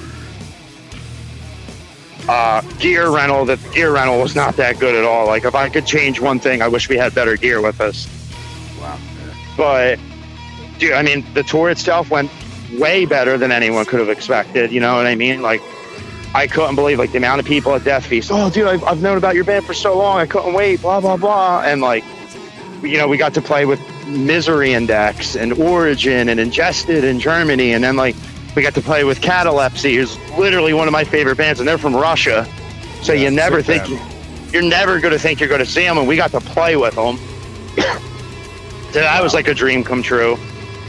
Uh, 2.26 2.62
gear 2.78 3.10
rental. 3.10 3.44
The 3.44 3.56
gear 3.74 3.92
rental 3.92 4.18
was 4.18 4.34
not 4.34 4.56
that 4.56 4.78
good 4.78 4.94
at 4.94 5.04
all. 5.04 5.26
Like 5.26 5.44
if 5.44 5.54
I 5.54 5.68
could 5.68 5.84
change 5.84 6.22
one 6.22 6.40
thing, 6.40 6.62
I 6.62 6.68
wish 6.68 6.88
we 6.88 6.96
had 6.96 7.14
better 7.14 7.36
gear 7.36 7.60
with 7.60 7.82
us. 7.82 8.08
wow. 8.80 8.98
But 9.58 9.98
dude, 10.78 10.92
I 10.92 11.02
mean, 11.02 11.22
the 11.34 11.42
tour 11.42 11.68
itself 11.68 12.08
went 12.08 12.30
way 12.78 13.04
better 13.04 13.36
than 13.36 13.52
anyone 13.52 13.84
could 13.84 14.00
have 14.00 14.08
expected. 14.08 14.72
You 14.72 14.80
know 14.80 14.96
what 14.96 15.04
I 15.04 15.16
mean? 15.16 15.42
Like, 15.42 15.60
I 16.34 16.46
couldn't 16.46 16.74
believe 16.74 16.98
like 16.98 17.12
the 17.12 17.18
amount 17.18 17.40
of 17.40 17.46
people 17.46 17.74
at 17.74 17.84
Death 17.84 18.06
Feast. 18.06 18.30
Oh, 18.32 18.50
dude, 18.50 18.66
I've, 18.66 18.84
I've 18.84 19.02
known 19.02 19.16
about 19.16 19.34
your 19.34 19.44
band 19.44 19.64
for 19.64 19.74
so 19.74 19.96
long. 19.96 20.18
I 20.18 20.26
couldn't 20.26 20.52
wait. 20.52 20.80
Blah 20.82 21.00
blah 21.00 21.16
blah. 21.16 21.62
And 21.64 21.80
like, 21.80 22.04
you 22.82 22.98
know, 22.98 23.08
we 23.08 23.16
got 23.16 23.34
to 23.34 23.40
play 23.40 23.64
with 23.64 23.80
Misery 24.06 24.72
Index 24.72 25.36
and 25.36 25.52
Origin 25.54 26.28
and 26.28 26.38
Ingested 26.38 27.04
in 27.04 27.18
Germany, 27.18 27.72
and 27.72 27.82
then 27.82 27.96
like 27.96 28.14
we 28.54 28.62
got 28.62 28.74
to 28.74 28.82
play 28.82 29.04
with 29.04 29.20
Katalepsy, 29.20 29.94
who's 29.94 30.18
literally 30.38 30.74
one 30.74 30.86
of 30.86 30.92
my 30.92 31.04
favorite 31.04 31.36
bands, 31.38 31.60
and 31.60 31.68
they're 31.68 31.78
from 31.78 31.96
Russia. 31.96 32.46
So 33.02 33.12
Yeah, 33.12 33.22
you 33.22 33.30
never 33.30 33.62
think 33.62 33.88
you're 34.52 34.62
never 34.62 35.00
going 35.00 35.12
to 35.12 35.18
think 35.18 35.40
you're 35.40 35.48
going 35.48 35.64
to 35.64 35.66
see 35.66 35.84
them, 35.84 35.98
and 35.98 36.06
we 36.06 36.16
got 36.16 36.30
to 36.32 36.40
play 36.40 36.76
with 36.76 36.94
them. 36.94 37.18
So 38.88 39.00
that 39.00 39.22
was 39.22 39.34
like 39.34 39.48
a 39.48 39.54
dream 39.54 39.84
come 39.84 40.02
true. 40.02 40.38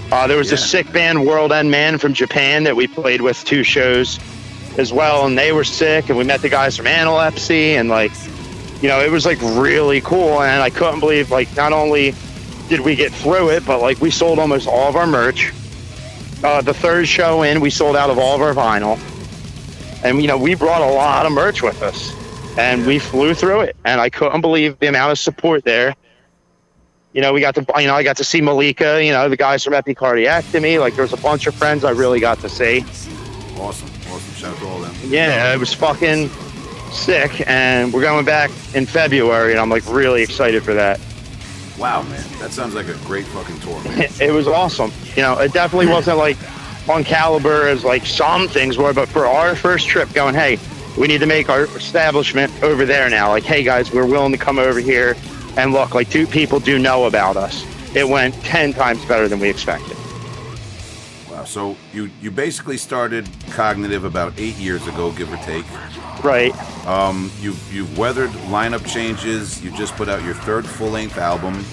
Uh, 0.10 0.26
there 0.26 0.38
was 0.38 0.54
a 0.54 0.58
sick 0.58 0.90
band, 0.94 1.28
World 1.28 1.52
End 1.52 1.70
Man 1.70 1.98
from 1.98 2.14
Japan, 2.14 2.64
that 2.64 2.78
we 2.78 2.88
played 2.88 3.20
with 3.20 3.44
two 3.44 3.62
shows 3.62 4.18
as 4.80 4.92
well, 4.92 5.26
and 5.26 5.38
they 5.38 5.52
were 5.52 5.64
sick. 5.64 6.10
And 6.10 6.18
we 6.18 6.24
met 6.24 6.42
the 6.42 6.50
guys 6.50 6.76
from 6.78 6.86
Analepsy, 6.88 7.74
and 7.74 7.90
like, 7.90 8.12
you 8.82 8.88
know, 8.88 9.00
it 9.00 9.12
was 9.12 9.26
like 9.26 9.40
really 9.42 10.02
cool. 10.02 10.42
And 10.42 10.62
I 10.62 10.70
couldn't 10.70 11.00
believe 11.00 11.30
like 11.32 11.56
not 11.56 11.74
only 11.74 12.16
did 12.68 12.80
we 12.80 12.96
get 12.96 13.12
through 13.12 13.50
it, 13.50 13.66
but 13.66 13.82
like 13.82 14.00
we 14.00 14.10
sold 14.10 14.40
almost 14.40 14.68
all 14.68 14.90
of 14.90 14.96
our 14.96 15.08
merch. 15.08 15.54
Uh, 16.44 16.62
the 16.62 16.74
third 16.74 17.08
show 17.08 17.44
in, 17.44 17.60
we 17.60 17.70
sold 17.70 17.96
out 17.96 18.10
of 18.10 18.18
all 18.18 18.36
of 18.36 18.42
our 18.42 18.54
vinyl, 18.54 18.98
and 20.04 20.22
you 20.22 20.28
know, 20.28 20.38
we 20.38 20.56
brought 20.56 20.82
a 20.82 20.94
lot 20.94 21.26
of 21.26 21.32
merch 21.32 21.62
with 21.62 21.82
us, 21.84 22.14
and 22.58 22.88
we 22.88 22.98
flew 22.98 23.34
through 23.34 23.62
it. 23.62 23.76
And 23.86 24.00
I 24.00 24.10
couldn't 24.10 24.42
believe 24.42 24.80
the 24.80 24.88
amount 24.88 25.12
of 25.12 25.20
support 25.20 25.66
there 25.66 25.96
you 27.14 27.22
know, 27.22 27.34
we 27.34 27.42
got 27.42 27.56
to, 27.56 27.66
you 27.78 27.88
know, 27.88 27.96
I 27.96 28.04
got 28.04 28.18
to 28.18 28.24
see 28.24 28.42
Malika, 28.42 29.04
you 29.04 29.12
know, 29.12 29.28
the 29.30 29.38
guys 29.38 29.64
from 29.64 29.74
Epicardiectomy. 29.74 30.80
Like, 30.80 30.96
there 30.96 31.04
was 31.04 31.14
a 31.14 31.18
bunch 31.18 31.48
of 31.48 31.56
friends 31.56 31.84
I 31.84 31.92
really 31.92 32.20
got 32.20 32.40
to 32.42 32.50
see. 32.50 32.86
awesome, 33.58 33.90
awesome. 34.44 34.56
Shout 34.56 34.56
out 34.56 34.60
to 34.60 34.68
all 34.68 34.80
them. 34.80 34.96
Yeah, 35.12 35.54
it 35.54 35.58
was 35.58 35.74
fucking 35.74 36.30
sick. 36.92 37.48
And 37.48 37.94
we're 37.94 38.02
going 38.02 38.26
back 38.26 38.52
in 38.74 38.86
February, 38.86 39.52
and 39.52 39.60
I'm 39.60 39.70
like 39.70 39.86
really 39.88 40.22
excited 40.22 40.64
for 40.64 40.74
that. 40.74 41.00
Wow, 41.78 42.04
man, 42.04 42.24
that 42.40 42.52
sounds 42.52 42.76
like 42.76 42.88
a 42.88 42.98
great 43.06 43.26
fucking 43.28 43.60
tour. 43.60 43.82
It 44.22 44.34
was 44.34 44.48
awesome. 44.48 44.92
You 45.16 45.22
know, 45.22 45.38
it 45.40 45.54
definitely 45.54 45.88
wasn't 45.94 46.18
like 46.18 46.38
on 46.90 47.04
caliber 47.04 47.68
as 47.68 47.84
like 47.84 48.06
some 48.06 48.48
things 48.48 48.78
were, 48.78 48.94
but 48.94 49.08
for 49.08 49.26
our 49.26 49.56
first 49.56 49.88
trip, 49.88 50.12
going, 50.14 50.36
hey, 50.36 50.60
we 50.98 51.08
need 51.08 51.20
to 51.20 51.26
make 51.26 51.50
our 51.50 51.64
establishment 51.78 52.52
over 52.64 52.86
there 52.86 53.10
now. 53.10 53.30
Like, 53.30 53.44
hey 53.44 53.64
guys, 53.64 53.94
we're 53.94 54.06
willing 54.06 54.32
to 54.34 54.38
come 54.38 54.60
over 54.60 54.80
here 54.80 55.16
and 55.56 55.72
look. 55.72 55.94
Like, 55.96 56.10
two 56.10 56.28
people 56.28 56.60
do 56.60 56.78
know 56.78 57.06
about 57.06 57.38
us. 57.38 57.66
It 57.96 58.08
went 58.08 58.36
ten 58.44 58.74
times 58.74 59.04
better 59.06 59.28
than 59.28 59.40
we 59.40 59.50
expected. 59.50 59.96
Wow. 61.40 61.46
So 61.46 61.78
you 61.94 62.10
you 62.22 62.32
basically 62.32 62.78
started 62.78 63.28
Cognitive 63.52 64.04
about 64.04 64.34
eight 64.38 64.56
years 64.56 64.86
ago, 64.88 65.12
give 65.12 65.32
or 65.32 65.38
take. 65.38 65.66
Right. 66.22 66.54
Um, 66.86 67.32
you've 67.40 67.74
you've 67.74 67.98
weathered 67.98 68.30
lineup 68.52 68.86
changes. 68.86 69.64
You 69.64 69.72
just 69.72 69.96
put 69.96 70.10
out 70.10 70.22
your 70.24 70.34
third 70.34 70.68
full 70.68 70.90
length 70.90 71.18
album. 71.18 71.64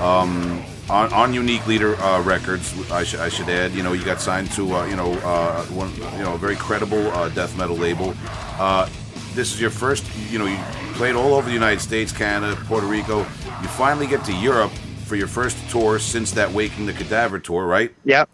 Um, 0.00 0.62
on, 0.88 1.12
on 1.12 1.34
Unique 1.34 1.66
Leader 1.66 1.96
uh, 1.96 2.22
Records, 2.22 2.90
I, 2.92 3.02
sh- 3.02 3.16
I 3.16 3.28
should 3.28 3.48
add. 3.48 3.72
You 3.72 3.82
know, 3.82 3.92
you 3.92 4.04
got 4.04 4.20
signed 4.20 4.52
to 4.52 4.74
uh, 4.74 4.84
you 4.84 4.96
know 4.96 5.14
uh, 5.14 5.64
one 5.66 5.94
you 5.96 6.22
know 6.22 6.34
a 6.34 6.38
very 6.38 6.56
credible 6.56 7.10
uh, 7.12 7.30
death 7.30 7.56
metal 7.56 7.76
label. 7.76 8.14
Uh, 8.58 8.88
this 9.32 9.54
is 9.54 9.60
your 9.60 9.70
first. 9.70 10.04
You 10.30 10.38
know, 10.38 10.46
you 10.46 10.58
played 10.92 11.14
all 11.14 11.34
over 11.34 11.48
the 11.48 11.54
United 11.54 11.80
States, 11.80 12.12
Canada, 12.12 12.54
Puerto 12.66 12.86
Rico. 12.86 13.20
You 13.20 13.68
finally 13.68 14.06
get 14.06 14.24
to 14.26 14.34
Europe 14.34 14.72
for 15.06 15.16
your 15.16 15.28
first 15.28 15.56
tour 15.70 15.98
since 15.98 16.32
that 16.32 16.50
Waking 16.50 16.84
the 16.84 16.92
Cadaver 16.92 17.38
tour, 17.38 17.64
right? 17.64 17.94
Yep. 18.04 18.28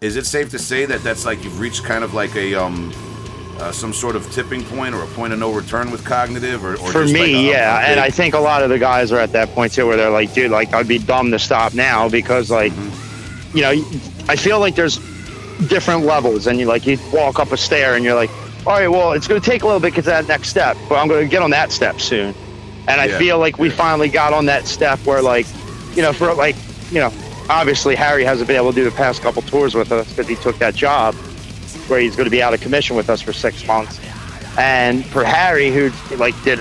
Is 0.00 0.16
it 0.16 0.24
safe 0.24 0.48
to 0.50 0.58
say 0.58 0.86
that 0.86 1.02
that's 1.02 1.26
like 1.26 1.44
you've 1.44 1.60
reached 1.60 1.84
kind 1.84 2.02
of 2.02 2.14
like 2.14 2.34
a 2.34 2.54
um, 2.54 2.90
uh, 3.58 3.70
some 3.70 3.92
sort 3.92 4.16
of 4.16 4.30
tipping 4.32 4.64
point 4.64 4.94
or 4.94 5.02
a 5.02 5.06
point 5.08 5.34
of 5.34 5.38
no 5.38 5.52
return 5.52 5.90
with 5.90 6.04
cognitive, 6.06 6.64
or, 6.64 6.72
or 6.72 6.90
For 6.92 7.02
just 7.02 7.12
me, 7.12 7.20
like 7.20 7.44
a- 7.44 7.50
yeah, 7.50 7.78
a 7.78 7.82
and 7.82 8.00
I 8.00 8.08
think 8.08 8.32
a 8.32 8.38
lot 8.38 8.62
of 8.62 8.70
the 8.70 8.78
guys 8.78 9.12
are 9.12 9.18
at 9.18 9.32
that 9.32 9.50
point 9.50 9.74
too, 9.74 9.86
where 9.86 9.98
they're 9.98 10.08
like, 10.10 10.32
dude, 10.32 10.50
like 10.50 10.72
I'd 10.72 10.88
be 10.88 10.98
dumb 10.98 11.30
to 11.32 11.38
stop 11.38 11.74
now 11.74 12.08
because, 12.08 12.50
like, 12.50 12.72
Mm-hmm. 12.72 13.56
you 13.58 13.62
know, 13.62 13.70
I 14.32 14.36
feel 14.36 14.58
like 14.58 14.74
there's 14.74 14.96
different 15.68 16.06
levels, 16.06 16.46
and 16.46 16.58
you 16.58 16.64
like 16.64 16.86
you 16.86 16.96
walk 17.12 17.38
up 17.38 17.52
a 17.52 17.58
stair, 17.58 17.94
and 17.94 18.02
you're 18.02 18.14
like, 18.14 18.30
all 18.66 18.72
right, 18.72 18.88
well, 18.88 19.12
it's 19.12 19.28
going 19.28 19.38
to 19.40 19.46
take 19.50 19.64
a 19.64 19.66
little 19.66 19.80
bit 19.80 19.94
to 19.96 20.02
that 20.02 20.26
next 20.28 20.48
step, 20.48 20.78
but 20.88 20.94
I'm 20.94 21.08
going 21.08 21.22
to 21.24 21.28
get 21.30 21.42
on 21.42 21.50
that 21.50 21.72
step 21.72 22.00
soon. 22.00 22.34
And 22.88 23.02
I 23.02 23.04
Yeah, 23.06 23.18
feel 23.18 23.38
like 23.38 23.58
we 23.58 23.68
yeah. 23.68 23.74
finally 23.76 24.08
got 24.08 24.32
on 24.32 24.46
that 24.46 24.66
step 24.66 24.98
where, 25.04 25.20
like, 25.20 25.46
you 25.94 26.00
know, 26.00 26.14
for 26.14 26.32
like, 26.32 26.56
you 26.90 27.00
know, 27.00 27.10
obviously 27.50 27.94
Harry 27.96 28.24
hasn't 28.24 28.46
been 28.46 28.56
able 28.56 28.70
to 28.72 28.76
do 28.76 28.84
the 28.84 28.90
past 28.96 29.22
couple 29.22 29.42
tours 29.42 29.74
with 29.74 29.92
us 29.92 30.08
because 30.08 30.28
he 30.28 30.36
took 30.36 30.56
that 30.58 30.74
job 30.74 31.14
where 31.88 32.00
he's 32.00 32.16
going 32.16 32.24
to 32.26 32.30
be 32.30 32.42
out 32.42 32.54
of 32.54 32.60
commission 32.60 32.96
with 32.96 33.10
us 33.10 33.20
for 33.20 33.32
six 33.32 33.66
months. 33.66 34.00
And 34.58 35.04
for 35.06 35.24
Harry, 35.24 35.70
who 35.70 35.90
like 36.16 36.40
did 36.42 36.60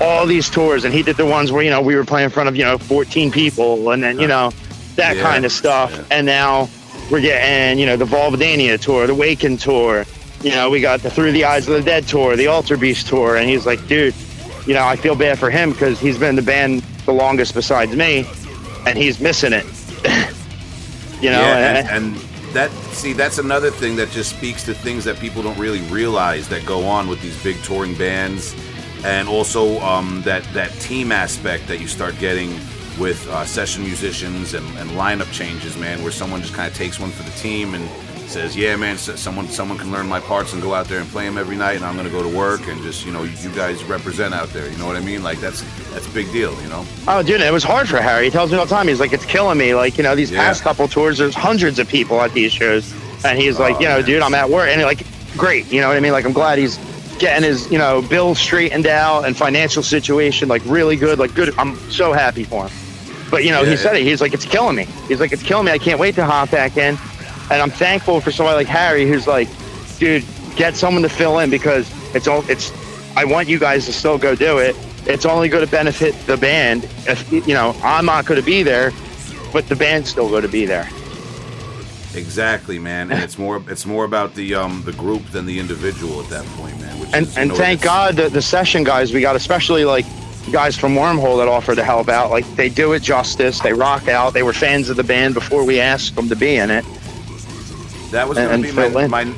all 0.00 0.26
these 0.26 0.48
tours, 0.48 0.84
and 0.84 0.92
he 0.94 1.02
did 1.02 1.16
the 1.16 1.26
ones 1.26 1.52
where 1.52 1.62
you 1.62 1.70
know 1.70 1.80
we 1.80 1.94
were 1.94 2.04
playing 2.04 2.24
in 2.26 2.30
front 2.30 2.48
of 2.48 2.56
you 2.56 2.64
know 2.64 2.78
14 2.78 3.30
people, 3.30 3.90
and 3.90 4.02
then 4.02 4.18
you 4.18 4.26
know 4.26 4.52
that 4.96 5.16
Yeah, 5.16 5.22
kind 5.22 5.44
of 5.44 5.52
stuff. 5.52 5.92
yeah. 5.92 6.04
And 6.10 6.26
now 6.26 6.68
we're 7.10 7.20
getting 7.20 7.78
you 7.78 7.86
know 7.86 7.96
the 7.96 8.04
Vulvodynia 8.06 8.80
tour, 8.80 9.06
the 9.06 9.14
Waken 9.14 9.56
tour. 9.58 10.04
You 10.42 10.50
know 10.52 10.70
we 10.70 10.80
got 10.80 11.00
the 11.00 11.10
Through 11.10 11.32
the 11.32 11.44
Eyes 11.44 11.68
of 11.68 11.74
the 11.74 11.82
Dead 11.82 12.06
tour, 12.08 12.36
the 12.36 12.46
Alterbeast 12.46 13.08
tour, 13.08 13.36
and 13.36 13.48
he's 13.48 13.66
like, 13.66 13.86
dude, 13.86 14.14
you 14.66 14.72
know 14.74 14.84
I 14.86 14.96
feel 14.96 15.14
bad 15.14 15.38
for 15.38 15.50
him 15.50 15.72
because 15.72 16.00
he's 16.00 16.18
been 16.18 16.30
in 16.30 16.36
the 16.36 16.42
band 16.42 16.82
the 17.04 17.12
longest 17.12 17.54
besides 17.54 17.94
me, 17.94 18.26
and 18.86 18.96
he's 18.96 19.20
missing 19.20 19.52
it. 19.52 19.66
You 21.20 21.30
know, 21.30 21.40
yeah, 21.40 21.78
and- 21.78 21.88
and, 21.88 22.16
that 22.52 22.68
see 22.90 23.12
that's 23.12 23.38
another 23.38 23.70
thing 23.70 23.94
that 23.94 24.10
just 24.10 24.30
speaks 24.36 24.64
to 24.64 24.74
things 24.74 25.04
that 25.04 25.16
people 25.20 25.40
don't 25.40 25.56
really 25.56 25.82
realize 25.82 26.48
that 26.48 26.66
go 26.66 26.84
on 26.84 27.06
with 27.06 27.22
these 27.22 27.40
big 27.44 27.56
touring 27.62 27.94
bands, 27.94 28.56
and 29.04 29.28
also 29.28 29.78
um, 29.80 30.20
that 30.22 30.42
that 30.52 30.72
team 30.80 31.12
aspect 31.12 31.68
that 31.68 31.78
you 31.78 31.86
start 31.86 32.18
getting 32.18 32.50
with 32.98 33.24
uh, 33.28 33.44
session 33.44 33.84
musicians 33.84 34.54
and, 34.54 34.66
and 34.78 34.90
lineup 34.90 35.30
changes, 35.32 35.76
man, 35.78 36.02
where 36.02 36.10
someone 36.10 36.40
just 36.42 36.52
kind 36.52 36.68
of 36.68 36.76
takes 36.76 36.98
one 36.98 37.10
for 37.10 37.22
the 37.22 37.30
team 37.38 37.74
and 37.74 37.88
says, 38.30 38.56
"Yeah, 38.56 38.76
man, 38.76 38.96
someone 38.96 39.48
someone 39.48 39.76
can 39.76 39.90
learn 39.90 40.08
my 40.08 40.20
parts 40.20 40.52
and 40.52 40.62
go 40.62 40.72
out 40.74 40.86
there 40.86 41.00
and 41.00 41.08
play 41.10 41.24
them 41.24 41.36
every 41.36 41.56
night, 41.56 41.76
and 41.76 41.84
I'm 41.84 41.94
going 41.94 42.06
to 42.06 42.12
go 42.12 42.22
to 42.22 42.28
work 42.36 42.66
and 42.68 42.80
just 42.82 43.04
you 43.04 43.12
know 43.12 43.24
you 43.24 43.50
guys 43.50 43.82
represent 43.84 44.32
out 44.32 44.48
there. 44.50 44.70
You 44.70 44.78
know 44.78 44.86
what 44.86 44.96
I 44.96 45.00
mean? 45.00 45.22
Like 45.22 45.38
that's 45.40 45.62
that's 45.92 46.06
a 46.06 46.10
big 46.10 46.30
deal, 46.32 46.52
you 46.62 46.68
know." 46.68 46.86
Oh, 47.08 47.22
dude, 47.22 47.40
it 47.40 47.52
was 47.52 47.64
hard 47.64 47.88
for 47.88 47.98
Harry. 48.00 48.24
He 48.26 48.30
tells 48.30 48.50
me 48.52 48.56
all 48.58 48.64
the 48.66 48.74
time. 48.74 48.88
He's 48.88 49.00
like, 49.00 49.12
it's 49.12 49.24
killing 49.26 49.58
me. 49.58 49.74
Like, 49.74 49.98
you 49.98 50.04
know, 50.04 50.14
these 50.14 50.30
Yeah. 50.30 50.38
past 50.44 50.62
couple 50.62 50.86
tours, 50.88 51.18
there's 51.18 51.34
hundreds 51.34 51.78
of 51.78 51.88
people 51.88 52.20
at 52.20 52.32
these 52.32 52.52
shows. 52.52 52.92
And 53.24 53.38
he's 53.38 53.58
like, 53.58 53.76
Oh, 53.76 53.80
you 53.80 53.88
know, 53.88 53.96
man. 53.96 54.04
dude, 54.06 54.22
I'm 54.22 54.34
at 54.34 54.48
work, 54.48 54.68
and 54.70 54.80
like, 54.82 55.04
great, 55.36 55.66
you 55.72 55.80
know 55.80 55.88
what 55.88 55.96
I 55.96 56.00
mean? 56.00 56.12
Like, 56.12 56.24
I'm 56.24 56.32
glad 56.32 56.58
he's 56.58 56.78
getting 57.18 57.42
his, 57.44 57.70
you 57.70 57.76
know, 57.78 58.00
bills 58.00 58.38
straightened 58.38 58.86
out 58.86 59.26
and 59.26 59.36
financial 59.36 59.82
situation 59.82 60.48
like 60.48 60.62
really 60.64 60.96
good, 60.96 61.18
like 61.18 61.34
good. 61.34 61.52
I'm 61.58 61.76
so 61.90 62.12
happy 62.14 62.44
for 62.44 62.66
him. 62.68 62.72
But 63.30 63.44
you 63.44 63.50
know, 63.50 63.60
Yeah, 63.62 63.70
he 63.72 63.76
said 63.76 63.94
it. 63.96 64.02
He's 64.04 64.20
like, 64.22 64.32
it's 64.32 64.46
killing 64.46 64.74
me. 64.74 64.86
He's 65.06 65.20
like, 65.20 65.30
it's 65.32 65.42
killing 65.42 65.66
me. 65.66 65.72
I 65.72 65.78
can't 65.78 65.98
wait 66.00 66.14
to 66.14 66.24
hop 66.24 66.50
back 66.50 66.76
in. 66.78 66.96
And 67.50 67.60
I'm 67.60 67.70
thankful 67.70 68.20
for 68.20 68.30
somebody 68.30 68.56
like 68.56 68.66
Harry, 68.68 69.06
who's 69.06 69.26
like, 69.26 69.48
dude, 69.98 70.24
get 70.56 70.76
someone 70.76 71.02
to 71.02 71.08
fill 71.08 71.38
in 71.40 71.50
because 71.50 71.90
it's 72.14 72.28
all. 72.28 72.48
It's. 72.48 72.72
I 73.16 73.24
want 73.24 73.48
you 73.48 73.58
guys 73.58 73.86
to 73.86 73.92
still 73.92 74.18
go 74.18 74.34
do 74.34 74.58
it. 74.58 74.76
It's 75.06 75.26
only 75.26 75.48
going 75.48 75.64
to 75.64 75.70
benefit 75.70 76.14
the 76.26 76.36
band. 76.36 76.84
If 77.06 77.30
you 77.32 77.54
know, 77.54 77.76
I'm 77.82 78.06
not 78.06 78.26
going 78.26 78.40
to 78.40 78.46
be 78.46 78.62
there, 78.62 78.92
but 79.52 79.68
the 79.68 79.76
band's 79.76 80.10
still 80.10 80.28
going 80.28 80.42
to 80.42 80.48
be 80.48 80.64
there. 80.64 80.88
Exactly, 82.14 82.78
man. 82.78 83.10
And 83.12 83.22
it's 83.22 83.38
more 83.38 83.62
it's 83.68 83.86
more 83.86 84.04
about 84.04 84.34
the 84.34 84.54
um 84.54 84.82
the 84.84 84.92
group 84.92 85.24
than 85.30 85.46
the 85.46 85.58
individual 85.58 86.20
at 86.20 86.28
that 86.30 86.44
point, 86.56 86.78
man. 86.80 86.96
And 87.12 87.26
is, 87.26 87.36
and 87.36 87.52
thank 87.52 87.82
God 87.82 88.16
the 88.16 88.28
the 88.28 88.42
session 88.42 88.84
guys 88.84 89.12
we 89.12 89.20
got, 89.20 89.36
especially 89.36 89.84
like 89.84 90.06
guys 90.50 90.76
from 90.76 90.94
Wormhole 90.94 91.38
that 91.38 91.48
offered 91.48 91.76
to 91.76 91.84
help 91.84 92.08
out. 92.08 92.30
Like 92.30 92.46
they 92.56 92.68
do 92.68 92.92
it 92.92 93.02
justice. 93.02 93.60
They 93.60 93.72
rock 93.72 94.08
out. 94.08 94.34
They 94.34 94.42
were 94.42 94.52
fans 94.52 94.90
of 94.90 94.96
the 94.96 95.04
band 95.04 95.34
before 95.34 95.64
we 95.64 95.80
asked 95.80 96.16
them 96.16 96.28
to 96.28 96.36
be 96.36 96.56
in 96.56 96.70
it. 96.70 96.84
That 98.10 98.28
was 98.28 98.38
going 98.38 98.62
to 98.62 98.68
be 98.68 98.74
my, 98.74 99.06
my 99.06 99.34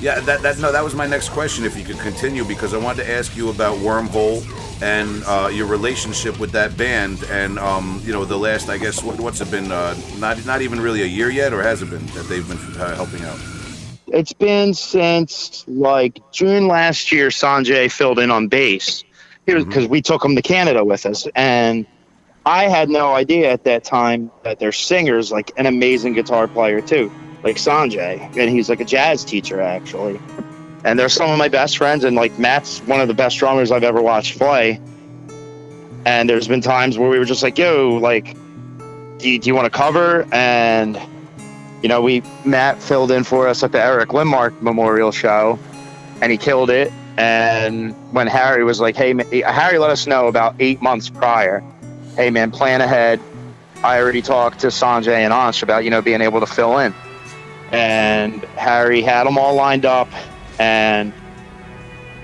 yeah 0.00 0.20
that 0.20 0.42
that 0.42 0.58
no 0.58 0.72
that 0.72 0.82
was 0.82 0.94
my 0.94 1.06
next 1.06 1.28
question 1.30 1.64
if 1.64 1.76
you 1.76 1.84
could 1.84 1.98
continue 1.98 2.44
because 2.44 2.74
I 2.74 2.78
wanted 2.78 3.04
to 3.04 3.10
ask 3.12 3.36
you 3.36 3.50
about 3.50 3.78
Wormhole 3.78 4.42
and 4.82 5.22
uh, 5.26 5.48
your 5.48 5.66
relationship 5.66 6.40
with 6.40 6.50
that 6.52 6.76
band 6.76 7.22
and 7.30 7.58
um 7.58 8.02
you 8.04 8.12
know 8.12 8.24
the 8.24 8.36
last 8.36 8.68
I 8.68 8.78
guess 8.78 9.02
what, 9.02 9.20
what's 9.20 9.40
it 9.40 9.50
been 9.50 9.70
uh, 9.70 9.96
not 10.18 10.44
not 10.44 10.60
even 10.60 10.80
really 10.80 11.02
a 11.02 11.06
year 11.06 11.30
yet 11.30 11.52
or 11.52 11.62
has 11.62 11.82
it 11.82 11.90
been 11.90 12.04
that 12.06 12.26
they've 12.28 12.46
been 12.46 12.80
uh, 12.80 12.96
helping 12.96 13.22
out? 13.22 13.38
It's 14.08 14.32
been 14.32 14.74
since 14.74 15.64
like 15.66 16.20
June 16.32 16.66
last 16.68 17.12
year. 17.12 17.28
Sanjay 17.28 17.90
filled 17.90 18.18
in 18.18 18.30
on 18.30 18.48
bass. 18.48 19.04
Because 19.44 19.88
we 19.88 20.00
took 20.00 20.24
him 20.24 20.36
to 20.36 20.42
Canada 20.42 20.84
with 20.84 21.04
us, 21.04 21.26
and 21.34 21.84
I 22.46 22.68
had 22.68 22.88
no 22.88 23.12
idea 23.12 23.50
at 23.50 23.64
that 23.64 23.82
time 23.82 24.30
that 24.44 24.60
their 24.60 24.70
singer's 24.70 25.32
like 25.32 25.50
an 25.56 25.66
amazing 25.66 26.12
guitar 26.12 26.46
player 26.46 26.80
too, 26.80 27.10
like 27.42 27.56
Sanjay, 27.56 28.20
and 28.36 28.50
he's 28.50 28.68
like 28.68 28.80
a 28.80 28.84
jazz 28.84 29.24
teacher 29.24 29.60
actually. 29.60 30.20
And 30.84 30.98
they're 30.98 31.08
some 31.08 31.30
of 31.30 31.38
my 31.38 31.48
best 31.48 31.78
friends, 31.78 32.04
and 32.04 32.16
like 32.16 32.38
Matt's 32.38 32.80
one 32.80 33.00
of 33.00 33.08
the 33.08 33.14
best 33.14 33.38
drummers 33.38 33.70
I've 33.70 33.84
ever 33.84 34.02
watched 34.02 34.38
play. 34.38 34.80
And 36.04 36.28
there's 36.28 36.48
been 36.48 36.60
times 36.60 36.98
where 36.98 37.08
we 37.08 37.18
were 37.18 37.24
just 37.24 37.42
like, 37.42 37.56
"Yo, 37.58 37.98
like, 38.00 38.36
do 39.18 39.30
you, 39.30 39.38
do 39.38 39.46
you 39.48 39.54
want 39.54 39.72
to 39.72 39.76
cover?" 39.76 40.26
And 40.32 41.00
you 41.82 41.88
know, 41.88 42.00
we 42.00 42.22
Matt 42.44 42.82
filled 42.82 43.12
in 43.12 43.24
for 43.24 43.46
us 43.46 43.62
at 43.62 43.72
the 43.72 43.80
Eric 43.80 44.10
Lindmark 44.10 44.60
Memorial 44.60 45.12
Show, 45.12 45.58
and 46.20 46.32
he 46.32 46.38
killed 46.38 46.70
it. 46.70 46.92
And 47.16 47.94
when 48.12 48.26
Harry 48.26 48.64
was 48.64 48.80
like, 48.80 48.96
"Hey, 48.96 49.12
ma- 49.12 49.24
eh, 49.30 49.42
Harry, 49.50 49.78
let 49.78 49.90
us 49.90 50.06
know 50.06 50.26
about 50.26 50.56
eight 50.58 50.82
months 50.82 51.10
prior. 51.10 51.62
Hey, 52.16 52.30
man, 52.30 52.50
plan 52.50 52.80
ahead." 52.80 53.20
I 53.84 54.00
already 54.00 54.22
talked 54.22 54.60
to 54.60 54.68
Sanjay 54.68 55.18
and 55.18 55.32
Ansh 55.32 55.62
about 55.62 55.84
you 55.84 55.90
know 55.90 56.02
being 56.02 56.20
able 56.20 56.40
to 56.40 56.46
fill 56.46 56.78
in, 56.78 56.94
and 57.72 58.42
Harry 58.56 59.02
had 59.02 59.26
them 59.26 59.38
all 59.38 59.54
lined 59.54 59.84
up, 59.84 60.08
and 60.58 61.12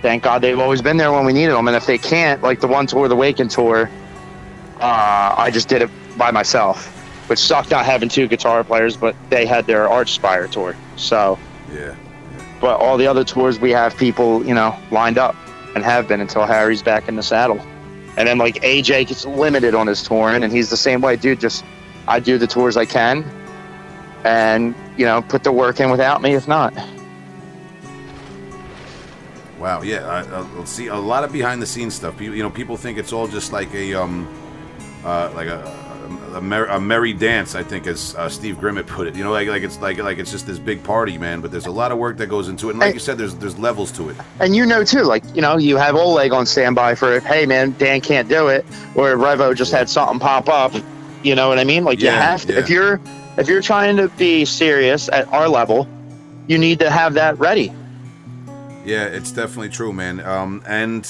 thank 0.02 0.22
God 0.22 0.42
they've 0.42 0.58
always 0.58 0.80
been 0.80 0.96
there 0.96 1.12
when 1.12 1.26
we 1.26 1.32
needed 1.32 1.52
them. 1.52 1.66
And 1.66 1.76
if 1.76 1.86
they 1.86 1.98
can't, 1.98 2.42
like 2.42 2.60
the 2.60 2.68
one 2.68 2.86
tour, 2.86 3.08
the 3.08 3.16
Waken 3.16 3.48
tour, 3.48 3.90
uh, 4.80 5.34
I 5.36 5.50
just 5.50 5.68
did 5.68 5.82
it 5.82 5.90
by 6.16 6.30
myself, 6.30 6.86
which 7.28 7.38
sucked 7.38 7.70
not 7.70 7.84
having 7.84 8.08
two 8.08 8.28
guitar 8.28 8.62
players, 8.62 8.96
but 8.96 9.16
they 9.30 9.46
had 9.46 9.66
their 9.66 9.88
Archspire 9.88 10.48
tour. 10.50 10.76
So, 10.96 11.38
yeah 11.72 11.96
but 12.60 12.80
all 12.80 12.96
the 12.96 13.06
other 13.06 13.24
tours, 13.24 13.60
we 13.60 13.70
have 13.70 13.96
people, 13.96 14.44
you 14.44 14.54
know, 14.54 14.76
lined 14.90 15.18
up 15.18 15.36
and 15.74 15.84
have 15.84 16.08
been 16.08 16.20
until 16.20 16.44
Harry's 16.44 16.82
back 16.82 17.08
in 17.08 17.16
the 17.16 17.22
saddle. 17.22 17.60
And 18.16 18.26
then 18.26 18.38
like 18.38 18.56
AJ 18.62 19.08
gets 19.08 19.24
limited 19.24 19.74
on 19.74 19.86
his 19.86 20.02
touring, 20.02 20.42
and 20.42 20.52
he's 20.52 20.70
the 20.70 20.76
same 20.76 21.00
way, 21.00 21.16
dude. 21.16 21.38
Just 21.40 21.64
I 22.08 22.18
do 22.18 22.36
the 22.36 22.48
tours 22.48 22.76
I 22.76 22.84
can, 22.84 23.24
and 24.24 24.74
you 24.98 25.06
know, 25.06 25.22
put 25.22 25.44
the 25.44 25.52
work 25.52 25.80
in 25.80 25.90
without 25.90 26.20
me 26.20 26.34
if 26.34 26.48
not. 26.48 26.74
Wow, 29.58 29.82
yeah, 29.82 30.06
I, 30.06 30.60
I 30.60 30.64
see 30.64 30.86
a 30.86 30.96
lot 30.96 31.24
of 31.24 31.32
behind 31.32 31.60
the 31.60 31.66
scenes 31.66 31.94
stuff. 31.94 32.16
People, 32.16 32.36
you 32.36 32.42
know, 32.42 32.50
people 32.50 32.76
think 32.76 32.96
it's 32.96 33.12
all 33.12 33.26
just 33.26 33.52
like 33.52 33.74
a 33.74 33.94
um, 33.94 34.28
uh, 35.04 35.32
like 35.34 35.48
a 35.48 35.88
a, 36.34 36.40
mer- 36.40 36.66
a 36.66 36.80
merry 36.80 37.12
dance. 37.12 37.56
I 37.56 37.64
think, 37.64 37.88
as 37.88 38.14
uh, 38.14 38.28
Steve 38.28 38.56
Grimmett 38.56 38.86
put 38.86 39.08
it. 39.08 39.16
You 39.16 39.24
know, 39.24 39.32
like 39.32 39.48
like 39.48 39.62
it's 39.64 39.80
like 39.80 39.98
like 39.98 40.18
it's 40.18 40.30
just 40.30 40.46
this 40.46 40.60
big 40.60 40.84
party, 40.84 41.18
man. 41.18 41.40
But 41.40 41.50
there's 41.50 41.66
a 41.66 41.72
lot 41.72 41.90
of 41.90 41.98
work 41.98 42.18
that 42.18 42.28
goes 42.28 42.48
into 42.48 42.68
it, 42.68 42.72
and 42.72 42.80
like 42.80 42.90
Hey. 42.90 42.94
you 42.94 43.00
said, 43.00 43.18
there's 43.18 43.34
there's 43.34 43.58
levels 43.58 43.90
to 43.92 44.10
it. 44.10 44.16
And 44.38 44.54
you 44.54 44.64
know 44.64 44.84
too, 44.84 45.02
like 45.02 45.24
you 45.34 45.42
know, 45.42 45.56
you 45.56 45.76
have 45.76 45.96
Oleg 45.96 46.32
on 46.32 46.46
standby 46.46 46.94
for 46.94 47.14
if, 47.14 47.24
hey 47.24 47.44
man, 47.44 47.74
Dan 47.78 48.00
can't 48.00 48.28
do 48.28 48.46
it, 48.46 48.64
or 48.94 49.16
Revo 49.16 49.56
just 49.56 49.72
had 49.72 49.88
something 49.88 50.20
pop 50.20 50.48
up. 50.48 50.72
You 51.24 51.34
know 51.34 51.48
what 51.48 51.58
I 51.58 51.64
mean? 51.64 51.82
Like 51.82 52.00
you 52.00 52.10
have 52.10 52.46
to, 52.46 52.52
yeah. 52.52 52.58
if 52.60 52.70
you're 52.70 53.00
if 53.38 53.48
you're 53.48 53.62
trying 53.62 53.96
to 53.96 54.08
be 54.08 54.44
serious 54.44 55.08
at 55.08 55.28
our 55.32 55.48
level, 55.48 55.88
you 56.48 56.58
need 56.58 56.80
to 56.80 56.90
have 56.90 57.14
that 57.14 57.38
ready. 57.38 57.72
Yeah, 58.84 59.04
it's 59.04 59.30
definitely 59.30 59.68
true, 59.68 59.92
man. 59.92 60.20
Um, 60.20 60.62
and 60.66 61.08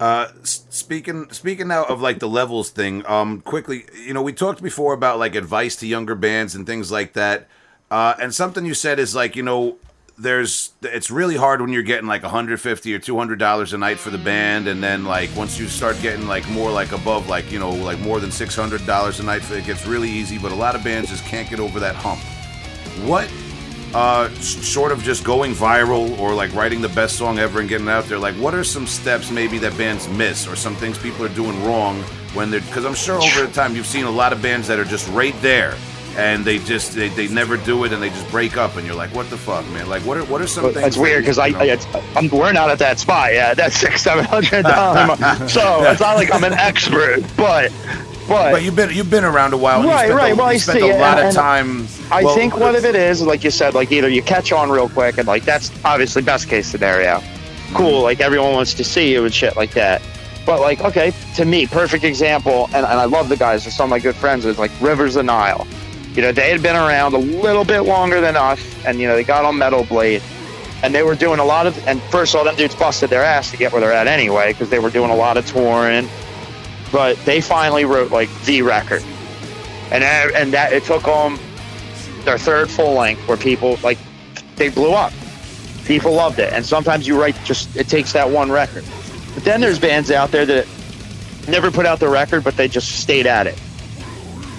uh, 0.00 0.28
speaking 0.42 1.30
speaking 1.32 1.68
now 1.68 1.84
of 1.84 2.00
like 2.00 2.18
the 2.18 2.28
levels 2.28 2.70
thing, 2.70 3.04
um, 3.06 3.40
quickly, 3.40 3.84
you 4.04 4.14
know, 4.14 4.22
we 4.22 4.32
talked 4.32 4.62
before 4.62 4.94
about 4.94 5.18
like 5.18 5.34
advice 5.34 5.76
to 5.76 5.86
younger 5.86 6.14
bands 6.14 6.54
and 6.54 6.66
things 6.66 6.90
like 6.90 7.12
that. 7.12 7.46
Uh, 7.90 8.14
and 8.18 8.34
something 8.34 8.64
you 8.64 8.74
said 8.74 8.98
is 8.98 9.14
like, 9.14 9.36
you 9.36 9.42
know, 9.42 9.76
there's 10.18 10.72
it's 10.82 11.10
really 11.10 11.36
hard 11.36 11.60
when 11.60 11.72
you're 11.72 11.82
getting 11.82 12.06
like 12.06 12.22
150 12.22 12.94
or 12.94 12.98
200 12.98 13.38
dollars 13.38 13.72
a 13.72 13.78
night 13.78 13.98
for 13.98 14.10
the 14.10 14.18
band, 14.18 14.68
and 14.68 14.82
then 14.82 15.04
like 15.04 15.30
once 15.36 15.58
you 15.58 15.66
start 15.68 15.96
getting 16.02 16.26
like 16.26 16.48
more 16.50 16.70
like 16.70 16.92
above 16.92 17.28
like 17.28 17.50
you 17.50 17.58
know 17.58 17.70
like 17.72 17.98
more 18.00 18.20
than 18.20 18.30
600 18.30 18.86
dollars 18.86 19.20
a 19.20 19.22
night, 19.22 19.42
for 19.42 19.54
it 19.54 19.64
gets 19.66 19.86
really 19.86 20.10
easy. 20.10 20.38
But 20.38 20.52
a 20.52 20.56
lot 20.56 20.74
of 20.74 20.84
bands 20.84 21.10
just 21.10 21.24
can't 21.24 21.48
get 21.48 21.60
over 21.60 21.80
that 21.80 21.94
hump. 21.94 22.20
What 23.08 23.30
uh, 23.94 24.28
s- 24.32 24.64
short 24.64 24.92
of 24.92 25.02
just 25.02 25.24
going 25.24 25.52
viral 25.52 26.18
or 26.18 26.34
like 26.34 26.52
writing 26.54 26.80
the 26.80 26.88
best 26.90 27.16
song 27.16 27.38
ever 27.38 27.60
and 27.60 27.68
getting 27.68 27.88
it 27.88 27.90
out 27.90 28.04
there, 28.04 28.18
like 28.18 28.34
what 28.36 28.54
are 28.54 28.64
some 28.64 28.86
steps 28.86 29.30
maybe 29.30 29.58
that 29.58 29.76
bands 29.76 30.08
miss 30.08 30.46
or 30.46 30.56
some 30.56 30.74
things 30.76 30.98
people 30.98 31.24
are 31.24 31.34
doing 31.34 31.62
wrong 31.64 32.00
when 32.34 32.50
they're 32.50 32.60
because 32.62 32.84
I'm 32.86 32.94
sure 32.94 33.16
over 33.16 33.46
the 33.46 33.52
time 33.52 33.76
you've 33.76 33.86
seen 33.86 34.04
a 34.04 34.10
lot 34.10 34.32
of 34.32 34.40
bands 34.40 34.66
that 34.68 34.78
are 34.78 34.84
just 34.84 35.08
right 35.10 35.34
there 35.42 35.76
and 36.16 36.44
they 36.44 36.58
just 36.58 36.94
they, 36.94 37.08
they 37.08 37.28
never 37.28 37.56
do 37.56 37.84
it 37.84 37.92
and 37.92 38.02
they 38.02 38.10
just 38.10 38.28
break 38.30 38.56
up 38.56 38.76
and 38.76 38.86
you're 38.86 38.94
like 38.94 39.14
what 39.14 39.28
the 39.30 39.36
fuck 39.36 39.64
man 39.70 39.88
like 39.88 40.02
what 40.02 40.16
are 40.16 40.24
what 40.24 40.40
are 40.40 40.46
some 40.46 40.64
But 40.64 40.74
things 40.74 40.84
That's 40.84 40.96
weird 40.96 41.22
because 41.22 41.38
I, 41.38 41.46
you 41.46 41.52
know- 41.54 41.58
I 41.60 41.64
it's, 41.64 41.86
I'm, 42.16 42.28
we're 42.28 42.52
not 42.52 42.70
at 42.70 42.78
that 42.80 42.98
spot 42.98 43.32
yeah 43.32 43.54
That's 43.54 43.76
six 43.76 44.02
seven 44.02 44.24
hundred 44.24 44.62
dollars. 44.62 45.18
so 45.52 45.82
it's 45.90 46.00
not 46.00 46.16
like 46.16 46.32
I'm 46.32 46.44
an 46.44 46.52
expert, 46.52 47.22
but 47.36 47.72
but, 48.28 48.52
but 48.52 48.62
you've 48.62 48.76
been 48.76 48.90
you've 48.90 49.10
been 49.10 49.24
around 49.24 49.52
a 49.52 49.56
while 49.56 49.82
Right, 49.82 50.04
spent 50.06 50.14
right. 50.14 50.32
A, 50.32 50.36
Well, 50.36 50.46
I 50.46 50.56
spent 50.56 50.78
see 50.80 50.90
a 50.90 50.96
lot 50.96 51.18
and- 51.18 51.28
of 51.28 51.34
time 51.34 51.86
I 52.10 52.22
well, 52.24 52.34
think 52.34 52.56
one 52.58 52.76
of 52.76 52.84
it 52.84 52.94
is, 52.94 53.22
like 53.22 53.42
you 53.42 53.50
said, 53.50 53.72
like 53.74 53.90
either 53.90 54.08
you 54.08 54.22
catch 54.22 54.52
on 54.52 54.70
real 54.70 54.88
quick 54.88 55.16
and 55.18 55.26
like 55.26 55.44
that's 55.44 55.70
obviously 55.84 56.20
best 56.22 56.48
case 56.48 56.66
scenario. 56.68 57.16
Mm-hmm. 57.18 57.76
Cool, 57.76 58.02
like 58.02 58.20
everyone 58.20 58.52
wants 58.52 58.74
to 58.74 58.84
see 58.84 59.10
you 59.12 59.24
and 59.24 59.32
shit 59.32 59.56
like 59.56 59.72
that. 59.72 60.02
But 60.44 60.60
like, 60.60 60.80
okay, 60.82 61.12
to 61.36 61.44
me, 61.44 61.66
perfect 61.68 62.02
example, 62.04 62.66
and, 62.66 62.84
and 62.84 62.86
I 62.86 63.04
love 63.06 63.28
the 63.28 63.36
guys. 63.36 63.64
They're 63.64 63.72
some 63.72 63.84
of 63.84 63.90
my 63.90 63.98
good 64.00 64.16
friends. 64.16 64.44
Is 64.44 64.58
like 64.58 64.72
Rivers 64.80 65.16
of 65.16 65.24
Nihil. 65.24 65.66
You 66.14 66.22
know, 66.22 66.32
they 66.32 66.50
had 66.50 66.62
been 66.62 66.76
around 66.76 67.14
a 67.14 67.18
little 67.18 67.64
bit 67.64 67.80
longer 67.80 68.20
than 68.20 68.36
us, 68.36 68.60
and 68.84 69.00
you 69.00 69.08
know 69.08 69.14
they 69.16 69.24
got 69.24 69.44
on 69.44 69.56
Metal 69.56 69.84
Blade, 69.84 70.22
and 70.82 70.94
they 70.94 71.02
were 71.02 71.14
doing 71.14 71.38
a 71.38 71.44
lot 71.44 71.66
of. 71.66 71.88
And 71.88 72.02
first 72.04 72.34
of 72.34 72.38
all, 72.38 72.44
them 72.44 72.54
dudes 72.56 72.74
busted 72.74 73.08
their 73.08 73.24
ass 73.24 73.50
to 73.52 73.56
get 73.56 73.72
where 73.72 73.80
they're 73.80 73.92
at 73.92 74.06
anyway, 74.06 74.52
because 74.52 74.68
they 74.68 74.78
were 74.78 74.90
doing 74.90 75.10
a 75.10 75.16
lot 75.16 75.36
of 75.38 75.46
touring. 75.46 76.08
But 76.90 77.16
they 77.24 77.40
finally 77.40 77.86
wrote 77.86 78.10
like 78.10 78.28
the 78.44 78.60
record, 78.62 79.02
and 79.90 80.02
that- 80.02 80.32
and 80.34 80.52
that 80.52 80.74
it 80.74 80.84
took 80.84 81.04
them 81.04 81.38
their 82.24 82.38
third 82.38 82.70
full 82.70 82.92
length 82.94 83.26
where 83.26 83.38
people 83.38 83.78
like 83.82 83.98
they 84.56 84.68
blew 84.68 84.92
up. 84.92 85.12
People 85.86 86.12
loved 86.12 86.38
it, 86.38 86.52
and 86.52 86.64
sometimes 86.64 87.08
you 87.08 87.18
write 87.20 87.36
just 87.44 87.74
it 87.74 87.88
takes 87.88 88.12
that 88.12 88.28
one 88.28 88.52
record. 88.52 88.84
But 89.34 89.44
then 89.44 89.62
there's 89.62 89.78
bands 89.78 90.10
out 90.10 90.30
there 90.30 90.44
that 90.44 90.66
never 91.48 91.70
put 91.70 91.86
out 91.86 92.00
the 92.00 92.08
record, 92.08 92.44
but 92.44 92.56
they 92.56 92.68
just 92.68 93.00
stayed 93.00 93.26
at 93.26 93.46
it. 93.46 93.58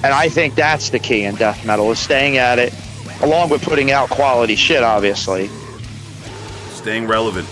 And 0.04 0.14
I 0.14 0.28
think 0.28 0.56
that's 0.56 0.90
the 0.90 1.00
key 1.00 1.24
in 1.24 1.36
death 1.36 1.66
metal 1.66 1.90
is 1.92 1.98
staying 1.98 2.38
at 2.38 2.60
it, 2.60 2.74
along 3.22 3.50
with 3.50 3.64
putting 3.64 3.92
out 3.92 4.10
quality 4.10 4.56
shit, 4.56 4.84
obviously. 4.84 5.50
staying 6.72 7.08
relevant 7.08 7.48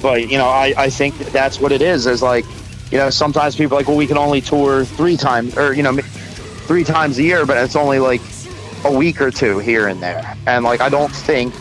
But 0.00 0.30
you 0.30 0.38
know, 0.38 0.46
I, 0.46 0.72
I 0.76 0.90
think 0.90 1.18
that 1.18 1.32
that's 1.32 1.58
what 1.60 1.72
it 1.72 1.82
is. 1.82 2.06
Is 2.06 2.22
like, 2.22 2.44
you 2.92 2.98
know, 2.98 3.10
sometimes 3.10 3.56
people 3.56 3.76
are 3.76 3.80
like, 3.80 3.88
well, 3.88 3.96
we 3.96 4.06
can 4.06 4.16
only 4.16 4.40
tour 4.40 4.84
three 4.84 5.16
times, 5.16 5.58
or 5.58 5.74
you 5.74 5.82
know, 5.82 5.96
three 5.96 6.84
times 6.84 7.18
a 7.18 7.24
year, 7.24 7.44
but 7.44 7.56
it's 7.56 7.74
only 7.74 7.98
like 7.98 8.20
a 8.84 8.92
week 8.92 9.20
or 9.20 9.32
two 9.32 9.58
here 9.58 9.88
and 9.88 10.00
there. 10.00 10.36
And 10.46 10.64
like, 10.64 10.80
I 10.80 10.88
don't 10.88 11.12
think 11.12 11.52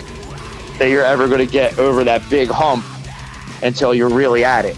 that 0.78 0.90
you're 0.90 1.04
ever 1.04 1.28
going 1.28 1.46
to 1.46 1.52
get 1.52 1.80
over 1.80 2.04
that 2.04 2.30
big 2.30 2.50
hump 2.50 2.86
until 3.64 3.94
you're 3.94 4.10
really 4.10 4.46
at 4.46 4.66
it. 4.66 4.78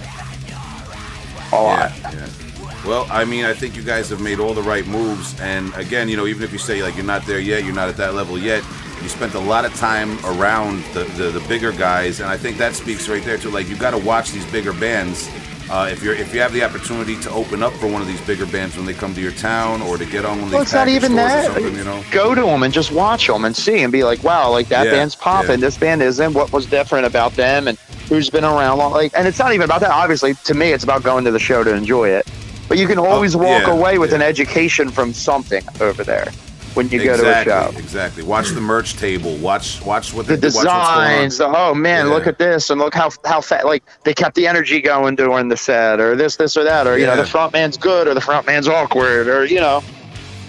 A 1.52 1.62
lot. 1.62 1.92
yeah, 2.00 2.12
yeah. 2.14 2.41
Well, 2.86 3.06
I 3.12 3.26
mean, 3.26 3.46
I 3.46 3.54
think 3.54 3.76
you 3.76 3.84
guys 3.84 4.10
have 4.10 4.22
made 4.22 4.40
all 4.40 4.54
the 4.56 4.62
right 4.64 4.86
moves, 4.88 5.40
and 5.40 5.72
again, 5.76 6.10
you 6.10 6.18
know, 6.18 6.26
even 6.26 6.42
if 6.44 6.52
you 6.52 6.58
say 6.58 6.82
like 6.82 6.96
you're 6.96 7.06
not 7.06 7.26
there 7.28 7.40
yet, 7.40 7.64
you're 7.64 7.76
not 7.76 7.90
at 7.90 7.98
that 7.98 8.16
level 8.16 8.40
yet. 8.40 8.64
You 9.04 9.08
spent 9.10 9.34
a 9.36 9.40
lot 9.40 9.66
of 9.66 9.74
time 9.76 10.18
around 10.26 10.84
the, 10.94 11.04
the, 11.16 11.30
the 11.30 11.40
bigger 11.48 11.72
guys, 11.72 12.20
and 12.22 12.30
I 12.30 12.38
think 12.38 12.58
that 12.58 12.74
speaks 12.76 13.08
right 13.08 13.24
there 13.24 13.38
to 13.38 13.50
like 13.50 13.68
you 13.70 13.76
got 13.76 13.92
to 13.92 13.98
watch 14.00 14.32
these 14.32 14.46
bigger 14.52 14.74
bands. 14.74 15.30
Uh, 15.70 15.88
if 15.92 16.04
you're 16.04 16.16
if 16.16 16.34
you 16.34 16.42
have 16.42 16.52
the 16.54 16.64
opportunity 16.64 17.16
to 17.22 17.30
open 17.32 17.62
up 17.64 17.72
for 17.74 17.88
one 17.88 18.02
of 18.02 18.08
these 18.08 18.20
bigger 18.22 18.46
bands 18.48 18.76
when 18.76 18.86
they 18.86 18.94
come 18.94 19.14
to 19.14 19.22
your 19.22 19.32
town 19.34 19.82
or 19.84 19.98
to 19.98 20.06
get 20.06 20.26
on 20.26 20.32
one 20.32 20.40
of 20.40 20.46
these 20.46 20.54
Well, 20.54 20.62
it's 20.64 20.74
not 20.74 20.88
even 20.90 21.16
that. 21.16 21.62
you 21.62 21.84
know. 21.84 22.04
Go 22.12 22.34
to 22.36 22.42
them 22.42 22.64
and 22.64 22.74
just 22.74 22.92
watch 22.92 23.28
them 23.28 23.46
and 23.46 23.56
see 23.56 23.82
and 23.84 23.92
be 23.92 24.04
like, 24.04 24.22
wow, 24.24 24.50
like 24.50 24.68
that 24.70 24.86
Yeah, 24.88 24.92
band's 24.92 25.16
popping. 25.16 25.52
yeah. 25.52 25.56
This 25.58 25.78
band 25.78 26.02
isn't. 26.02 26.34
What 26.34 26.52
was 26.52 26.66
different 26.66 27.06
about 27.06 27.34
them 27.34 27.68
and 27.70 27.78
who's 28.10 28.30
been 28.30 28.44
around 28.44 28.80
long? 28.80 28.92
Like, 28.92 29.14
and 29.16 29.26
it's 29.28 29.40
not 29.40 29.54
even 29.54 29.64
about 29.64 29.80
that. 29.82 29.92
Obviously, 29.92 30.34
to 30.34 30.54
me, 30.56 30.72
it's 30.74 30.84
about 30.84 31.04
going 31.04 31.24
to 31.26 31.32
the 31.32 31.40
show 31.40 31.64
to 31.64 31.74
enjoy 31.74 32.10
it. 32.10 32.28
But 32.72 32.78
you 32.80 32.88
can 32.88 33.00
oh, 33.00 33.06
always 33.06 33.36
walk 33.36 33.64
Oh, 33.68 33.74
yeah, 33.74 33.80
away 33.80 33.98
with 33.98 34.12
yeah. 34.12 34.16
an 34.18 34.22
education 34.22 34.88
from 34.90 35.12
something 35.12 35.62
over 35.82 36.06
there 36.06 36.32
when 36.74 36.88
you 36.88 37.04
go 37.04 37.18
to 37.18 37.24
a 37.26 37.42
exactly, 37.42 37.52
show. 37.74 37.80
exactly. 37.80 38.24
Watch 38.24 38.48
the 38.52 38.62
merch 38.62 38.96
table. 38.96 39.36
Watch 39.36 39.82
watch 39.82 40.14
what 40.14 40.26
the 40.26 40.38
they 40.38 40.48
watch 40.48 40.56
what's 40.56 40.66
going 40.66 40.78
on. 40.78 41.08
designs. 41.26 41.38
The, 41.40 41.48
oh 41.54 41.74
man, 41.74 42.06
Yeah. 42.06 42.14
look 42.14 42.28
at 42.28 42.38
this 42.38 42.70
and 42.70 42.80
look 42.80 42.94
how 42.96 43.10
how 43.26 43.42
fat. 43.42 43.66
Like 43.66 43.84
they 44.06 44.14
kept 44.14 44.36
the 44.36 44.48
energy 44.48 44.80
going 44.80 45.16
during 45.18 45.50
the 45.50 45.58
set, 45.58 46.00
or 46.00 46.16
this, 46.16 46.38
this, 46.38 46.56
or 46.56 46.64
that, 46.64 46.88
or 46.88 46.98
you 46.98 47.06
know, 47.06 47.18
the 47.18 47.26
front 47.26 47.52
man's 47.52 47.76
good, 47.76 48.08
or 48.08 48.14
the 48.14 48.22
front 48.22 48.48
man's 48.48 48.70
awkward, 48.70 49.28
or 49.28 49.44
you 49.44 49.60
know, 49.60 49.82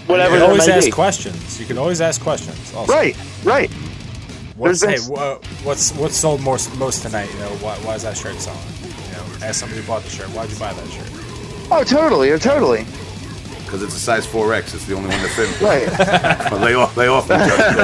whatever. 0.07 0.35
You 0.35 0.41
can 0.43 0.49
always 0.49 0.67
ask 0.69 0.85
be. 0.85 0.91
questions. 0.91 1.59
You 1.59 1.65
can 1.65 1.77
always 1.77 1.99
ask 1.99 2.21
questions. 2.21 2.73
Also. 2.73 2.93
Right, 2.93 3.17
right. 3.43 3.69
What's 4.55 4.81
hey, 4.81 4.97
what's 5.63 5.91
what's 5.91 6.15
sold 6.15 6.39
most 6.39 6.73
most 6.77 7.01
tonight? 7.01 7.29
You 7.33 7.39
know, 7.39 7.49
why, 7.59 7.75
why 7.79 7.95
is 7.95 8.03
that 8.03 8.15
shirt 8.15 8.39
selling? 8.39 8.61
You 9.09 9.13
know, 9.17 9.45
ask 9.45 9.59
somebody 9.59 9.81
who 9.81 9.87
bought 9.87 10.03
the 10.03 10.09
shirt. 10.09 10.27
Why'd 10.27 10.49
you 10.49 10.57
buy 10.57 10.71
that 10.71 10.89
shirt? 10.89 11.22
Oh, 11.75 11.83
totally, 11.83 12.31
oh, 12.31 12.37
totally. 12.37 12.85
Because 13.63 13.81
it's 13.81 13.95
a 13.95 13.99
size 13.99 14.27
4X. 14.27 14.75
It's 14.75 14.85
the 14.85 14.93
only 14.93 15.09
one 15.09 15.19
that 15.23 15.31
fit. 15.31 15.59
Right. 15.59 15.87
But 16.51 16.61
lay 16.61 16.75
off, 16.75 16.95
lay 16.95 17.07
off. 17.07 17.27
Justin. 17.27 17.75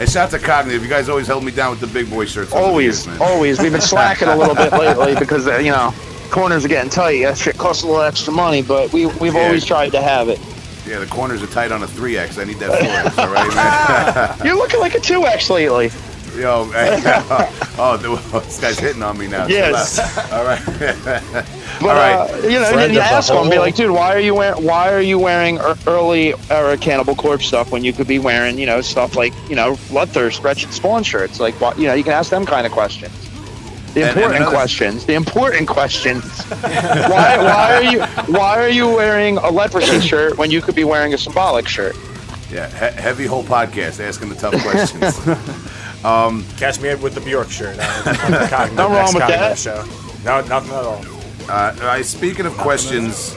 and 0.00 0.08
shout 0.08 0.26
out 0.26 0.30
to 0.30 0.38
Cognitive. 0.38 0.82
You 0.84 0.88
guys 0.88 1.08
always 1.08 1.26
held 1.26 1.42
me 1.44 1.50
down 1.50 1.70
with 1.72 1.80
the 1.80 1.88
big 1.88 2.08
boy 2.08 2.24
shirts. 2.26 2.52
always, 2.52 3.06
years, 3.06 3.20
always. 3.20 3.58
We've 3.60 3.72
been 3.72 3.80
slacking 3.80 4.28
a 4.28 4.36
little 4.36 4.54
bit 4.54 4.72
lately 4.72 5.16
because 5.18 5.48
uh, 5.48 5.56
you 5.58 5.72
know 5.72 5.92
corners 6.30 6.64
are 6.64 6.68
getting 6.68 6.90
tight. 6.90 7.22
That 7.22 7.36
shit 7.36 7.58
costs 7.58 7.82
a 7.82 7.86
little 7.86 8.02
extra 8.02 8.32
money, 8.32 8.62
but 8.62 8.92
we 8.92 9.06
we've 9.06 9.34
Yeah. 9.34 9.46
always 9.46 9.64
tried 9.64 9.90
to 9.92 10.00
have 10.00 10.28
it. 10.28 10.38
Yeah, 10.86 11.00
the 11.00 11.06
corners 11.06 11.42
are 11.42 11.48
tight 11.48 11.72
on 11.72 11.82
a 11.82 11.86
3X. 11.86 12.38
I 12.40 12.44
need 12.44 12.56
that 12.60 12.70
4X, 12.80 13.18
all 13.18 13.28
right, 13.32 13.54
man? 14.38 14.38
You're 14.46 14.56
looking 14.56 14.78
like 14.80 14.94
a 14.94 15.00
two 15.00 15.26
X 15.26 15.50
lately. 15.50 15.90
Yo, 16.36 16.66
man. 16.66 17.00
oh, 17.78 17.96
the- 18.00 18.40
this 18.44 18.60
guy's 18.60 18.78
hitting 18.78 19.02
on 19.02 19.16
me 19.18 19.26
now. 19.26 19.46
Chill 19.46 19.56
Yes. 19.56 19.98
All 20.32 20.44
right. 20.44 20.62
But 21.80 21.90
All 21.90 21.94
right. 21.94 22.30
uh, 22.30 22.36
you 22.48 22.58
know, 22.58 22.64
Friend 22.64 22.78
then 22.80 22.92
you 22.92 22.98
of 22.98 23.04
ask 23.06 23.28
them, 23.32 23.48
be 23.48 23.58
like, 23.60 23.76
dude, 23.76 23.92
why 23.92 24.12
are 24.12 24.18
you 24.18 24.34
wearing 24.34 24.64
why 24.64 24.92
are 24.92 25.00
you 25.00 25.16
wearing 25.16 25.56
ear- 25.58 25.76
early 25.86 26.34
era 26.50 26.76
Cannibal 26.76 27.14
Corpse 27.14 27.46
stuff 27.46 27.70
when 27.70 27.84
you 27.84 27.92
could 27.92 28.08
be 28.08 28.18
wearing 28.18 28.58
you 28.58 28.66
know 28.66 28.80
stuff 28.80 29.14
like 29.14 29.32
you 29.48 29.54
know 29.54 29.74
Bloodthirst, 29.88 30.42
Wretched 30.42 30.72
Spawn 30.72 31.04
shirts? 31.04 31.38
Like, 31.38 31.54
what 31.60 31.78
you 31.78 31.86
know, 31.86 31.94
you 31.94 32.02
can 32.02 32.12
ask 32.14 32.30
them 32.30 32.44
kind 32.44 32.66
of 32.66 32.72
questions. 32.72 33.12
The 33.94 34.00
And- 34.02 34.10
and 34.10 34.16
important 34.16 34.36
another- 34.42 34.56
questions. 34.56 35.06
The 35.06 35.14
important 35.14 35.68
questions. 35.68 36.24
why, 36.50 37.36
why 37.38 37.74
are 37.76 37.82
you 37.92 38.02
why 38.34 38.58
are 38.58 38.68
you 38.68 38.88
wearing 38.88 39.38
a 39.38 39.48
leprosy 39.50 40.00
shirt 40.00 40.36
when 40.36 40.50
you 40.50 40.60
could 40.60 40.74
be 40.74 40.84
wearing 40.84 41.14
a 41.14 41.18
symbolic 41.18 41.68
shirt? 41.68 41.94
Yeah, 42.50 42.66
he- 42.70 43.00
heavy 43.00 43.26
whole 43.26 43.44
podcast 43.44 44.00
asking 44.00 44.30
the 44.30 44.34
tough 44.34 44.60
questions. 44.62 45.16
Catch 46.56 46.80
me 46.80 46.90
up 46.90 47.00
with 47.00 47.14
the 47.14 47.20
Bjork 47.20 47.50
shirt. 47.50 47.76
Uh, 47.78 47.84
on 48.58 48.74
Nothing 48.76 48.76
wrong 48.76 49.14
with 49.14 49.26
that. 49.26 49.58
Show. 49.58 49.84
No, 50.24 50.40
nothing 50.42 50.72
at 50.72 50.84
all. 50.84 51.04
Uh, 51.48 51.74
I, 51.82 52.02
speaking 52.02 52.46
of 52.46 52.52
questions, 52.58 53.34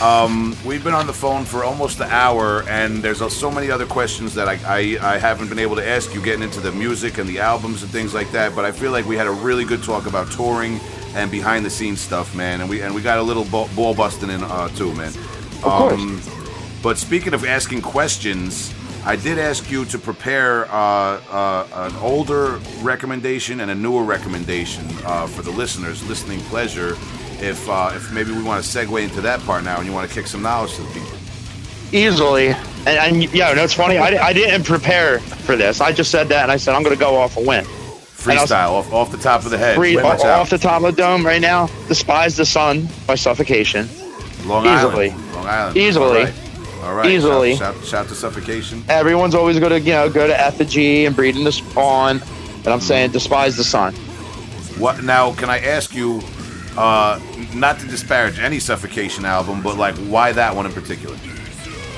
um, 0.00 0.56
we've 0.64 0.82
been 0.82 0.94
on 0.94 1.06
the 1.06 1.12
phone 1.12 1.44
for 1.44 1.62
almost 1.62 2.00
an 2.00 2.08
hour, 2.08 2.62
and 2.68 3.02
there's 3.02 3.20
uh, 3.20 3.28
so 3.28 3.50
many 3.50 3.70
other 3.70 3.84
questions 3.86 4.34
that 4.34 4.48
I, 4.48 4.58
I, 4.66 5.14
I 5.14 5.18
haven't 5.18 5.48
been 5.48 5.58
able 5.58 5.76
to 5.76 5.86
ask 5.86 6.14
you, 6.14 6.22
getting 6.22 6.42
into 6.42 6.60
the 6.60 6.72
music 6.72 7.18
and 7.18 7.28
the 7.28 7.38
albums 7.38 7.82
and 7.82 7.92
things 7.92 8.14
like 8.14 8.30
that. 8.32 8.54
But 8.56 8.64
I 8.64 8.72
feel 8.72 8.92
like 8.92 9.04
we 9.04 9.16
had 9.16 9.26
a 9.26 9.32
really 9.32 9.64
good 9.64 9.82
talk 9.82 10.06
about 10.06 10.30
touring 10.32 10.80
and 11.14 11.30
behind 11.30 11.66
the 11.66 11.70
scenes 11.70 12.00
stuff, 12.00 12.34
man. 12.34 12.60
And 12.60 12.70
we 12.70 12.80
and 12.80 12.94
we 12.94 13.02
got 13.02 13.18
a 13.18 13.22
little 13.22 13.44
ball, 13.44 13.68
ball 13.76 13.94
busting 13.94 14.30
in 14.30 14.42
uh, 14.42 14.68
too, 14.68 14.94
man. 14.94 15.08
Of 15.08 15.62
course. 15.62 16.80
But 16.82 16.96
speaking 16.96 17.34
of 17.34 17.44
asking 17.44 17.82
questions, 17.82 18.72
I 19.04 19.16
did 19.16 19.38
ask 19.38 19.70
you 19.70 19.84
to 19.86 19.98
prepare 19.98 20.66
uh, 20.66 20.74
uh, 21.30 21.66
an 21.90 21.96
older 21.96 22.58
recommendation 22.82 23.60
and 23.60 23.70
a 23.70 23.74
newer 23.74 24.04
recommendation 24.04 24.84
uh, 25.04 25.26
for 25.26 25.42
the 25.42 25.50
listeners, 25.50 26.06
listening 26.08 26.40
pleasure. 26.40 26.96
If 27.42 27.66
uh, 27.70 27.92
if 27.94 28.12
maybe 28.12 28.32
we 28.32 28.42
want 28.42 28.62
to 28.62 28.68
segue 28.68 29.02
into 29.02 29.22
that 29.22 29.40
part 29.40 29.64
now, 29.64 29.78
and 29.78 29.86
you 29.86 29.92
want 29.94 30.06
to 30.08 30.14
kick 30.14 30.26
some 30.26 30.42
knowledge 30.42 30.74
to 30.74 30.82
the 30.82 30.88
people. 30.92 31.10
Easily. 31.92 32.48
And, 32.86 32.88
and 32.88 33.34
yeah, 33.34 33.52
no, 33.54 33.64
it's 33.64 33.72
funny. 33.74 33.96
I, 33.96 34.26
I 34.28 34.32
didn't 34.34 34.64
prepare 34.64 35.18
for 35.20 35.56
this. 35.56 35.80
I 35.80 35.92
just 35.92 36.10
said 36.10 36.28
that, 36.28 36.42
and 36.44 36.52
I 36.52 36.56
said 36.58 36.74
I'm 36.74 36.82
going 36.82 36.94
to 36.94 37.00
go 37.00 37.16
off 37.16 37.36
a 37.38 37.40
win. 37.40 37.64
I 37.64 37.68
was- 37.68 37.96
Freestyle 38.20 38.72
off, 38.72 38.92
off 38.92 39.10
the 39.10 39.16
top 39.16 39.44
of 39.46 39.50
the 39.50 39.56
head. 39.56 39.76
Free, 39.76 39.96
off, 39.96 40.20
off 40.20 40.50
the 40.50 40.58
top 40.58 40.82
of 40.82 40.94
the 40.94 41.02
dome 41.02 41.24
right 41.24 41.40
now. 41.40 41.68
Despise 41.88 42.36
the 42.36 42.44
sun 42.44 42.86
by 43.06 43.14
suffocation. 43.14 43.88
Long 44.44 44.66
easily. 44.66 45.10
Island. 45.10 45.32
Long 45.32 45.46
Island. 45.46 45.76
Easily. 45.78 46.24
Right. 46.24 46.34
All 46.82 46.94
right. 46.94 47.10
Easily. 47.10 47.56
Shout, 47.56 47.74
shout, 47.76 47.84
shout 47.84 48.08
to 48.08 48.14
suffocation. 48.14 48.84
Everyone's 48.88 49.34
always 49.34 49.58
going 49.58 49.70
to, 49.70 49.80
you 49.80 49.92
know, 49.92 50.08
go 50.08 50.26
to 50.26 50.38
effigy 50.38 51.04
and 51.04 51.14
Breeding 51.14 51.44
the 51.44 51.52
Spawn. 51.52 52.20
And 52.58 52.68
I'm 52.68 52.80
saying 52.80 53.10
despise 53.12 53.56
the 53.56 53.64
sun. 53.64 53.94
What 54.78 55.02
now? 55.02 55.34
Can 55.34 55.50
I 55.50 55.58
ask 55.58 55.94
you, 55.94 56.20
uh, 56.76 57.20
not 57.54 57.78
to 57.80 57.86
disparage 57.86 58.38
any 58.38 58.58
suffocation 58.58 59.24
album, 59.24 59.62
but 59.62 59.76
like 59.76 59.96
why 59.96 60.32
that 60.32 60.54
one 60.54 60.66
in 60.66 60.72
particular? 60.72 61.16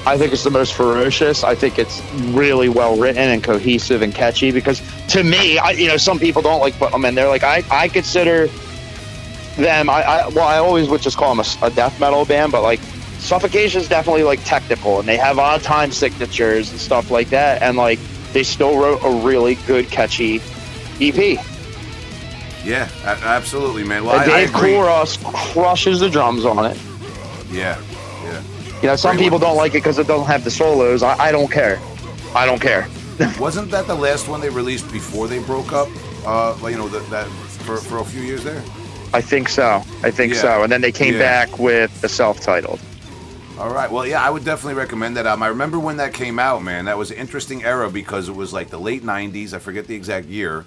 I 0.05 0.19
think 0.19 0.33
it's 0.33 0.43
the 0.43 0.51
most 0.51 0.75
ferocious. 0.75 1.45
I 1.45 1.55
think 1.55 1.79
it's 1.79 2.03
really 2.33 2.69
well 2.69 2.97
written 2.97 3.23
and 3.23 3.43
cohesive 3.43 4.03
and 4.03 4.13
catchy 4.13 4.51
because 4.51 4.83
to 5.09 5.23
me, 5.23 5.59
I, 5.59 5.71
you 5.73 5.87
know, 5.87 5.97
some 5.97 6.19
people 6.19 6.43
don't 6.43 6.61
like 6.61 6.75
put 6.75 6.91
them 6.91 7.05
in 7.05 7.15
there. 7.15 7.29
Like 7.29 7.45
I, 7.45 7.63
I 7.71 7.87
consider 7.87 8.49
them. 9.57 9.89
I, 9.89 10.03
I 10.03 10.29
well, 10.29 10.47
I 10.47 10.59
always 10.59 10.89
would 10.89 11.03
just 11.03 11.17
call 11.17 11.35
them 11.35 11.45
a 11.63 11.71
death 11.71 12.01
metal 12.01 12.25
band, 12.25 12.51
but 12.51 12.63
like 12.63 12.81
Suffocation 13.23 13.81
is 13.81 13.89
definitely 13.89 14.25
like 14.25 14.43
technical 14.45 14.99
and 14.99 15.09
they 15.09 15.17
have 15.17 15.39
odd 15.39 15.63
time 15.63 15.93
signatures 15.93 16.71
and 16.71 16.81
stuff 16.81 17.11
like 17.11 17.31
that. 17.31 17.63
And 17.63 17.77
like 17.77 18.01
they 18.33 18.43
still 18.43 18.79
wrote 18.79 19.01
a 19.05 19.11
really 19.25 19.55
good, 19.67 19.89
catchy 19.91 20.41
EP. 21.01 21.39
Yeah, 22.65 22.89
absolutely, 23.05 23.85
man. 23.85 24.05
Well, 24.05 24.17
and 24.21 24.31
Dave. 24.31 24.51
Culross 24.51 25.17
crushes 25.53 26.01
the 26.01 26.11
drums 26.11 26.45
on 26.45 26.65
it. 26.67 26.77
Yeah, 27.51 27.81
yeah. 28.25 28.43
You 28.81 28.89
know, 28.89 28.97
some 28.97 29.17
Great 29.17 29.25
people 29.25 29.39
one. 29.39 29.49
don't 29.49 29.57
like 29.57 29.73
it 29.73 29.79
because 29.79 29.99
it 29.99 30.07
doesn't 30.07 30.27
have 30.27 30.45
the 30.45 30.51
solos. 30.51 31.03
I, 31.03 31.17
I 31.17 31.33
don't 31.33 31.51
care. 31.51 31.81
I 32.35 32.47
don't 32.47 32.61
care. 32.61 32.89
Wasn't 33.39 33.71
that 33.71 33.87
the 33.87 33.95
last 33.95 34.29
one 34.29 34.41
they 34.41 34.49
released 34.49 34.91
before 34.93 35.29
they 35.29 35.39
broke 35.41 35.73
up? 35.73 35.89
Uh, 36.25 36.57
you 36.69 36.77
know 36.77 36.89
that 36.89 37.09
that 37.11 37.27
for, 37.29 37.77
for 37.77 37.99
a 37.99 38.05
few 38.05 38.23
years 38.23 38.43
there. 38.45 38.63
I 39.15 39.21
think 39.21 39.49
so. 39.49 39.83
I 40.03 40.11
think 40.11 40.35
Yeah. 40.35 40.41
so. 40.41 40.63
And 40.63 40.73
then 40.73 40.81
they 40.81 40.93
came 40.93 41.15
Yeah. 41.15 41.19
back 41.47 41.59
with 41.59 42.01
the 42.01 42.09
self-titled. 42.09 42.81
All 43.63 43.73
right. 43.73 43.89
Well, 43.91 44.05
yeah, 44.05 44.21
I 44.21 44.29
would 44.29 44.45
definitely 44.45 44.75
recommend 44.75 45.17
that 45.17 45.25
album. 45.27 45.45
I 45.45 45.47
remember 45.49 45.79
when 45.79 45.99
that 45.99 46.13
came 46.13 46.41
out, 46.41 46.65
man. 46.65 46.87
That 46.87 46.99
was 46.99 47.13
an 47.13 47.17
interesting 47.19 47.63
era 47.63 47.89
because 47.89 48.29
it 48.29 48.35
was 48.35 48.53
like 48.53 48.71
the 48.71 48.79
late 48.81 49.05
'90s. 49.05 49.53
I 49.53 49.61
forget 49.61 49.87
the 49.87 49.95
exact 49.95 50.27
year, 50.27 50.65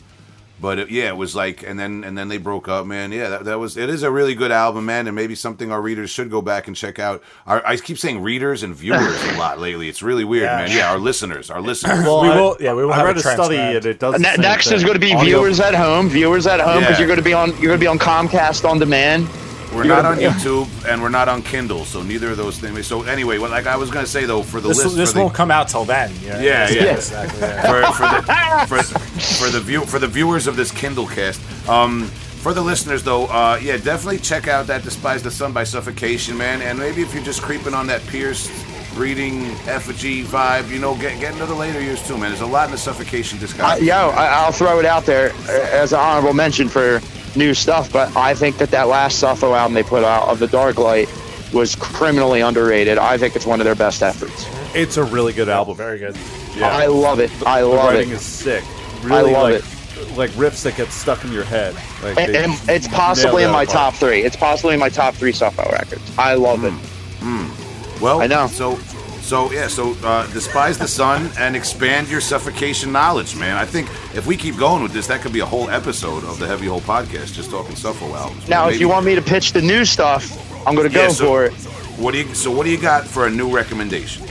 but 0.62 0.80
it, 0.80 0.90
yeah, 0.90 1.10
it 1.10 1.18
was 1.18 1.36
like, 1.36 1.62
and 1.64 1.78
then 1.78 2.06
and 2.06 2.18
then 2.18 2.30
they 2.30 2.38
broke 2.38 2.70
up, 2.70 2.86
man. 2.86 3.12
Yeah, 3.12 3.28
that, 3.32 3.44
that 3.46 3.60
was. 3.60 3.76
It 3.76 3.90
is 3.90 4.04
a 4.04 4.10
really 4.10 4.34
good 4.34 4.50
album, 4.52 4.86
man, 4.86 5.08
and 5.08 5.16
maybe 5.16 5.36
something 5.36 5.74
our 5.74 5.82
readers 5.82 6.10
should 6.10 6.32
go 6.32 6.42
back 6.42 6.68
and 6.68 6.76
check 6.76 6.98
out. 6.98 7.22
Our, 7.46 7.62
I 7.68 7.76
keep 7.76 7.98
saying 7.98 8.22
readers 8.24 8.64
and 8.64 8.74
viewers 8.74 9.22
a 9.26 9.38
lot 9.38 9.60
lately. 9.60 9.90
It's 9.90 10.02
really 10.02 10.24
weird, 10.24 10.44
Yeah. 10.46 10.56
man. 10.60 10.72
Yeah, 10.72 10.92
our 10.92 10.98
listeners, 10.98 11.50
our 11.50 11.60
listeners. 11.62 12.00
Well, 12.06 12.22
We 12.22 12.30
I- 12.30 12.36
will- 12.40 12.58
yeah, 12.62 12.74
we 12.74 12.86
will 12.86 12.94
I 12.94 12.98
have 13.00 13.08
read 13.08 13.18
a 13.18 13.20
a 13.20 13.24
study, 13.24 13.56
transcript. 13.58 13.86
and 13.86 13.94
it 13.94 14.00
does. 14.00 14.16
And 14.16 14.24
the 14.24 14.32
same 14.32 14.42
next 14.42 14.68
thing. 14.70 14.78
is 14.78 14.84
going 14.84 14.94
to 14.94 15.00
be 15.02 15.14
Audio- 15.14 15.40
viewers 15.42 15.60
at 15.60 15.76
home. 15.76 16.08
Viewers 16.08 16.48
at 16.48 16.62
home 16.62 16.80
because 16.80 16.94
Yeah. 16.94 17.00
you're 17.00 17.08
going 17.08 17.20
to 17.20 17.24
be 17.26 17.34
on. 17.34 17.50
You're 17.58 17.76
going 17.76 17.80
to 17.80 17.84
be 17.84 17.88
on 17.88 18.00
Comcast 18.00 18.64
on 18.64 18.80
demand. 18.80 19.28
We're 19.76 19.84
You're 19.86 19.96
not 19.96 20.06
on 20.06 20.16
gonna- 20.20 20.30
YouTube 20.30 20.68
and 20.88 21.02
we're 21.02 21.10
not 21.10 21.28
on 21.28 21.42
Kindle, 21.42 21.84
so 21.86 22.02
neither 22.02 22.32
of 22.32 22.38
those 22.38 22.58
things. 22.58 22.88
So 22.88 23.04
anyway, 23.04 23.38
what 23.38 23.52
like 23.52 23.68
I 23.68 23.76
was 23.76 23.90
gonna 23.92 24.08
say 24.08 24.26
though, 24.26 24.42
for 24.42 24.62
the 24.62 24.70
This, 24.70 24.84
list, 24.84 24.96
this 24.96 25.12
for 25.14 25.20
won't 25.20 25.34
come 25.34 25.52
out 25.52 25.68
till 25.68 25.84
then. 25.86 26.12
you 26.22 26.30
know? 26.30 26.40
Yeah, 26.40 26.70
yeah. 26.70 26.84
Exactly. 26.96 27.40
yeah. 27.42 27.62
for, 27.62 27.94
for 27.94 28.78
the 28.82 28.84
for, 28.84 29.46
for 29.46 29.50
the 29.52 29.60
view 29.60 29.82
for 29.86 30.00
the 30.00 30.08
viewers 30.08 30.48
of 30.48 30.56
this 30.56 30.72
Kindle 30.72 31.08
cast. 31.08 31.42
Um, 31.70 32.06
for 32.42 32.54
the 32.54 32.62
listeners 32.62 33.04
though, 33.04 33.26
uh, 33.26 33.60
yeah, 33.62 33.78
definitely 33.78 34.20
check 34.20 34.48
out 34.48 34.68
that 34.68 34.84
"Despise 34.84 35.22
the 35.24 35.32
Sun" 35.32 35.52
by 35.52 35.64
Suffocation, 35.66 36.38
man. 36.38 36.62
And 36.62 36.78
maybe 36.80 37.02
if 37.02 37.14
you're 37.14 37.24
just 37.24 37.42
creeping 37.42 37.74
on 37.74 37.88
that 37.88 38.06
Pierce 38.08 38.50
reading 38.96 39.46
effigy 39.68 40.24
vibe, 40.24 40.70
you 40.70 40.80
know, 40.80 40.96
get 40.96 41.20
get 41.20 41.34
into 41.34 41.46
the 41.48 41.54
later 41.56 41.82
years 41.82 42.06
too, 42.08 42.18
man. 42.18 42.30
There's 42.30 42.42
a 42.42 42.46
lot 42.46 42.66
in 42.68 42.72
the 42.72 42.78
Suffocation 42.78 43.40
I, 43.40 43.42
discography. 43.42 43.82
yo, 43.88 43.96
I, 44.12 44.26
I'll 44.28 44.52
throw 44.52 44.80
it 44.80 44.86
out 44.86 45.06
there 45.06 45.32
uh, 45.50 45.68
as 45.72 45.92
an 45.92 46.00
honorable 46.00 46.34
mention 46.34 46.70
for 46.70 47.02
new 47.36 47.54
stuff. 47.54 47.92
But 47.92 48.16
I 48.16 48.34
think 48.36 48.58
that 48.58 48.72
that 48.72 48.88
last 48.88 49.22
Suffo 49.22 49.56
album 49.58 49.74
they 49.74 49.84
put 49.84 50.04
out 50.04 50.28
of 50.30 50.40
the 50.40 50.48
Dark 50.48 50.78
Light 50.78 51.10
was 51.54 51.76
criminally 51.76 52.42
underrated. 52.42 52.98
I 52.98 53.18
think 53.18 53.36
it's 53.36 53.46
one 53.46 53.62
of 53.62 53.66
their 53.66 53.76
best 53.76 54.02
efforts. 54.04 54.46
It's 54.76 54.98
a 54.98 55.04
really 55.04 55.32
good 55.34 55.48
album. 55.50 55.78
Very 55.78 56.00
good. 56.00 56.18
Yeah. 56.56 56.70
I 56.70 56.88
love 56.88 57.20
it. 57.20 57.32
I 57.46 57.62
the 57.62 57.68
love 57.68 57.94
writing 57.94 58.10
it. 58.10 58.16
is 58.16 58.22
sick. 58.22 58.64
Really, 59.04 59.32
love 59.34 59.44
like, 59.52 59.64
it. 60.10 60.18
like 60.18 60.30
riffs 60.32 60.64
that 60.64 60.76
get 60.76 60.90
stuck 60.92 61.24
in 61.24 61.32
your 61.32 61.44
head. 61.44 61.76
Like 62.04 62.18
And, 62.18 62.36
and 62.36 62.54
it's 62.70 62.88
possibly 62.88 63.44
in 63.44 63.52
my 63.52 63.64
apart. 63.64 63.74
top 63.76 63.94
three. 63.96 64.22
It's 64.24 64.36
possibly 64.36 64.74
in 64.74 64.80
my 64.80 64.90
top 64.90 65.14
three 65.14 65.32
Suffo 65.32 65.72
records. 65.72 66.12
I 66.18 66.34
love 66.36 66.64
it. 66.66 66.72
Hmm. 66.72 67.46
Hmm. 67.48 68.04
Well, 68.04 68.22
I 68.22 68.28
know. 68.28 68.48
So, 68.48 68.78
so 69.26 69.52
yeah. 69.52 69.68
So, 69.68 69.96
uh, 70.04 70.28
despise 70.32 70.78
the 70.78 70.88
sun 70.88 71.30
and 71.38 71.56
expand 71.56 72.08
your 72.10 72.22
suffocation 72.22 72.92
knowledge, 72.92 73.36
man. 73.36 73.58
I 73.58 73.66
think 73.66 73.90
if 74.16 74.26
we 74.28 74.38
keep 74.38 74.58
going 74.58 74.84
with 74.84 74.92
this, 74.94 75.08
that 75.08 75.22
could 75.22 75.34
be 75.34 75.40
a 75.40 75.46
whole 75.46 75.70
episode 75.70 76.24
of 76.24 76.40
the 76.40 76.48
Heavy 76.48 76.68
Hole 76.68 76.82
podcast, 76.82 77.34
just 77.34 77.50
talking 77.50 77.76
Suffo 77.76 78.14
albums. 78.16 78.48
Now, 78.48 78.70
if 78.70 78.80
you 78.80 78.88
want 78.88 79.06
me 79.06 79.16
to 79.16 79.22
pitch 79.22 79.54
the 79.54 79.62
new 79.62 79.84
stuff, 79.86 80.32
I'm 80.68 80.76
going 80.76 80.88
to 80.88 80.94
go 80.94 81.04
Yeah, 81.04 81.10
so- 81.10 81.26
for 81.26 81.46
it. 81.46 81.54
what 81.98 82.12
do 82.14 82.20
you? 82.20 82.34
So, 82.36 82.52
what 82.52 82.64
do 82.66 82.70
you 82.72 82.80
got 82.80 83.06
for 83.08 83.26
a 83.28 83.30
new 83.30 83.50
recommendation? 83.54 84.24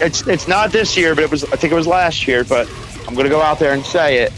It's 0.00 0.26
it's 0.26 0.46
not 0.46 0.70
this 0.70 0.96
year, 0.96 1.14
but 1.14 1.24
it 1.24 1.30
was. 1.30 1.44
I 1.44 1.56
think 1.56 1.72
it 1.72 1.76
was 1.76 1.86
last 1.86 2.26
year. 2.28 2.44
But 2.44 2.68
I'm 3.06 3.14
going 3.14 3.24
to 3.24 3.30
go 3.30 3.40
out 3.40 3.58
there 3.58 3.72
and 3.72 3.84
say 3.84 4.18
it. 4.18 4.32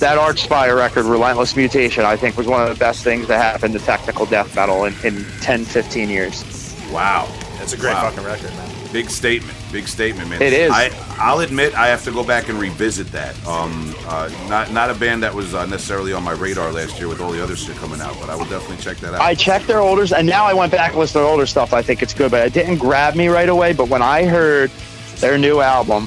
That 0.00 0.18
Archspire 0.18 0.76
record, 0.76 1.04
Relentless 1.06 1.54
Mutation, 1.56 2.04
I 2.04 2.16
think 2.16 2.36
was 2.36 2.46
one 2.46 2.60
of 2.62 2.68
the 2.68 2.74
best 2.78 3.04
things 3.04 3.28
that 3.28 3.40
happened 3.40 3.72
to 3.74 3.78
technical 3.80 4.26
death 4.26 4.54
metal 4.56 4.84
in, 4.84 4.94
in 5.04 5.24
10, 5.40 5.64
15 5.64 6.10
years. 6.10 6.42
Wow, 6.90 7.26
It's 7.64 7.72
a 7.72 7.78
great 7.78 7.94
Wow. 7.94 8.10
fucking 8.10 8.24
record, 8.24 8.50
man. 8.50 8.68
big 8.92 9.10
statement. 9.10 9.58
Big 9.72 9.88
statement, 9.88 10.28
man. 10.30 10.40
It 10.40 10.52
is. 10.52 10.70
I, 10.70 10.90
I'll 11.18 11.40
admit 11.40 11.74
I 11.74 11.88
have 11.88 12.04
to 12.04 12.12
go 12.12 12.22
back 12.22 12.48
and 12.48 12.60
revisit 12.60 13.10
that. 13.12 13.34
Um, 13.46 13.92
uh, 14.06 14.30
not 14.48 14.70
not 14.70 14.90
a 14.90 14.94
band 14.94 15.22
that 15.24 15.34
was 15.34 15.54
uh, 15.54 15.66
necessarily 15.66 16.12
on 16.12 16.22
my 16.22 16.32
radar 16.32 16.70
last 16.70 16.98
year 16.98 17.08
with 17.08 17.20
all 17.20 17.32
the 17.32 17.42
other 17.42 17.56
shit 17.56 17.74
coming 17.76 18.00
out, 18.00 18.16
but 18.20 18.30
I 18.30 18.36
will 18.36 18.44
definitely 18.44 18.76
check 18.76 18.98
that 18.98 19.14
out. 19.14 19.20
I 19.20 19.34
checked 19.34 19.66
their 19.66 19.80
older, 19.80 20.06
and 20.14 20.26
now 20.26 20.44
I 20.44 20.52
went 20.52 20.70
back 20.70 20.90
and 20.90 20.98
listened 21.00 21.14
to 21.14 21.18
their 21.20 21.28
older 21.28 21.46
stuff. 21.46 21.72
I 21.72 21.82
think 21.82 22.02
it's 22.02 22.14
good, 22.14 22.30
but 22.30 22.46
it 22.46 22.52
didn't 22.52 22.78
grab 22.78 23.16
me 23.16 23.28
right 23.28 23.48
away. 23.48 23.72
But 23.72 23.88
when 23.88 24.02
I 24.02 24.26
heard 24.26 24.70
their 25.16 25.38
new 25.38 25.60
album, 25.60 26.06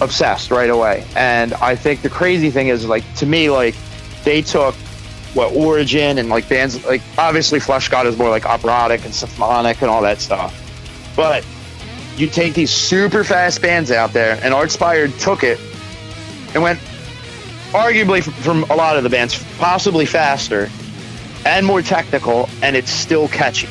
obsessed 0.00 0.50
right 0.50 0.70
away. 0.70 1.04
And 1.14 1.52
I 1.54 1.76
think 1.76 2.02
the 2.02 2.10
crazy 2.10 2.50
thing 2.50 2.68
is, 2.68 2.86
like, 2.86 3.04
to 3.16 3.26
me, 3.26 3.50
like, 3.50 3.74
they 4.24 4.42
took 4.42 4.74
what 5.34 5.52
Origin 5.54 6.16
and 6.16 6.30
like 6.30 6.48
bands 6.48 6.82
like 6.86 7.02
obviously 7.18 7.58
Fleshgod 7.60 8.06
is 8.06 8.16
more 8.16 8.30
like 8.30 8.46
operatic 8.46 9.04
and 9.04 9.14
symphonic 9.14 9.82
and 9.82 9.90
all 9.90 10.00
that 10.00 10.18
stuff. 10.18 10.65
But 11.16 11.44
you 12.16 12.26
take 12.28 12.54
these 12.54 12.70
super 12.70 13.24
fast 13.24 13.60
bands 13.62 13.90
out 13.90 14.12
there, 14.12 14.38
and 14.42 14.52
Archspired 14.54 15.18
took 15.18 15.42
it 15.42 15.58
and 16.54 16.62
went 16.62 16.78
arguably 17.72 18.22
from 18.22 18.62
a 18.64 18.74
lot 18.76 18.96
of 18.96 19.02
the 19.02 19.10
bands, 19.10 19.42
possibly 19.58 20.06
faster 20.06 20.70
and 21.44 21.64
more 21.66 21.82
technical, 21.82 22.48
and 22.62 22.76
it's 22.76 22.90
still 22.90 23.28
catchy. 23.28 23.68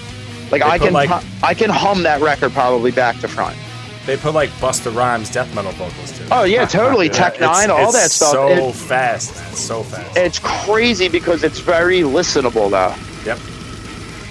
Like 0.52 0.62
They 0.62 0.68
I 0.70 0.78
can, 0.78 0.94
like- 0.94 1.10
hu- 1.10 1.28
I 1.44 1.54
can 1.54 1.70
hum 1.70 2.04
that 2.04 2.22
record 2.22 2.52
probably 2.54 2.92
back 2.92 3.20
to 3.22 3.28
front. 3.28 3.58
They 4.06 4.16
put 4.18 4.36
like 4.36 4.50
Busta 4.62 4.96
Rhymes 4.96 5.32
death 5.32 5.54
metal 5.56 5.72
vocals 5.72 6.12
to 6.20 6.24
it. 6.24 6.30
Oh 6.32 6.44
yeah, 6.44 6.66
totally. 6.68 7.10
Tech 7.10 7.36
It's- 7.36 7.42
Nine, 7.58 7.72
all 7.72 7.86
it's 7.90 7.94
that 7.94 8.12
stuff. 8.12 8.32
So 8.32 8.48
It- 8.50 8.76
fast, 8.76 9.36
man. 9.36 9.54
So 9.56 9.82
fast. 9.84 10.16
it's 10.16 10.38
crazy 10.40 11.08
because 11.08 11.44
it's 11.44 11.60
very 11.60 12.02
listenable 12.02 12.70
though. 12.70 12.94
yep. 13.26 13.40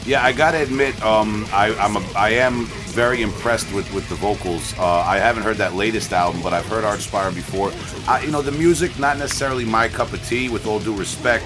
Yeah, 0.06 0.22
I 0.22 0.32
gotta 0.32 0.62
admit, 0.62 1.02
um, 1.04 1.46
I, 1.52 1.74
I'm 1.74 1.96
a, 1.96 2.02
I 2.14 2.28
am 2.30 2.68
very 2.94 3.22
impressed 3.22 3.72
with, 3.72 3.92
with 3.92 4.08
the 4.08 4.14
vocals. 4.14 4.72
Uh, 4.78 4.84
I 4.86 5.18
haven't 5.18 5.42
heard 5.42 5.56
that 5.56 5.74
latest 5.74 6.12
album, 6.12 6.40
but 6.42 6.52
I've 6.52 6.66
heard 6.66 6.84
Archspire 6.84 7.34
before. 7.34 7.72
I, 8.08 8.22
you 8.24 8.30
know, 8.30 8.40
the 8.42 8.52
music 8.52 8.96
not 8.98 9.18
necessarily 9.18 9.64
my 9.64 9.88
cup 9.88 10.12
of 10.12 10.24
tea, 10.26 10.48
with 10.48 10.66
all 10.66 10.78
due 10.78 10.94
respect. 10.96 11.44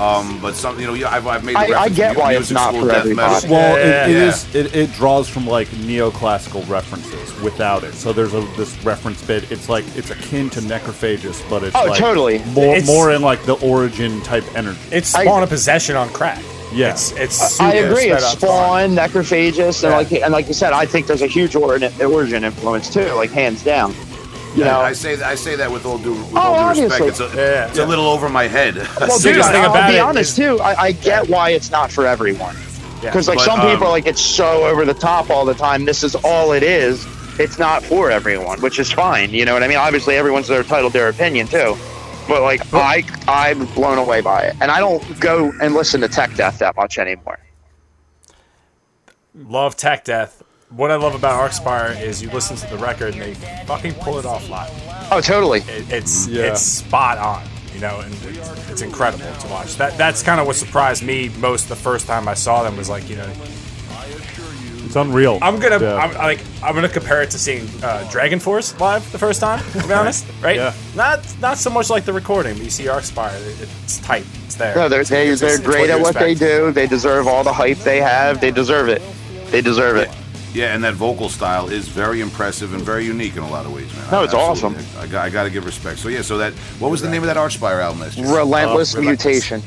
Um, 0.00 0.40
but 0.40 0.54
some, 0.54 0.78
you 0.78 0.86
know, 0.86 0.94
yeah, 0.94 1.10
I've, 1.10 1.26
I've 1.26 1.42
made. 1.44 1.56
The 1.56 1.58
I- 1.58 1.62
I 1.62 1.66
reference 1.72 1.96
get 1.96 2.12
to 2.12 2.18
why 2.20 2.32
it's 2.34 2.50
not 2.52 2.72
for 2.72 2.86
death 2.86 2.98
everybody. 2.98 3.32
metal. 3.34 3.50
Well, 3.50 3.76
it, 3.76 3.80
it 3.80 4.12
Yeah. 4.12 4.28
is. 4.28 4.54
It, 4.54 4.74
it 4.76 4.92
draws 4.92 5.28
from 5.28 5.44
like 5.46 5.66
neoclassical 5.68 6.68
references 6.68 7.40
without 7.40 7.82
it. 7.82 7.94
So 7.94 8.12
there's 8.12 8.32
a 8.34 8.40
this 8.56 8.76
reference 8.84 9.20
bit. 9.26 9.50
It's 9.50 9.68
like 9.68 9.84
it's 9.96 10.10
akin 10.10 10.50
to 10.50 10.60
Necrophagist, 10.60 11.48
but 11.50 11.64
it's 11.64 11.74
Oh, 11.74 11.84
like 11.86 11.98
totally. 11.98 12.38
more 12.52 12.76
It's- 12.76 12.86
more 12.86 13.10
in 13.10 13.22
like 13.22 13.42
the 13.44 13.54
origin 13.54 14.20
type 14.22 14.44
energy. 14.56 14.78
It's 14.92 15.12
I- 15.16 15.24
Spawn 15.24 15.42
of 15.42 15.48
Possession 15.48 15.96
on 15.96 16.08
crack. 16.10 16.42
Yeah. 16.72 16.90
It's, 16.92 17.12
it's 17.12 17.60
I 17.60 17.74
agree. 17.74 18.10
It's 18.10 18.24
up 18.24 18.38
Spawn. 18.38 18.94
Spawn, 18.94 18.96
Necrophagist, 18.96 19.82
and 19.84 19.90
Yeah. 19.92 19.96
like 19.96 20.12
and 20.12 20.32
like 20.32 20.48
you 20.48 20.54
said, 20.54 20.72
I 20.72 20.84
think 20.86 21.06
there's 21.06 21.22
a 21.22 21.26
huge 21.26 21.56
origin, 21.56 21.92
origin 22.00 22.44
influence 22.44 22.92
too, 22.92 23.06
like 23.14 23.30
hands 23.30 23.62
down. 23.64 23.92
You 24.54 24.64
Yeah, 24.64 24.72
know, 24.72 24.80
I 24.80 24.92
say 24.92 25.20
I 25.22 25.34
say 25.34 25.56
that 25.56 25.70
with 25.70 25.84
all 25.86 25.98
due, 25.98 26.12
with 26.12 26.32
Oh, 26.34 26.38
all 26.40 26.74
due 26.74 26.82
respect. 26.84 27.00
obviously. 27.02 27.26
It's, 27.26 27.34
a, 27.34 27.36
Yeah. 27.36 27.68
it's 27.68 27.78
a 27.78 27.86
little 27.86 28.06
over 28.06 28.28
my 28.28 28.48
head. 28.48 28.76
well, 28.76 28.84
dude, 29.18 29.32
biggest 29.34 29.50
thing 29.50 29.62
I'll 29.64 29.88
be 29.90 29.96
it 29.96 30.00
honest 30.00 30.30
is- 30.30 30.36
too. 30.36 30.58
I, 30.60 30.74
I 30.84 30.92
get 30.92 31.28
why 31.28 31.50
it's 31.50 31.70
not 31.70 31.90
for 31.92 32.06
everyone. 32.06 32.56
Yeah. 33.02 33.10
Because 33.10 33.28
like 33.28 33.38
But, 33.38 33.44
some 33.44 33.60
um, 33.60 33.70
people 33.70 33.86
are 33.86 33.90
like 33.90 34.06
it's 34.06 34.20
so 34.22 34.64
over 34.66 34.84
the 34.84 34.94
top 34.94 35.30
all 35.30 35.44
the 35.44 35.54
time. 35.54 35.84
This 35.84 36.02
is 36.02 36.14
all 36.16 36.52
it 36.52 36.62
is. 36.62 37.06
It's 37.38 37.56
not 37.58 37.84
for 37.84 38.10
everyone, 38.10 38.60
which 38.60 38.80
is 38.80 38.90
fine. 38.90 39.30
You 39.30 39.44
know 39.44 39.54
what 39.54 39.62
I 39.62 39.68
mean? 39.68 39.76
Obviously, 39.78 40.16
everyone's 40.16 40.50
entitled 40.50 40.92
to 40.92 40.98
their 40.98 41.08
opinion 41.08 41.46
too. 41.46 41.76
But 42.28 42.42
like 42.42 42.72
I, 42.74 43.04
I'm 43.26 43.64
blown 43.74 43.98
away 43.98 44.20
by 44.20 44.42
it, 44.42 44.56
and 44.60 44.70
I 44.70 44.78
don't 44.80 45.18
go 45.20 45.50
and 45.62 45.74
listen 45.74 46.00
to 46.02 46.08
tech 46.08 46.34
death 46.34 46.58
that 46.58 46.76
much 46.76 46.98
anymore. 46.98 47.38
Love 49.34 49.76
Tech 49.76 50.04
Death. 50.04 50.42
What 50.70 50.90
I 50.90 50.96
love 50.96 51.14
about 51.14 51.48
Archspire 51.50 51.98
is 52.00 52.20
you 52.22 52.28
listen 52.30 52.56
to 52.58 52.66
the 52.66 52.76
record 52.76 53.14
and 53.14 53.22
they 53.22 53.34
fucking 53.64 53.94
pull 53.94 54.18
it 54.18 54.26
off 54.26 54.48
live. 54.50 54.70
Oh, 55.10 55.20
totally. 55.20 55.60
It, 55.60 55.90
it's 55.90 56.26
Yeah. 56.26 56.50
it's 56.52 56.60
spot 56.60 57.16
on, 57.18 57.42
you 57.72 57.80
know, 57.80 58.00
and 58.00 58.12
it's, 58.24 58.68
it's 58.70 58.82
incredible 58.82 59.24
to 59.40 59.48
watch. 59.48 59.76
That 59.76 59.96
that's 59.96 60.22
kind 60.22 60.40
of 60.40 60.46
what 60.46 60.56
surprised 60.56 61.02
me 61.02 61.30
most 61.38 61.68
the 61.70 61.76
first 61.76 62.06
time 62.06 62.28
I 62.28 62.34
saw 62.34 62.62
them 62.62 62.76
was 62.76 62.90
like, 62.90 63.08
you 63.08 63.16
know, 63.16 63.30
It's 64.88 64.96
unreal. 64.96 65.38
I'm 65.42 65.58
gonna 65.60 65.78
Yeah. 65.78 65.96
I'm 65.96 66.14
like 66.14 66.40
I'm 66.62 66.74
gonna 66.74 66.88
compare 66.88 67.20
it 67.22 67.30
to 67.32 67.38
seeing 67.38 67.64
uh, 67.84 68.08
DragonForce 68.10 68.80
live 68.80 69.10
the 69.12 69.18
first 69.18 69.38
time. 69.38 69.62
To 69.72 69.86
be 69.86 69.92
honest, 70.00 70.24
right? 70.42 70.56
Yeah. 70.56 70.72
Not 70.96 71.20
not 71.40 71.58
so 71.58 71.68
much 71.68 71.90
like 71.90 72.06
the 72.06 72.12
recording, 72.14 72.54
but 72.54 72.64
you 72.64 72.70
see 72.70 72.84
Archspire, 72.84 73.36
it, 73.60 73.68
it's 73.84 73.98
tight. 73.98 74.24
It's 74.46 74.54
there. 74.54 74.74
No, 74.74 74.88
they're 74.88 75.02
It's- 75.02 75.10
they, 75.10 75.24
it's- 75.24 75.40
they're 75.40 75.56
it's 75.56 75.60
great 75.64 75.88
you 75.88 75.92
at 75.92 76.00
what 76.00 76.14
they 76.14 76.34
do. 76.34 76.72
They 76.72 76.86
deserve 76.86 77.28
all 77.28 77.44
the 77.44 77.52
hype 77.52 77.76
they 77.78 78.00
have. 78.00 78.40
They 78.40 78.50
deserve 78.50 78.88
it. 78.88 79.02
They 79.50 79.60
deserve 79.60 79.98
it. 79.98 80.08
Yeah, 80.54 80.74
and 80.74 80.82
that 80.84 80.94
vocal 80.94 81.28
style 81.28 81.68
is 81.68 81.86
very 81.88 82.22
impressive 82.22 82.72
and 82.72 82.82
very 82.82 83.04
unique 83.04 83.36
in 83.36 83.42
a 83.42 83.50
lot 83.50 83.66
of 83.66 83.72
ways, 83.74 83.94
man. 83.94 84.10
No, 84.10 84.22
it's 84.22 84.32
Absolutely. 84.32 84.86
I, 84.98 85.06
got, 85.06 85.26
I 85.26 85.28
got 85.30 85.44
to 85.44 85.50
give 85.50 85.66
respect. 85.66 85.98
So 85.98 86.08
yeah, 86.08 86.22
so 86.22 86.38
that 86.38 86.54
what 86.80 86.90
was 86.90 87.02
the 87.02 87.10
name 87.10 87.22
of 87.22 87.26
that 87.26 87.36
Archspire 87.36 87.82
album 87.82 88.00
last 88.00 88.16
year? 88.16 88.26
Relentless 88.34 88.94
Uh, 88.94 89.00
Relentless. 89.00 89.50
mutation. 89.50 89.62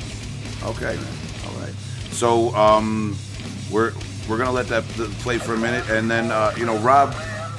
Okay, 0.64 0.96
man. 0.96 1.14
All 1.46 1.62
right. 1.62 1.74
So 2.12 2.54
um, 2.56 3.16
we're 3.72 3.94
we're 4.30 4.38
gonna 4.38 4.52
let 4.52 4.68
that 4.68 4.84
play 5.24 5.38
for 5.38 5.54
a 5.54 5.58
minute, 5.58 5.90
and 5.90 6.10
then 6.10 6.32
uh, 6.32 6.54
you 6.58 6.66
know, 6.66 6.78
Rob, 6.80 7.14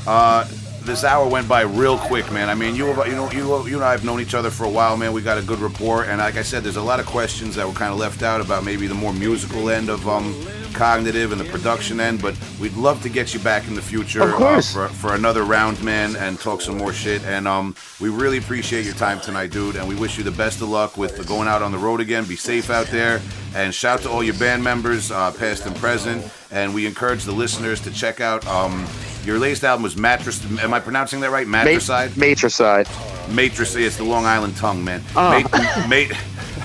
uh, 0.07 0.45
this 0.85 1.05
hour 1.05 1.28
went 1.28 1.49
by 1.49 1.62
real 1.62 1.99
quick, 1.99 2.30
man. 2.33 2.49
I 2.49 2.55
mean, 2.55 2.74
you 2.74 2.89
you 3.05 3.12
know 3.12 3.30
you 3.30 3.68
you 3.68 3.76
and 3.76 3.85
I 3.85 3.93
have 3.93 4.05
known 4.05 4.20
each 4.20 4.35
other 4.35 4.51
for 4.51 4.64
a 4.64 4.70
while, 4.70 4.97
man. 4.97 5.12
We 5.12 5.22
got 5.22 5.39
a 5.39 5.43
good 5.43 5.59
rapport, 5.59 6.05
and 6.05 6.18
like 6.18 6.37
I 6.37 6.43
said, 6.43 6.62
there's 6.62 6.76
a 6.76 6.83
lot 6.83 7.01
of 7.01 7.07
questions 7.07 7.55
that 7.57 7.66
were 7.66 7.74
kind 7.74 7.93
of 7.93 7.99
left 7.99 8.22
out 8.22 8.41
about 8.41 8.64
maybe 8.64 8.87
the 8.87 8.95
more 8.95 9.12
musical 9.12 9.70
end 9.70 9.89
of 9.89 10.09
um, 10.09 10.35
cognitive 10.72 11.33
and 11.33 11.41
the 11.41 11.45
production 11.45 12.01
end, 12.01 12.20
but 12.20 12.35
we'd 12.61 12.74
love 12.74 13.03
to 13.03 13.09
get 13.09 13.35
you 13.35 13.41
back 13.41 13.68
in 13.68 13.74
the 13.74 13.83
future 13.83 14.22
Of 14.22 14.35
course. 14.35 14.74
Uh, 14.76 14.89
for, 14.89 14.95
for 14.95 15.14
another 15.14 15.45
round, 15.45 15.83
man, 15.83 16.16
and 16.16 16.39
talk 16.39 16.61
some 16.61 16.78
more 16.78 16.93
shit. 16.93 17.22
And 17.24 17.47
um, 17.47 17.74
we 18.01 18.09
really 18.09 18.39
appreciate 18.39 18.85
your 18.85 18.95
time 18.95 19.20
tonight, 19.20 19.51
dude. 19.51 19.76
And 19.76 19.89
we 19.89 19.95
wish 19.95 20.18
you 20.18 20.24
the 20.24 20.30
best 20.30 20.61
of 20.61 20.68
luck 20.68 20.97
with 20.97 21.26
going 21.26 21.49
out 21.49 21.62
on 21.62 21.72
the 21.72 21.78
road 21.78 22.01
again. 22.01 22.24
Be 22.24 22.37
safe 22.37 22.70
out 22.70 22.87
there. 22.87 23.20
And 23.55 23.74
shout 23.74 24.01
to 24.03 24.11
all 24.11 24.22
your 24.22 24.35
band 24.35 24.64
members, 24.64 25.11
uh, 25.11 25.33
past 25.33 25.66
and 25.66 25.76
present. 25.76 26.28
And 26.50 26.75
we 26.75 26.87
encourage 26.87 27.25
the 27.25 27.33
listeners 27.33 27.80
to 27.83 27.91
check 27.91 28.21
out 28.21 28.46
um, 28.46 28.87
your 29.24 29.38
latest 29.38 29.64
album 29.64 29.82
was 29.82 29.96
Mattress. 29.96 30.44
Am 30.62 30.72
I 30.74 30.80
pronouncing 30.80 31.20
that 31.20 31.30
right? 31.30 31.46
Ma- 31.46 31.64
Matricide. 31.64 32.16
Matricide. 32.16 32.88
Matrix. 33.30 33.74
It's 33.76 33.96
the 33.96 34.04
Long 34.04 34.24
Island 34.24 34.57
tongue, 34.57 34.84
man. 34.84 35.03
Oh. 35.16 35.42
Ma- 35.53 35.86
ma- 35.88 36.16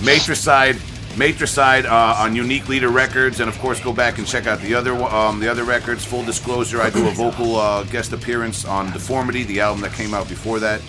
Matricide. 0.04 0.78
Matricide 1.18 1.88
uh, 1.88 2.16
on 2.20 2.36
Unique 2.36 2.70
Leader 2.70 2.90
Records, 2.90 3.40
and 3.40 3.50
of 3.50 3.58
course, 3.58 3.80
go 3.80 3.92
back 3.92 4.20
and 4.20 4.28
check 4.28 4.46
out 4.46 4.60
the 4.60 4.76
other 4.76 4.94
um, 4.94 5.40
the 5.40 5.50
other 5.50 5.64
records. 5.64 6.06
Full 6.06 6.24
disclosure: 6.24 6.80
I 6.80 6.92
do 6.92 7.08
a 7.08 7.12
vocal 7.12 7.56
uh, 7.56 7.84
guest 7.86 8.14
appearance 8.14 8.66
on 8.66 8.92
Deformity, 8.92 9.42
the 9.44 9.60
album 9.62 9.82
that 9.82 9.94
came 9.94 10.14
out 10.14 10.30
before 10.30 10.60
that. 10.60 10.80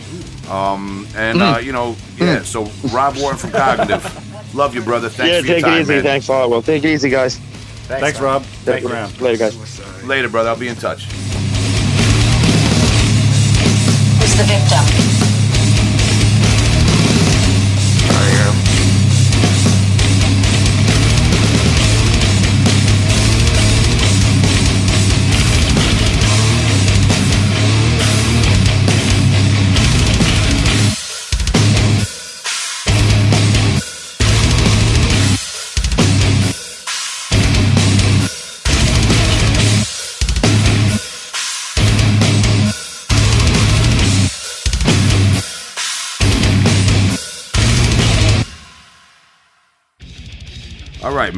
Um, 0.51 1.07
and 1.17 1.41
uh, 1.41 1.61
you 1.63 1.73
know, 1.73 1.97
yeah. 2.19 2.43
So 2.43 2.71
Rob 2.93 3.17
Wharton 3.17 3.39
from 3.39 3.53
Cognitive, 3.53 4.55
love 4.55 4.75
you, 4.75 4.83
brother. 4.83 5.09
Thanks 5.09 5.33
yeah, 5.33 5.41
for 5.41 5.47
your 5.47 5.55
take 5.57 5.65
time, 5.65 5.79
it 5.79 5.81
easy. 5.81 5.95
man. 5.95 6.03
Thanks 6.03 6.29
a 6.29 6.33
lot. 6.33 6.51
Well, 6.51 6.61
take 6.61 6.85
it 6.85 6.91
easy, 6.91 7.09
guys. 7.09 7.39
Thanks, 7.87 8.21
Rob. 8.21 8.43
Thank 8.43 8.81
Stick 8.81 8.83
you. 8.83 8.95
around. 8.95 9.19
Later, 9.23 9.39
guys. 9.39 10.05
Later, 10.05 10.29
brother. 10.29 10.51
I'll 10.51 10.59
be 10.59 10.69
in 10.69 10.77
touch. 10.77 11.07
The 14.39 14.45
victim? 14.45 15.08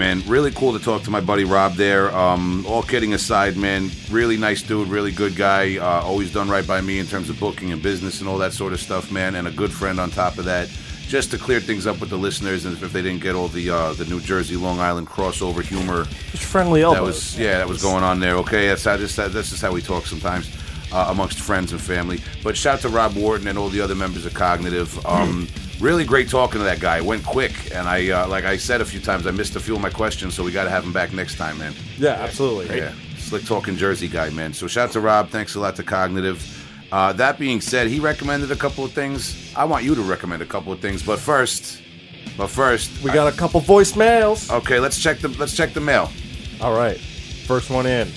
Man. 0.00 0.22
Really 0.26 0.50
cool 0.50 0.72
to 0.72 0.82
talk 0.82 1.02
to 1.02 1.10
my 1.10 1.20
buddy 1.20 1.44
Rob 1.44 1.74
there. 1.74 2.10
Um, 2.16 2.64
all 2.66 2.82
kidding 2.82 3.12
aside, 3.12 3.56
man, 3.58 3.90
really 4.10 4.38
nice 4.38 4.62
dude, 4.62 4.88
really 4.88 5.12
good 5.12 5.36
guy. 5.36 5.76
Uh, 5.76 6.02
always 6.02 6.32
done 6.32 6.48
right 6.48 6.66
by 6.66 6.80
me 6.80 6.98
in 6.98 7.06
terms 7.06 7.28
of 7.28 7.38
booking 7.38 7.70
and 7.70 7.82
business 7.82 8.20
and 8.20 8.28
all 8.28 8.38
that 8.38 8.54
sort 8.54 8.72
of 8.72 8.80
stuff, 8.80 9.12
man. 9.12 9.34
And 9.34 9.46
a 9.46 9.50
good 9.50 9.70
friend 9.70 10.00
on 10.00 10.10
top 10.10 10.38
of 10.38 10.46
that. 10.46 10.68
Just 11.06 11.32
to 11.32 11.38
clear 11.38 11.60
things 11.60 11.86
up 11.88 12.00
with 12.00 12.08
the 12.08 12.16
listeners, 12.16 12.64
and 12.64 12.80
if 12.80 12.92
they 12.92 13.02
didn't 13.02 13.20
get 13.20 13.34
all 13.34 13.48
the 13.48 13.68
uh, 13.68 13.92
the 13.94 14.04
New 14.04 14.20
Jersey 14.20 14.56
Long 14.56 14.78
Island 14.78 15.08
crossover 15.08 15.60
humor 15.60 16.04
Just 16.30 16.44
friendly 16.44 16.80
that 16.82 16.86
elbows. 16.86 17.06
was 17.06 17.38
yeah, 17.38 17.58
that 17.58 17.68
was 17.68 17.82
going 17.82 18.04
on 18.04 18.20
there. 18.20 18.36
Okay, 18.36 18.68
that's 18.68 18.84
how 18.84 18.96
this 18.96 19.16
that's 19.16 19.50
just 19.50 19.60
how 19.60 19.72
we 19.72 19.82
talk 19.82 20.06
sometimes 20.06 20.48
uh, 20.92 21.08
amongst 21.10 21.40
friends 21.40 21.72
and 21.72 21.80
family. 21.80 22.20
But 22.44 22.56
shout 22.56 22.76
out 22.76 22.80
to 22.82 22.88
Rob 22.90 23.16
Wharton 23.16 23.48
and 23.48 23.58
all 23.58 23.68
the 23.68 23.80
other 23.80 23.96
members 23.96 24.24
of 24.24 24.34
Cognitive. 24.34 25.04
Um, 25.04 25.48
really 25.80 26.04
great 26.04 26.28
talking 26.28 26.58
to 26.58 26.64
that 26.64 26.80
guy. 26.80 26.98
It 26.98 27.04
went 27.04 27.24
quick, 27.24 27.74
and 27.74 27.88
I 27.88 28.08
uh, 28.10 28.28
like 28.28 28.44
I 28.44 28.56
said 28.56 28.80
a 28.80 28.84
few 28.84 29.00
times, 29.00 29.26
I 29.26 29.30
missed 29.30 29.56
a 29.56 29.60
few 29.60 29.74
of 29.74 29.80
my 29.80 29.90
questions, 29.90 30.34
so 30.34 30.44
we 30.44 30.52
got 30.52 30.64
to 30.64 30.70
have 30.70 30.84
him 30.84 30.92
back 30.92 31.12
next 31.12 31.36
time, 31.36 31.58
man. 31.58 31.74
yeah, 31.98 32.10
absolutely. 32.12 32.76
Yeah, 32.76 32.92
slick 33.18 33.44
talking 33.44 33.76
Jersey 33.76 34.08
guy, 34.08 34.30
man. 34.30 34.52
So 34.52 34.66
shout 34.66 34.88
out 34.88 34.92
to 34.92 35.00
Rob. 35.00 35.30
Thanks 35.30 35.54
a 35.54 35.60
lot 35.60 35.76
to 35.76 35.82
Cognitive. 35.82 36.56
Uh, 36.92 37.12
that 37.14 37.38
being 37.38 37.60
said, 37.60 37.86
he 37.86 38.00
recommended 38.00 38.50
a 38.50 38.56
couple 38.56 38.84
of 38.84 38.92
things. 38.92 39.52
I 39.54 39.64
want 39.64 39.84
you 39.84 39.94
to 39.94 40.02
recommend 40.02 40.42
a 40.42 40.46
couple 40.46 40.72
of 40.72 40.80
things, 40.80 41.02
but 41.04 41.18
first, 41.20 41.80
but 42.36 42.48
first, 42.48 43.02
We 43.02 43.12
got 43.12 43.32
a 43.32 43.36
couple 43.36 43.60
voicemails. 43.60 44.52
okay. 44.52 44.80
Let's 44.80 45.00
check 45.00 45.18
the 45.20 45.28
let's 45.28 45.56
check 45.56 45.72
the 45.72 45.80
mail. 45.80 46.10
All 46.60 46.76
right. 46.76 46.98
First 46.98 47.70
one 47.70 47.86
in. 47.86 48.08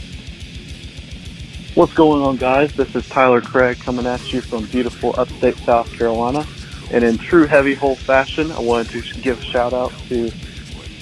What's 1.75 1.93
going 1.93 2.21
on, 2.21 2.37
guys? 2.37 2.71
This 2.73 2.95
is 2.95 3.07
Tyler 3.09 3.41
Craig 3.41 3.79
coming 3.79 4.05
at 4.05 4.31
you 4.31 4.41
from 4.41 4.65
beautiful 4.65 5.15
upstate 5.19 5.57
South 5.57 5.91
Carolina. 5.93 6.45
And 6.91 7.03
in 7.03 7.17
true 7.17 7.45
heavy 7.45 7.73
hole 7.73 7.95
fashion, 7.95 8.51
I 8.51 8.59
wanted 8.59 9.03
to 9.03 9.21
give 9.21 9.39
a 9.39 9.43
shout 9.43 9.73
out 9.73 9.91
to 10.09 10.31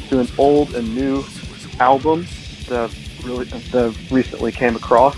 to 0.10 0.20
an 0.20 0.28
old 0.38 0.76
and 0.76 0.94
new 0.94 1.24
album 1.80 2.26
that 2.68 2.84
I've 2.84 3.26
really 3.26 3.45
that 3.45 3.86
I've 3.86 4.12
recently 4.12 4.52
came 4.52 4.76
across. 4.76 5.16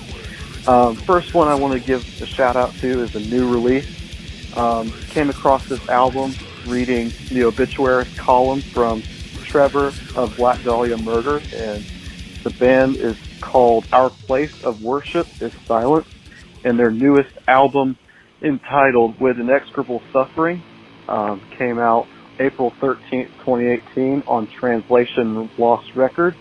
Um, 0.68 0.96
first 0.96 1.34
one 1.34 1.48
I 1.48 1.56
want 1.56 1.74
to 1.74 1.86
give 1.86 2.22
a 2.22 2.26
shout 2.26 2.56
out 2.56 2.74
to 2.76 3.02
is 3.02 3.16
a 3.16 3.20
new 3.20 3.52
release. 3.52 4.02
Um, 4.56 4.92
came 5.10 5.30
across 5.30 5.68
this 5.68 5.88
album 5.90 6.34
reading 6.68 7.12
the 7.30 7.44
obituary 7.46 8.06
column 8.16 8.62
from 8.62 9.02
Trevor 9.44 9.92
of 10.16 10.36
Black 10.38 10.64
Dahlia 10.64 10.98
Murder, 10.98 11.42
and 11.54 11.86
the 12.44 12.52
band 12.52 12.96
is 12.98 13.18
called 13.42 13.86
Our 13.92 14.10
Place 14.10 14.64
of 14.64 14.82
Worship 14.84 15.28
is 15.42 15.54
Silence, 15.66 16.08
and 16.64 16.80
their 16.80 16.92
newest 16.92 17.32
album, 17.48 17.98
entitled 18.44 19.20
With 19.20 19.40
Inexorable 19.40 20.02
Suffering, 20.12 20.62
um, 21.08 21.42
came 21.58 21.80
out 21.80 22.08
April 22.40 22.72
13th, 22.82 23.30
2018 23.40 24.24
on 24.28 24.48
Translation 24.48 25.50
Loss 25.58 25.96
Records. 25.96 26.38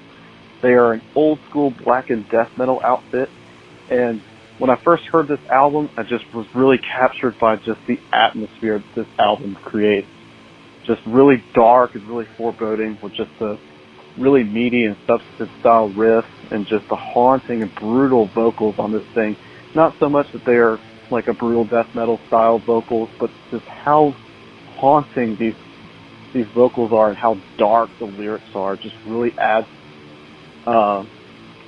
They 0.60 0.72
are 0.74 0.92
an 0.92 1.02
old 1.14 1.38
school 1.48 1.70
black 1.70 2.10
and 2.10 2.28
death 2.28 2.56
metal 2.56 2.80
outfit, 2.82 3.30
and 3.90 4.20
when 4.58 4.70
I 4.70 4.76
first 4.76 5.04
heard 5.06 5.28
this 5.28 5.40
album, 5.48 5.90
I 5.96 6.02
just 6.02 6.32
was 6.32 6.46
really 6.54 6.78
captured 6.78 7.38
by 7.38 7.56
just 7.56 7.84
the 7.86 7.98
atmosphere 8.12 8.78
that 8.78 8.94
this 8.94 9.18
album 9.18 9.56
creates. 9.56 10.06
Just 10.84 11.00
really 11.06 11.42
dark 11.54 11.94
and 11.94 12.06
really 12.08 12.26
foreboding 12.36 12.98
with 13.02 13.12
just 13.14 13.30
the 13.38 13.58
really 14.16 14.44
meaty 14.44 14.84
and 14.84 14.96
substantive 15.06 15.50
style 15.60 15.90
riffs 15.90 16.26
and 16.50 16.66
just 16.66 16.86
the 16.88 16.96
haunting 16.96 17.62
and 17.62 17.74
brutal 17.74 18.26
vocals 18.26 18.78
on 18.78 18.92
this 18.92 19.06
thing. 19.14 19.36
Not 19.74 19.98
so 19.98 20.08
much 20.08 20.30
that 20.32 20.44
they 20.44 20.56
are 20.56 20.78
like 21.10 21.28
a 21.28 21.32
brutal 21.32 21.64
death 21.64 21.94
metal 21.94 22.20
style 22.26 22.58
vocals, 22.58 23.10
but 23.18 23.30
just 23.50 23.64
how 23.66 24.14
haunting 24.76 25.36
these 25.36 25.54
these 26.32 26.46
vocals 26.46 26.92
are 26.92 27.08
and 27.08 27.16
how 27.16 27.36
dark 27.58 27.90
the 27.98 28.06
lyrics 28.06 28.54
are 28.54 28.74
just 28.74 28.94
really 29.06 29.36
adds 29.38 29.66
uh, 30.66 31.04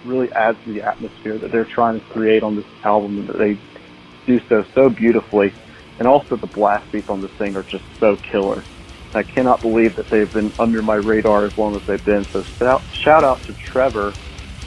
really 0.05 0.33
adds 0.33 0.59
to 0.65 0.73
the 0.73 0.83
atmosphere 0.83 1.37
that 1.37 1.53
they're 1.53 1.65
trying 1.65 2.01
to 2.01 2.07
create 2.07 2.43
on 2.43 2.57
this 2.57 2.65
album 2.83 3.19
and 3.19 3.29
that 3.29 3.39
they 3.39 3.59
do 4.27 4.41
so 4.49 4.65
so 4.75 4.89
beautifully. 4.89 5.53
And 5.99 6.09
also 6.09 6.37
the 6.37 6.49
blast 6.49 6.91
beats 6.91 7.09
on 7.09 7.21
this 7.21 7.31
thing 7.33 7.57
are 7.57 7.63
just 7.63 7.85
so 8.01 8.17
killer. 8.17 8.63
I 9.15 9.23
cannot 9.23 9.61
believe 9.61 9.95
that 9.97 10.09
they've 10.09 10.33
been 10.33 10.51
under 10.59 10.83
my 10.83 10.97
radar 10.97 11.45
as 11.45 11.57
long 11.57 11.77
as 11.77 11.87
they've 11.87 12.05
been. 12.05 12.25
So 12.25 12.43
shout, 12.43 12.83
out 13.25 13.41
to 13.43 13.53
Trevor 13.55 14.13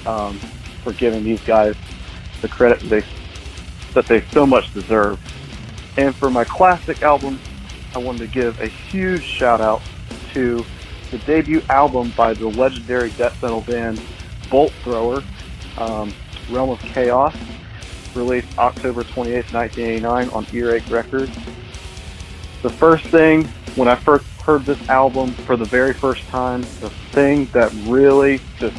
um, 0.05 0.37
for 0.83 0.93
giving 0.93 1.25
these 1.25 1.43
guys 1.43 1.75
the 2.41 2.47
credit 2.47 2.79
they, 2.89 3.03
that 3.97 4.05
they 4.05 4.21
so 4.29 4.45
much 4.45 4.71
deserve. 4.75 5.19
And 5.97 6.15
for 6.15 6.29
my 6.29 6.43
classic 6.43 7.01
album, 7.01 7.39
I 7.95 7.97
wanted 7.97 8.19
to 8.19 8.27
give 8.27 8.61
a 8.61 8.67
huge 8.67 9.23
shout 9.23 9.59
out 9.59 9.81
to 10.33 10.63
the 11.09 11.17
debut 11.19 11.63
album 11.67 12.13
by 12.15 12.35
the 12.35 12.47
legendary 12.47 13.09
death 13.11 13.41
metal 13.41 13.61
band 13.61 13.99
Bolt 14.51 14.71
Thrower, 14.83 15.23
um, 15.79 16.13
Realm 16.51 16.69
of 16.69 16.79
Chaos, 16.81 17.35
released 18.13 18.55
October 18.59 19.01
28th, 19.03 19.51
1989 19.51 20.29
on 20.29 20.45
Earache 20.53 20.87
Records. 20.91 21.35
The 22.61 22.69
first 22.69 23.03
thing, 23.05 23.45
when 23.75 23.87
I 23.87 23.95
first 23.95 24.25
heard 24.41 24.63
this 24.63 24.89
album 24.89 25.31
for 25.31 25.57
the 25.57 25.65
very 25.65 25.93
first 25.93 26.21
time, 26.27 26.61
the 26.81 26.91
thing 27.13 27.45
that 27.45 27.73
really 27.87 28.41
just 28.59 28.77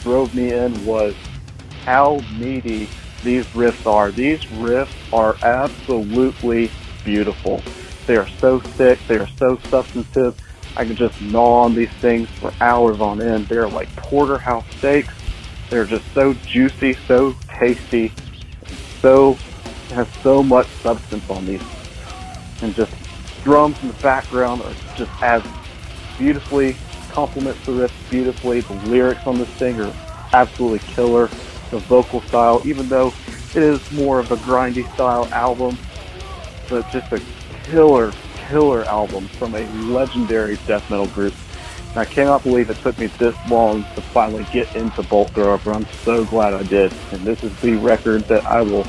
drove 0.00 0.34
me 0.34 0.52
in 0.52 0.86
was 0.86 1.14
how 1.84 2.20
meaty 2.38 2.88
these 3.26 3.44
riffs 3.46 3.86
are. 3.90 4.12
These 4.12 4.44
riffs 4.44 4.94
are 5.12 5.36
absolutely 5.42 6.70
beautiful. 7.04 7.60
They 8.06 8.16
are 8.16 8.28
so 8.38 8.60
thick, 8.60 9.00
they 9.08 9.16
are 9.16 9.26
so 9.36 9.58
substantive. 9.68 10.40
I 10.76 10.84
can 10.84 10.94
just 10.94 11.20
gnaw 11.20 11.64
on 11.64 11.74
these 11.74 11.90
things 12.00 12.28
for 12.30 12.52
hours 12.60 13.00
on 13.00 13.20
end. 13.20 13.48
They're 13.48 13.68
like 13.68 13.94
porterhouse 13.96 14.64
steaks. 14.78 15.12
They're 15.68 15.84
just 15.84 16.04
so 16.14 16.34
juicy, 16.34 16.92
so 17.08 17.34
tasty, 17.58 18.12
so 19.00 19.36
has 19.90 20.06
so 20.22 20.42
much 20.42 20.68
substance 20.82 21.28
on 21.28 21.46
these. 21.46 21.62
And 22.62 22.74
just 22.74 22.92
drums 23.42 23.76
in 23.82 23.88
the 23.88 23.94
background 23.94 24.62
are 24.62 24.74
just 24.96 25.10
as 25.20 25.42
beautifully 26.16 26.76
complements 27.10 27.64
the 27.66 27.72
riff 27.72 28.10
beautifully. 28.10 28.60
The 28.60 28.74
lyrics 28.86 29.26
on 29.26 29.38
this 29.38 29.48
thing 29.50 29.80
are 29.80 29.92
absolutely 30.32 30.78
killer. 30.80 31.28
The 31.70 31.78
vocal 31.78 32.20
style, 32.22 32.62
even 32.64 32.88
though 32.88 33.12
it 33.54 33.62
is 33.62 33.92
more 33.92 34.20
of 34.20 34.30
a 34.30 34.36
grindy 34.36 34.90
style 34.94 35.26
album, 35.32 35.76
but 36.68 36.88
just 36.90 37.12
a 37.12 37.20
killer, 37.64 38.12
killer 38.48 38.84
album 38.84 39.26
from 39.28 39.54
a 39.54 39.66
legendary 39.86 40.56
death 40.66 40.88
metal 40.90 41.06
group. 41.08 41.34
And 41.90 41.98
I 41.98 42.04
cannot 42.04 42.42
believe 42.42 42.70
it 42.70 42.76
took 42.78 42.98
me 42.98 43.06
this 43.06 43.34
long 43.48 43.82
to 43.94 44.02
finally 44.02 44.46
get 44.52 44.74
into 44.76 45.02
Bolt 45.02 45.30
Thrower, 45.30 45.58
but 45.64 45.74
I'm 45.74 45.86
so 46.04 46.24
glad 46.24 46.54
I 46.54 46.62
did. 46.64 46.92
And 47.12 47.22
this 47.22 47.42
is 47.42 47.58
the 47.60 47.76
record 47.76 48.24
that 48.24 48.44
I 48.44 48.60
will 48.60 48.86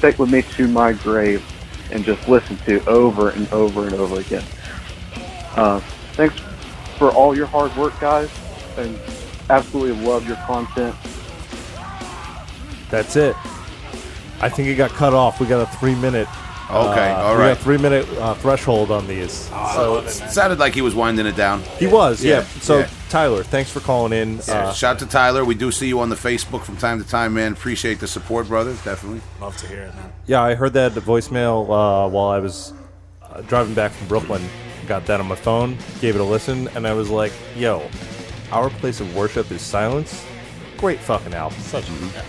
take 0.00 0.18
with 0.18 0.30
me 0.30 0.42
to 0.42 0.68
my 0.68 0.92
grave 0.92 1.44
and 1.90 2.04
just 2.04 2.28
listen 2.28 2.56
to 2.58 2.84
over 2.86 3.30
and 3.30 3.52
over 3.52 3.86
and 3.86 3.94
over 3.94 4.20
again. 4.20 4.44
Uh, 5.56 5.80
thanks 6.12 6.38
for 6.98 7.10
all 7.10 7.36
your 7.36 7.46
hard 7.46 7.74
work, 7.76 7.98
guys, 8.00 8.30
and 8.76 8.98
absolutely 9.50 10.04
love 10.06 10.26
your 10.26 10.36
content. 10.36 10.94
That's 12.90 13.16
it. 13.16 13.36
I 14.40 14.48
think 14.48 14.68
it 14.68 14.74
got 14.76 14.90
cut 14.90 15.14
off. 15.14 15.40
We 15.40 15.46
got 15.46 15.60
a 15.62 15.76
three 15.78 15.94
minute. 15.94 16.28
Okay, 16.68 17.12
uh, 17.12 17.22
all 17.22 17.34
we 17.36 17.40
right. 17.42 17.48
got 17.50 17.58
a 17.58 17.62
three 17.62 17.78
minute 17.78 18.08
uh, 18.18 18.34
threshold 18.34 18.90
on 18.90 19.06
these. 19.06 19.32
So 19.74 19.98
it 19.98 20.08
sounded 20.10 20.58
like 20.58 20.74
he 20.74 20.82
was 20.82 20.96
winding 20.96 21.24
it 21.26 21.36
down. 21.36 21.62
He 21.78 21.86
was, 21.86 22.24
yeah. 22.24 22.38
Yeah, 22.38 22.42
So 22.60 22.78
yeah. 22.80 22.90
Tyler, 23.08 23.44
thanks 23.44 23.70
for 23.70 23.78
calling 23.78 24.12
in. 24.12 24.38
Yeah, 24.48 24.68
Uh, 24.68 24.72
shout 24.72 24.98
to 24.98 25.06
Tyler. 25.06 25.44
We 25.44 25.54
do 25.54 25.70
see 25.70 25.86
you 25.86 26.00
on 26.00 26.08
the 26.08 26.16
Facebook 26.16 26.62
from 26.64 26.76
time 26.76 27.00
to 27.00 27.08
time, 27.08 27.34
man. 27.34 27.52
Appreciate 27.52 28.00
the 28.00 28.08
support, 28.08 28.48
brother. 28.48 28.72
Definitely. 28.84 29.20
Love 29.40 29.56
to 29.58 29.68
hear 29.68 29.82
it, 29.82 29.94
man. 29.94 30.12
yeah, 30.26 30.42
I 30.42 30.54
heard 30.56 30.72
that 30.72 30.94
the 30.96 31.00
voicemail 31.00 31.62
uh, 31.66 32.08
while 32.08 32.28
I 32.30 32.40
was 32.40 32.72
uh, 33.22 33.42
driving 33.42 33.74
back 33.74 33.92
from 33.92 34.08
Brooklyn. 34.08 34.42
Got 34.88 35.06
that 35.06 35.20
on 35.20 35.26
my 35.28 35.34
phone, 35.36 35.76
gave 36.00 36.14
it 36.16 36.20
a 36.20 36.24
listen, 36.24 36.66
and 36.76 36.86
I 36.86 36.92
was 36.94 37.10
like, 37.10 37.32
"Yo, 37.56 37.88
our 38.52 38.70
place 38.70 39.00
of 39.00 39.14
worship 39.16 39.50
is 39.52 39.60
silence." 39.62 40.24
Great 40.78 40.98
fucking 41.00 41.32
album. 41.34 41.58
Such 41.60 41.88
yeah, 41.88 41.96
so 41.96 42.06
good. 42.12 42.24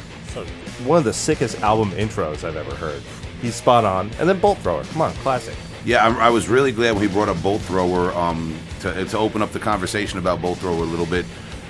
One 0.86 1.00
of 1.00 1.04
the 1.04 1.14
sickest 1.14 1.62
album 1.62 1.92
intros 1.92 2.44
I've 2.44 2.56
ever 2.56 2.76
heard. 2.76 3.02
He's 3.42 3.56
spot 3.56 3.86
on. 3.86 4.10
And 4.20 4.28
then 4.28 4.40
Bolt 4.40 4.58
Thrower. 4.60 4.84
Come 4.84 5.02
on, 5.02 5.14
classic. 5.16 5.56
Yeah, 5.86 6.06
I, 6.06 6.28
I 6.28 6.30
was 6.30 6.50
really 6.50 6.72
glad 6.72 6.94
when 6.94 7.02
he 7.02 7.08
brought 7.08 7.30
up 7.30 7.42
Bolt 7.42 7.62
Thrower 7.62 8.12
um, 8.14 8.58
to, 8.82 9.06
to 9.06 9.18
open 9.18 9.42
up 9.42 9.52
the 9.52 9.60
conversation 9.60 10.20
about 10.20 10.42
Bolt 10.42 10.58
Thrower 10.60 10.84
a 10.84 10.86
little 10.86 11.06
bit. 11.06 11.26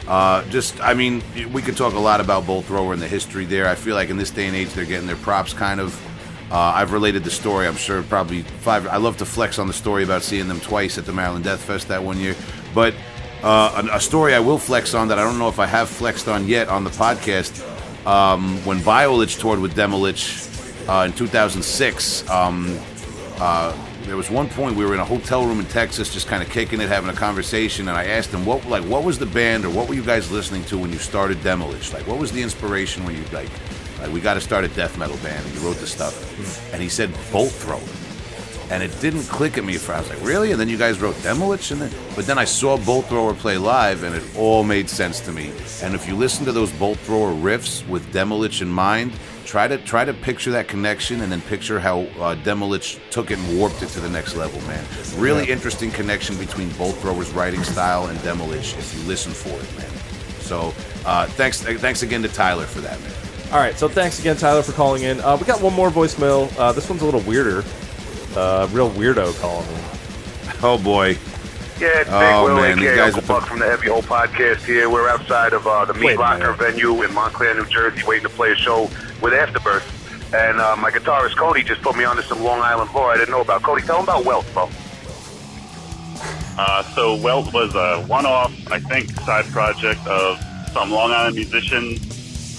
Uh, 0.08 0.44
just, 0.46 0.80
I 0.82 0.94
mean, 0.94 1.22
we 1.52 1.62
could 1.62 1.76
talk 1.76 1.94
a 1.94 2.00
lot 2.00 2.22
about 2.22 2.48
Bolt 2.48 2.66
Thrower 2.66 2.94
and 2.94 3.02
the 3.02 3.08
history 3.08 3.46
there. 3.46 3.68
I 3.68 3.76
feel 3.76 3.96
like 3.96 4.10
in 4.10 4.18
this 4.18 4.32
day 4.32 4.48
and 4.48 4.56
age, 4.56 4.70
they're 4.70 4.86
getting 4.86 5.08
their 5.08 5.18
props 5.18 5.54
kind 5.54 5.80
of. 5.80 6.02
Uh, 6.50 6.72
I've 6.76 6.94
related 6.94 7.26
the 7.26 7.30
story. 7.30 7.68
I'm 7.68 7.76
sure 7.76 8.02
probably 8.04 8.44
five. 8.44 8.88
I 8.88 8.98
love 8.98 9.18
to 9.18 9.26
flex 9.26 9.60
on 9.60 9.68
the 9.68 9.74
story 9.74 10.06
about 10.06 10.24
seeing 10.24 10.48
them 10.48 10.62
twice 10.62 10.98
at 10.98 11.06
the 11.06 11.12
Maryland 11.12 11.44
Deathfest 11.44 11.88
that 11.88 12.02
one 12.02 12.18
year. 12.20 12.36
But 12.74 12.96
uh, 13.44 13.84
a, 13.92 13.98
a 13.98 14.00
story 14.00 14.34
I 14.34 14.40
will 14.40 14.58
flex 14.58 14.94
on 14.94 15.10
that 15.10 15.20
I 15.20 15.24
don't 15.24 15.38
know 15.40 15.50
if 15.50 15.60
I 15.60 15.66
have 15.66 15.90
flexed 15.90 16.30
on 16.30 16.48
yet 16.48 16.70
on 16.70 16.86
the 16.86 16.90
podcast. 16.90 17.62
Um, 18.08 18.64
when 18.64 18.80
Violich 18.80 19.38
toured 19.38 19.60
with 19.60 19.76
Demolich 19.76 20.48
uh, 20.88 21.04
in 21.04 21.12
2006, 21.12 22.30
um, 22.30 22.80
uh, 23.38 23.76
there 24.04 24.16
was 24.16 24.32
one 24.32 24.48
point 24.48 24.78
we 24.78 24.86
were 24.86 24.94
in 24.94 25.02
a 25.02 25.06
hotel 25.06 25.46
room 25.46 25.60
in 25.60 25.66
Texas, 25.66 26.14
just 26.14 26.26
kind 26.26 26.42
of 26.42 26.50
kicking 26.50 26.80
it, 26.80 26.88
having 26.88 27.10
a 27.10 27.14
conversation, 27.14 27.90
and 27.90 27.98
I 27.98 28.06
asked 28.06 28.30
him 28.30 28.46
what 28.46 28.66
like 28.66 28.86
what 28.86 29.04
was 29.04 29.20
the 29.20 29.26
band 29.26 29.66
or 29.66 29.70
what 29.72 29.90
were 29.90 29.94
you 29.94 30.06
guys 30.06 30.32
listening 30.32 30.64
to 30.66 30.78
when 30.78 30.90
you 30.90 31.00
started 31.00 31.44
Demolish? 31.44 31.92
Like 31.92 32.08
what 32.08 32.18
was 32.18 32.32
the 32.32 32.42
inspiration 32.42 33.04
when 33.04 33.18
you 33.18 33.26
like 33.34 33.50
like 34.00 34.14
we 34.14 34.22
got 34.22 34.36
to 34.36 34.42
start 34.42 34.64
a 34.64 34.70
death 34.70 34.98
metal 34.98 35.18
band 35.18 35.46
and 35.46 35.54
you 35.56 35.60
wrote 35.60 35.76
the 35.76 35.88
stuff, 35.88 36.74
and 36.74 36.82
he 36.82 36.88
said 36.88 37.14
Bolt 37.34 37.52
Thrower. 37.52 38.07
And 38.69 38.84
it 38.84 38.99
didn't 38.99 39.23
click 39.23 39.57
at 39.57 39.64
me 39.64 39.77
for 39.77 39.94
I 39.94 39.99
was 39.99 40.10
like, 40.10 40.22
really? 40.23 40.52
And 40.52 40.60
then 40.60 40.68
you 40.68 40.77
guys 40.77 40.99
wrote 40.99 41.15
Demolish, 41.23 41.72
and 41.72 41.80
then 41.80 41.91
but 42.15 42.26
then 42.26 42.38
I 42.38 42.44
saw 42.44 42.77
Bolt 42.77 43.06
Thrower 43.06 43.34
play 43.34 43.57
live, 43.57 44.03
and 44.03 44.14
it 44.14 44.23
all 44.38 44.64
made 44.64 44.89
sense 44.89 45.22
to 45.22 45.31
me. 45.31 45.52
And 45.81 45.95
if 45.95 46.07
you 46.07 46.15
listen 46.15 46.45
to 46.45 46.52
those 46.52 46.72
Bolt 46.73 46.98
Thrower 46.99 47.31
riffs 47.31 47.88
with 47.88 48.11
Demolish 48.11 48.61
in 48.61 48.68
mind, 48.68 49.14
try 49.45 49.69
to 49.69 49.77
try 49.77 50.03
to 50.03 50.14
picture 50.14 50.52
that 50.52 50.68
connection, 50.68 51.22
and 51.22 51.31
then 51.31 51.39
picture 51.41 51.80
how 51.80 52.02
uh, 52.19 52.35
Demolish 52.35 52.99
took 53.10 53.31
it 53.31 53.39
and 53.39 53.57
warped 53.57 53.81
it 53.84 53.89
to 53.89 54.02
the 54.02 54.10
next 54.10 54.35
level, 54.35 54.60
man. 54.68 54.84
Really 55.15 55.49
interesting 55.49 55.89
connection 55.89 56.38
between 56.38 56.69
Bolt 56.72 56.95
Thrower's 56.95 57.31
writing 57.31 57.64
style 57.64 58.07
and 58.07 58.22
Demolish 58.22 58.76
if 58.77 58.94
you 58.94 59.07
listen 59.07 59.31
for 59.31 59.57
it, 59.57 59.77
man. 59.77 59.89
So 60.41 60.73
uh, 61.06 61.26
thanks 61.27 61.61
thanks 61.61 62.03
again 62.03 62.22
to 62.23 62.27
Tyler 62.27 62.65
for 62.65 62.81
that, 62.81 62.99
man. 62.99 63.14
All 63.53 63.60
right, 63.60 63.77
so 63.80 63.88
thanks 63.88 64.19
again, 64.19 64.35
Tyler, 64.35 64.61
for 64.61 64.73
calling 64.73 65.03
in. 65.03 65.22
Uh, 65.22 65.38
we 65.38 65.45
got 65.45 65.61
one 65.61 65.73
more 65.73 65.89
voicemail. 65.89 66.53
Uh, 66.60 66.73
this 66.73 66.89
one's 66.89 67.02
a 67.02 67.06
little 67.06 67.22
weirder. 67.22 67.64
Uh, 68.38 68.68
real 68.72 68.89
weirdo 68.91 69.38
calling 69.41 69.68
in. 69.68 69.80
Oh 70.64 70.77
boy. 70.77 71.18
Yeah, 71.80 72.01
it's 72.01 72.09
Big 72.09 72.14
Oh, 72.14 72.45
Will, 72.45 72.55
man, 72.57 72.77
these 72.77 72.88
aka 72.88 72.95
guys 72.95 73.14
Uncle 73.14 73.18
with 73.18 73.27
the- 73.27 73.34
Buck 73.34 73.45
from 73.47 73.59
the 73.59 73.65
Heavy 73.65 73.88
Hole 73.89 74.01
Podcast 74.01 74.65
here. 74.65 74.89
We're 74.89 75.09
outside 75.09 75.53
of 75.53 75.65
uh, 75.68 75.85
the 75.85 75.93
Wait 75.93 76.01
Meat 76.01 76.14
a 76.15 76.19
Locker 76.19 76.39
minute. 76.53 76.57
venue 76.57 77.03
in 77.03 77.14
Montclair, 77.14 77.53
New 77.55 77.65
Jersey, 77.68 78.03
waiting 78.07 78.23
to 78.23 78.30
play 78.30 78.51
a 78.51 78.55
show 78.55 78.89
with 79.22 79.34
Afterbirth. 79.34 79.85
And 80.34 80.59
uh, 80.59 80.76
my 80.76 80.91
guitarist 80.91 81.35
Cody 81.38 81.64
just 81.64 81.81
put 81.81 81.95
me 81.95 82.03
onto 82.03 82.22
some 82.23 82.43
Long 82.43 82.59
Island 82.61 82.89
lore 82.93 83.11
I 83.11 83.18
didn't 83.18 83.31
know 83.31 83.41
about. 83.41 83.64
Cody, 83.64 83.81
tell 83.84 83.97
him 83.97 84.03
about 84.03 84.26
Welt, 84.26 84.45
bro. 84.53 84.69
Uh, 86.59 86.84
so 86.95 87.15
Welt 87.15 87.53
was 87.53 87.76
a 87.76 88.03
one-off, 88.07 88.51
I 88.72 88.80
think, 88.80 89.11
side 89.22 89.45
project 89.45 90.05
of 90.07 90.39
some 90.73 90.89
Long 90.91 91.11
Island 91.11 91.35
musician, 91.35 91.97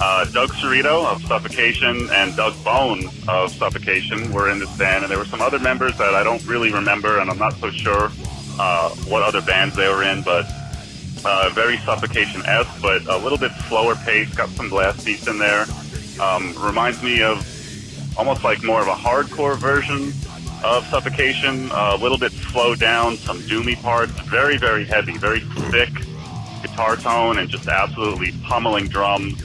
uh, 0.01 0.25
Doug 0.27 0.51
Cerrito 0.51 1.07
of 1.07 1.23
Suffocation 1.25 2.09
and 2.13 2.37
Doug 2.37 2.55
Bohn 2.65 3.05
of 3.27 3.53
Suffocation 3.53 4.33
were 4.33 4.51
in 4.51 4.59
this 4.59 4.77
band, 4.79 5.05
and 5.05 5.11
there 5.11 5.19
were 5.19 5.25
some 5.25 5.41
other 5.41 5.59
members 5.59 5.97
that 5.99 6.15
I 6.15 6.23
don't 6.23 6.45
really 6.47 6.73
remember, 6.73 7.19
and 7.19 7.31
I'm 7.31 7.39
not 7.39 7.55
so 7.55 7.71
sure 7.71 8.11
uh, 8.59 8.91
what 9.07 9.23
other 9.23 9.43
bands 9.43 9.77
they 9.77 9.89
were 9.89 10.05
in, 10.05 10.23
but 10.23 10.47
uh, 11.25 11.51
very 11.53 11.79
Suffocation-esque, 11.79 12.81
but 12.81 13.07
a 13.07 13.19
little 13.19 13.39
bit 13.39 13.53
slower 13.69 13.95
pace, 13.97 14.33
got 14.35 14.49
some 14.51 14.69
blast 14.69 15.05
beats 15.05 15.27
in 15.27 15.39
there. 15.39 15.67
Um, 16.21 16.55
reminds 16.65 17.03
me 17.03 17.23
of 17.23 17.47
almost 18.17 18.45
like 18.45 18.63
more 18.65 18.81
of 18.81 18.89
a 18.89 18.95
hardcore 18.95 19.57
version 19.57 20.13
of 20.65 20.85
Suffocation, 20.87 21.71
a 21.73 21.97
little 21.97 22.19
bit 22.19 22.33
slowed 22.33 22.81
down, 22.81 23.17
some 23.17 23.39
doomy 23.41 23.81
parts, 23.83 24.13
very, 24.23 24.57
very 24.57 24.85
heavy, 24.85 25.17
very 25.19 25.41
thick 25.71 25.91
guitar 26.63 26.97
tone, 26.97 27.39
and 27.39 27.49
just 27.49 27.69
absolutely 27.69 28.33
pummeling 28.43 28.89
drums. 28.89 29.43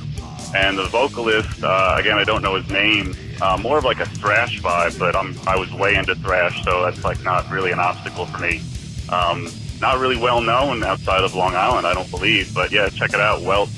And 0.55 0.77
the 0.77 0.85
vocalist, 0.85 1.63
uh, 1.63 1.95
again, 1.97 2.17
I 2.17 2.23
don't 2.23 2.43
know 2.43 2.55
his 2.55 2.69
name, 2.69 3.15
uh, 3.41 3.57
more 3.57 3.79
of 3.79 3.83
like 3.83 3.99
a 3.99 4.05
thrash 4.05 4.61
vibe, 4.61 4.99
but 4.99 5.15
I'm, 5.15 5.35
I 5.47 5.55
was 5.55 5.73
way 5.73 5.95
into 5.95 6.13
thrash, 6.15 6.63
so 6.63 6.83
that's 6.83 7.03
like 7.03 7.23
not 7.23 7.49
really 7.49 7.71
an 7.71 7.79
obstacle 7.79 8.27
for 8.27 8.37
me. 8.37 8.61
Um, 9.09 9.49
not 9.81 9.99
really 9.99 10.17
well 10.17 10.41
known 10.41 10.83
outside 10.83 11.23
of 11.23 11.33
Long 11.33 11.55
Island, 11.55 11.87
I 11.87 11.93
don't 11.93 12.09
believe, 12.11 12.53
but 12.53 12.71
yeah, 12.71 12.87
check 12.89 13.13
it 13.13 13.19
out. 13.19 13.41
Welt, 13.41 13.69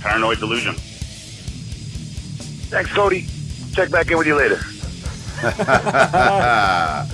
Paranoid 0.00 0.40
Delusion. 0.40 0.74
Thanks, 2.68 2.92
Cody. 2.92 3.26
Check 3.72 3.90
back 3.90 4.10
in 4.10 4.18
with 4.18 4.26
you 4.26 4.34
later. 4.34 4.60
yeah, 5.42 7.06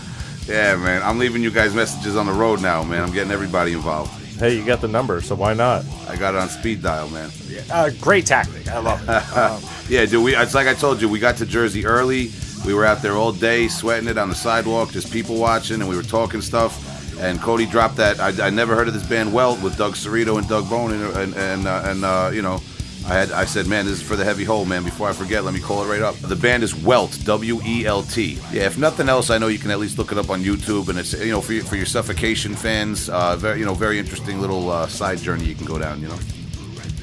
man. 0.77 1.03
I'm 1.03 1.19
leaving 1.19 1.43
you 1.43 1.51
guys 1.51 1.75
messages 1.75 2.17
on 2.17 2.25
the 2.25 2.33
road 2.33 2.63
now, 2.63 2.83
man. 2.83 3.03
I'm 3.03 3.13
getting 3.13 3.31
everybody 3.31 3.75
involved. 3.75 4.24
Hey, 4.39 4.57
you 4.57 4.65
got 4.67 4.81
the 4.81 4.89
number, 4.89 5.21
so 5.21 5.35
why 5.35 5.55
not? 5.55 5.85
I 6.09 6.17
got 6.17 6.35
it 6.35 6.39
on 6.41 6.49
speed 6.49 6.83
dial, 6.83 7.09
man. 7.09 7.31
Uh, 7.71 7.91
great 8.01 8.27
tactic. 8.27 8.69
I 8.69 8.79
love 8.79 9.03
it. 9.03 9.37
Um, 9.37 9.63
Yeah, 9.89 10.07
dude. 10.07 10.25
We 10.25 10.35
it's 10.35 10.55
like 10.55 10.67
I 10.67 10.73
told 10.73 11.03
you, 11.03 11.11
we 11.11 11.19
got 11.19 11.37
to 11.37 11.47
Jersey 11.47 11.85
early. 11.85 12.31
We 12.65 12.73
were 12.73 12.87
out 12.87 13.03
there 13.03 13.13
all 13.13 13.33
day, 13.33 13.69
sweating 13.69 14.09
it 14.09 14.17
on 14.17 14.31
the 14.31 14.35
sidewalk, 14.35 14.93
just 14.93 15.13
people 15.13 15.37
watching, 15.37 15.81
and 15.81 15.89
we 15.91 15.95
were 15.95 16.03
talking 16.03 16.41
stuff. 16.41 17.21
And 17.21 17.39
Cody 17.39 17.67
dropped 17.67 17.97
that. 17.97 18.19
I, 18.19 18.47
I 18.47 18.51
never 18.51 18.75
heard 18.75 18.89
of 18.89 18.95
this 18.95 19.07
band 19.07 19.33
Welt 19.35 19.61
with 19.63 19.77
Doug 19.77 19.93
Cerrito 19.93 20.39
and 20.39 20.49
Doug 20.49 20.71
Bohn, 20.71 20.91
and 20.93 21.03
and 21.17 21.35
and, 21.37 21.69
uh, 21.69 21.83
and 21.85 22.05
uh, 22.05 22.31
you 22.33 22.41
know, 22.41 22.61
I 23.07 23.15
had 23.15 23.33
I 23.33 23.45
said, 23.45 23.67
man, 23.67 23.85
this 23.85 24.01
is 24.01 24.03
for 24.03 24.17
the 24.17 24.25
heavy 24.25 24.45
hole, 24.45 24.65
man. 24.65 24.83
Before 24.83 25.09
I 25.09 25.13
forget, 25.13 25.45
let 25.45 25.53
me 25.53 25.61
call 25.61 25.85
it 25.85 25.89
right 25.89 26.01
up. 26.01 26.17
The 26.17 26.37
band 26.37 26.63
is 26.63 26.75
Welt, 26.75 27.19
W 27.25 27.61
E 27.65 27.85
L 27.85 28.03
T. 28.03 28.39
Yeah, 28.51 28.63
if 28.63 28.79
nothing 28.79 29.11
else, 29.11 29.29
I 29.29 29.37
know 29.37 29.49
you 29.49 29.59
can 29.59 29.71
at 29.71 29.79
least 29.79 29.99
look 29.99 30.11
it 30.11 30.17
up 30.17 30.31
on 30.31 30.43
YouTube, 30.43 30.89
and 30.89 30.99
it's 30.99 31.13
you 31.13 31.31
know 31.31 31.43
for 31.43 31.53
your, 31.53 31.65
for 31.65 31.77
your 31.77 31.87
suffocation 31.87 32.55
fans, 32.55 33.11
uh, 33.11 33.37
very 33.37 33.59
you 33.59 33.67
know 33.67 33.75
very 33.75 33.99
interesting 33.99 34.41
little 34.41 34.71
uh, 34.71 34.87
side 34.87 35.19
journey 35.19 35.45
you 35.45 35.55
can 35.55 35.67
go 35.67 35.79
down, 35.79 36.01
you 36.01 36.09
know. 36.09 36.19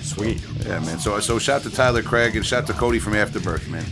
Sweet. 0.02 0.44
Yeah, 0.66 0.80
man. 0.80 0.98
So 1.00 1.20
so 1.20 1.38
shout 1.38 1.62
to 1.64 1.70
Tyler 1.70 2.02
Craig 2.02 2.36
and 2.36 2.44
shout 2.44 2.66
to 2.68 2.74
Cody 2.74 3.00
from 3.00 3.14
Afterbirth, 3.14 3.70
man. 3.70 3.86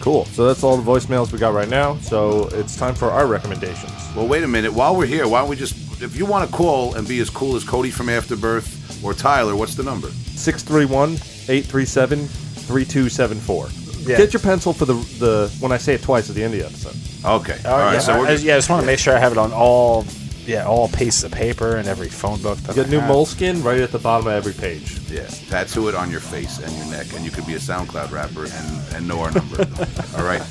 Cool. 0.00 0.26
So 0.26 0.46
that's 0.46 0.62
all 0.62 0.76
the 0.76 0.88
voicemails 0.88 1.32
we 1.32 1.38
got 1.38 1.54
right 1.54 1.68
now. 1.68 1.96
So 1.98 2.48
it's 2.52 2.76
time 2.76 2.94
for 2.94 3.10
our 3.10 3.26
recommendations. 3.26 3.90
Well, 4.14 4.28
wait 4.28 4.44
a 4.44 4.48
minute. 4.48 4.72
While 4.72 4.96
we're 4.96 5.06
here, 5.06 5.26
why 5.26 5.40
don't 5.40 5.48
we 5.48 5.56
just, 5.56 6.02
if 6.02 6.14
you 6.16 6.26
want 6.26 6.48
to 6.48 6.54
call 6.54 6.94
and 6.94 7.08
be 7.08 7.20
as 7.20 7.30
cool 7.30 7.56
as 7.56 7.64
Cody 7.64 7.90
from 7.90 8.08
Afterbirth 8.10 8.83
or 9.02 9.14
Tyler, 9.14 9.56
what's 9.56 9.74
the 9.74 9.82
number? 9.82 10.08
631 10.08 11.10
837 11.48 12.26
3274. 12.26 13.68
Yeah. 14.10 14.16
Get 14.18 14.32
your 14.32 14.40
pencil 14.40 14.72
for 14.72 14.84
the, 14.84 14.94
the 15.18 15.54
when 15.60 15.72
I 15.72 15.78
say 15.78 15.94
it 15.94 16.02
twice 16.02 16.28
at 16.28 16.36
the 16.36 16.42
end 16.44 16.54
of 16.54 16.60
the 16.60 16.66
episode. 16.66 16.94
Okay. 17.26 17.58
Oh, 17.64 17.72
All 17.72 17.78
right. 17.78 17.94
yeah, 17.94 17.98
So 18.00 18.18
we're 18.18 18.26
I, 18.26 18.30
just, 18.32 18.44
yeah, 18.44 18.54
I 18.54 18.58
just 18.58 18.68
want 18.70 18.82
to 18.82 18.86
make 18.86 18.98
sure 18.98 19.16
I 19.16 19.18
have 19.18 19.32
it 19.32 19.38
on 19.38 19.50
all, 19.52 20.04
yeah, 20.44 20.66
all 20.66 20.88
pieces 20.88 21.24
of 21.24 21.32
paper 21.32 21.76
and 21.76 21.88
every 21.88 22.08
phone 22.08 22.40
book. 22.42 22.58
That 22.58 22.74
Get 22.74 22.86
I 22.88 22.90
new 22.90 22.98
have. 22.98 23.08
moleskin 23.08 23.62
right 23.62 23.80
at 23.80 23.92
the 23.92 23.98
bottom 23.98 24.26
of 24.26 24.34
every 24.34 24.52
page. 24.52 24.98
yeah, 25.10 25.26
tattoo 25.48 25.88
it 25.88 25.94
on 25.94 26.10
your 26.10 26.20
face 26.20 26.58
and 26.58 26.70
your 26.76 26.86
neck, 26.86 27.14
and 27.14 27.24
you 27.24 27.30
could 27.30 27.46
be 27.46 27.54
a 27.54 27.58
SoundCloud 27.58 28.10
rapper 28.12 28.44
and, 28.44 28.94
and 28.94 29.08
know 29.08 29.20
our 29.20 29.30
number. 29.32 29.60
All 30.18 30.24
right. 30.24 30.42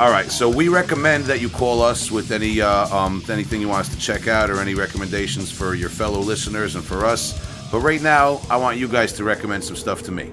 All 0.00 0.10
right. 0.10 0.28
So 0.28 0.48
we 0.50 0.66
recommend 0.68 1.24
that 1.26 1.40
you 1.40 1.48
call 1.50 1.82
us 1.82 2.10
with 2.10 2.32
any 2.32 2.60
uh, 2.60 2.88
um, 2.88 3.22
anything 3.28 3.60
you 3.60 3.68
want 3.68 3.86
us 3.86 3.94
to 3.94 4.00
check 4.00 4.26
out 4.26 4.50
or 4.50 4.58
any 4.60 4.74
recommendations 4.74 5.52
for 5.52 5.74
your 5.76 5.88
fellow 5.88 6.18
listeners 6.18 6.74
and 6.74 6.82
for 6.84 7.04
us. 7.06 7.38
But 7.72 7.80
right 7.80 8.02
now, 8.02 8.40
I 8.50 8.58
want 8.58 8.76
you 8.76 8.86
guys 8.86 9.14
to 9.14 9.24
recommend 9.24 9.64
some 9.64 9.76
stuff 9.76 10.02
to 10.04 10.12
me. 10.12 10.30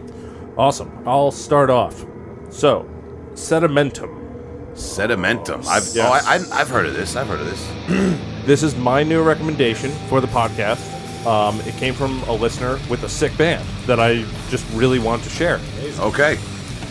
Awesome. 0.57 0.91
I'll 1.07 1.32
start 1.32 1.70
off. 1.70 2.06
So, 2.49 2.88
Sedimentum. 3.34 4.74
Sedimentum. 4.74 5.66
I've 5.66 5.88
Yes. 5.95 5.98
oh, 5.99 6.11
I, 6.11 6.36
I, 6.36 6.61
I've 6.61 6.70
heard 6.70 6.86
of 6.86 6.94
this. 6.94 7.16
I've 7.16 7.28
heard 7.28 7.40
of 7.40 7.48
this. 7.48 8.20
This 8.45 8.64
is 8.64 8.76
my 8.76 9.03
new 9.03 9.22
recommendation 9.22 9.91
for 10.07 10.22
the 10.22 10.28
podcast. 10.28 10.82
Um, 11.28 11.60
it 11.68 11.76
came 11.76 11.94
from 11.94 12.24
a 12.24 12.34
listener 12.34 12.80
with 12.90 13.03
a 13.03 13.10
sick 13.10 13.38
band 13.38 13.64
that 13.86 13.99
I 13.99 14.26
just 14.49 14.66
really 14.74 14.98
want 14.98 15.22
to 15.24 15.30
share. 15.30 15.60
Okay. 15.99 16.40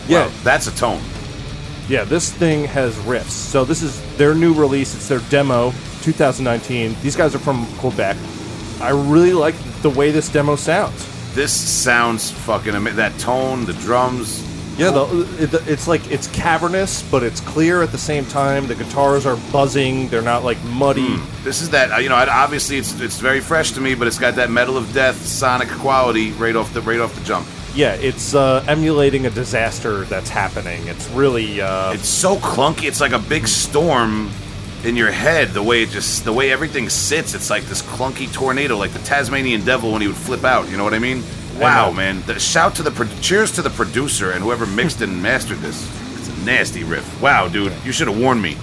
Yeah. 0.07 0.19
Well, 0.19 0.29
that's 0.43 0.67
a 0.67 0.75
tone. 0.75 1.01
Yeah, 1.89 2.05
this 2.05 2.31
thing 2.31 2.63
has 2.65 2.95
riffs. 2.99 3.31
So 3.31 3.65
this 3.65 3.81
is 3.81 3.99
their 4.15 4.33
new 4.33 4.53
release. 4.53 4.95
It's 4.95 5.09
their 5.09 5.19
demo, 5.29 5.71
2019. 6.01 6.95
These 7.01 7.17
guys 7.17 7.35
are 7.35 7.39
from 7.39 7.65
Quebec. 7.77 8.15
I 8.81 8.89
really 8.91 9.33
like 9.33 9.55
the 9.81 9.89
way 9.89 10.11
this 10.11 10.29
demo 10.29 10.55
sounds. 10.55 11.05
This 11.35 11.51
sounds 11.53 12.31
fucking 12.31 12.73
amazing. 12.75 12.97
That 12.97 13.17
tone, 13.19 13.65
the 13.65 13.73
drums. 13.73 14.45
Yeah, 14.77 14.91
the, 14.91 15.27
it, 15.39 15.53
it's 15.67 15.87
like 15.89 16.09
it's 16.09 16.27
cavernous, 16.27 17.03
but 17.11 17.21
it's 17.21 17.41
clear 17.41 17.83
at 17.83 17.91
the 17.91 17.97
same 17.97 18.25
time. 18.25 18.65
The 18.67 18.75
guitars 18.75 19.25
are 19.25 19.35
buzzing; 19.51 20.07
they're 20.07 20.21
not 20.21 20.43
like 20.45 20.61
muddy. 20.63 21.17
This 21.43 21.61
is 21.61 21.69
that. 21.71 21.91
uh, 21.91 21.97
You 21.97 22.07
know, 22.07 22.15
obviously 22.15 22.77
it's 22.77 22.97
it's 23.01 23.19
very 23.19 23.41
fresh 23.41 23.71
to 23.73 23.81
me, 23.81 23.93
but 23.93 24.07
it's 24.07 24.17
got 24.17 24.35
that 24.35 24.49
metal 24.49 24.77
of 24.77 24.93
death 24.93 25.17
sonic 25.25 25.67
quality 25.69 26.31
right 26.31 26.55
off 26.55 26.73
the 26.73 26.81
right 26.81 26.99
off 27.01 27.13
the 27.13 27.23
jump. 27.25 27.45
Yeah, 27.75 27.93
it's 27.95 28.33
uh, 28.33 28.63
emulating 28.67 29.25
a 29.25 29.29
disaster 29.29 30.05
that's 30.05 30.29
happening. 30.29 30.87
It's 30.87 31.07
really 31.09 31.59
uh, 31.61 31.91
It's 31.93 32.07
so 32.07 32.37
clunky. 32.37 32.87
It's 32.87 33.01
like 33.01 33.11
a 33.11 33.19
big 33.19 33.47
storm 33.47 34.31
in 34.83 34.95
your 34.95 35.11
head. 35.11 35.49
The 35.49 35.63
way 35.63 35.83
it 35.83 35.89
just, 35.89 36.25
the 36.25 36.33
way 36.33 36.51
everything 36.51 36.89
sits. 36.89 37.33
It's 37.33 37.49
like 37.49 37.63
this 37.63 37.81
clunky 37.81 38.31
tornado, 38.31 38.77
like 38.77 38.91
the 38.91 38.99
Tasmanian 38.99 39.65
devil 39.65 39.91
when 39.91 40.01
he 40.01 40.07
would 40.07 40.17
flip 40.17 40.43
out. 40.43 40.69
You 40.69 40.77
know 40.77 40.83
what 40.83 40.93
I 40.93 40.99
mean? 40.99 41.23
Wow, 41.59 41.91
man! 41.91 42.21
The, 42.21 42.39
shout 42.39 42.75
to 42.75 42.83
the 42.83 42.91
pro- 42.91 43.07
cheers 43.19 43.51
to 43.53 43.61
the 43.61 43.69
producer 43.69 44.31
and 44.31 44.41
whoever 44.41 44.65
mixed 44.65 45.01
and 45.01 45.21
mastered 45.21 45.57
this. 45.57 45.85
It's 46.17 46.29
a 46.29 46.45
nasty 46.45 46.85
riff. 46.85 47.21
Wow, 47.21 47.49
dude, 47.49 47.73
you 47.83 47.91
should 47.91 48.07
have 48.07 48.17
warned 48.17 48.41
me. 48.41 48.51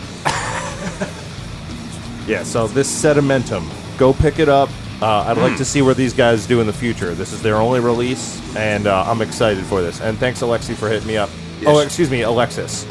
yeah. 2.26 2.42
So 2.42 2.68
this 2.68 2.90
sedimentum, 2.90 3.68
go 3.98 4.14
pick 4.14 4.38
it 4.38 4.48
up. 4.48 4.70
Uh, 5.02 5.24
I'd 5.28 5.36
like 5.36 5.58
to 5.58 5.64
see 5.64 5.82
where 5.82 5.92
these 5.92 6.14
guys 6.14 6.46
do 6.46 6.62
in 6.62 6.66
the 6.66 6.72
future. 6.72 7.14
This 7.14 7.34
is 7.34 7.42
their 7.42 7.56
only 7.56 7.80
release, 7.80 8.40
and 8.56 8.86
uh, 8.86 9.04
I'm 9.06 9.20
excited 9.20 9.62
for 9.66 9.82
this. 9.82 10.00
And 10.00 10.16
thanks, 10.16 10.40
Alexi, 10.40 10.74
for 10.74 10.88
hitting 10.88 11.06
me 11.06 11.18
up. 11.18 11.28
Yes. 11.60 11.64
Oh, 11.66 11.80
excuse 11.80 12.10
me, 12.10 12.22
Alexis. 12.22 12.86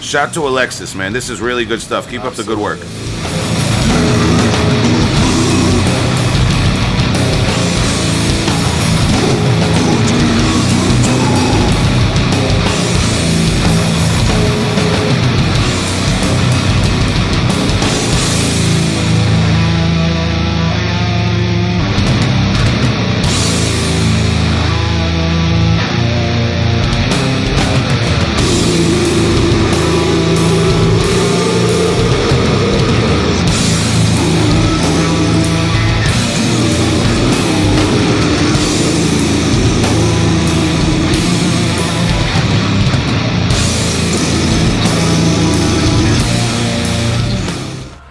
Shout 0.00 0.32
to 0.34 0.46
Alexis, 0.46 0.94
man. 0.94 1.12
This 1.12 1.28
is 1.28 1.40
really 1.40 1.64
good 1.64 1.80
stuff. 1.80 2.08
Keep 2.08 2.24
up 2.24 2.34
the 2.34 2.44
good 2.44 2.58
work. 2.58 2.78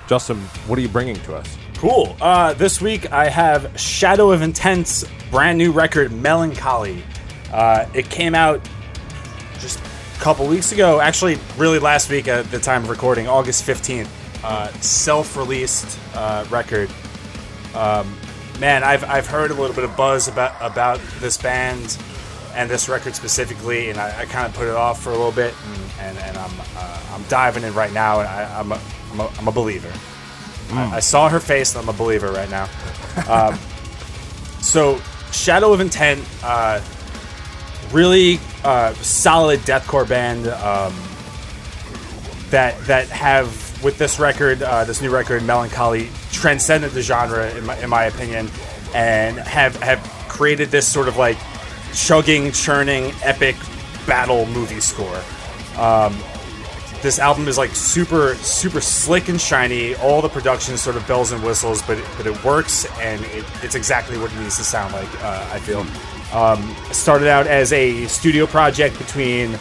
Justin, 0.07 0.37
what 0.67 0.77
are 0.77 0.81
you 0.81 0.89
bringing 0.89 1.15
to 1.15 1.35
us? 1.35 1.57
Cool. 1.75 2.15
Uh, 2.21 2.53
this 2.53 2.81
week 2.81 3.11
I 3.11 3.27
have 3.29 3.79
Shadow 3.79 4.31
of 4.31 4.41
Intent, 4.41 5.03
brand 5.31 5.57
new 5.57 5.71
record, 5.71 6.11
Melancholy. 6.11 7.03
Uh, 7.51 7.85
it 7.93 8.09
came 8.09 8.35
out 8.35 8.67
just 9.59 9.79
a 9.79 10.19
couple 10.19 10.47
weeks 10.47 10.71
ago, 10.71 10.99
actually, 10.99 11.37
really 11.57 11.79
last 11.79 12.09
week 12.09 12.27
at 12.27 12.49
the 12.51 12.59
time 12.59 12.83
of 12.83 12.89
recording, 12.89 13.27
August 13.27 13.65
15th. 13.65 14.07
Uh, 14.43 14.71
Self 14.79 15.35
released 15.35 15.99
uh, 16.13 16.45
record. 16.49 16.89
Um, 17.73 18.15
man, 18.59 18.83
I've, 18.83 19.03
I've 19.03 19.27
heard 19.27 19.51
a 19.51 19.55
little 19.55 19.75
bit 19.75 19.83
of 19.83 19.97
buzz 19.97 20.27
about, 20.27 20.53
about 20.61 20.99
this 21.19 21.37
band 21.37 21.97
and 22.53 22.69
this 22.69 22.87
record 22.87 23.15
specifically, 23.15 23.89
and 23.89 23.99
I, 23.99 24.21
I 24.21 24.25
kind 24.25 24.47
of 24.47 24.53
put 24.53 24.67
it 24.67 24.75
off 24.75 25.01
for 25.01 25.09
a 25.09 25.13
little 25.13 25.31
bit, 25.31 25.53
and, 25.73 25.91
and, 25.99 26.17
and 26.19 26.37
I'm, 26.37 26.59
uh, 26.77 27.01
I'm 27.11 27.23
diving 27.23 27.63
in 27.63 27.73
right 27.73 27.91
now, 27.91 28.19
and 28.19 28.29
I, 28.29 28.59
I'm, 28.59 28.71
I'm, 29.19 29.27
a, 29.27 29.31
I'm 29.39 29.47
a 29.47 29.51
believer. 29.51 29.91
I, 30.71 30.97
I 30.97 30.99
saw 30.99 31.29
her 31.29 31.39
face, 31.39 31.75
and 31.75 31.83
I'm 31.83 31.93
a 31.93 31.97
believer 31.97 32.31
right 32.31 32.49
now. 32.49 32.69
Um, 33.27 33.57
so, 34.61 34.99
Shadow 35.31 35.73
of 35.73 35.79
Intent, 35.79 36.25
uh, 36.43 36.81
really 37.91 38.39
uh, 38.63 38.93
solid 38.95 39.59
deathcore 39.61 40.07
band 40.07 40.47
um, 40.47 40.93
that 42.49 42.79
that 42.87 43.07
have 43.09 43.83
with 43.83 43.97
this 43.97 44.19
record, 44.19 44.61
uh, 44.63 44.83
this 44.83 45.01
new 45.01 45.09
record, 45.09 45.43
Melancholy, 45.43 46.09
transcended 46.31 46.91
the 46.91 47.01
genre 47.01 47.49
in 47.51 47.65
my, 47.65 47.77
in 47.79 47.89
my 47.89 48.05
opinion, 48.05 48.49
and 48.93 49.37
have 49.37 49.75
have 49.77 49.99
created 50.27 50.69
this 50.71 50.91
sort 50.91 51.07
of 51.07 51.17
like 51.17 51.37
chugging, 51.93 52.51
churning, 52.51 53.13
epic 53.23 53.55
battle 54.05 54.45
movie 54.47 54.81
score. 54.81 55.21
Um, 55.77 56.17
this 57.05 57.19
album 57.19 57.47
is 57.47 57.57
like 57.57 57.75
super 57.75 58.33
super 58.35 58.81
slick 58.81 59.29
and 59.29 59.39
shiny. 59.39 59.95
All 59.95 60.21
the 60.21 60.29
production 60.29 60.73
is 60.73 60.81
sort 60.81 60.95
of 60.95 61.07
bells 61.07 61.31
and 61.31 61.43
whistles, 61.43 61.81
but 61.83 61.99
it, 61.99 62.05
but 62.17 62.25
it 62.25 62.43
works 62.43 62.85
and 62.99 63.23
it, 63.25 63.45
it's 63.61 63.75
exactly 63.75 64.17
what 64.17 64.33
it 64.33 64.39
needs 64.39 64.57
to 64.57 64.63
sound 64.63 64.93
like. 64.93 65.23
Uh, 65.23 65.49
I 65.53 65.59
feel. 65.59 65.85
Um, 66.33 66.75
started 66.91 67.27
out 67.29 67.47
as 67.47 67.71
a 67.71 68.07
studio 68.07 68.47
project 68.47 68.97
between 68.97 69.51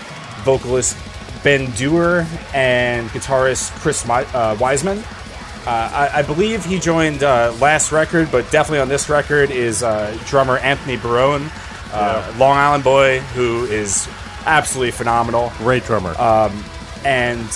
vocalist 0.43 0.97
Ben 1.45 1.71
Duerr 1.73 2.27
and 2.55 3.09
guitarist 3.11 3.71
Chris 3.81 4.07
Mi- 4.07 4.25
uh, 4.35 4.57
Wiseman. 4.59 4.99
Uh, 4.99 6.09
I, 6.12 6.19
I 6.19 6.23
believe 6.23 6.65
he 6.65 6.81
joined 6.81 7.23
uh, 7.23 7.55
last 7.61 7.93
record, 7.93 8.33
but 8.33 8.51
definitely 8.51 8.81
on 8.81 8.89
this 8.89 9.09
record 9.09 9.51
is 9.51 9.83
uh, 9.83 10.19
drummer 10.27 10.57
Anthony 10.59 10.97
Barone, 10.97 11.49
uh, 11.93 12.35
Long 12.39 12.57
Island 12.57 12.83
boy, 12.83 13.21
who 13.35 13.66
is 13.66 14.09
absolutely 14.47 14.91
phenomenal. 14.91 15.53
Great 15.59 15.85
drummer. 15.85 16.19
Um, 16.19 16.65
and 17.05 17.47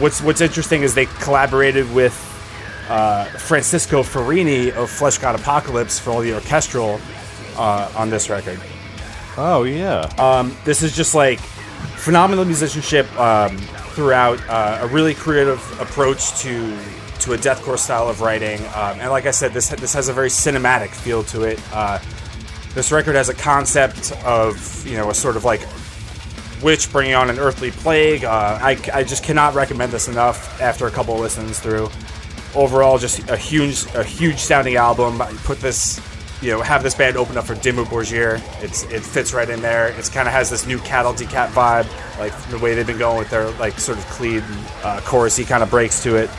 what's 0.00 0.20
what's 0.20 0.40
interesting 0.40 0.82
is 0.82 0.94
they 0.94 1.06
collaborated 1.06 1.90
with 1.92 2.14
uh, 2.88 3.24
Francesco 3.24 4.02
Ferrini 4.02 4.68
of 4.68 4.90
Fleshgod 4.90 5.34
Apocalypse 5.34 5.98
for 5.98 6.10
all 6.10 6.20
the 6.20 6.34
orchestral 6.34 7.00
uh, 7.56 7.90
on 7.96 8.10
this 8.10 8.30
record. 8.30 8.60
Oh 9.36 9.64
yeah. 9.64 10.00
Um, 10.18 10.56
this 10.64 10.82
is 10.82 10.96
just 10.96 11.14
like 11.14 11.40
phenomenal 11.96 12.44
musicianship 12.44 13.10
um, 13.18 13.56
throughout. 13.94 14.40
Uh, 14.48 14.80
a 14.82 14.86
really 14.88 15.14
creative 15.14 15.60
approach 15.80 16.38
to 16.40 16.76
to 17.20 17.32
a 17.32 17.38
deathcore 17.38 17.78
style 17.78 18.08
of 18.08 18.20
writing, 18.20 18.60
um, 18.68 19.00
and 19.00 19.10
like 19.10 19.26
I 19.26 19.32
said, 19.32 19.52
this 19.52 19.68
this 19.68 19.94
has 19.94 20.08
a 20.08 20.12
very 20.12 20.28
cinematic 20.28 20.90
feel 20.90 21.22
to 21.24 21.42
it. 21.44 21.60
Uh, 21.72 21.98
this 22.74 22.92
record 22.92 23.16
has 23.16 23.28
a 23.28 23.34
concept 23.34 24.12
of 24.24 24.86
you 24.86 24.96
know 24.96 25.10
a 25.10 25.14
sort 25.14 25.36
of 25.36 25.44
like 25.44 25.60
witch 26.62 26.90
bringing 26.92 27.14
on 27.14 27.30
an 27.30 27.38
earthly 27.38 27.70
plague. 27.70 28.24
Uh, 28.24 28.58
I, 28.60 28.78
I 28.92 29.04
just 29.04 29.24
cannot 29.24 29.54
recommend 29.54 29.92
this 29.92 30.08
enough 30.08 30.60
after 30.60 30.86
a 30.86 30.90
couple 30.90 31.14
of 31.14 31.20
listens 31.20 31.58
through. 31.58 31.88
Overall, 32.54 32.98
just 32.98 33.28
a 33.28 33.36
huge 33.36 33.84
a 33.94 34.02
huge 34.02 34.38
sounding 34.38 34.76
album. 34.76 35.20
I 35.20 35.30
Put 35.44 35.60
this, 35.60 36.00
you 36.40 36.50
know, 36.50 36.62
have 36.62 36.82
this 36.82 36.94
band 36.94 37.16
open 37.16 37.36
up 37.36 37.44
for 37.44 37.54
Dimmu 37.54 37.84
Borgir. 37.84 38.40
It's 38.62 38.84
it 38.84 39.02
fits 39.02 39.34
right 39.34 39.48
in 39.48 39.60
there. 39.60 39.88
It's 39.98 40.08
kind 40.08 40.26
of 40.26 40.32
has 40.32 40.48
this 40.48 40.66
new 40.66 40.78
Cattle 40.78 41.12
Decat 41.12 41.48
vibe, 41.48 41.86
like 42.18 42.32
the 42.48 42.58
way 42.58 42.74
they've 42.74 42.86
been 42.86 42.98
going 42.98 43.18
with 43.18 43.30
their 43.30 43.50
like 43.52 43.78
sort 43.78 43.98
of 43.98 44.06
clean 44.06 44.40
uh, 44.82 45.00
chorusy 45.04 45.46
kind 45.46 45.62
of 45.62 45.70
breaks 45.70 46.02
to 46.02 46.16
it. 46.16 46.30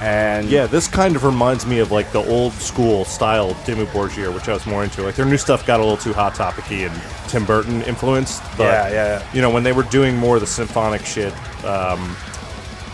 And 0.00 0.48
Yeah, 0.48 0.66
this 0.66 0.88
kind 0.88 1.14
of 1.16 1.24
reminds 1.24 1.66
me 1.66 1.78
of 1.78 1.90
like 1.90 2.10
the 2.12 2.20
old 2.20 2.52
school 2.54 3.04
style 3.04 3.54
Dimmu 3.66 3.86
Borgir, 3.86 4.34
which 4.34 4.48
I 4.48 4.54
was 4.54 4.66
more 4.66 4.82
into. 4.82 5.02
Like 5.02 5.14
their 5.14 5.26
new 5.26 5.36
stuff 5.36 5.66
got 5.66 5.80
a 5.80 5.82
little 5.82 5.98
too 5.98 6.12
hot 6.12 6.34
topicy 6.34 6.84
and 6.84 7.02
Tim 7.28 7.44
Burton 7.44 7.82
influenced. 7.82 8.42
But, 8.56 8.64
Yeah, 8.64 8.88
yeah, 8.88 8.92
yeah. 8.92 9.32
You 9.34 9.42
know, 9.42 9.50
when 9.50 9.62
they 9.62 9.72
were 9.72 9.82
doing 9.84 10.16
more 10.16 10.36
of 10.36 10.40
the 10.40 10.46
symphonic 10.46 11.04
shit, 11.04 11.34
um, 11.64 12.16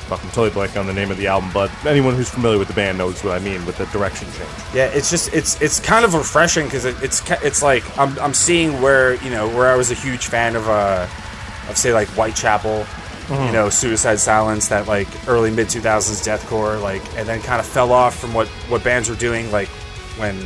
fuck, 0.08 0.22
I'm 0.22 0.30
totally 0.30 0.50
blank 0.50 0.76
on 0.76 0.86
the 0.86 0.92
name 0.92 1.10
of 1.10 1.16
the 1.16 1.26
album, 1.28 1.50
but 1.52 1.70
anyone 1.84 2.14
who's 2.14 2.28
familiar 2.28 2.58
with 2.58 2.68
the 2.68 2.74
band 2.74 2.98
knows 2.98 3.22
what 3.22 3.34
I 3.34 3.38
mean 3.38 3.64
with 3.66 3.78
the 3.78 3.86
direction 3.86 4.28
change. 4.32 4.50
Yeah, 4.74 4.86
it's 4.86 5.10
just 5.10 5.32
it's 5.32 5.60
it's 5.60 5.78
kind 5.80 6.04
of 6.04 6.14
refreshing 6.14 6.66
because 6.66 6.84
it, 6.84 6.96
it's 7.02 7.22
it's 7.42 7.62
like 7.62 7.84
I'm 7.98 8.18
I'm 8.18 8.34
seeing 8.34 8.80
where 8.80 9.14
you 9.22 9.30
know 9.30 9.48
where 9.48 9.68
I 9.68 9.76
was 9.76 9.90
a 9.90 9.94
huge 9.94 10.26
fan 10.26 10.56
of 10.56 10.68
uh 10.68 11.06
of 11.68 11.76
say 11.76 11.92
like 11.92 12.08
Whitechapel, 12.08 12.86
you 13.28 13.52
know 13.52 13.68
Suicide 13.70 14.20
Silence, 14.20 14.68
that 14.68 14.86
like 14.86 15.08
early 15.28 15.50
mid 15.50 15.66
2000s 15.66 16.24
deathcore, 16.24 16.80
like 16.80 17.02
and 17.16 17.28
then 17.28 17.40
kind 17.42 17.60
of 17.60 17.66
fell 17.66 17.92
off 17.92 18.18
from 18.18 18.32
what 18.34 18.48
what 18.68 18.84
bands 18.84 19.08
were 19.08 19.16
doing 19.16 19.50
like 19.50 19.68
when 20.18 20.36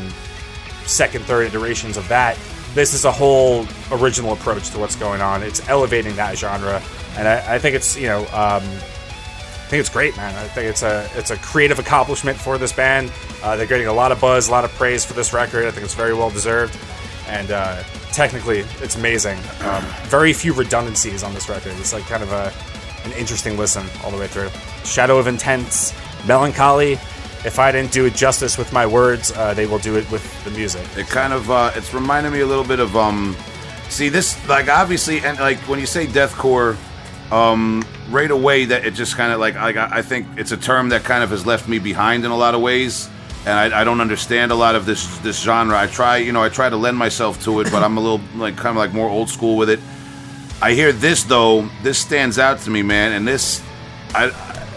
second 0.87 1.25
third 1.25 1.47
iterations 1.47 1.97
of 1.97 2.09
that. 2.09 2.39
This 2.75 2.95
is 2.95 3.05
a 3.05 3.13
whole 3.13 3.67
original 3.91 4.33
approach 4.33 4.71
to 4.71 4.79
what's 4.79 4.97
going 4.97 5.21
on. 5.21 5.43
It's 5.43 5.67
elevating 5.69 6.17
that 6.17 6.39
genre, 6.39 6.83
and 7.17 7.27
I, 7.27 7.57
I 7.57 7.59
think 7.59 7.77
it's 7.77 7.97
you 7.97 8.07
know. 8.07 8.21
Um, 8.33 8.63
I 8.63 9.71
think 9.71 9.83
it's 9.83 9.89
great, 9.89 10.17
man. 10.17 10.35
I 10.35 10.49
think 10.49 10.69
it's 10.69 10.83
a 10.83 11.09
it's 11.15 11.31
a 11.31 11.37
creative 11.37 11.79
accomplishment 11.79 12.37
for 12.37 12.59
this 12.59 12.73
band. 12.73 13.13
Uh, 13.41 13.57
they're 13.57 13.67
getting 13.67 13.87
a 13.87 13.93
lot 13.93 14.11
of 14.11 14.21
buzz, 14.21 14.49
a 14.49 14.51
lot 14.51 14.65
of 14.65 14.73
praise 14.73 15.05
for 15.05 15.13
this 15.15 15.33
record. 15.33 15.65
I 15.65 15.71
think 15.71 15.85
it's 15.85 15.95
very 15.95 16.13
well 16.13 16.29
deserved, 16.31 16.77
and 17.29 17.53
uh, 17.53 17.85
technically, 18.11 18.65
it's 18.81 18.97
amazing. 18.97 19.39
Um, 19.61 19.85
very 20.07 20.33
few 20.33 20.53
redundancies 20.55 21.23
on 21.23 21.35
this 21.35 21.49
record. 21.49 21.75
It's 21.79 21.93
like 21.93 22.03
kind 22.07 22.25
of 22.25 22.33
a 22.33 22.53
an 23.05 23.13
interesting 23.13 23.57
listen 23.57 23.87
all 24.05 24.11
the 24.11 24.17
way 24.19 24.27
through. 24.27 24.51
Shadow 24.85 25.19
of 25.19 25.27
Intent's, 25.27 25.95
Melancholy. 26.27 26.93
If 27.43 27.59
I 27.59 27.73
didn't 27.73 27.93
do 27.93 28.05
it 28.05 28.15
justice 28.15 28.59
with 28.59 28.73
my 28.73 28.87
words, 28.87 29.33
uh, 29.33 29.55
they 29.55 29.67
will 29.67 29.79
do 29.79 29.97
it 29.97 30.11
with 30.11 30.45
the 30.45 30.51
music. 30.51 30.87
It 30.97 31.07
kind 31.07 31.33
of 31.33 31.51
uh, 31.51 31.73
it's 31.75 31.95
reminding 31.95 32.33
me 32.33 32.41
a 32.41 32.47
little 32.47 32.65
bit 32.65 32.81
of 32.81 32.95
um, 32.97 33.35
see 33.89 34.09
this 34.09 34.37
like 34.49 34.69
obviously 34.69 35.21
and 35.21 35.39
like 35.39 35.59
when 35.69 35.81
you 35.81 35.87
say 35.87 36.07
deathcore, 36.07 36.77
um, 37.33 37.83
right 38.11 38.31
away 38.31 38.65
that 38.67 38.85
it 38.85 38.95
just 38.95 39.17
kind 39.17 39.33
of 39.33 39.41
like 39.41 39.57
I 39.57 39.99
I 39.99 40.03
think 40.03 40.27
it's 40.37 40.53
a 40.53 40.57
term 40.57 40.91
that 40.91 41.05
kind 41.05 41.23
of 41.25 41.31
has 41.31 41.47
left 41.47 41.69
me 41.69 41.79
behind 41.79 42.25
in 42.25 42.31
a 42.31 42.37
lot 42.37 42.55
of 42.55 42.61
ways, 42.61 43.09
and 43.47 43.55
I, 43.55 43.81
I 43.81 43.85
don't 43.85 44.01
understand 44.01 44.53
a 44.53 44.55
lot 44.55 44.75
of 44.75 44.85
this 44.85 45.19
this 45.19 45.41
genre. 45.41 45.79
I 45.79 45.87
try 45.87 46.19
you 46.19 46.33
know 46.33 46.43
I 46.43 46.49
try 46.49 46.69
to 46.69 46.77
lend 46.77 46.97
myself 46.99 47.43
to 47.45 47.61
it, 47.61 47.71
but 47.71 47.83
I'm 47.83 47.97
a 47.97 48.01
little 48.01 48.21
like 48.37 48.57
kind 48.57 48.71
of 48.71 48.77
like 48.77 48.93
more 48.93 49.09
old 49.09 49.31
school 49.31 49.57
with 49.57 49.71
it. 49.71 49.81
I 50.63 50.73
hear 50.75 50.93
this 50.93 51.25
though. 51.25 51.69
This 51.83 51.99
stands 51.99 52.39
out 52.39 52.61
to 52.61 52.71
me, 52.71 52.83
man, 52.83 53.13
and 53.13 53.27
this 53.27 53.63
I 54.15 54.31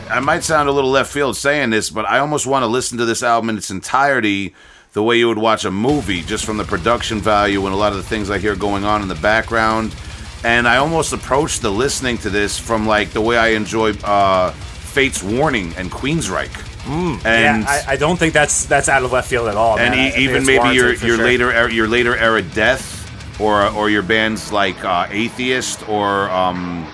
I 0.09 0.19
might 0.19 0.43
sound 0.43 0.69
a 0.69 0.71
little 0.71 0.91
left 0.91 1.11
field 1.11 1.35
saying 1.35 1.71
this, 1.71 1.89
but 1.89 2.05
I 2.05 2.19
almost 2.19 2.45
want 2.45 2.63
to 2.63 2.67
listen 2.67 2.97
to 2.99 3.05
this 3.05 3.23
album 3.23 3.49
in 3.49 3.57
its 3.57 3.71
entirety 3.71 4.53
the 4.93 5.01
way 5.01 5.17
you 5.17 5.27
would 5.27 5.39
watch 5.39 5.65
a 5.65 5.71
movie, 5.71 6.21
just 6.21 6.45
from 6.45 6.57
the 6.57 6.63
production 6.63 7.19
value 7.19 7.65
and 7.65 7.73
a 7.73 7.77
lot 7.77 7.91
of 7.93 7.97
the 7.97 8.03
things 8.03 8.29
I 8.29 8.37
hear 8.37 8.55
going 8.55 8.85
on 8.85 9.01
in 9.01 9.07
the 9.07 9.15
background. 9.15 9.95
And 10.43 10.67
I 10.67 10.77
almost 10.77 11.13
approach 11.13 11.59
the 11.59 11.71
listening 11.71 12.17
to 12.19 12.29
this 12.29 12.59
from 12.59 12.85
like 12.85 13.09
the 13.11 13.21
way 13.21 13.37
I 13.37 13.49
enjoy 13.49 13.93
uh, 14.03 14.51
Fate's 14.51 15.23
Warning 15.23 15.73
and 15.77 15.89
Queensryche. 15.91 16.69
Mm, 16.83 17.25
and 17.25 17.63
yeah, 17.63 17.83
I, 17.87 17.93
I 17.93 17.95
don't 17.95 18.17
think 18.17 18.33
that's 18.33 18.65
that's 18.65 18.89
out 18.89 19.03
of 19.03 19.11
left 19.11 19.29
field 19.29 19.47
at 19.47 19.55
all. 19.55 19.79
and 19.79 19.95
e- 19.95 20.23
even 20.23 20.45
maybe 20.45 20.75
your 20.75 20.89
your 20.89 21.15
sure. 21.15 21.17
later 21.17 21.51
era, 21.51 21.71
your 21.71 21.87
later 21.87 22.15
era 22.15 22.41
death 22.41 23.02
or 23.39 23.67
or 23.69 23.89
your 23.89 24.03
bands 24.03 24.51
like 24.51 24.83
uh, 24.83 25.07
atheist 25.09 25.87
or 25.89 26.29
um, 26.29 26.87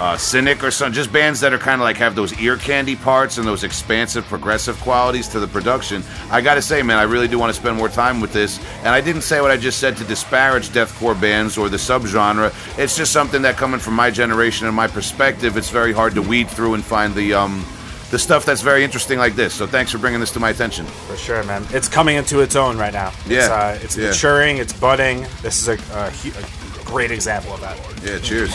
uh, 0.00 0.16
cynic 0.16 0.62
or 0.62 0.70
some 0.70 0.92
just 0.92 1.12
bands 1.12 1.40
that 1.40 1.52
are 1.52 1.58
kind 1.58 1.80
of 1.80 1.84
like 1.84 1.96
have 1.96 2.14
those 2.14 2.38
ear 2.40 2.56
candy 2.56 2.94
parts 2.94 3.38
and 3.38 3.46
those 3.46 3.64
expansive 3.64 4.24
progressive 4.26 4.78
qualities 4.80 5.28
to 5.28 5.40
the 5.40 5.48
production. 5.48 6.02
I 6.30 6.40
gotta 6.40 6.62
say 6.62 6.82
man 6.82 6.98
i 6.98 7.02
really 7.02 7.28
do 7.28 7.38
want 7.38 7.52
to 7.52 7.60
spend 7.60 7.76
more 7.76 7.88
time 7.88 8.20
with 8.20 8.32
this. 8.32 8.58
And 8.78 8.88
i 8.88 9.00
didn't 9.00 9.22
say 9.22 9.40
what 9.40 9.50
i 9.50 9.56
just 9.56 9.78
said 9.78 9.96
to 9.96 10.04
disparage 10.04 10.68
deathcore 10.70 11.20
bands 11.20 11.58
or 11.58 11.68
the 11.68 11.76
subgenre. 11.76 12.52
It's 12.78 12.96
just 12.96 13.12
something 13.12 13.42
that 13.42 13.56
coming 13.56 13.80
from 13.80 13.94
my 13.94 14.10
generation 14.10 14.66
and 14.66 14.76
my 14.76 14.86
perspective 14.86 15.56
it's 15.56 15.70
very 15.70 15.92
hard 15.92 16.14
to 16.14 16.22
weed 16.22 16.48
through 16.48 16.74
and 16.74 16.84
find 16.84 17.14
the 17.14 17.34
um 17.34 17.64
the 18.10 18.18
stuff 18.18 18.44
that's 18.44 18.62
very 18.62 18.82
interesting 18.84 19.18
like 19.18 19.34
this 19.36 19.52
so 19.54 19.66
thanks 19.66 19.90
for 19.92 19.98
bringing 19.98 20.20
this 20.20 20.30
to 20.32 20.40
my 20.40 20.50
attention 20.50 20.86
For 20.86 21.16
sure, 21.16 21.42
man. 21.44 21.64
It's 21.70 21.88
coming 21.88 22.16
into 22.16 22.40
its 22.40 22.56
own 22.56 22.78
right 22.78 22.92
now. 22.92 23.08
It's, 23.20 23.28
Yeah, 23.28 23.52
uh, 23.52 23.78
it's 23.82 23.96
yeah. 23.96 24.08
maturing. 24.08 24.56
It's 24.58 24.72
budding. 24.72 25.26
This 25.42 25.60
is 25.60 25.68
a, 25.68 25.78
a, 25.94 26.08
a 26.08 26.84
great 26.84 27.10
example 27.10 27.52
of 27.52 27.60
that. 27.60 27.76
yeah 28.02 28.18
cheers 28.18 28.50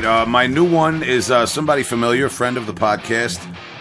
right. 0.00 0.22
Uh, 0.22 0.26
my 0.26 0.46
new 0.46 0.64
one 0.64 1.02
is 1.02 1.30
uh, 1.30 1.46
somebody 1.46 1.82
familiar, 1.82 2.28
friend 2.28 2.56
of 2.56 2.66
the 2.66 2.74
podcast, 2.74 3.40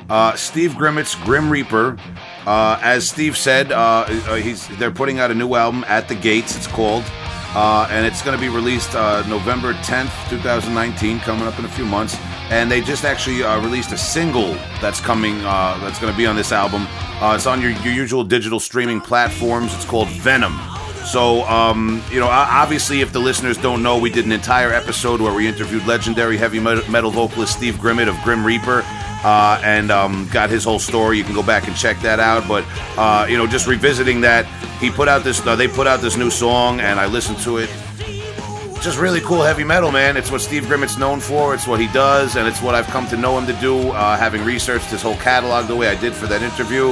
uh, 0.10 0.36
Steve 0.36 0.72
Grimmett's 0.72 1.16
Grim 1.16 1.50
Reaper. 1.50 1.98
Uh, 2.46 2.80
as 2.82 3.10
Steve 3.10 3.36
said, 3.36 3.72
uh, 3.72 4.06
uh, 4.08 4.36
he's 4.36 4.68
they're 4.78 4.92
putting 4.92 5.20
out 5.20 5.32
a 5.32 5.34
new 5.34 5.56
album 5.56 5.84
at 5.88 6.08
the 6.08 6.16
Gates. 6.16 6.56
It's 6.56 6.68
called, 6.68 7.04
and 7.56 8.06
it's 8.06 8.22
going 8.22 8.38
to 8.38 8.42
be 8.42 8.50
released 8.50 8.94
November 8.94 9.74
10th, 9.74 10.30
2019, 10.30 11.20
coming 11.20 11.48
up 11.48 11.58
in 11.60 11.66
a 11.66 11.70
few 11.70 11.86
months. 11.86 12.18
And 12.50 12.70
they 12.70 12.82
just 12.82 13.04
actually 13.04 13.42
released 13.62 13.92
a 13.92 13.98
single 13.98 14.54
that's 14.80 15.02
coming. 15.02 15.40
That's 15.40 16.00
going 16.00 16.14
to 16.14 16.18
be 16.18 16.28
on 16.28 16.36
this 16.36 16.52
album. 16.52 16.88
It's 17.36 17.48
on 17.48 17.62
your, 17.62 17.72
your 17.72 17.94
usual 17.94 18.24
digital 18.24 18.60
streaming 18.60 19.02
platforms. 19.02 19.74
It's 19.74 19.86
called 19.86 20.10
Venom. 20.10 20.56
So, 21.06 21.44
um, 21.44 22.04
you 22.12 22.20
know, 22.20 22.28
obviously, 22.28 23.02
if 23.02 23.14
the 23.14 23.20
listeners 23.20 23.58
don't 23.58 23.84
know, 23.84 23.98
we 23.98 24.10
did 24.10 24.26
an 24.26 24.32
entire 24.32 24.74
episode 24.74 25.22
where 25.22 25.34
we 25.34 25.48
interviewed 25.48 25.86
legendary 25.86 26.38
heavy 26.38 26.60
metal 26.60 27.12
vocalist 27.12 27.54
Steve 27.54 27.76
Grimmett 27.76 28.08
of 28.08 28.22
Grim 28.24 28.46
Reaper. 28.46 28.84
Uh, 29.24 29.60
and 29.64 29.90
um, 29.90 30.30
got 30.32 30.52
his 30.52 30.64
whole 30.64 30.78
story. 30.78 31.18
You 31.18 31.24
can 31.24 31.34
go 31.34 31.42
back 31.42 31.68
and 31.68 31.76
check 31.76 32.00
that 32.02 32.20
out. 32.20 32.48
But 32.48 32.64
uh, 32.96 33.26
you 33.28 33.38
know, 33.38 33.48
just 33.48 33.66
revisiting 33.66 34.22
that, 34.22 34.46
he 34.80 34.92
put 34.92 35.08
out 35.08 35.24
this. 35.24 35.46
Uh, 35.46 35.56
they 35.56 35.68
put 35.68 35.88
out 35.88 36.00
this 36.00 36.16
new 36.16 36.30
song, 36.30 36.80
and 36.80 37.00
I 37.00 37.08
listened 37.08 37.40
to 37.40 37.58
it. 37.58 37.70
Just 38.86 39.00
really 39.00 39.22
cool 39.22 39.42
heavy 39.42 39.64
metal, 39.64 39.92
man. 39.92 40.16
It's 40.16 40.30
what 40.30 40.42
Steve 40.42 40.66
Grimmett's 40.68 40.96
known 40.96 41.20
for. 41.20 41.56
It's 41.56 41.66
what 41.66 41.80
he 41.80 41.88
does, 41.88 42.36
and 42.36 42.48
it's 42.48 42.62
what 42.62 42.76
I've 42.76 42.86
come 42.86 43.08
to 43.08 43.18
know 43.18 43.36
him 43.36 43.48
to 43.48 43.60
do. 43.60 43.90
Uh, 43.90 44.16
having 44.16 44.46
researched 44.46 44.92
his 44.92 45.02
whole 45.02 45.16
catalog 45.16 45.66
the 45.66 45.76
way 45.76 45.88
I 45.88 45.96
did 46.00 46.14
for 46.14 46.28
that 46.28 46.44
interview, 46.44 46.90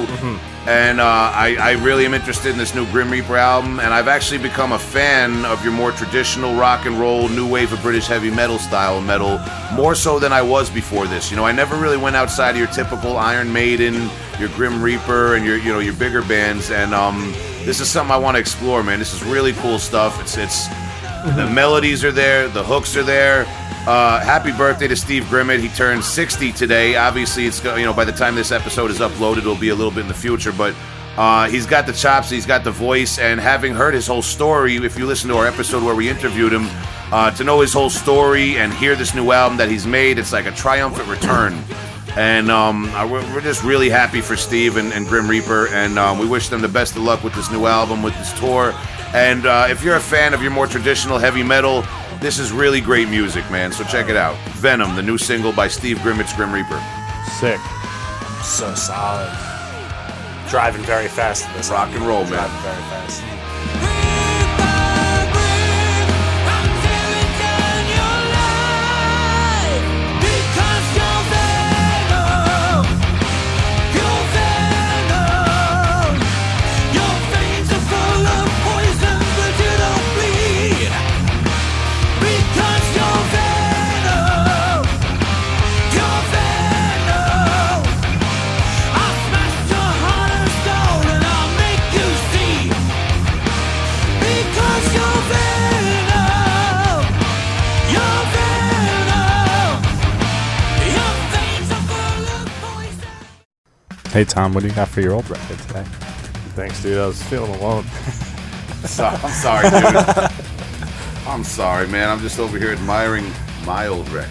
and 0.65 0.99
uh, 0.99 1.03
I, 1.05 1.55
I 1.59 1.71
really 1.73 2.03
am 2.07 2.15
interested 2.15 2.51
in 2.51 2.57
this 2.57 2.73
new 2.73 2.87
Grim 2.87 3.11
Reaper 3.11 3.37
album. 3.37 3.79
And 3.79 3.93
I've 3.93 4.07
actually 4.07 4.39
become 4.39 4.71
a 4.71 4.79
fan 4.79 5.45
of 5.45 5.63
your 5.63 5.71
more 5.71 5.91
traditional 5.91 6.55
rock 6.55 6.87
and 6.87 6.99
roll, 6.99 7.29
new 7.29 7.47
wave 7.47 7.71
of 7.71 7.81
British 7.83 8.07
heavy 8.07 8.31
metal 8.31 8.57
style 8.57 8.99
metal, 8.99 9.39
more 9.73 9.93
so 9.93 10.17
than 10.17 10.33
I 10.33 10.41
was 10.41 10.71
before 10.71 11.05
this. 11.05 11.29
You 11.29 11.37
know, 11.37 11.45
I 11.45 11.51
never 11.51 11.75
really 11.75 11.97
went 11.97 12.15
outside 12.15 12.51
of 12.51 12.57
your 12.57 12.69
typical 12.69 13.17
Iron 13.17 13.53
Maiden, 13.53 14.09
your 14.39 14.49
Grim 14.49 14.81
Reaper, 14.81 15.35
and 15.35 15.45
your 15.45 15.57
you 15.57 15.71
know 15.71 15.77
your 15.77 15.93
bigger 15.93 16.23
bands. 16.23 16.71
And 16.71 16.91
um, 16.95 17.31
this 17.65 17.79
is 17.79 17.87
something 17.87 18.11
I 18.11 18.17
want 18.17 18.33
to 18.33 18.41
explore, 18.41 18.81
man. 18.81 18.97
This 18.97 19.13
is 19.13 19.23
really 19.23 19.53
cool 19.53 19.77
stuff. 19.77 20.19
It's 20.19 20.37
it's 20.39 20.67
the 21.23 21.49
melodies 21.49 22.03
are 22.03 22.11
there, 22.11 22.47
the 22.49 22.63
hooks 22.63 22.97
are 22.97 23.03
there. 23.03 23.45
Uh, 23.87 24.19
happy 24.19 24.51
birthday 24.51 24.87
to 24.87 24.95
Steve 24.95 25.23
Grimmett. 25.23 25.59
He 25.59 25.69
turned 25.69 26.03
60 26.03 26.51
today. 26.53 26.95
Obviously, 26.95 27.45
it's 27.45 27.63
you 27.63 27.83
know 27.85 27.93
by 27.93 28.05
the 28.05 28.11
time 28.11 28.35
this 28.35 28.51
episode 28.51 28.91
is 28.91 28.99
uploaded, 28.99 29.39
it'll 29.39 29.55
be 29.55 29.69
a 29.69 29.75
little 29.75 29.91
bit 29.91 30.01
in 30.01 30.07
the 30.07 30.13
future. 30.13 30.51
But 30.51 30.75
uh, 31.17 31.49
he's 31.49 31.65
got 31.65 31.85
the 31.85 31.93
chops, 31.93 32.29
he's 32.29 32.45
got 32.45 32.63
the 32.63 32.71
voice, 32.71 33.19
and 33.19 33.39
having 33.39 33.73
heard 33.73 33.93
his 33.93 34.07
whole 34.07 34.21
story, 34.21 34.75
if 34.77 34.97
you 34.97 35.05
listen 35.05 35.29
to 35.29 35.37
our 35.37 35.47
episode 35.47 35.83
where 35.83 35.95
we 35.95 36.09
interviewed 36.09 36.51
him, 36.51 36.67
uh, 37.11 37.31
to 37.31 37.43
know 37.43 37.61
his 37.61 37.71
whole 37.71 37.89
story 37.89 38.57
and 38.57 38.73
hear 38.73 38.95
this 38.95 39.13
new 39.13 39.31
album 39.31 39.57
that 39.57 39.69
he's 39.69 39.85
made, 39.85 40.17
it's 40.17 40.33
like 40.33 40.45
a 40.45 40.51
triumphant 40.51 41.07
return. 41.07 41.57
And 42.15 42.51
um, 42.51 42.91
we're, 43.09 43.21
we're 43.33 43.41
just 43.41 43.63
really 43.63 43.89
happy 43.89 44.21
for 44.21 44.35
Steve 44.35 44.77
and, 44.77 44.93
and 44.93 45.07
Grim 45.07 45.27
Reaper, 45.27 45.67
and 45.69 45.97
um, 45.99 46.19
we 46.19 46.27
wish 46.27 46.49
them 46.49 46.61
the 46.61 46.67
best 46.67 46.95
of 46.95 47.03
luck 47.03 47.23
with 47.23 47.33
this 47.33 47.51
new 47.51 47.65
album, 47.65 48.01
with 48.01 48.15
this 48.17 48.37
tour. 48.39 48.73
And 49.13 49.45
uh, 49.45 49.67
if 49.69 49.83
you're 49.83 49.95
a 49.95 49.99
fan 50.01 50.33
of 50.33 50.41
your 50.41 50.51
more 50.51 50.65
traditional 50.65 51.17
heavy 51.19 51.43
metal, 51.43 51.83
this 52.19 52.39
is 52.39 52.51
really 52.51 52.81
great 52.81 53.09
music, 53.09 53.49
man. 53.51 53.71
So 53.71 53.83
check 53.83 54.09
it 54.09 54.15
out. 54.15 54.35
Venom, 54.53 54.95
the 54.95 55.03
new 55.03 55.17
single 55.17 55.51
by 55.51 55.67
Steve 55.67 55.99
Grimmett's 55.99 56.33
Grim 56.33 56.51
Reaper. 56.51 56.81
Sick. 57.39 57.59
So 58.41 58.73
solid. 58.73 59.31
Driving 60.49 60.83
very 60.83 61.07
fast. 61.07 61.47
in 61.47 61.53
This 61.53 61.69
Rock 61.69 61.89
and 61.93 62.05
roll, 62.05 62.23
man. 62.23 62.31
Driving 62.31 62.61
very 62.61 62.81
fast. 62.89 63.42
Hey 104.13 104.23
Tom, 104.23 104.53
what 104.53 104.61
do 104.61 104.69
you 104.69 104.75
got 104.75 104.89
for 104.89 105.01
your 105.01 105.13
old 105.13 105.27
record 105.27 105.57
today? 105.57 105.83
Thanks, 106.55 106.83
dude. 106.83 106.99
I 106.99 107.07
was 107.07 107.21
feeling 107.23 107.53
alone. 107.55 107.85
So, 108.83 109.05
I'm 109.05 109.31
sorry, 109.31 109.69
dude. 109.69 110.29
I'm 111.25 111.45
sorry, 111.45 111.87
man. 111.87 112.09
I'm 112.09 112.19
just 112.19 112.37
over 112.37 112.59
here 112.59 112.71
admiring 112.71 113.25
my 113.65 113.87
old 113.87 114.09
record. 114.09 114.29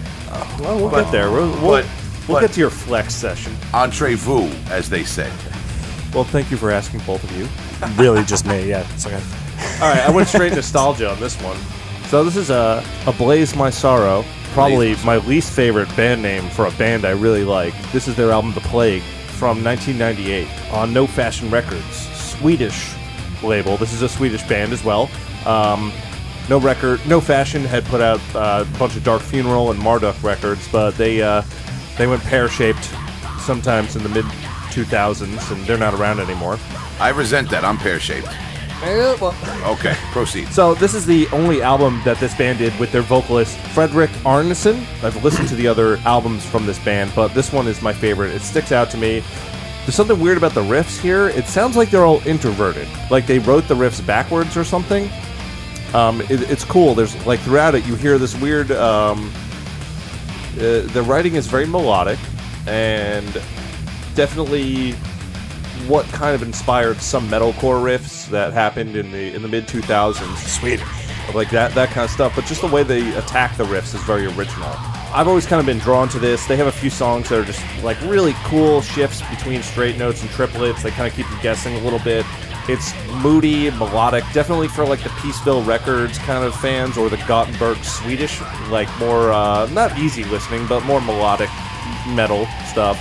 Well, 0.59 0.77
we'll 0.77 0.91
But- 0.91 1.05
get 1.05 1.11
there. 1.11 1.31
We'll, 1.31 1.49
we'll, 1.53 1.61
but- 1.81 1.85
we'll 2.27 2.37
but- 2.37 2.41
get 2.41 2.51
to 2.53 2.59
your 2.59 2.69
flex 2.69 3.15
session. 3.15 3.51
Entree 3.73 4.13
vous, 4.13 4.51
as 4.69 4.91
they 4.91 5.03
say. 5.03 5.27
Well, 6.13 6.23
thank 6.23 6.51
you 6.51 6.57
for 6.57 6.69
asking, 6.69 6.99
both 6.99 7.23
of 7.23 7.35
you. 7.35 7.47
really 8.01 8.23
just 8.25 8.45
me, 8.45 8.69
yeah. 8.69 8.85
It's 8.93 9.07
okay. 9.07 9.15
All 9.81 9.89
right, 9.91 10.07
I 10.07 10.11
went 10.11 10.27
straight 10.27 10.53
nostalgia 10.53 11.09
on 11.09 11.19
this 11.19 11.35
one. 11.41 11.57
So 12.09 12.23
this 12.23 12.35
is 12.35 12.51
uh, 12.51 12.85
a 13.07 13.09
Ablaze 13.09 13.55
My 13.55 13.71
Sorrow, 13.71 14.23
probably 14.51 14.95
my 15.03 15.17
least 15.17 15.51
favorite 15.51 15.87
band 15.95 16.21
name 16.21 16.47
for 16.51 16.67
a 16.67 16.71
band 16.73 17.05
I 17.05 17.11
really 17.13 17.43
like. 17.43 17.73
This 17.91 18.07
is 18.07 18.15
their 18.15 18.29
album 18.29 18.53
The 18.53 18.61
Plague 18.61 19.01
from 19.43 19.61
1998 19.61 20.47
on 20.71 20.93
No 20.93 21.05
Fashion 21.05 21.51
Records, 21.51 22.07
Swedish 22.17 22.93
label. 23.43 23.75
This 23.75 23.91
is 23.91 24.01
a 24.01 24.07
Swedish 24.07 24.41
band 24.47 24.71
as 24.71 24.85
well. 24.85 25.09
Um, 25.45 25.91
no 26.47 26.61
record, 26.61 27.05
No 27.05 27.19
Fashion 27.19 27.65
had 27.65 27.83
put 27.83 27.99
out 27.99 28.21
uh, 28.33 28.63
a 28.65 28.77
bunch 28.79 28.95
of 28.95 29.03
Dark 29.03 29.21
Funeral 29.21 29.69
and 29.69 29.77
Marduk 29.81 30.15
records, 30.23 30.65
but 30.71 30.91
they 30.91 31.21
uh, 31.21 31.41
they 31.97 32.07
went 32.07 32.23
pear 32.23 32.47
shaped 32.47 32.89
sometimes 33.37 33.97
in 33.97 34.03
the 34.03 34.07
mid 34.07 34.23
2000s, 34.71 35.51
and 35.51 35.65
they're 35.65 35.77
not 35.77 35.93
around 35.93 36.21
anymore. 36.21 36.57
I 37.01 37.09
resent 37.09 37.49
that. 37.49 37.65
I'm 37.65 37.77
pear 37.77 37.99
shaped. 37.99 38.29
Okay, 39.65 39.95
proceed. 40.11 40.47
So 40.49 40.73
this 40.75 40.93
is 40.93 41.05
the 41.05 41.27
only 41.29 41.61
album 41.61 42.01
that 42.03 42.17
this 42.17 42.35
band 42.35 42.59
did 42.59 42.77
with 42.79 42.91
their 42.91 43.01
vocalist 43.01 43.57
Fredrik 43.57 44.09
Arnesson. 44.23 44.79
I've 45.03 45.23
listened 45.23 45.47
to 45.49 45.55
the 45.55 45.67
other 45.67 45.97
albums 46.05 46.45
from 46.45 46.65
this 46.65 46.79
band, 46.79 47.11
but 47.15 47.29
this 47.29 47.53
one 47.53 47.67
is 47.67 47.81
my 47.81 47.93
favorite. 47.93 48.31
It 48.35 48.41
sticks 48.41 48.71
out 48.71 48.89
to 48.91 48.97
me. 48.97 49.23
There's 49.81 49.95
something 49.95 50.19
weird 50.19 50.37
about 50.37 50.53
the 50.53 50.63
riffs 50.63 50.99
here. 50.99 51.29
It 51.29 51.45
sounds 51.45 51.75
like 51.75 51.89
they're 51.91 52.05
all 52.05 52.25
introverted, 52.27 52.87
like 53.09 53.25
they 53.25 53.39
wrote 53.39 53.67
the 53.67 53.75
riffs 53.75 54.05
backwards 54.05 54.55
or 54.57 54.63
something. 54.63 55.09
Um, 55.93 56.21
it, 56.21 56.49
it's 56.49 56.65
cool. 56.65 56.95
There's 56.95 57.13
like 57.25 57.39
throughout 57.41 57.75
it, 57.75 57.85
you 57.85 57.95
hear 57.95 58.17
this 58.17 58.35
weird. 58.39 58.71
Um, 58.71 59.31
uh, 60.55 60.81
the 60.87 61.03
writing 61.05 61.35
is 61.35 61.47
very 61.47 61.65
melodic 61.65 62.19
and 62.67 63.41
definitely 64.15 64.95
what 65.87 66.05
kind 66.07 66.35
of 66.35 66.41
inspired 66.41 67.01
some 67.01 67.27
metalcore 67.27 67.81
riffs 67.81 68.29
that 68.29 68.53
happened 68.53 68.95
in 68.95 69.11
the 69.11 69.33
in 69.33 69.41
the 69.41 69.47
mid 69.47 69.67
2000s. 69.67 70.37
Swedish. 70.37 70.87
Like 71.33 71.49
that 71.51 71.73
that 71.75 71.89
kind 71.89 72.05
of 72.05 72.11
stuff, 72.11 72.33
but 72.35 72.45
just 72.45 72.61
the 72.61 72.67
way 72.67 72.83
they 72.83 73.15
attack 73.15 73.57
the 73.57 73.63
riffs 73.63 73.95
is 73.95 74.03
very 74.03 74.25
original. 74.25 74.69
I've 75.13 75.27
always 75.27 75.45
kind 75.45 75.59
of 75.59 75.65
been 75.65 75.79
drawn 75.79 76.09
to 76.09 76.19
this. 76.19 76.45
They 76.45 76.57
have 76.57 76.67
a 76.67 76.71
few 76.71 76.89
songs 76.89 77.29
that 77.29 77.39
are 77.39 77.45
just 77.45 77.63
like 77.83 77.99
really 78.01 78.33
cool 78.43 78.81
shifts 78.81 79.21
between 79.29 79.63
straight 79.63 79.97
notes 79.97 80.21
and 80.21 80.29
triplets. 80.31 80.83
They 80.83 80.91
kind 80.91 81.07
of 81.07 81.15
keep 81.15 81.29
you 81.29 81.41
guessing 81.41 81.75
a 81.75 81.79
little 81.79 81.99
bit. 81.99 82.25
It's 82.67 82.93
moody, 83.21 83.71
melodic, 83.71 84.23
definitely 84.33 84.69
for 84.69 84.85
like 84.85 85.01
the 85.01 85.09
Peaceville 85.09 85.65
Records 85.65 86.17
kind 86.19 86.43
of 86.43 86.55
fans 86.55 86.97
or 86.97 87.09
the 87.09 87.17
Gothenburg 87.27 87.77
Swedish, 87.83 88.41
like 88.69 88.89
more 88.99 89.31
uh, 89.31 89.67
not 89.67 89.97
easy 89.97 90.23
listening, 90.25 90.65
but 90.67 90.83
more 90.85 91.01
melodic 91.01 91.49
metal 92.07 92.47
stuff 92.65 92.97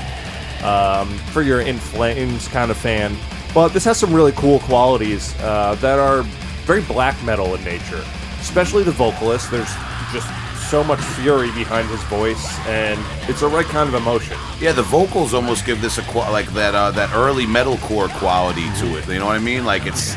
um, 0.63 1.09
for 1.33 1.43
your 1.43 1.61
In 1.61 1.79
Flames 1.79 2.49
kind 2.49 2.71
of 2.71 2.77
fan. 2.77 3.17
But 3.55 3.69
this 3.69 3.85
has 3.85 3.99
some 3.99 4.15
really 4.15 4.33
cool 4.33 4.61
qualities 4.61 5.35
uh, 5.41 5.75
that 5.77 5.99
are 5.99 6.23
very 6.65 6.83
black 6.83 7.23
metal 7.25 7.55
in 7.55 7.63
nature, 7.65 8.03
especially 8.41 8.83
the 8.83 8.93
vocalist. 8.93 9.51
There's 9.51 9.73
just 10.13 10.29
so 10.71 10.83
much 10.83 11.01
fury 11.01 11.51
behind 11.53 11.87
his 11.89 12.03
voice, 12.05 12.59
and 12.61 12.99
it's 13.29 13.41
the 13.41 13.49
right 13.49 13.67
kind 13.67 13.89
of 13.89 13.95
emotion. 13.95 14.39
Yeah, 14.59 14.73
the 14.73 14.83
vocals 14.83 15.35
almost 15.35 15.67
give 15.67 15.83
this 15.83 15.99
a 15.99 16.19
like 16.31 16.47
that 16.55 16.75
uh, 16.75 16.91
that 16.93 17.15
early 17.15 17.45
metalcore 17.45 18.09
quality 18.19 18.65
to 18.81 18.97
it. 18.97 19.07
You 19.07 19.19
know 19.19 19.27
what 19.27 19.37
I 19.37 19.41
mean? 19.41 19.67
Like 19.67 19.85
it's 19.85 20.17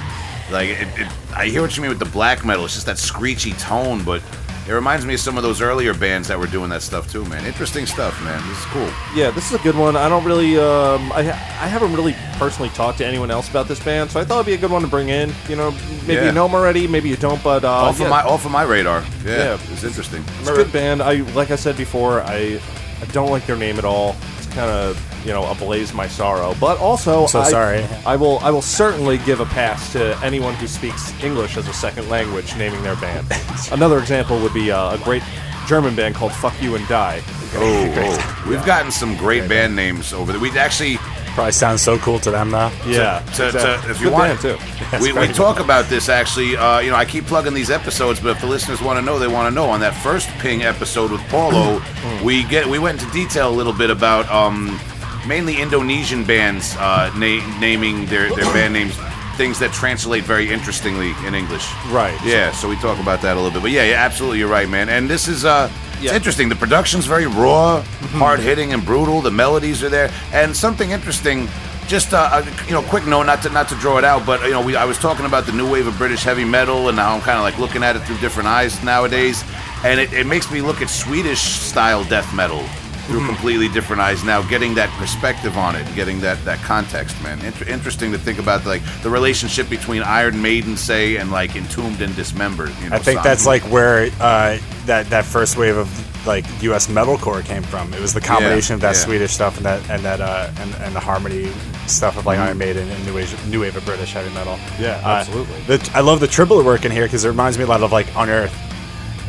like 0.50 0.70
it, 0.70 0.88
it, 0.98 1.08
I 1.36 1.48
hear 1.48 1.62
what 1.62 1.76
you 1.76 1.82
mean 1.82 1.90
with 1.90 2.00
the 2.00 2.06
black 2.06 2.46
metal. 2.46 2.64
It's 2.64 2.76
just 2.76 2.86
that 2.86 2.98
screechy 2.98 3.52
tone, 3.54 4.06
but 4.06 4.22
It 4.68 4.72
reminds 4.74 5.06
me 5.06 5.14
of 5.14 5.20
some 5.20 5.38
of 5.38 5.44
those 5.44 5.62
earlier 5.62 5.94
bands 5.94 6.28
that 6.30 6.40
were 6.40 6.48
doing 6.48 6.70
that 6.72 6.82
stuff 6.82 7.12
too, 7.12 7.24
man. 7.26 7.46
Interesting 7.46 7.86
stuff, 7.86 8.20
man. 8.24 8.42
This 8.50 8.58
is 8.58 8.66
cool. 8.66 8.90
Yeah, 9.14 9.30
this 9.30 9.52
is 9.52 9.60
a 9.60 9.64
good 9.64 9.76
one. 9.76 9.96
I 9.96 10.10
don't 10.10 10.24
really, 10.24 10.58
um, 10.58 11.12
I, 11.12 11.20
I 11.20 11.68
haven't 11.68 11.94
really 11.94 12.14
personally 12.40 12.70
talked 12.70 12.98
to 12.98 13.06
anyone 13.06 13.30
else 13.30 13.48
about 13.48 13.68
this 13.68 13.80
band, 13.84 14.10
so 14.10 14.20
I 14.20 14.26
thought 14.26 14.38
it'd 14.38 14.48
be 14.48 14.54
a 14.54 14.58
good 14.58 14.72
one 14.72 14.82
to 14.82 14.88
bring 14.88 15.10
in. 15.10 15.32
You 15.48 15.56
know, 15.56 15.70
maybe 16.08 16.14
Yeah. 16.14 16.26
you 16.26 16.32
know 16.32 16.48
them 16.48 16.56
already, 16.56 16.88
maybe 16.88 17.10
you 17.10 17.16
don't, 17.16 17.42
but 17.44 17.64
uh, 17.64 17.70
off 17.70 18.00
yeah, 18.00 18.06
of 18.06 18.10
my 18.10 18.24
off 18.24 18.46
of 18.46 18.52
my 18.52 18.64
radar. 18.64 19.04
Yeah, 19.24 19.38
Yeah. 19.38 19.58
it's 19.72 19.84
interesting. 19.84 20.24
it's 20.40 20.50
a 20.50 20.54
good 20.56 20.72
band. 20.74 21.02
I 21.04 21.18
like 21.36 21.52
I 21.52 21.58
said 21.58 21.78
before, 21.78 22.22
I 22.22 22.60
I 23.02 23.06
don't 23.12 23.30
like 23.30 23.46
their 23.46 23.58
name 23.58 23.78
at 23.78 23.86
all. 23.86 24.16
It's 24.56 24.62
kind 24.62 24.72
of 24.72 25.26
you 25.26 25.34
know 25.34 25.52
ablaze 25.52 25.94
my 25.94 26.08
sorrow, 26.08 26.56
but 26.62 26.80
also 26.80 27.26
so 27.28 27.42
I, 27.42 27.52
sorry. 27.52 27.84
I 28.06 28.16
will 28.16 28.40
I 28.40 28.52
will 28.52 28.62
certainly 28.62 29.18
give 29.18 29.42
a 29.42 29.46
pass 29.46 29.92
to 29.92 30.18
anyone 30.24 30.54
who 30.56 30.66
speaks 30.66 31.12
English 31.22 31.58
as 31.58 31.68
a 31.68 31.74
second 31.74 32.08
language 32.08 32.56
naming 32.56 32.82
their 32.82 32.96
band. 32.96 33.28
Another 33.74 34.00
example 34.00 34.40
would 34.40 34.54
be 34.54 34.72
uh, 34.72 34.96
a 34.96 34.98
great 35.00 35.24
German 35.68 35.94
band 35.94 36.16
called 36.16 36.32
Fuck 36.32 36.54
You 36.62 36.76
and 36.76 36.88
Die. 36.88 37.22
Oh, 37.56 37.94
oh. 37.98 38.46
we've 38.50 38.66
gotten 38.66 38.92
some 38.92 39.18
great 39.18 39.50
band 39.50 39.76
names 39.76 40.14
over 40.14 40.32
there. 40.32 40.40
We 40.40 40.58
actually 40.58 41.00
Probably 41.36 41.52
sounds 41.52 41.82
so 41.82 41.98
cool 41.98 42.18
to 42.20 42.32
them 42.32 42.52
though. 42.52 42.72
Yeah, 42.88 43.20
to, 43.20 43.36
to, 43.36 43.46
exactly. 43.48 43.92
if 43.92 44.00
you 44.00 44.06
Good 44.06 44.14
want 44.14 44.42
band, 44.42 44.60
too. 44.60 45.02
we, 45.02 45.12
we 45.12 45.28
talk 45.28 45.60
about 45.60 45.86
this 45.86 46.08
actually. 46.08 46.56
Uh, 46.56 46.80
you 46.80 46.90
know, 46.92 46.96
I 46.96 47.04
keep 47.04 47.26
plugging 47.26 47.54
these 47.54 47.70
episodes, 47.70 48.22
but 48.22 48.30
if 48.30 48.40
the 48.40 48.48
listeners 48.48 48.82
want 48.82 48.98
to 49.00 49.06
know, 49.06 49.20
they 49.20 49.28
want 49.28 49.50
to 49.50 49.54
know. 49.54 49.66
On 49.66 49.82
that 49.82 49.94
first 50.02 50.30
Ping 50.40 50.64
episode 50.64 51.12
with 51.12 51.22
Paulo, 51.28 51.82
we 52.24 52.44
get 52.46 52.66
we 52.66 52.80
went 52.80 53.02
into 53.02 53.12
detail 53.12 53.50
a 53.50 53.56
little 53.56 53.74
bit 53.74 53.90
about 53.90 54.32
um, 54.32 54.80
mainly 55.28 55.62
Indonesian 55.62 56.24
bands 56.24 56.74
uh, 56.78 57.12
na- 57.18 57.60
naming 57.60 58.06
their 58.06 58.34
their 58.34 58.46
band 58.54 58.74
names. 58.74 58.96
Things 59.36 59.60
that 59.60 59.74
translate 59.74 60.24
very 60.24 60.50
interestingly 60.50 61.12
in 61.28 61.36
English. 61.36 61.70
Right. 61.88 62.18
Yeah, 62.24 62.54
so 62.54 62.70
we 62.70 62.78
talk 62.78 62.98
about 63.00 63.22
that 63.24 63.34
a 63.36 63.42
little 63.42 63.52
bit. 63.52 63.62
But 63.62 63.72
yeah, 63.72 63.84
yeah 63.84 63.96
absolutely, 63.96 64.40
you're 64.40 64.48
right, 64.48 64.70
man. 64.70 64.88
And 64.88 65.10
this 65.10 65.28
is 65.28 65.44
uh, 65.44 65.70
it's 66.02 66.14
interesting. 66.14 66.50
The 66.50 66.56
production's 66.56 67.06
very 67.06 67.28
raw, 67.28 67.82
hard 68.12 68.40
hitting, 68.40 68.74
and 68.74 68.86
brutal. 68.86 69.22
The 69.22 69.32
melodies 69.32 69.84
are 69.84 69.90
there, 69.90 70.12
and 70.34 70.56
something 70.56 70.92
interesting. 70.92 71.48
Just 71.88 72.14
uh, 72.14 72.42
a 72.44 72.66
you 72.66 72.72
know, 72.72 72.82
quick 72.82 73.06
note, 73.06 73.24
not 73.24 73.44
to 73.44 73.50
not 73.50 73.70
to 73.70 73.76
draw 73.76 73.98
it 73.98 74.04
out, 74.04 74.26
but 74.26 74.42
you 74.44 74.52
know, 74.52 74.62
we 74.62 74.76
I 74.76 74.86
was 74.86 74.98
talking 74.98 75.26
about 75.26 75.46
the 75.46 75.52
new 75.52 75.70
wave 75.70 75.86
of 75.88 75.98
British 75.98 76.24
heavy 76.24 76.46
metal, 76.46 76.88
and 76.88 76.98
now 76.98 77.14
I'm 77.14 77.22
kind 77.22 77.38
of 77.38 77.44
like 77.44 77.60
looking 77.60 77.84
at 77.84 77.96
it 77.96 78.00
through 78.04 78.18
different 78.18 78.50
eyes 78.50 78.84
nowadays, 78.84 79.44
and 79.84 80.00
it, 80.00 80.12
it 80.12 80.26
makes 80.26 80.52
me 80.52 80.62
look 80.62 80.82
at 80.82 80.90
Swedish 80.90 81.42
style 81.42 82.04
death 82.04 82.34
metal 82.34 82.66
through 83.08 83.26
completely 83.26 83.70
different 83.70 84.02
eyes 84.02 84.24
now, 84.24 84.42
getting 84.42 84.74
that 84.76 84.90
perspective 84.98 85.58
on 85.58 85.76
it, 85.76 85.86
getting 85.96 86.20
that 86.22 86.44
that 86.46 86.60
context, 86.60 87.22
man. 87.24 87.40
Inter- 87.46 87.66
interesting 87.66 88.12
to 88.12 88.18
think 88.18 88.40
about 88.40 88.66
like 88.66 88.82
the 89.04 89.10
relationship 89.10 89.70
between 89.70 90.02
Iron 90.02 90.42
Maiden, 90.42 90.76
say, 90.78 91.18
and 91.18 91.32
like 91.32 91.56
Entombed 91.56 92.02
and 92.02 92.16
Dismembered. 92.16 92.72
You 92.82 92.90
know, 92.90 92.96
I 92.96 93.00
think 93.00 93.18
songs. 93.18 93.24
that's 93.26 93.46
like 93.46 93.62
where 93.64 94.10
uh, 94.20 94.58
that 94.86 95.08
that 95.10 95.26
first 95.26 95.58
wave 95.58 95.78
of 95.78 95.88
like 96.26 96.46
U.S. 96.64 96.88
metalcore 96.88 97.46
came 97.46 97.62
from. 97.62 97.94
It 97.94 98.00
was 98.02 98.14
the 98.16 98.22
combination 98.22 98.74
of 98.74 98.82
that 98.82 98.96
yeah. 98.96 99.04
Swedish 99.06 99.32
stuff 99.32 99.58
and 99.58 99.66
that 99.68 99.88
and 99.90 100.02
that 100.04 100.22
uh, 100.22 100.50
and, 100.58 100.74
and 100.76 100.96
the 100.96 101.00
harmony 101.00 101.52
stuff 101.86 102.18
of 102.18 102.26
like 102.26 102.40
Iron 102.40 102.58
Maiden 102.58 102.90
and 102.90 103.06
new 103.06 103.14
wave 103.14 103.48
new 103.48 103.62
wave 103.62 103.76
of 103.78 103.86
British 103.86 104.14
heavy 104.14 104.34
metal. 104.34 104.58
Yeah, 104.80 105.00
Uh, 105.06 105.18
absolutely. 105.20 105.62
the, 105.68 105.92
I 105.94 106.00
love 106.00 106.20
the 106.20 106.28
triplet 106.28 106.66
work 106.66 106.84
in 106.86 106.92
here 106.92 107.04
because 107.06 107.24
it 107.26 107.30
reminds 107.30 107.60
me 107.60 107.64
a 107.64 107.68
lot 107.68 107.84
of 107.84 107.92
like 107.92 108.08
Unearth. 108.16 108.56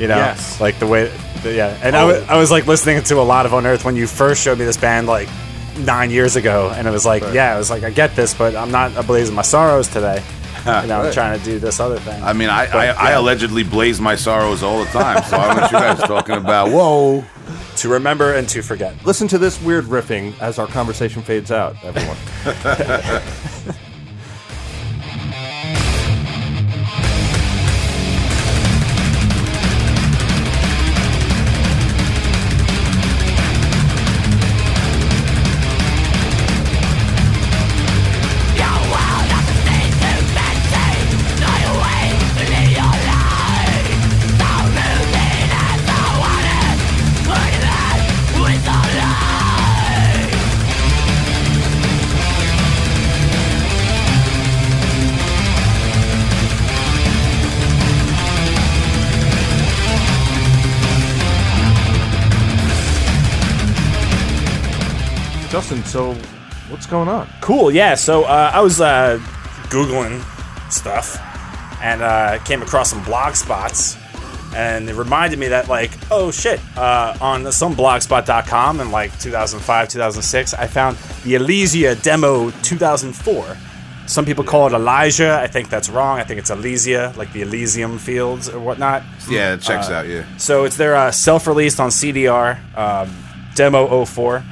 You 0.00 0.08
know, 0.08 0.16
Yes. 0.16 0.60
like 0.60 0.78
the 0.78 0.86
way, 0.86 1.04
the, 1.08 1.35
yeah. 1.54 1.78
And 1.82 1.96
I 1.96 2.04
wa- 2.04 2.38
was 2.38 2.50
like 2.50 2.66
listening 2.66 3.02
to 3.04 3.20
a 3.20 3.22
lot 3.22 3.46
of 3.46 3.52
Unearth 3.52 3.84
when 3.84 3.96
you 3.96 4.06
first 4.06 4.42
showed 4.42 4.58
me 4.58 4.64
this 4.64 4.76
band 4.76 5.06
like 5.06 5.28
nine 5.78 6.10
years 6.10 6.36
ago, 6.36 6.72
and 6.74 6.86
it 6.88 6.90
was 6.90 7.04
like, 7.04 7.22
yeah, 7.34 7.54
I 7.54 7.58
was 7.58 7.68
like, 7.70 7.82
I 7.82 7.90
get 7.90 8.16
this, 8.16 8.32
but 8.34 8.56
I'm 8.56 8.70
not 8.70 8.92
ablazing 8.92 9.34
my 9.34 9.42
sorrows 9.42 9.88
today. 9.88 10.22
you 10.58 10.64
know, 10.64 10.72
I'm 10.80 10.88
Right. 11.06 11.12
trying 11.14 11.38
to 11.38 11.44
do 11.44 11.58
this 11.58 11.78
other 11.80 11.98
thing. 12.00 12.20
I 12.22 12.32
mean, 12.32 12.48
I, 12.48 12.66
But, 12.66 12.76
I, 12.76 12.86
I 12.88 13.10
allegedly 13.12 13.62
blaze 13.62 14.00
my 14.00 14.16
sorrows 14.16 14.62
all 14.62 14.80
the 14.82 14.90
time, 14.90 15.22
so 15.24 15.36
I 15.36 15.46
don't 15.48 15.56
know 15.56 15.62
what 15.62 15.72
you 15.72 15.78
guys 15.78 16.00
are 16.00 16.06
talking 16.08 16.34
about. 16.36 16.70
Whoa. 16.70 17.24
to 17.76 17.88
remember 17.90 18.32
and 18.32 18.48
to 18.48 18.62
forget. 18.62 18.94
Listen 19.04 19.28
to 19.28 19.36
this 19.38 19.60
weird 19.62 19.84
riffing 19.84 20.32
as 20.40 20.58
our 20.58 20.66
conversation 20.66 21.22
fades 21.22 21.50
out, 21.52 21.76
everyone. 21.84 22.16
Justin, 65.66 65.84
so 65.84 66.12
what's 66.70 66.86
going 66.86 67.08
on? 67.08 67.28
Cool, 67.40 67.72
yeah. 67.72 67.96
So 67.96 68.22
uh, 68.22 68.52
I 68.54 68.60
was 68.60 68.80
uh, 68.80 69.18
googling 69.68 70.22
stuff 70.70 71.18
and 71.82 72.02
uh, 72.02 72.38
came 72.44 72.62
across 72.62 72.90
some 72.90 73.02
blog 73.02 73.34
spots, 73.34 73.96
and 74.54 74.88
it 74.88 74.94
reminded 74.94 75.40
me 75.40 75.48
that 75.48 75.66
like, 75.68 75.90
oh 76.12 76.30
shit, 76.30 76.60
uh, 76.76 77.16
on 77.20 77.50
some 77.50 77.74
blogspot.com 77.74 78.78
in 78.80 78.92
like 78.92 79.18
2005, 79.18 79.88
2006, 79.88 80.54
I 80.54 80.68
found 80.68 80.96
the 81.24 81.34
Elysia 81.34 82.00
demo 82.00 82.50
2004. 82.62 83.56
Some 84.06 84.24
people 84.24 84.44
call 84.44 84.68
it 84.68 84.72
Elijah. 84.72 85.36
I 85.42 85.48
think 85.48 85.68
that's 85.68 85.88
wrong. 85.90 86.20
I 86.20 86.22
think 86.22 86.38
it's 86.38 86.52
Elysia, 86.52 87.16
like 87.16 87.32
the 87.32 87.42
Elysium 87.42 87.98
fields 87.98 88.48
or 88.48 88.60
whatnot. 88.60 89.02
Yeah, 89.28 89.54
it 89.54 89.62
checks 89.62 89.88
Uh, 89.88 89.94
out, 89.94 90.06
yeah. 90.06 90.24
So 90.36 90.62
it's 90.62 90.76
their 90.76 90.94
uh, 90.94 91.10
self-released 91.10 91.80
on 91.80 91.90
CDR 91.90 92.56
um, 92.78 93.10
demo 93.56 94.04
04. 94.04 94.44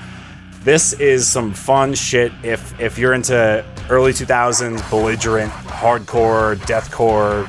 This 0.64 0.94
is 0.94 1.30
some 1.30 1.52
fun 1.52 1.92
shit 1.94 2.32
if 2.42 2.78
if 2.80 2.98
you're 2.98 3.12
into 3.12 3.62
early 3.90 4.12
2000s 4.12 4.88
belligerent 4.88 5.52
hardcore 5.52 6.56
deathcore 6.56 7.46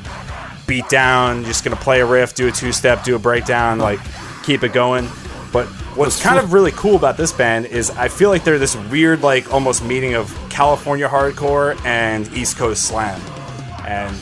beat 0.66 0.86
down. 0.90 1.42
Just 1.44 1.64
gonna 1.64 1.76
play 1.76 2.00
a 2.00 2.06
riff, 2.06 2.34
do 2.34 2.48
a 2.48 2.52
two 2.52 2.72
step, 2.72 3.04
do 3.04 3.16
a 3.16 3.18
breakdown, 3.18 3.78
like 3.78 4.00
keep 4.44 4.62
it 4.62 4.74
going. 4.74 5.08
But 5.50 5.66
what's 5.96 6.22
kind 6.22 6.38
of 6.38 6.52
really 6.52 6.72
cool 6.72 6.96
about 6.96 7.16
this 7.16 7.32
band 7.32 7.66
is 7.66 7.88
I 7.90 8.08
feel 8.08 8.28
like 8.28 8.44
they're 8.44 8.58
this 8.58 8.76
weird 8.90 9.22
like 9.22 9.50
almost 9.50 9.82
meeting 9.82 10.12
of 10.14 10.30
California 10.50 11.08
hardcore 11.08 11.82
and 11.86 12.30
East 12.34 12.58
Coast 12.58 12.82
slam. 12.84 13.18
And 13.86 14.14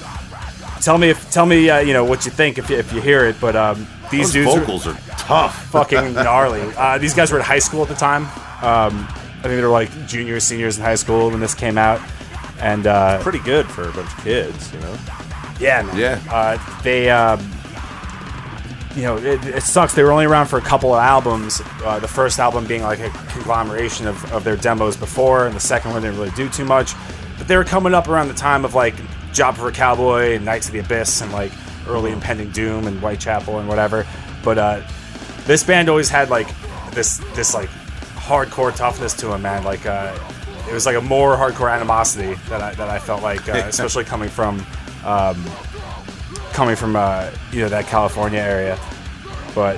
tell 0.82 0.98
me 0.98 1.10
if 1.10 1.32
tell 1.32 1.46
me 1.46 1.68
uh, 1.68 1.80
you 1.80 1.94
know 1.94 2.04
what 2.04 2.24
you 2.26 2.30
think 2.30 2.58
if 2.58 2.70
you, 2.70 2.76
if 2.76 2.92
you 2.92 3.00
hear 3.00 3.24
it. 3.26 3.40
But 3.40 3.56
um, 3.56 3.88
these 4.12 4.32
Those 4.32 4.44
dudes 4.44 4.54
vocals 4.54 4.86
are 4.86 4.96
tough. 5.18 5.66
fucking 5.72 6.12
gnarly. 6.14 6.60
Uh, 6.76 6.98
these 6.98 7.14
guys 7.14 7.32
were 7.32 7.40
at 7.40 7.44
high 7.44 7.58
school 7.58 7.82
at 7.82 7.88
the 7.88 7.94
time. 7.96 8.28
Um, 8.64 9.06
I 9.08 9.42
think 9.42 9.56
they 9.56 9.62
were 9.62 9.68
like 9.68 9.90
juniors, 10.06 10.44
seniors 10.44 10.78
in 10.78 10.84
high 10.84 10.94
school 10.94 11.30
when 11.30 11.40
this 11.40 11.54
came 11.54 11.76
out, 11.76 12.00
and 12.60 12.86
uh, 12.86 13.22
Pretty 13.22 13.40
good 13.40 13.66
for 13.66 13.88
a 13.88 13.92
bunch 13.92 14.10
of 14.10 14.24
kids, 14.24 14.72
you 14.72 14.80
know? 14.80 14.96
yeah, 15.60 15.82
man. 15.82 15.96
Yeah. 15.98 16.20
Uh, 16.30 16.82
they, 16.82 17.10
um, 17.10 17.40
you 18.96 19.02
know, 19.02 19.16
it, 19.18 19.44
it 19.44 19.62
sucks. 19.62 19.94
They 19.94 20.02
were 20.02 20.12
only 20.12 20.24
around 20.24 20.46
for 20.46 20.58
a 20.58 20.62
couple 20.62 20.94
of 20.94 21.00
albums. 21.00 21.60
Uh, 21.82 21.98
the 21.98 22.08
first 22.08 22.38
album 22.38 22.64
being 22.66 22.82
like 22.82 23.00
a 23.00 23.10
conglomeration 23.28 24.06
of, 24.06 24.32
of 24.32 24.44
their 24.44 24.56
demos 24.56 24.96
before, 24.96 25.46
and 25.46 25.54
the 25.54 25.60
second 25.60 25.90
one 25.90 26.02
didn't 26.02 26.16
really 26.16 26.30
do 26.30 26.48
too 26.48 26.64
much. 26.64 26.94
But 27.36 27.48
they 27.48 27.56
were 27.56 27.64
coming 27.64 27.92
up 27.92 28.08
around 28.08 28.28
the 28.28 28.34
time 28.34 28.64
of 28.64 28.74
like 28.74 28.94
Job 29.32 29.56
for 29.56 29.68
a 29.68 29.72
Cowboy 29.72 30.36
and 30.36 30.44
Knights 30.44 30.68
of 30.68 30.72
the 30.72 30.78
Abyss 30.78 31.20
and 31.20 31.32
like 31.32 31.52
early 31.88 32.12
Impending 32.12 32.50
Doom 32.50 32.86
and 32.86 32.98
Whitechapel 33.00 33.58
and 33.58 33.68
whatever. 33.68 34.06
But 34.44 34.58
uh, 34.58 34.82
this 35.44 35.64
band 35.64 35.88
always 35.88 36.08
had 36.08 36.30
like 36.30 36.48
this 36.92 37.18
this 37.34 37.52
like 37.52 37.68
hardcore 38.24 38.74
toughness 38.74 39.14
to 39.14 39.32
him, 39.32 39.42
man. 39.42 39.64
Like 39.64 39.86
uh, 39.86 40.16
it 40.68 40.72
was 40.72 40.86
like 40.86 40.96
a 40.96 41.00
more 41.00 41.36
hardcore 41.36 41.72
animosity 41.74 42.34
that 42.48 42.60
I 42.62 42.74
that 42.74 42.88
I 42.88 42.98
felt 42.98 43.22
like, 43.22 43.48
uh, 43.48 43.52
especially 43.66 44.04
coming 44.04 44.28
from 44.28 44.64
um, 45.04 45.44
coming 46.52 46.76
from 46.76 46.96
uh, 46.96 47.30
you 47.52 47.60
know 47.60 47.68
that 47.68 47.86
California 47.86 48.40
area. 48.40 48.78
But 49.54 49.76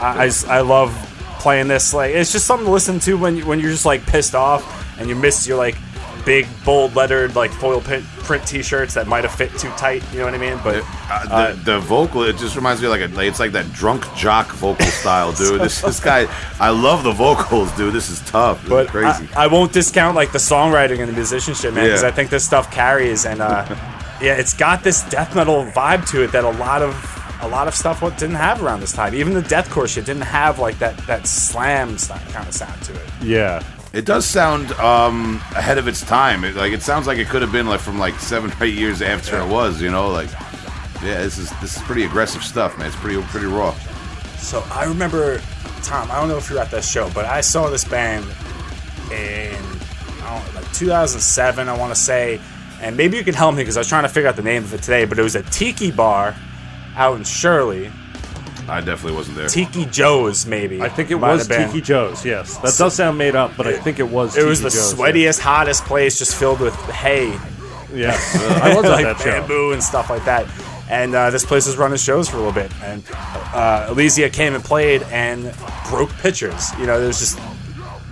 I, 0.00 0.22
I, 0.22 0.26
just- 0.26 0.46
I 0.48 0.60
love 0.60 0.92
playing 1.40 1.68
this. 1.68 1.94
Like 1.94 2.14
it's 2.14 2.32
just 2.32 2.46
something 2.46 2.66
to 2.66 2.72
listen 2.72 3.00
to 3.00 3.14
when 3.16 3.36
you, 3.36 3.46
when 3.46 3.60
you're 3.60 3.70
just 3.70 3.86
like 3.86 4.04
pissed 4.06 4.34
off 4.34 4.62
and 4.98 5.08
you 5.08 5.14
miss 5.14 5.46
You're 5.46 5.56
like 5.58 5.76
big 6.24 6.46
bold 6.64 6.94
lettered 6.94 7.34
like 7.36 7.50
foil 7.50 7.80
print, 7.80 8.04
print 8.04 8.46
T-shirts 8.46 8.94
that 8.94 9.06
might 9.06 9.24
have 9.24 9.34
fit 9.34 9.50
too 9.58 9.70
tight. 9.70 10.02
You 10.12 10.18
know 10.20 10.24
what 10.26 10.34
I 10.34 10.38
mean? 10.38 10.58
But 10.62 10.84
Uh, 11.10 11.52
the, 11.54 11.62
the 11.62 11.78
vocal, 11.80 12.22
it 12.22 12.36
just 12.36 12.56
reminds 12.56 12.80
me 12.80 12.86
of 12.86 12.92
like 12.92 13.10
a, 13.10 13.26
it's 13.26 13.40
like 13.40 13.52
that 13.52 13.72
drunk 13.72 14.04
jock 14.14 14.52
vocal 14.52 14.86
style, 14.86 15.32
dude. 15.38 15.60
this 15.60 15.80
this 15.80 16.00
guy, 16.00 16.26
I 16.60 16.70
love 16.70 17.02
the 17.04 17.12
vocals, 17.12 17.72
dude. 17.72 17.94
This 17.94 18.10
is 18.10 18.20
tough. 18.28 18.60
This 18.62 18.70
but 18.70 18.84
is 18.86 18.90
crazy. 18.90 19.28
I, 19.34 19.44
I 19.44 19.46
won't 19.46 19.72
discount 19.72 20.14
like 20.16 20.32
the 20.32 20.38
songwriting 20.38 21.00
and 21.00 21.08
the 21.08 21.14
musicianship, 21.14 21.74
man, 21.74 21.84
because 21.84 22.02
Yeah. 22.02 22.08
I 22.08 22.12
think 22.12 22.30
this 22.30 22.44
stuff 22.44 22.70
carries 22.70 23.24
and 23.26 23.40
uh, 23.40 23.64
yeah, 24.20 24.34
it's 24.34 24.54
got 24.54 24.82
this 24.82 25.08
death 25.08 25.34
metal 25.34 25.64
vibe 25.66 26.08
to 26.10 26.22
it 26.22 26.32
that 26.32 26.44
a 26.44 26.50
lot 26.50 26.82
of 26.82 27.14
a 27.40 27.48
lot 27.48 27.68
of 27.68 27.74
stuff 27.74 28.02
what 28.02 28.18
didn't 28.18 28.34
have 28.34 28.62
around 28.62 28.80
this 28.80 28.92
time. 28.92 29.14
Even 29.14 29.32
the 29.32 29.42
deathcore 29.42 29.88
shit 29.88 30.04
didn't 30.04 30.22
have 30.22 30.58
like 30.58 30.78
that 30.80 30.96
that 31.06 31.26
slam 31.26 31.96
kind 31.96 32.48
of 32.48 32.54
sound 32.54 32.82
to 32.82 32.92
it. 32.94 33.06
Yeah. 33.22 33.62
It 33.98 34.04
does 34.04 34.24
sound 34.24 34.70
um, 34.74 35.42
ahead 35.56 35.76
of 35.76 35.88
its 35.88 36.02
time. 36.02 36.44
It, 36.44 36.54
like 36.54 36.72
it 36.72 36.82
sounds 36.82 37.08
like 37.08 37.18
it 37.18 37.26
could 37.26 37.42
have 37.42 37.50
been 37.50 37.66
like 37.66 37.80
from 37.80 37.98
like 37.98 38.14
seven 38.20 38.48
or 38.52 38.64
eight 38.64 38.74
years 38.76 39.02
after 39.02 39.36
it 39.40 39.48
was. 39.48 39.82
You 39.82 39.90
know, 39.90 40.08
like 40.08 40.30
yeah, 41.02 41.20
this 41.20 41.36
is 41.36 41.50
this 41.58 41.76
is 41.76 41.82
pretty 41.82 42.04
aggressive 42.04 42.44
stuff, 42.44 42.78
man. 42.78 42.86
It's 42.86 42.94
pretty 42.94 43.20
pretty 43.22 43.46
raw. 43.46 43.72
So 44.36 44.62
I 44.70 44.84
remember, 44.84 45.42
Tom. 45.82 46.12
I 46.12 46.20
don't 46.20 46.28
know 46.28 46.36
if 46.36 46.48
you 46.48 46.54
were 46.54 46.62
at 46.62 46.70
that 46.70 46.84
show, 46.84 47.10
but 47.10 47.24
I 47.24 47.40
saw 47.40 47.70
this 47.70 47.84
band 47.84 48.24
in 49.10 49.56
I 50.22 50.42
don't 50.44 50.54
know, 50.54 50.60
like 50.60 50.72
2007. 50.74 51.68
I 51.68 51.76
want 51.76 51.92
to 51.92 52.00
say, 52.00 52.40
and 52.80 52.96
maybe 52.96 53.16
you 53.16 53.24
can 53.24 53.34
help 53.34 53.56
me 53.56 53.62
because 53.62 53.76
I 53.76 53.80
was 53.80 53.88
trying 53.88 54.04
to 54.04 54.08
figure 54.08 54.28
out 54.28 54.36
the 54.36 54.42
name 54.42 54.62
of 54.62 54.72
it 54.74 54.80
today. 54.80 55.06
But 55.06 55.18
it 55.18 55.22
was 55.24 55.34
a 55.34 55.42
tiki 55.42 55.90
bar 55.90 56.36
out 56.94 57.16
in 57.16 57.24
Shirley. 57.24 57.90
I 58.68 58.80
definitely 58.80 59.16
wasn't 59.16 59.36
there. 59.38 59.48
Tiki 59.48 59.86
Joe's, 59.86 60.44
maybe. 60.46 60.82
I 60.82 60.88
think 60.88 61.10
it 61.10 61.16
Might 61.16 61.32
was 61.32 61.46
have 61.46 61.58
been. 61.58 61.68
Tiki 61.70 61.80
Joe's. 61.80 62.24
Yes, 62.24 62.58
that 62.58 62.74
does 62.76 62.94
sound 62.94 63.16
made 63.18 63.34
up, 63.34 63.52
but 63.56 63.66
I 63.66 63.78
think 63.78 63.98
it 63.98 64.08
was. 64.08 64.36
It 64.36 64.44
was 64.44 64.58
Tiki 64.58 64.70
the 64.70 64.76
Joe's, 64.76 64.94
sweatiest, 64.94 65.40
hottest 65.40 65.84
place, 65.84 66.18
just 66.18 66.36
filled 66.36 66.60
with 66.60 66.74
hay. 66.90 67.28
Yeah, 67.30 67.38
yeah. 68.34 68.60
I 68.62 68.74
was 68.76 68.84
at 68.84 68.90
like 68.90 69.04
that 69.06 69.18
show. 69.18 69.24
bamboo 69.40 69.72
and 69.72 69.82
stuff 69.82 70.10
like 70.10 70.24
that. 70.26 70.46
And 70.90 71.14
uh, 71.14 71.30
this 71.30 71.44
place 71.44 71.66
was 71.66 71.76
running 71.76 71.98
shows 71.98 72.28
for 72.28 72.36
a 72.36 72.40
little 72.40 72.52
bit, 72.52 72.70
and 72.82 73.02
uh, 73.12 73.88
Elysia 73.90 74.32
came 74.32 74.54
and 74.54 74.64
played 74.64 75.02
and 75.04 75.54
broke 75.90 76.10
pitchers. 76.14 76.70
You 76.78 76.86
know, 76.86 76.98
there 76.98 77.08
was 77.08 77.18
just 77.18 77.38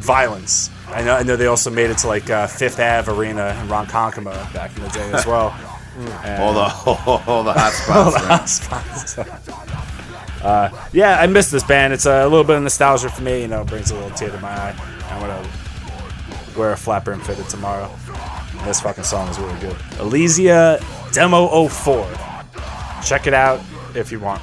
violence. 0.01 0.71
I 0.89 1.03
know. 1.03 1.15
I 1.17 1.23
know 1.23 1.37
they 1.37 1.47
also 1.47 1.71
made 1.71 1.91
it 1.91 1.99
to 1.99 2.07
like 2.07 2.31
uh, 2.31 2.47
Fifth 2.47 2.79
Ave 2.81 3.11
Arena 3.13 3.49
in 3.61 3.69
Ronkonkoma 3.69 4.53
back 4.55 4.75
in 4.77 4.83
the 4.83 4.89
day 4.91 5.11
as 5.13 5.27
well. 5.27 5.55
And- 5.99 6.43
all 6.43 6.53
the 6.53 6.61
all 7.31 7.43
the 7.43 7.53
hot 7.55 7.97
all 7.97 8.11
the 8.11 8.19
hot 8.19 8.49
spots. 8.49 9.17
Uh, 10.43 10.71
yeah, 10.93 11.19
I 11.21 11.27
miss 11.27 11.51
this 11.51 11.65
band. 11.65 11.93
It's 11.93 12.07
a 12.07 12.25
little 12.25 12.45
bit 12.45 12.57
of 12.57 12.63
nostalgia 12.63 13.09
for 13.09 13.23
me. 13.23 13.43
You 13.43 13.49
know, 13.49 13.63
it 13.63 13.69
brings 13.69 13.91
a 13.91 13.95
little 13.95 14.11
tear 14.11 14.31
to 14.31 14.41
my 14.41 14.49
eye. 14.49 14.75
I'm 15.11 15.21
gonna 15.21 15.49
wear 16.57 16.73
a 16.73 16.77
flat 16.77 17.05
brim 17.05 17.21
fitted 17.21 17.49
tomorrow. 17.49 17.91
And 18.53 18.61
this 18.69 18.81
fucking 18.81 19.05
song 19.05 19.29
is 19.29 19.39
really 19.39 19.59
good. 19.61 19.77
Elysia 19.99 20.81
Demo 21.13 21.69
04. 21.69 22.09
Check 23.05 23.27
it 23.27 23.35
out 23.35 23.61
if 23.95 24.11
you 24.13 24.21
want. 24.21 24.43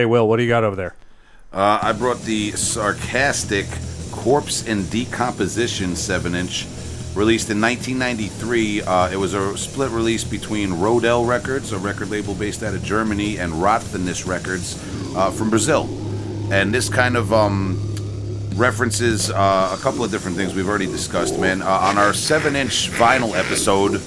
Hey, 0.00 0.06
Will, 0.06 0.26
what 0.26 0.38
do 0.38 0.44
you 0.44 0.48
got 0.48 0.64
over 0.64 0.76
there? 0.76 0.94
Uh, 1.52 1.78
I 1.82 1.92
brought 1.92 2.22
the 2.22 2.52
sarcastic 2.52 3.66
Corpse 4.12 4.66
in 4.66 4.86
Decomposition 4.88 5.94
7 5.94 6.34
inch, 6.34 6.64
released 7.14 7.50
in 7.50 7.60
1993. 7.60 8.80
Uh, 8.80 9.10
it 9.10 9.16
was 9.16 9.34
a 9.34 9.58
split 9.58 9.90
release 9.90 10.24
between 10.24 10.70
Rodell 10.70 11.28
Records, 11.28 11.72
a 11.72 11.78
record 11.78 12.08
label 12.08 12.32
based 12.32 12.62
out 12.62 12.72
of 12.72 12.82
Germany, 12.82 13.38
and 13.38 13.52
Rotthenness 13.52 14.26
Records 14.26 14.82
uh, 15.14 15.30
from 15.30 15.50
Brazil. 15.50 15.82
And 16.50 16.72
this 16.72 16.88
kind 16.88 17.14
of 17.14 17.30
um, 17.34 17.78
references 18.54 19.30
uh, 19.30 19.76
a 19.78 19.82
couple 19.82 20.02
of 20.02 20.10
different 20.10 20.38
things 20.38 20.54
we've 20.54 20.66
already 20.66 20.86
discussed, 20.86 21.38
man. 21.38 21.60
Uh, 21.60 21.66
on 21.68 21.98
our 21.98 22.14
7 22.14 22.56
inch 22.56 22.88
vinyl 22.88 23.36
episode, 23.36 24.00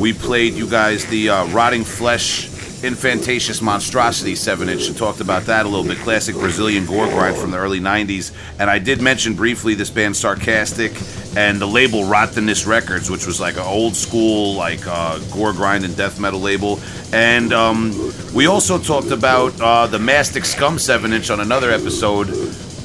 we 0.00 0.12
played 0.12 0.54
you 0.54 0.68
guys 0.68 1.06
the 1.06 1.28
uh, 1.28 1.46
Rotting 1.52 1.84
Flesh 1.84 2.55
Infantatious 2.82 3.62
Monstrosity 3.62 4.34
7 4.34 4.68
inch 4.68 4.94
talked 4.96 5.20
about 5.20 5.44
that 5.44 5.64
a 5.64 5.68
little 5.68 5.84
bit. 5.84 5.98
Classic 5.98 6.34
Brazilian 6.34 6.84
gore 6.84 7.06
grind 7.06 7.36
from 7.36 7.50
the 7.50 7.56
early 7.56 7.80
90s. 7.80 8.32
And 8.58 8.68
I 8.68 8.78
did 8.78 9.00
mention 9.00 9.34
briefly 9.34 9.74
this 9.74 9.90
band 9.90 10.14
Sarcastic 10.16 10.92
and 11.36 11.58
the 11.58 11.66
label 11.66 12.02
Rotthenness 12.02 12.66
Records, 12.66 13.10
which 13.10 13.26
was 13.26 13.40
like 13.40 13.54
an 13.54 13.62
old 13.62 13.96
school, 13.96 14.54
like 14.54 14.86
uh, 14.86 15.18
gore 15.32 15.52
grind 15.52 15.84
and 15.84 15.96
death 15.96 16.20
metal 16.20 16.40
label. 16.40 16.78
And 17.12 17.52
um, 17.52 18.12
we 18.34 18.46
also 18.46 18.78
talked 18.78 19.10
about 19.10 19.58
uh, 19.60 19.86
the 19.86 19.98
Mastic 19.98 20.44
Scum 20.44 20.78
7 20.78 21.12
inch 21.12 21.30
on 21.30 21.40
another 21.40 21.70
episode. 21.70 22.28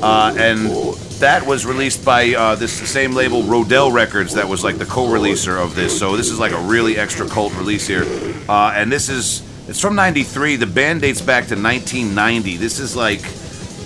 Uh, 0.01 0.33
and 0.37 0.71
that 1.19 1.45
was 1.45 1.65
released 1.65 2.03
by 2.03 2.33
uh, 2.33 2.55
this 2.55 2.73
same 2.89 3.13
label, 3.13 3.43
Rodell 3.43 3.93
Records, 3.93 4.33
that 4.33 4.47
was 4.47 4.63
like 4.63 4.79
the 4.79 4.85
co-releaser 4.85 5.63
of 5.63 5.75
this. 5.75 5.97
So 5.97 6.17
this 6.17 6.31
is 6.31 6.39
like 6.39 6.53
a 6.53 6.61
really 6.61 6.97
extra 6.97 7.27
cult 7.27 7.53
release 7.55 7.85
here, 7.85 8.05
uh, 8.49 8.73
and 8.75 8.91
this 8.91 9.07
is 9.09 9.43
it's 9.71 9.79
from 9.79 9.95
'93. 9.95 10.57
The 10.57 10.67
band 10.67 11.01
dates 11.01 11.21
back 11.21 11.47
to 11.47 11.55
1990. 11.55 12.57
This 12.57 12.79
is 12.79 12.95
like 12.95 13.21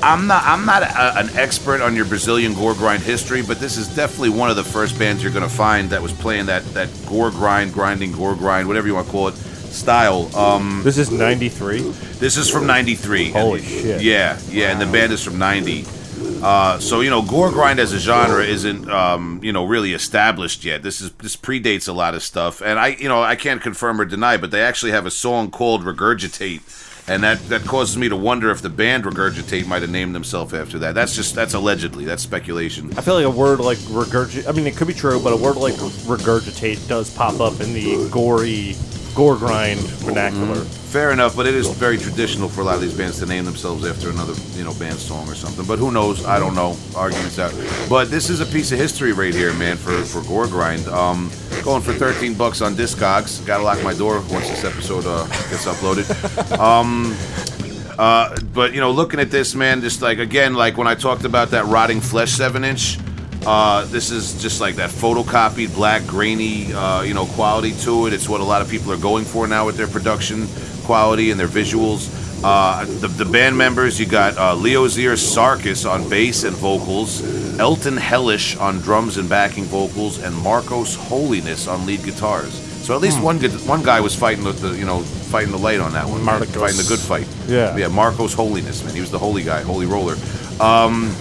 I'm 0.03 0.27
not 0.27 0.43
I'm 0.43 0.65
not 0.65 0.81
a, 0.83 1.19
an 1.19 1.29
expert 1.37 1.79
on 1.81 1.95
your 1.95 2.05
Brazilian 2.05 2.53
gore 2.55 2.73
grind 2.73 3.03
history, 3.03 3.41
but 3.41 3.59
this 3.59 3.77
is 3.77 3.87
definitely 3.95 4.29
one 4.31 4.49
of 4.49 4.55
the 4.55 4.63
first 4.63 4.97
bands 4.99 5.21
you're 5.23 5.31
going 5.31 5.47
to 5.47 5.55
find 5.55 5.91
that 5.91 6.01
was 6.01 6.11
playing 6.11 6.47
that 6.47 6.65
that 6.73 6.89
gore 7.07 7.29
grind, 7.31 7.71
grinding 7.71 8.11
gore 8.11 8.35
grind, 8.35 8.67
whatever 8.67 8.87
you 8.87 8.95
want 8.95 9.05
to 9.05 9.11
call 9.11 9.27
it, 9.27 9.35
style. 9.35 10.35
Um, 10.35 10.81
This 10.83 10.97
is 10.97 11.11
'93. 11.11 11.81
this 12.19 12.35
is 12.35 12.49
from 12.49 12.65
'93. 12.65 13.29
Holy 13.31 13.61
shit. 13.61 14.01
Yeah, 14.01 14.39
yeah, 14.49 14.71
and 14.71 14.81
the 14.81 14.87
band 14.87 15.13
is 15.13 15.23
from 15.23 15.37
'90. 15.37 15.85
Uh, 16.41 16.79
so 16.79 17.01
you 17.01 17.09
know, 17.09 17.21
gore 17.21 17.51
grind 17.51 17.79
as 17.79 17.93
a 17.93 17.99
genre 17.99 18.43
isn't 18.43 18.89
um, 18.89 19.39
you 19.43 19.53
know 19.53 19.65
really 19.65 19.93
established 19.93 20.63
yet. 20.63 20.83
This 20.83 21.01
is 21.01 21.11
this 21.13 21.35
predates 21.35 21.87
a 21.87 21.93
lot 21.93 22.13
of 22.13 22.23
stuff, 22.23 22.61
and 22.61 22.79
I 22.79 22.89
you 22.89 23.07
know 23.07 23.21
I 23.21 23.35
can't 23.35 23.61
confirm 23.61 23.99
or 23.99 24.05
deny, 24.05 24.37
but 24.37 24.51
they 24.51 24.61
actually 24.61 24.91
have 24.91 25.05
a 25.05 25.11
song 25.11 25.49
called 25.51 25.83
Regurgitate, 25.83 26.61
and 27.07 27.23
that 27.23 27.39
that 27.49 27.63
causes 27.63 27.97
me 27.97 28.09
to 28.09 28.15
wonder 28.15 28.51
if 28.51 28.61
the 28.61 28.69
band 28.69 29.05
Regurgitate 29.05 29.65
might 29.65 29.81
have 29.81 29.91
named 29.91 30.13
themselves 30.13 30.53
after 30.53 30.79
that. 30.79 30.93
That's 30.95 31.15
just 31.15 31.35
that's 31.35 31.53
allegedly 31.53 32.05
that's 32.05 32.23
speculation. 32.23 32.91
I 32.97 33.01
feel 33.01 33.15
like 33.15 33.25
a 33.25 33.29
word 33.29 33.59
like 33.59 33.77
regurgitate. 33.79 34.47
I 34.47 34.51
mean, 34.51 34.67
it 34.67 34.75
could 34.75 34.87
be 34.87 34.93
true, 34.93 35.21
but 35.21 35.33
a 35.33 35.37
word 35.37 35.57
like 35.57 35.75
regurgitate 35.75 36.87
does 36.87 37.15
pop 37.15 37.39
up 37.39 37.59
in 37.61 37.73
the 37.73 38.09
gory, 38.11 38.75
gore 39.15 39.37
grind 39.37 39.79
vernacular. 39.79 40.63
Fair 40.63 41.11
enough, 41.11 41.35
but 41.35 41.47
it 41.47 41.55
is 41.55 41.69
very 41.69 41.97
traditional 41.97 42.49
for 42.49 42.61
a 42.61 42.63
lot 42.63 42.75
of 42.75 42.81
these 42.81 42.95
bands 42.95 43.19
to 43.19 43.25
name 43.25 43.45
themselves 43.45 43.85
after 43.85 44.09
another, 44.09 44.33
you 44.57 44.63
know, 44.63 44.73
band 44.75 44.97
song 44.97 45.27
or 45.27 45.35
something. 45.35 45.65
But 45.65 45.79
who 45.79 45.91
knows? 45.91 46.25
I 46.25 46.39
don't 46.39 46.55
know. 46.55 46.77
Arguments 46.95 47.39
out. 47.39 47.53
But 47.89 48.11
this 48.11 48.29
is 48.29 48.41
a 48.41 48.45
piece 48.45 48.71
of 48.71 48.77
history 48.77 49.13
right 49.13 49.33
here, 49.33 49.53
man, 49.53 49.77
for 49.77 50.03
for 50.03 50.21
Gore 50.27 50.47
Grind. 50.47 50.87
Um, 50.87 51.31
going 51.63 51.81
for 51.81 51.93
13 51.93 52.35
bucks 52.35 52.61
on 52.61 52.75
Discogs. 52.75 53.45
Got 53.45 53.57
to 53.57 53.63
lock 53.63 53.81
my 53.83 53.93
door 53.93 54.19
once 54.29 54.49
this 54.49 54.63
episode 54.63 55.05
uh, 55.07 55.25
gets 55.49 55.65
uploaded. 55.65 56.05
Um, 56.65 57.15
uh, 57.97 58.35
but 58.53 58.73
you 58.73 58.79
know, 58.79 58.91
looking 58.91 59.19
at 59.19 59.31
this, 59.31 59.55
man, 59.55 59.81
just 59.81 60.01
like 60.01 60.19
again, 60.19 60.53
like 60.53 60.77
when 60.77 60.87
I 60.87 60.95
talked 60.95 61.25
about 61.25 61.51
that 61.51 61.65
rotting 61.65 62.01
flesh 62.01 62.31
seven 62.31 62.63
inch. 62.63 62.97
Uh, 63.45 63.85
this 63.85 64.11
is 64.11 64.41
just 64.41 64.59
like 64.59 64.75
that 64.75 64.89
photocopied 64.89 65.73
black 65.75 66.05
grainy 66.07 66.73
uh, 66.73 67.01
you 67.01 67.13
know 67.13 67.25
quality 67.25 67.73
to 67.73 68.07
it. 68.07 68.13
It's 68.13 68.27
what 68.27 68.41
a 68.41 68.43
lot 68.43 68.61
of 68.61 68.69
people 68.69 68.91
are 68.91 68.97
going 68.97 69.25
for 69.25 69.47
now 69.47 69.65
with 69.65 69.77
their 69.77 69.87
production 69.87 70.47
quality 70.83 71.31
and 71.31 71.39
their 71.39 71.47
visuals. 71.47 72.09
Uh, 72.43 72.85
the, 72.85 73.07
the 73.07 73.25
band 73.25 73.57
members 73.57 73.99
you 73.99 74.05
got 74.05 74.37
uh, 74.37 74.53
leo 74.53 74.85
zier 74.87 75.13
sarkis 75.13 75.89
on 75.89 76.07
bass 76.09 76.43
and 76.43 76.55
vocals 76.57 77.23
elton 77.59 77.97
hellish 77.97 78.55
on 78.57 78.79
drums 78.79 79.17
and 79.17 79.27
backing 79.27 79.63
vocals 79.63 80.21
and 80.21 80.35
marcos 80.35 80.95
holiness 80.95 81.67
on 81.67 81.85
lead 81.85 82.03
guitars. 82.03 82.53
So 82.85 82.93
at 82.93 83.01
least 83.01 83.19
one 83.19 83.39
good, 83.39 83.51
one 83.67 83.81
guy 83.81 83.99
was 83.99 84.15
fighting 84.15 84.43
the, 84.43 84.51
the 84.51 84.77
you 84.77 84.85
know 84.85 85.01
fighting 85.01 85.51
the 85.51 85.57
light 85.57 85.79
on 85.79 85.93
that 85.93 86.07
one. 86.07 86.23
Marcos. 86.23 86.53
fighting 86.55 86.77
the 86.77 86.85
good 86.87 86.99
fight. 86.99 87.27
Yeah. 87.47 87.75
yeah 87.75 87.87
marcos 87.87 88.33
holiness 88.33 88.83
man. 88.83 88.93
He 88.93 89.01
was 89.01 89.09
the 89.09 89.19
holy 89.19 89.43
guy 89.43 89.61
holy 89.61 89.87
roller. 89.87 90.15
Um, 90.59 91.15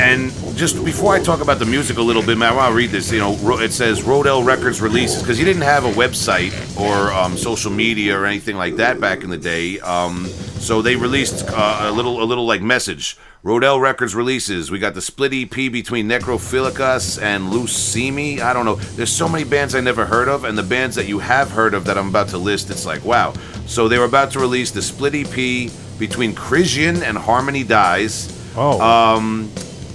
and 0.00 0.30
just 0.56 0.84
before 0.84 1.14
I 1.14 1.20
talk 1.20 1.40
about 1.40 1.58
the 1.58 1.66
music 1.66 1.98
a 1.98 2.02
little 2.02 2.22
bit, 2.22 2.38
man, 2.38 2.52
I 2.52 2.56
want 2.56 2.70
to 2.70 2.76
read 2.76 2.90
this. 2.90 3.10
You 3.10 3.18
know, 3.18 3.58
it 3.58 3.72
says 3.72 4.02
Rodell 4.02 4.44
Records 4.44 4.80
releases 4.80 5.22
because 5.22 5.38
he 5.38 5.44
didn't 5.44 5.62
have 5.62 5.84
a 5.84 5.92
website 5.92 6.52
or 6.78 7.12
um, 7.12 7.36
social 7.36 7.72
media 7.72 8.18
or 8.18 8.24
anything 8.24 8.56
like 8.56 8.76
that 8.76 9.00
back 9.00 9.24
in 9.24 9.30
the 9.30 9.38
day. 9.38 9.80
Um, 9.80 10.26
so 10.26 10.82
they 10.82 10.96
released 10.96 11.44
uh, 11.48 11.80
a 11.82 11.92
little, 11.92 12.22
a 12.22 12.24
little 12.24 12.46
like 12.46 12.62
message. 12.62 13.16
Rodell 13.44 13.80
Records 13.80 14.14
releases. 14.14 14.70
We 14.70 14.78
got 14.78 14.94
the 14.94 15.00
split 15.00 15.32
EP 15.32 15.50
between 15.50 16.08
Necrophilicus 16.08 17.22
and 17.22 17.52
Lucimi. 17.52 18.40
I 18.40 18.52
don't 18.52 18.64
know. 18.64 18.74
There's 18.74 19.12
so 19.12 19.28
many 19.28 19.44
bands 19.44 19.74
I 19.74 19.80
never 19.80 20.04
heard 20.04 20.28
of, 20.28 20.44
and 20.44 20.58
the 20.58 20.62
bands 20.62 20.96
that 20.96 21.06
you 21.06 21.20
have 21.20 21.50
heard 21.50 21.72
of 21.74 21.84
that 21.84 21.96
I'm 21.96 22.08
about 22.08 22.28
to 22.28 22.38
list, 22.38 22.70
it's 22.70 22.84
like 22.84 23.04
wow. 23.04 23.32
So 23.66 23.88
they 23.88 23.98
were 23.98 24.04
about 24.04 24.32
to 24.32 24.40
release 24.40 24.70
the 24.70 24.82
split 24.82 25.14
EP 25.14 25.70
between 25.98 26.34
Krisiun 26.34 27.02
and 27.02 27.16
Harmony 27.16 27.64
Dies. 27.64 28.34
Oh. 28.56 28.80
Um, 28.80 29.50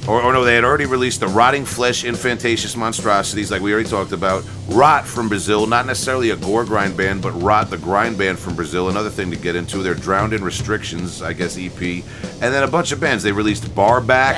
or, 0.07 0.21
or 0.21 0.33
no, 0.33 0.43
they 0.43 0.55
had 0.55 0.65
already 0.65 0.85
released 0.85 1.21
the 1.21 1.27
Rotting 1.27 1.63
Flesh 1.63 2.03
Infantatious 2.03 2.75
Monstrosities, 2.75 3.49
like 3.51 3.61
we 3.61 3.73
already 3.73 3.87
talked 3.87 4.11
about. 4.11 4.43
Rot 4.67 5.07
from 5.07 5.29
Brazil, 5.29 5.65
not 5.65 5.85
necessarily 5.85 6.31
a 6.31 6.35
gore 6.35 6.65
grind 6.65 6.97
band, 6.97 7.21
but 7.21 7.31
Rot, 7.41 7.69
the 7.69 7.77
grind 7.77 8.17
band 8.17 8.37
from 8.37 8.55
Brazil. 8.55 8.89
Another 8.89 9.09
thing 9.09 9.31
to 9.31 9.37
get 9.37 9.55
into. 9.55 9.77
They're 9.77 9.93
Drowned 9.93 10.33
in 10.33 10.43
Restrictions, 10.43 11.21
I 11.21 11.31
guess, 11.31 11.57
EP. 11.57 11.81
And 11.81 12.53
then 12.53 12.63
a 12.63 12.67
bunch 12.67 12.91
of 12.91 12.99
bands. 12.99 13.23
They 13.23 13.31
released 13.31 13.73
Barback, 13.73 14.35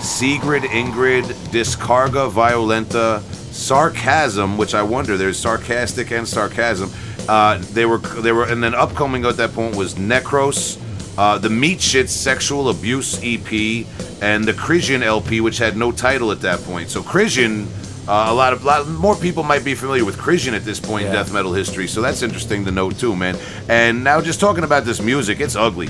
Sigrid 0.00 0.62
Ingrid, 0.64 1.24
Discarga 1.50 2.30
Violenta, 2.30 3.20
Sarcasm, 3.52 4.56
which 4.58 4.74
I 4.74 4.82
wonder 4.82 5.16
there's 5.16 5.38
sarcastic 5.38 6.12
and 6.12 6.26
sarcasm. 6.26 6.90
Uh, 7.28 7.58
they 7.72 7.86
were 7.86 7.98
they 7.98 8.32
were 8.32 8.44
and 8.44 8.62
then 8.62 8.74
upcoming 8.74 9.24
at 9.24 9.36
that 9.38 9.52
point 9.52 9.76
was 9.76 9.94
Necros, 9.94 10.78
uh, 11.16 11.38
the 11.38 11.50
Meat 11.50 11.80
Shit 11.80 12.10
Sexual 12.10 12.68
Abuse 12.68 13.18
EP, 13.22 13.86
and 14.22 14.44
the 14.44 14.52
Krisiun 14.52 15.02
LP, 15.02 15.40
which 15.40 15.58
had 15.58 15.76
no 15.76 15.92
title 15.92 16.32
at 16.32 16.40
that 16.40 16.60
point. 16.60 16.90
So 16.90 17.02
Krisiun. 17.02 17.66
Uh, 18.06 18.26
a 18.28 18.34
lot 18.34 18.52
of 18.52 18.62
lot 18.64 18.86
more 18.86 19.16
people 19.16 19.42
might 19.42 19.64
be 19.64 19.74
familiar 19.74 20.04
with 20.04 20.18
Krisiun 20.18 20.52
at 20.52 20.62
this 20.62 20.78
point 20.78 21.06
in 21.06 21.12
death 21.12 21.32
metal 21.32 21.54
history, 21.54 21.86
so 21.86 22.02
that's 22.02 22.20
interesting 22.20 22.62
to 22.66 22.70
note 22.70 22.98
too, 22.98 23.16
man. 23.16 23.34
And 23.70 24.04
now 24.04 24.20
just 24.20 24.40
talking 24.40 24.62
about 24.62 24.84
this 24.84 25.00
music, 25.00 25.40
it's 25.40 25.56
ugly. 25.56 25.88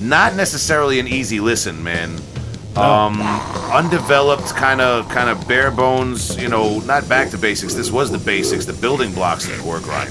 Not 0.00 0.34
necessarily 0.34 0.98
an 0.98 1.06
easy 1.06 1.38
listen, 1.38 1.80
man. 1.80 2.18
Um, 2.76 3.20
undeveloped, 3.72 4.54
kind 4.54 4.80
of, 4.80 5.08
kind 5.10 5.28
of 5.28 5.46
bare 5.46 5.70
bones. 5.70 6.40
You 6.40 6.48
know, 6.48 6.78
not 6.80 7.08
back 7.08 7.30
to 7.30 7.38
basics. 7.38 7.74
This 7.74 7.90
was 7.90 8.10
the 8.10 8.18
basics, 8.18 8.64
the 8.64 8.72
building 8.72 9.12
blocks 9.12 9.46
of 9.48 9.62
gore 9.62 9.80
grind. 9.80 10.10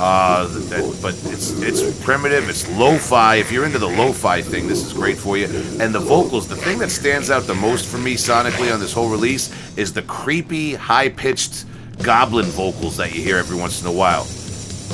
Uh, 0.00 0.46
that, 0.68 0.98
but 1.02 1.14
it's 1.30 1.60
it's 1.60 2.02
primitive. 2.04 2.48
It's 2.48 2.68
lo-fi. 2.78 3.36
If 3.36 3.52
you're 3.52 3.66
into 3.66 3.78
the 3.78 3.88
lo-fi 3.88 4.40
thing, 4.42 4.66
this 4.66 4.84
is 4.84 4.92
great 4.92 5.18
for 5.18 5.36
you. 5.36 5.44
And 5.80 5.94
the 5.94 6.00
vocals, 6.00 6.48
the 6.48 6.56
thing 6.56 6.78
that 6.78 6.90
stands 6.90 7.30
out 7.30 7.42
the 7.44 7.54
most 7.54 7.86
for 7.86 7.98
me 7.98 8.14
sonically 8.14 8.72
on 8.72 8.80
this 8.80 8.92
whole 8.92 9.10
release 9.10 9.52
is 9.76 9.92
the 9.92 10.02
creepy, 10.02 10.74
high-pitched 10.74 11.66
goblin 12.02 12.46
vocals 12.46 12.96
that 12.96 13.14
you 13.14 13.22
hear 13.22 13.36
every 13.36 13.56
once 13.56 13.80
in 13.82 13.86
a 13.86 13.92
while 13.92 14.26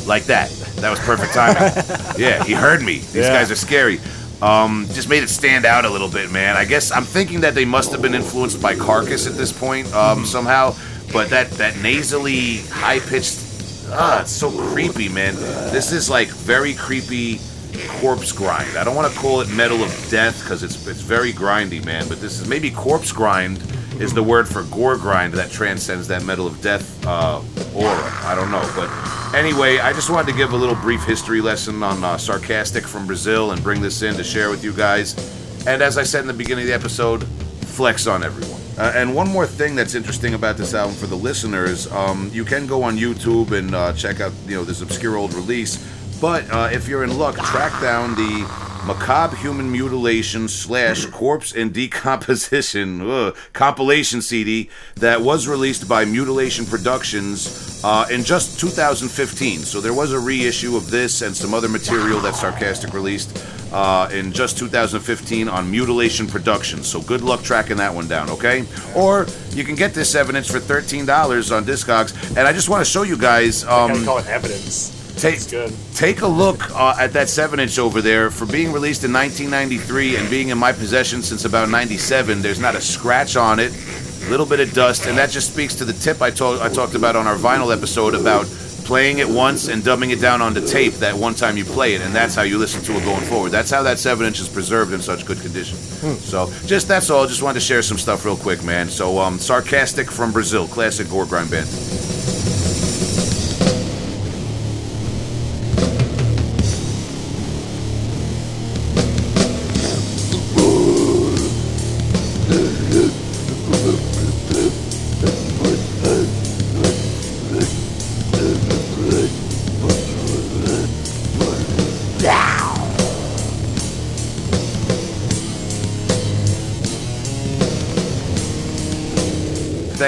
like 0.06 0.24
that. 0.24 0.50
That 0.76 0.90
was 0.90 0.98
perfect 1.00 1.32
timing. 1.34 1.62
yeah, 2.18 2.42
he 2.44 2.52
heard 2.52 2.82
me. 2.82 2.98
These 2.98 3.16
Yeah. 3.16 3.28
guys 3.34 3.50
are 3.50 3.56
scary. 3.56 4.00
Um, 4.42 4.86
just 4.92 5.08
made 5.08 5.22
it 5.22 5.28
stand 5.28 5.66
out 5.66 5.84
a 5.84 5.90
little 5.90 6.08
bit, 6.08 6.30
man. 6.30 6.56
I 6.56 6.64
guess 6.64 6.90
I'm 6.90 7.04
thinking 7.04 7.40
that 7.42 7.54
they 7.54 7.64
must 7.64 7.92
have 7.92 8.00
been 8.00 8.14
influenced 8.14 8.62
by 8.62 8.74
Carcass 8.74 9.26
at 9.26 9.34
this 9.34 9.52
point 9.52 9.92
um, 9.94 10.24
somehow. 10.24 10.74
But 11.12 11.30
that 11.30 11.50
that 11.52 11.76
nasally, 11.78 12.58
high 12.68 13.00
pitched, 13.00 13.38
ah, 13.90 14.22
it's 14.22 14.30
so 14.30 14.50
creepy, 14.50 15.08
man. 15.08 15.34
This 15.34 15.92
is 15.92 16.08
like 16.08 16.28
very 16.28 16.74
creepy 16.74 17.40
corpse 18.00 18.32
grind. 18.32 18.76
I 18.76 18.84
don't 18.84 18.94
want 18.94 19.12
to 19.12 19.18
call 19.18 19.40
it 19.40 19.48
metal 19.50 19.82
of 19.82 20.08
death 20.10 20.40
because 20.42 20.62
it's 20.62 20.86
it's 20.86 21.00
very 21.00 21.32
grindy, 21.32 21.84
man. 21.84 22.08
But 22.08 22.20
this 22.20 22.40
is 22.40 22.48
maybe 22.48 22.70
corpse 22.70 23.12
grind 23.12 23.62
is 24.00 24.14
the 24.14 24.22
word 24.22 24.48
for 24.48 24.62
gore 24.64 24.96
grind 24.96 25.34
that 25.34 25.50
transcends 25.50 26.08
that 26.08 26.24
metal 26.24 26.46
of 26.46 26.60
death 26.62 27.06
uh, 27.06 27.42
aura. 27.74 28.10
I 28.24 28.34
don't 28.34 28.50
know, 28.50 28.72
but 28.74 28.88
anyway, 29.34 29.78
I 29.78 29.92
just 29.92 30.08
wanted 30.08 30.32
to 30.32 30.36
give 30.36 30.52
a 30.52 30.56
little 30.56 30.74
brief 30.76 31.04
history 31.04 31.40
lesson 31.40 31.82
on 31.82 32.02
uh, 32.02 32.16
sarcastic 32.16 32.86
from 32.86 33.06
Brazil 33.06 33.52
and 33.52 33.62
bring 33.62 33.82
this 33.82 34.02
in 34.02 34.14
to 34.14 34.24
share 34.24 34.48
with 34.48 34.64
you 34.64 34.72
guys. 34.72 35.14
And 35.66 35.82
as 35.82 35.98
I 35.98 36.02
said 36.04 36.22
in 36.22 36.26
the 36.26 36.32
beginning 36.32 36.62
of 36.64 36.68
the 36.68 36.74
episode, 36.74 37.24
flex 37.66 38.06
on 38.06 38.22
everyone. 38.22 38.60
Uh, 38.78 38.92
and 38.94 39.14
one 39.14 39.28
more 39.28 39.46
thing 39.46 39.74
that's 39.74 39.94
interesting 39.94 40.32
about 40.32 40.56
this 40.56 40.72
album 40.72 40.96
for 40.96 41.06
the 41.06 41.14
listeners, 41.14 41.90
um, 41.92 42.30
you 42.32 42.46
can 42.46 42.66
go 42.66 42.82
on 42.82 42.96
YouTube 42.96 43.52
and 43.52 43.74
uh, 43.74 43.92
check 43.92 44.20
out 44.20 44.32
you 44.46 44.56
know 44.56 44.64
this 44.64 44.80
obscure 44.80 45.16
old 45.16 45.34
release. 45.34 45.76
But 46.20 46.50
uh, 46.50 46.68
if 46.70 46.86
you're 46.86 47.02
in 47.02 47.16
luck, 47.18 47.36
track 47.36 47.80
down 47.80 48.14
the 48.14 48.46
macabre 48.86 49.36
human 49.36 49.70
mutilation 49.70 50.48
slash 50.48 51.06
corpse 51.06 51.54
and 51.54 51.72
decomposition 51.72 53.00
ugh, 53.10 53.36
compilation 53.52 54.22
CD 54.22 54.70
that 54.96 55.20
was 55.20 55.46
released 55.46 55.88
by 55.88 56.04
Mutilation 56.04 56.66
Productions 56.66 57.82
uh, 57.84 58.06
in 58.10 58.22
just 58.22 58.60
2015. 58.60 59.60
So 59.60 59.80
there 59.80 59.94
was 59.94 60.12
a 60.12 60.18
reissue 60.18 60.76
of 60.76 60.90
this 60.90 61.22
and 61.22 61.34
some 61.34 61.54
other 61.54 61.68
material 61.68 62.20
that 62.20 62.34
Sarcastic 62.34 62.92
released 62.92 63.44
uh, 63.72 64.08
in 64.12 64.32
just 64.32 64.58
2015 64.58 65.48
on 65.48 65.70
Mutilation 65.70 66.26
Productions. 66.26 66.86
So 66.86 67.00
good 67.00 67.22
luck 67.22 67.42
tracking 67.42 67.76
that 67.78 67.94
one 67.94 68.08
down, 68.08 68.28
okay? 68.30 68.66
Or 68.94 69.26
you 69.50 69.64
can 69.64 69.74
get 69.74 69.94
this 69.94 70.14
evidence 70.14 70.50
for 70.50 70.58
$13 70.58 71.56
on 71.56 71.64
Discogs. 71.64 72.36
And 72.36 72.40
I 72.40 72.52
just 72.52 72.68
want 72.68 72.84
to 72.84 72.90
show 72.90 73.02
you 73.04 73.16
guys. 73.16 73.64
Um, 73.64 73.92
Gotta 73.92 74.04
call 74.04 74.18
it 74.18 74.26
evidence. 74.26 74.99
Take, 75.20 75.50
good. 75.50 75.74
take 75.94 76.22
a 76.22 76.26
look 76.26 76.70
uh, 76.70 76.96
at 76.98 77.12
that 77.12 77.28
7 77.28 77.60
inch 77.60 77.78
over 77.78 78.00
there. 78.00 78.30
For 78.30 78.46
being 78.46 78.72
released 78.72 79.04
in 79.04 79.12
1993 79.12 80.16
and 80.16 80.30
being 80.30 80.48
in 80.48 80.56
my 80.56 80.72
possession 80.72 81.22
since 81.22 81.44
about 81.44 81.68
97, 81.68 82.40
there's 82.40 82.58
not 82.58 82.74
a 82.74 82.80
scratch 82.80 83.36
on 83.36 83.60
it, 83.60 83.70
a 84.26 84.30
little 84.30 84.46
bit 84.46 84.60
of 84.60 84.72
dust, 84.72 85.06
and 85.06 85.18
that 85.18 85.28
just 85.28 85.52
speaks 85.52 85.74
to 85.74 85.84
the 85.84 85.92
tip 85.92 86.22
I, 86.22 86.30
told, 86.30 86.60
I 86.60 86.70
talked 86.70 86.94
about 86.94 87.16
on 87.16 87.26
our 87.26 87.36
vinyl 87.36 87.74
episode 87.74 88.14
about 88.14 88.46
playing 88.90 89.18
it 89.18 89.28
once 89.28 89.68
and 89.68 89.84
dubbing 89.84 90.10
it 90.10 90.20
down 90.20 90.40
onto 90.40 90.66
tape 90.66 90.94
that 90.94 91.14
one 91.14 91.34
time 91.34 91.58
you 91.58 91.66
play 91.66 91.94
it, 91.94 92.00
and 92.00 92.14
that's 92.14 92.34
how 92.34 92.42
you 92.42 92.56
listen 92.56 92.82
to 92.82 92.92
it 92.98 93.04
going 93.04 93.24
forward. 93.26 93.50
That's 93.50 93.70
how 93.70 93.82
that 93.82 93.98
7 93.98 94.26
inch 94.26 94.40
is 94.40 94.48
preserved 94.48 94.94
in 94.94 95.02
such 95.02 95.26
good 95.26 95.40
condition. 95.40 95.76
So, 95.76 96.50
just 96.64 96.88
that's 96.88 97.10
all. 97.10 97.26
Just 97.26 97.42
wanted 97.42 97.60
to 97.60 97.64
share 97.64 97.82
some 97.82 97.98
stuff 97.98 98.24
real 98.24 98.38
quick, 98.38 98.64
man. 98.64 98.88
So, 98.88 99.18
um, 99.18 99.38
Sarcastic 99.38 100.10
from 100.10 100.32
Brazil, 100.32 100.66
classic 100.66 101.10
gore 101.10 101.26
grind 101.26 101.50
band. 101.50 101.68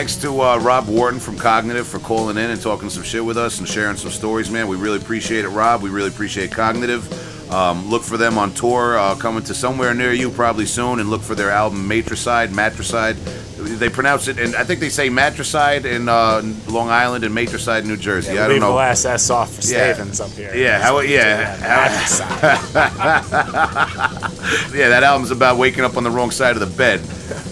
Thanks 0.02 0.16
to 0.16 0.40
uh, 0.40 0.58
Rob 0.58 0.88
Wharton 0.88 1.20
from 1.20 1.38
Cognitive 1.38 1.86
for 1.86 2.00
calling 2.00 2.36
in 2.36 2.50
and 2.50 2.60
talking 2.60 2.90
some 2.90 3.04
shit 3.04 3.24
with 3.24 3.38
us 3.38 3.60
and 3.60 3.68
sharing 3.68 3.96
some 3.96 4.10
stories, 4.10 4.50
man. 4.50 4.66
We 4.66 4.74
really 4.74 4.98
appreciate 4.98 5.44
it, 5.44 5.48
Rob. 5.50 5.80
We 5.80 5.90
really 5.90 6.08
appreciate 6.08 6.50
Cognitive. 6.50 7.06
Um, 7.52 7.88
look 7.88 8.02
for 8.02 8.16
them 8.16 8.36
on 8.36 8.52
tour, 8.52 8.98
uh, 8.98 9.14
coming 9.14 9.44
to 9.44 9.54
somewhere 9.54 9.94
near 9.94 10.12
you 10.12 10.30
probably 10.30 10.66
soon, 10.66 10.98
and 10.98 11.08
look 11.08 11.22
for 11.22 11.36
their 11.36 11.50
album 11.50 11.86
Matricide, 11.86 12.50
Matricide. 12.50 13.14
They 13.14 13.88
pronounce 13.88 14.26
it, 14.26 14.40
and 14.40 14.56
I 14.56 14.64
think 14.64 14.80
they 14.80 14.88
say 14.88 15.08
Matricide 15.08 15.86
in 15.86 16.08
uh, 16.08 16.42
Long 16.66 16.88
Island 16.88 17.22
and 17.22 17.32
Matricide 17.32 17.86
New 17.86 17.96
Jersey. 17.96 18.32
I 18.32 18.48
don't 18.48 18.54
Leave 18.54 18.60
the 18.62 18.70
last 18.70 19.04
S 19.04 19.30
off 19.30 19.54
for 19.54 19.60
Yeah. 19.60 19.94
Stavens 19.94 20.20
up 20.20 20.32
here. 20.32 20.52
Yeah, 20.52 20.82
how- 20.82 20.98
yeah, 20.98 21.58
Matricide. 21.60 22.74
yeah, 24.74 24.88
that 24.88 25.04
album's 25.04 25.30
about 25.30 25.58
waking 25.58 25.84
up 25.84 25.96
on 25.96 26.02
the 26.02 26.10
wrong 26.10 26.32
side 26.32 26.56
of 26.56 26.60
the 26.60 26.76
bed. 26.76 27.00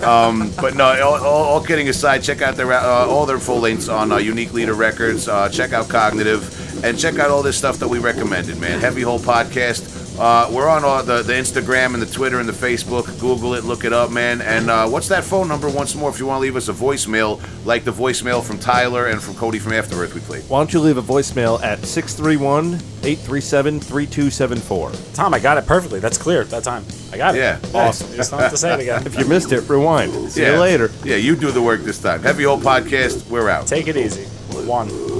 Um, 0.02 0.52
but 0.60 0.74
no, 0.74 0.84
all, 1.02 1.16
all, 1.24 1.44
all 1.44 1.64
kidding 1.64 1.88
aside, 1.88 2.22
check 2.22 2.40
out 2.40 2.56
their 2.56 2.72
uh, 2.72 3.06
all 3.06 3.26
their 3.26 3.38
full 3.38 3.60
lengths 3.60 3.88
on 3.88 4.12
uh, 4.12 4.16
Unique 4.16 4.52
Leader 4.52 4.74
Records. 4.74 5.28
Uh, 5.28 5.48
check 5.48 5.72
out 5.72 5.88
Cognitive 5.88 6.84
and 6.84 6.98
check 6.98 7.18
out 7.18 7.30
all 7.30 7.42
this 7.42 7.58
stuff 7.58 7.78
that 7.78 7.88
we 7.88 7.98
recommended, 7.98 8.58
man. 8.58 8.80
Heavy 8.80 9.02
Hole 9.02 9.18
Podcast. 9.18 9.99
Uh, 10.20 10.50
we're 10.52 10.68
on 10.68 10.84
all 10.84 11.02
the, 11.02 11.22
the 11.22 11.32
Instagram 11.32 11.94
and 11.94 12.02
the 12.02 12.06
Twitter 12.06 12.40
and 12.40 12.46
the 12.48 12.52
Facebook. 12.52 13.06
Google 13.20 13.54
it, 13.54 13.64
look 13.64 13.84
it 13.86 13.92
up, 13.94 14.10
man. 14.10 14.42
And 14.42 14.68
uh, 14.68 14.86
what's 14.86 15.08
that 15.08 15.24
phone 15.24 15.48
number 15.48 15.66
once 15.70 15.94
more 15.94 16.10
if 16.10 16.18
you 16.18 16.26
want 16.26 16.36
to 16.38 16.42
leave 16.42 16.56
us 16.56 16.68
a 16.68 16.74
voicemail, 16.74 17.40
like 17.64 17.84
the 17.84 17.90
voicemail 17.92 18.44
from 18.44 18.58
Tyler 18.58 19.06
and 19.06 19.22
from 19.22 19.34
Cody 19.34 19.58
from 19.58 19.72
Afterbirth 19.72 20.14
we 20.14 20.20
played? 20.20 20.42
Why 20.50 20.58
don't 20.60 20.72
you 20.74 20.80
leave 20.80 20.98
a 20.98 21.02
voicemail 21.02 21.62
at 21.62 21.78
631 21.86 22.74
837 23.02 23.80
3274? 23.80 24.92
Tom, 25.14 25.32
I 25.32 25.38
got 25.38 25.56
it 25.56 25.66
perfectly. 25.66 26.00
That's 26.00 26.18
clear 26.18 26.44
that 26.44 26.64
time. 26.64 26.84
I 27.12 27.16
got 27.16 27.34
it. 27.34 27.38
Yeah. 27.38 27.58
Awesome. 27.72 28.10
You 28.10 28.16
just 28.16 28.30
don't 28.30 28.40
have 28.40 28.50
to 28.50 28.58
say 28.58 28.74
it 28.74 28.80
again. 28.82 29.06
If 29.06 29.18
you 29.18 29.24
missed 29.24 29.52
it, 29.52 29.66
rewind. 29.70 30.12
See 30.32 30.42
Yeah. 30.42 30.52
you 30.52 30.60
later. 30.60 30.90
Yeah, 31.02 31.16
you 31.16 31.34
do 31.34 31.50
the 31.50 31.62
work 31.62 31.80
this 31.80 31.98
time. 31.98 32.22
Heavy 32.22 32.44
Hole 32.44 32.60
Podcast, 32.60 33.26
we're 33.30 33.48
out. 33.48 33.66
Take 33.66 33.88
it 33.88 33.96
easy. 33.96 34.24
One. 34.66 35.19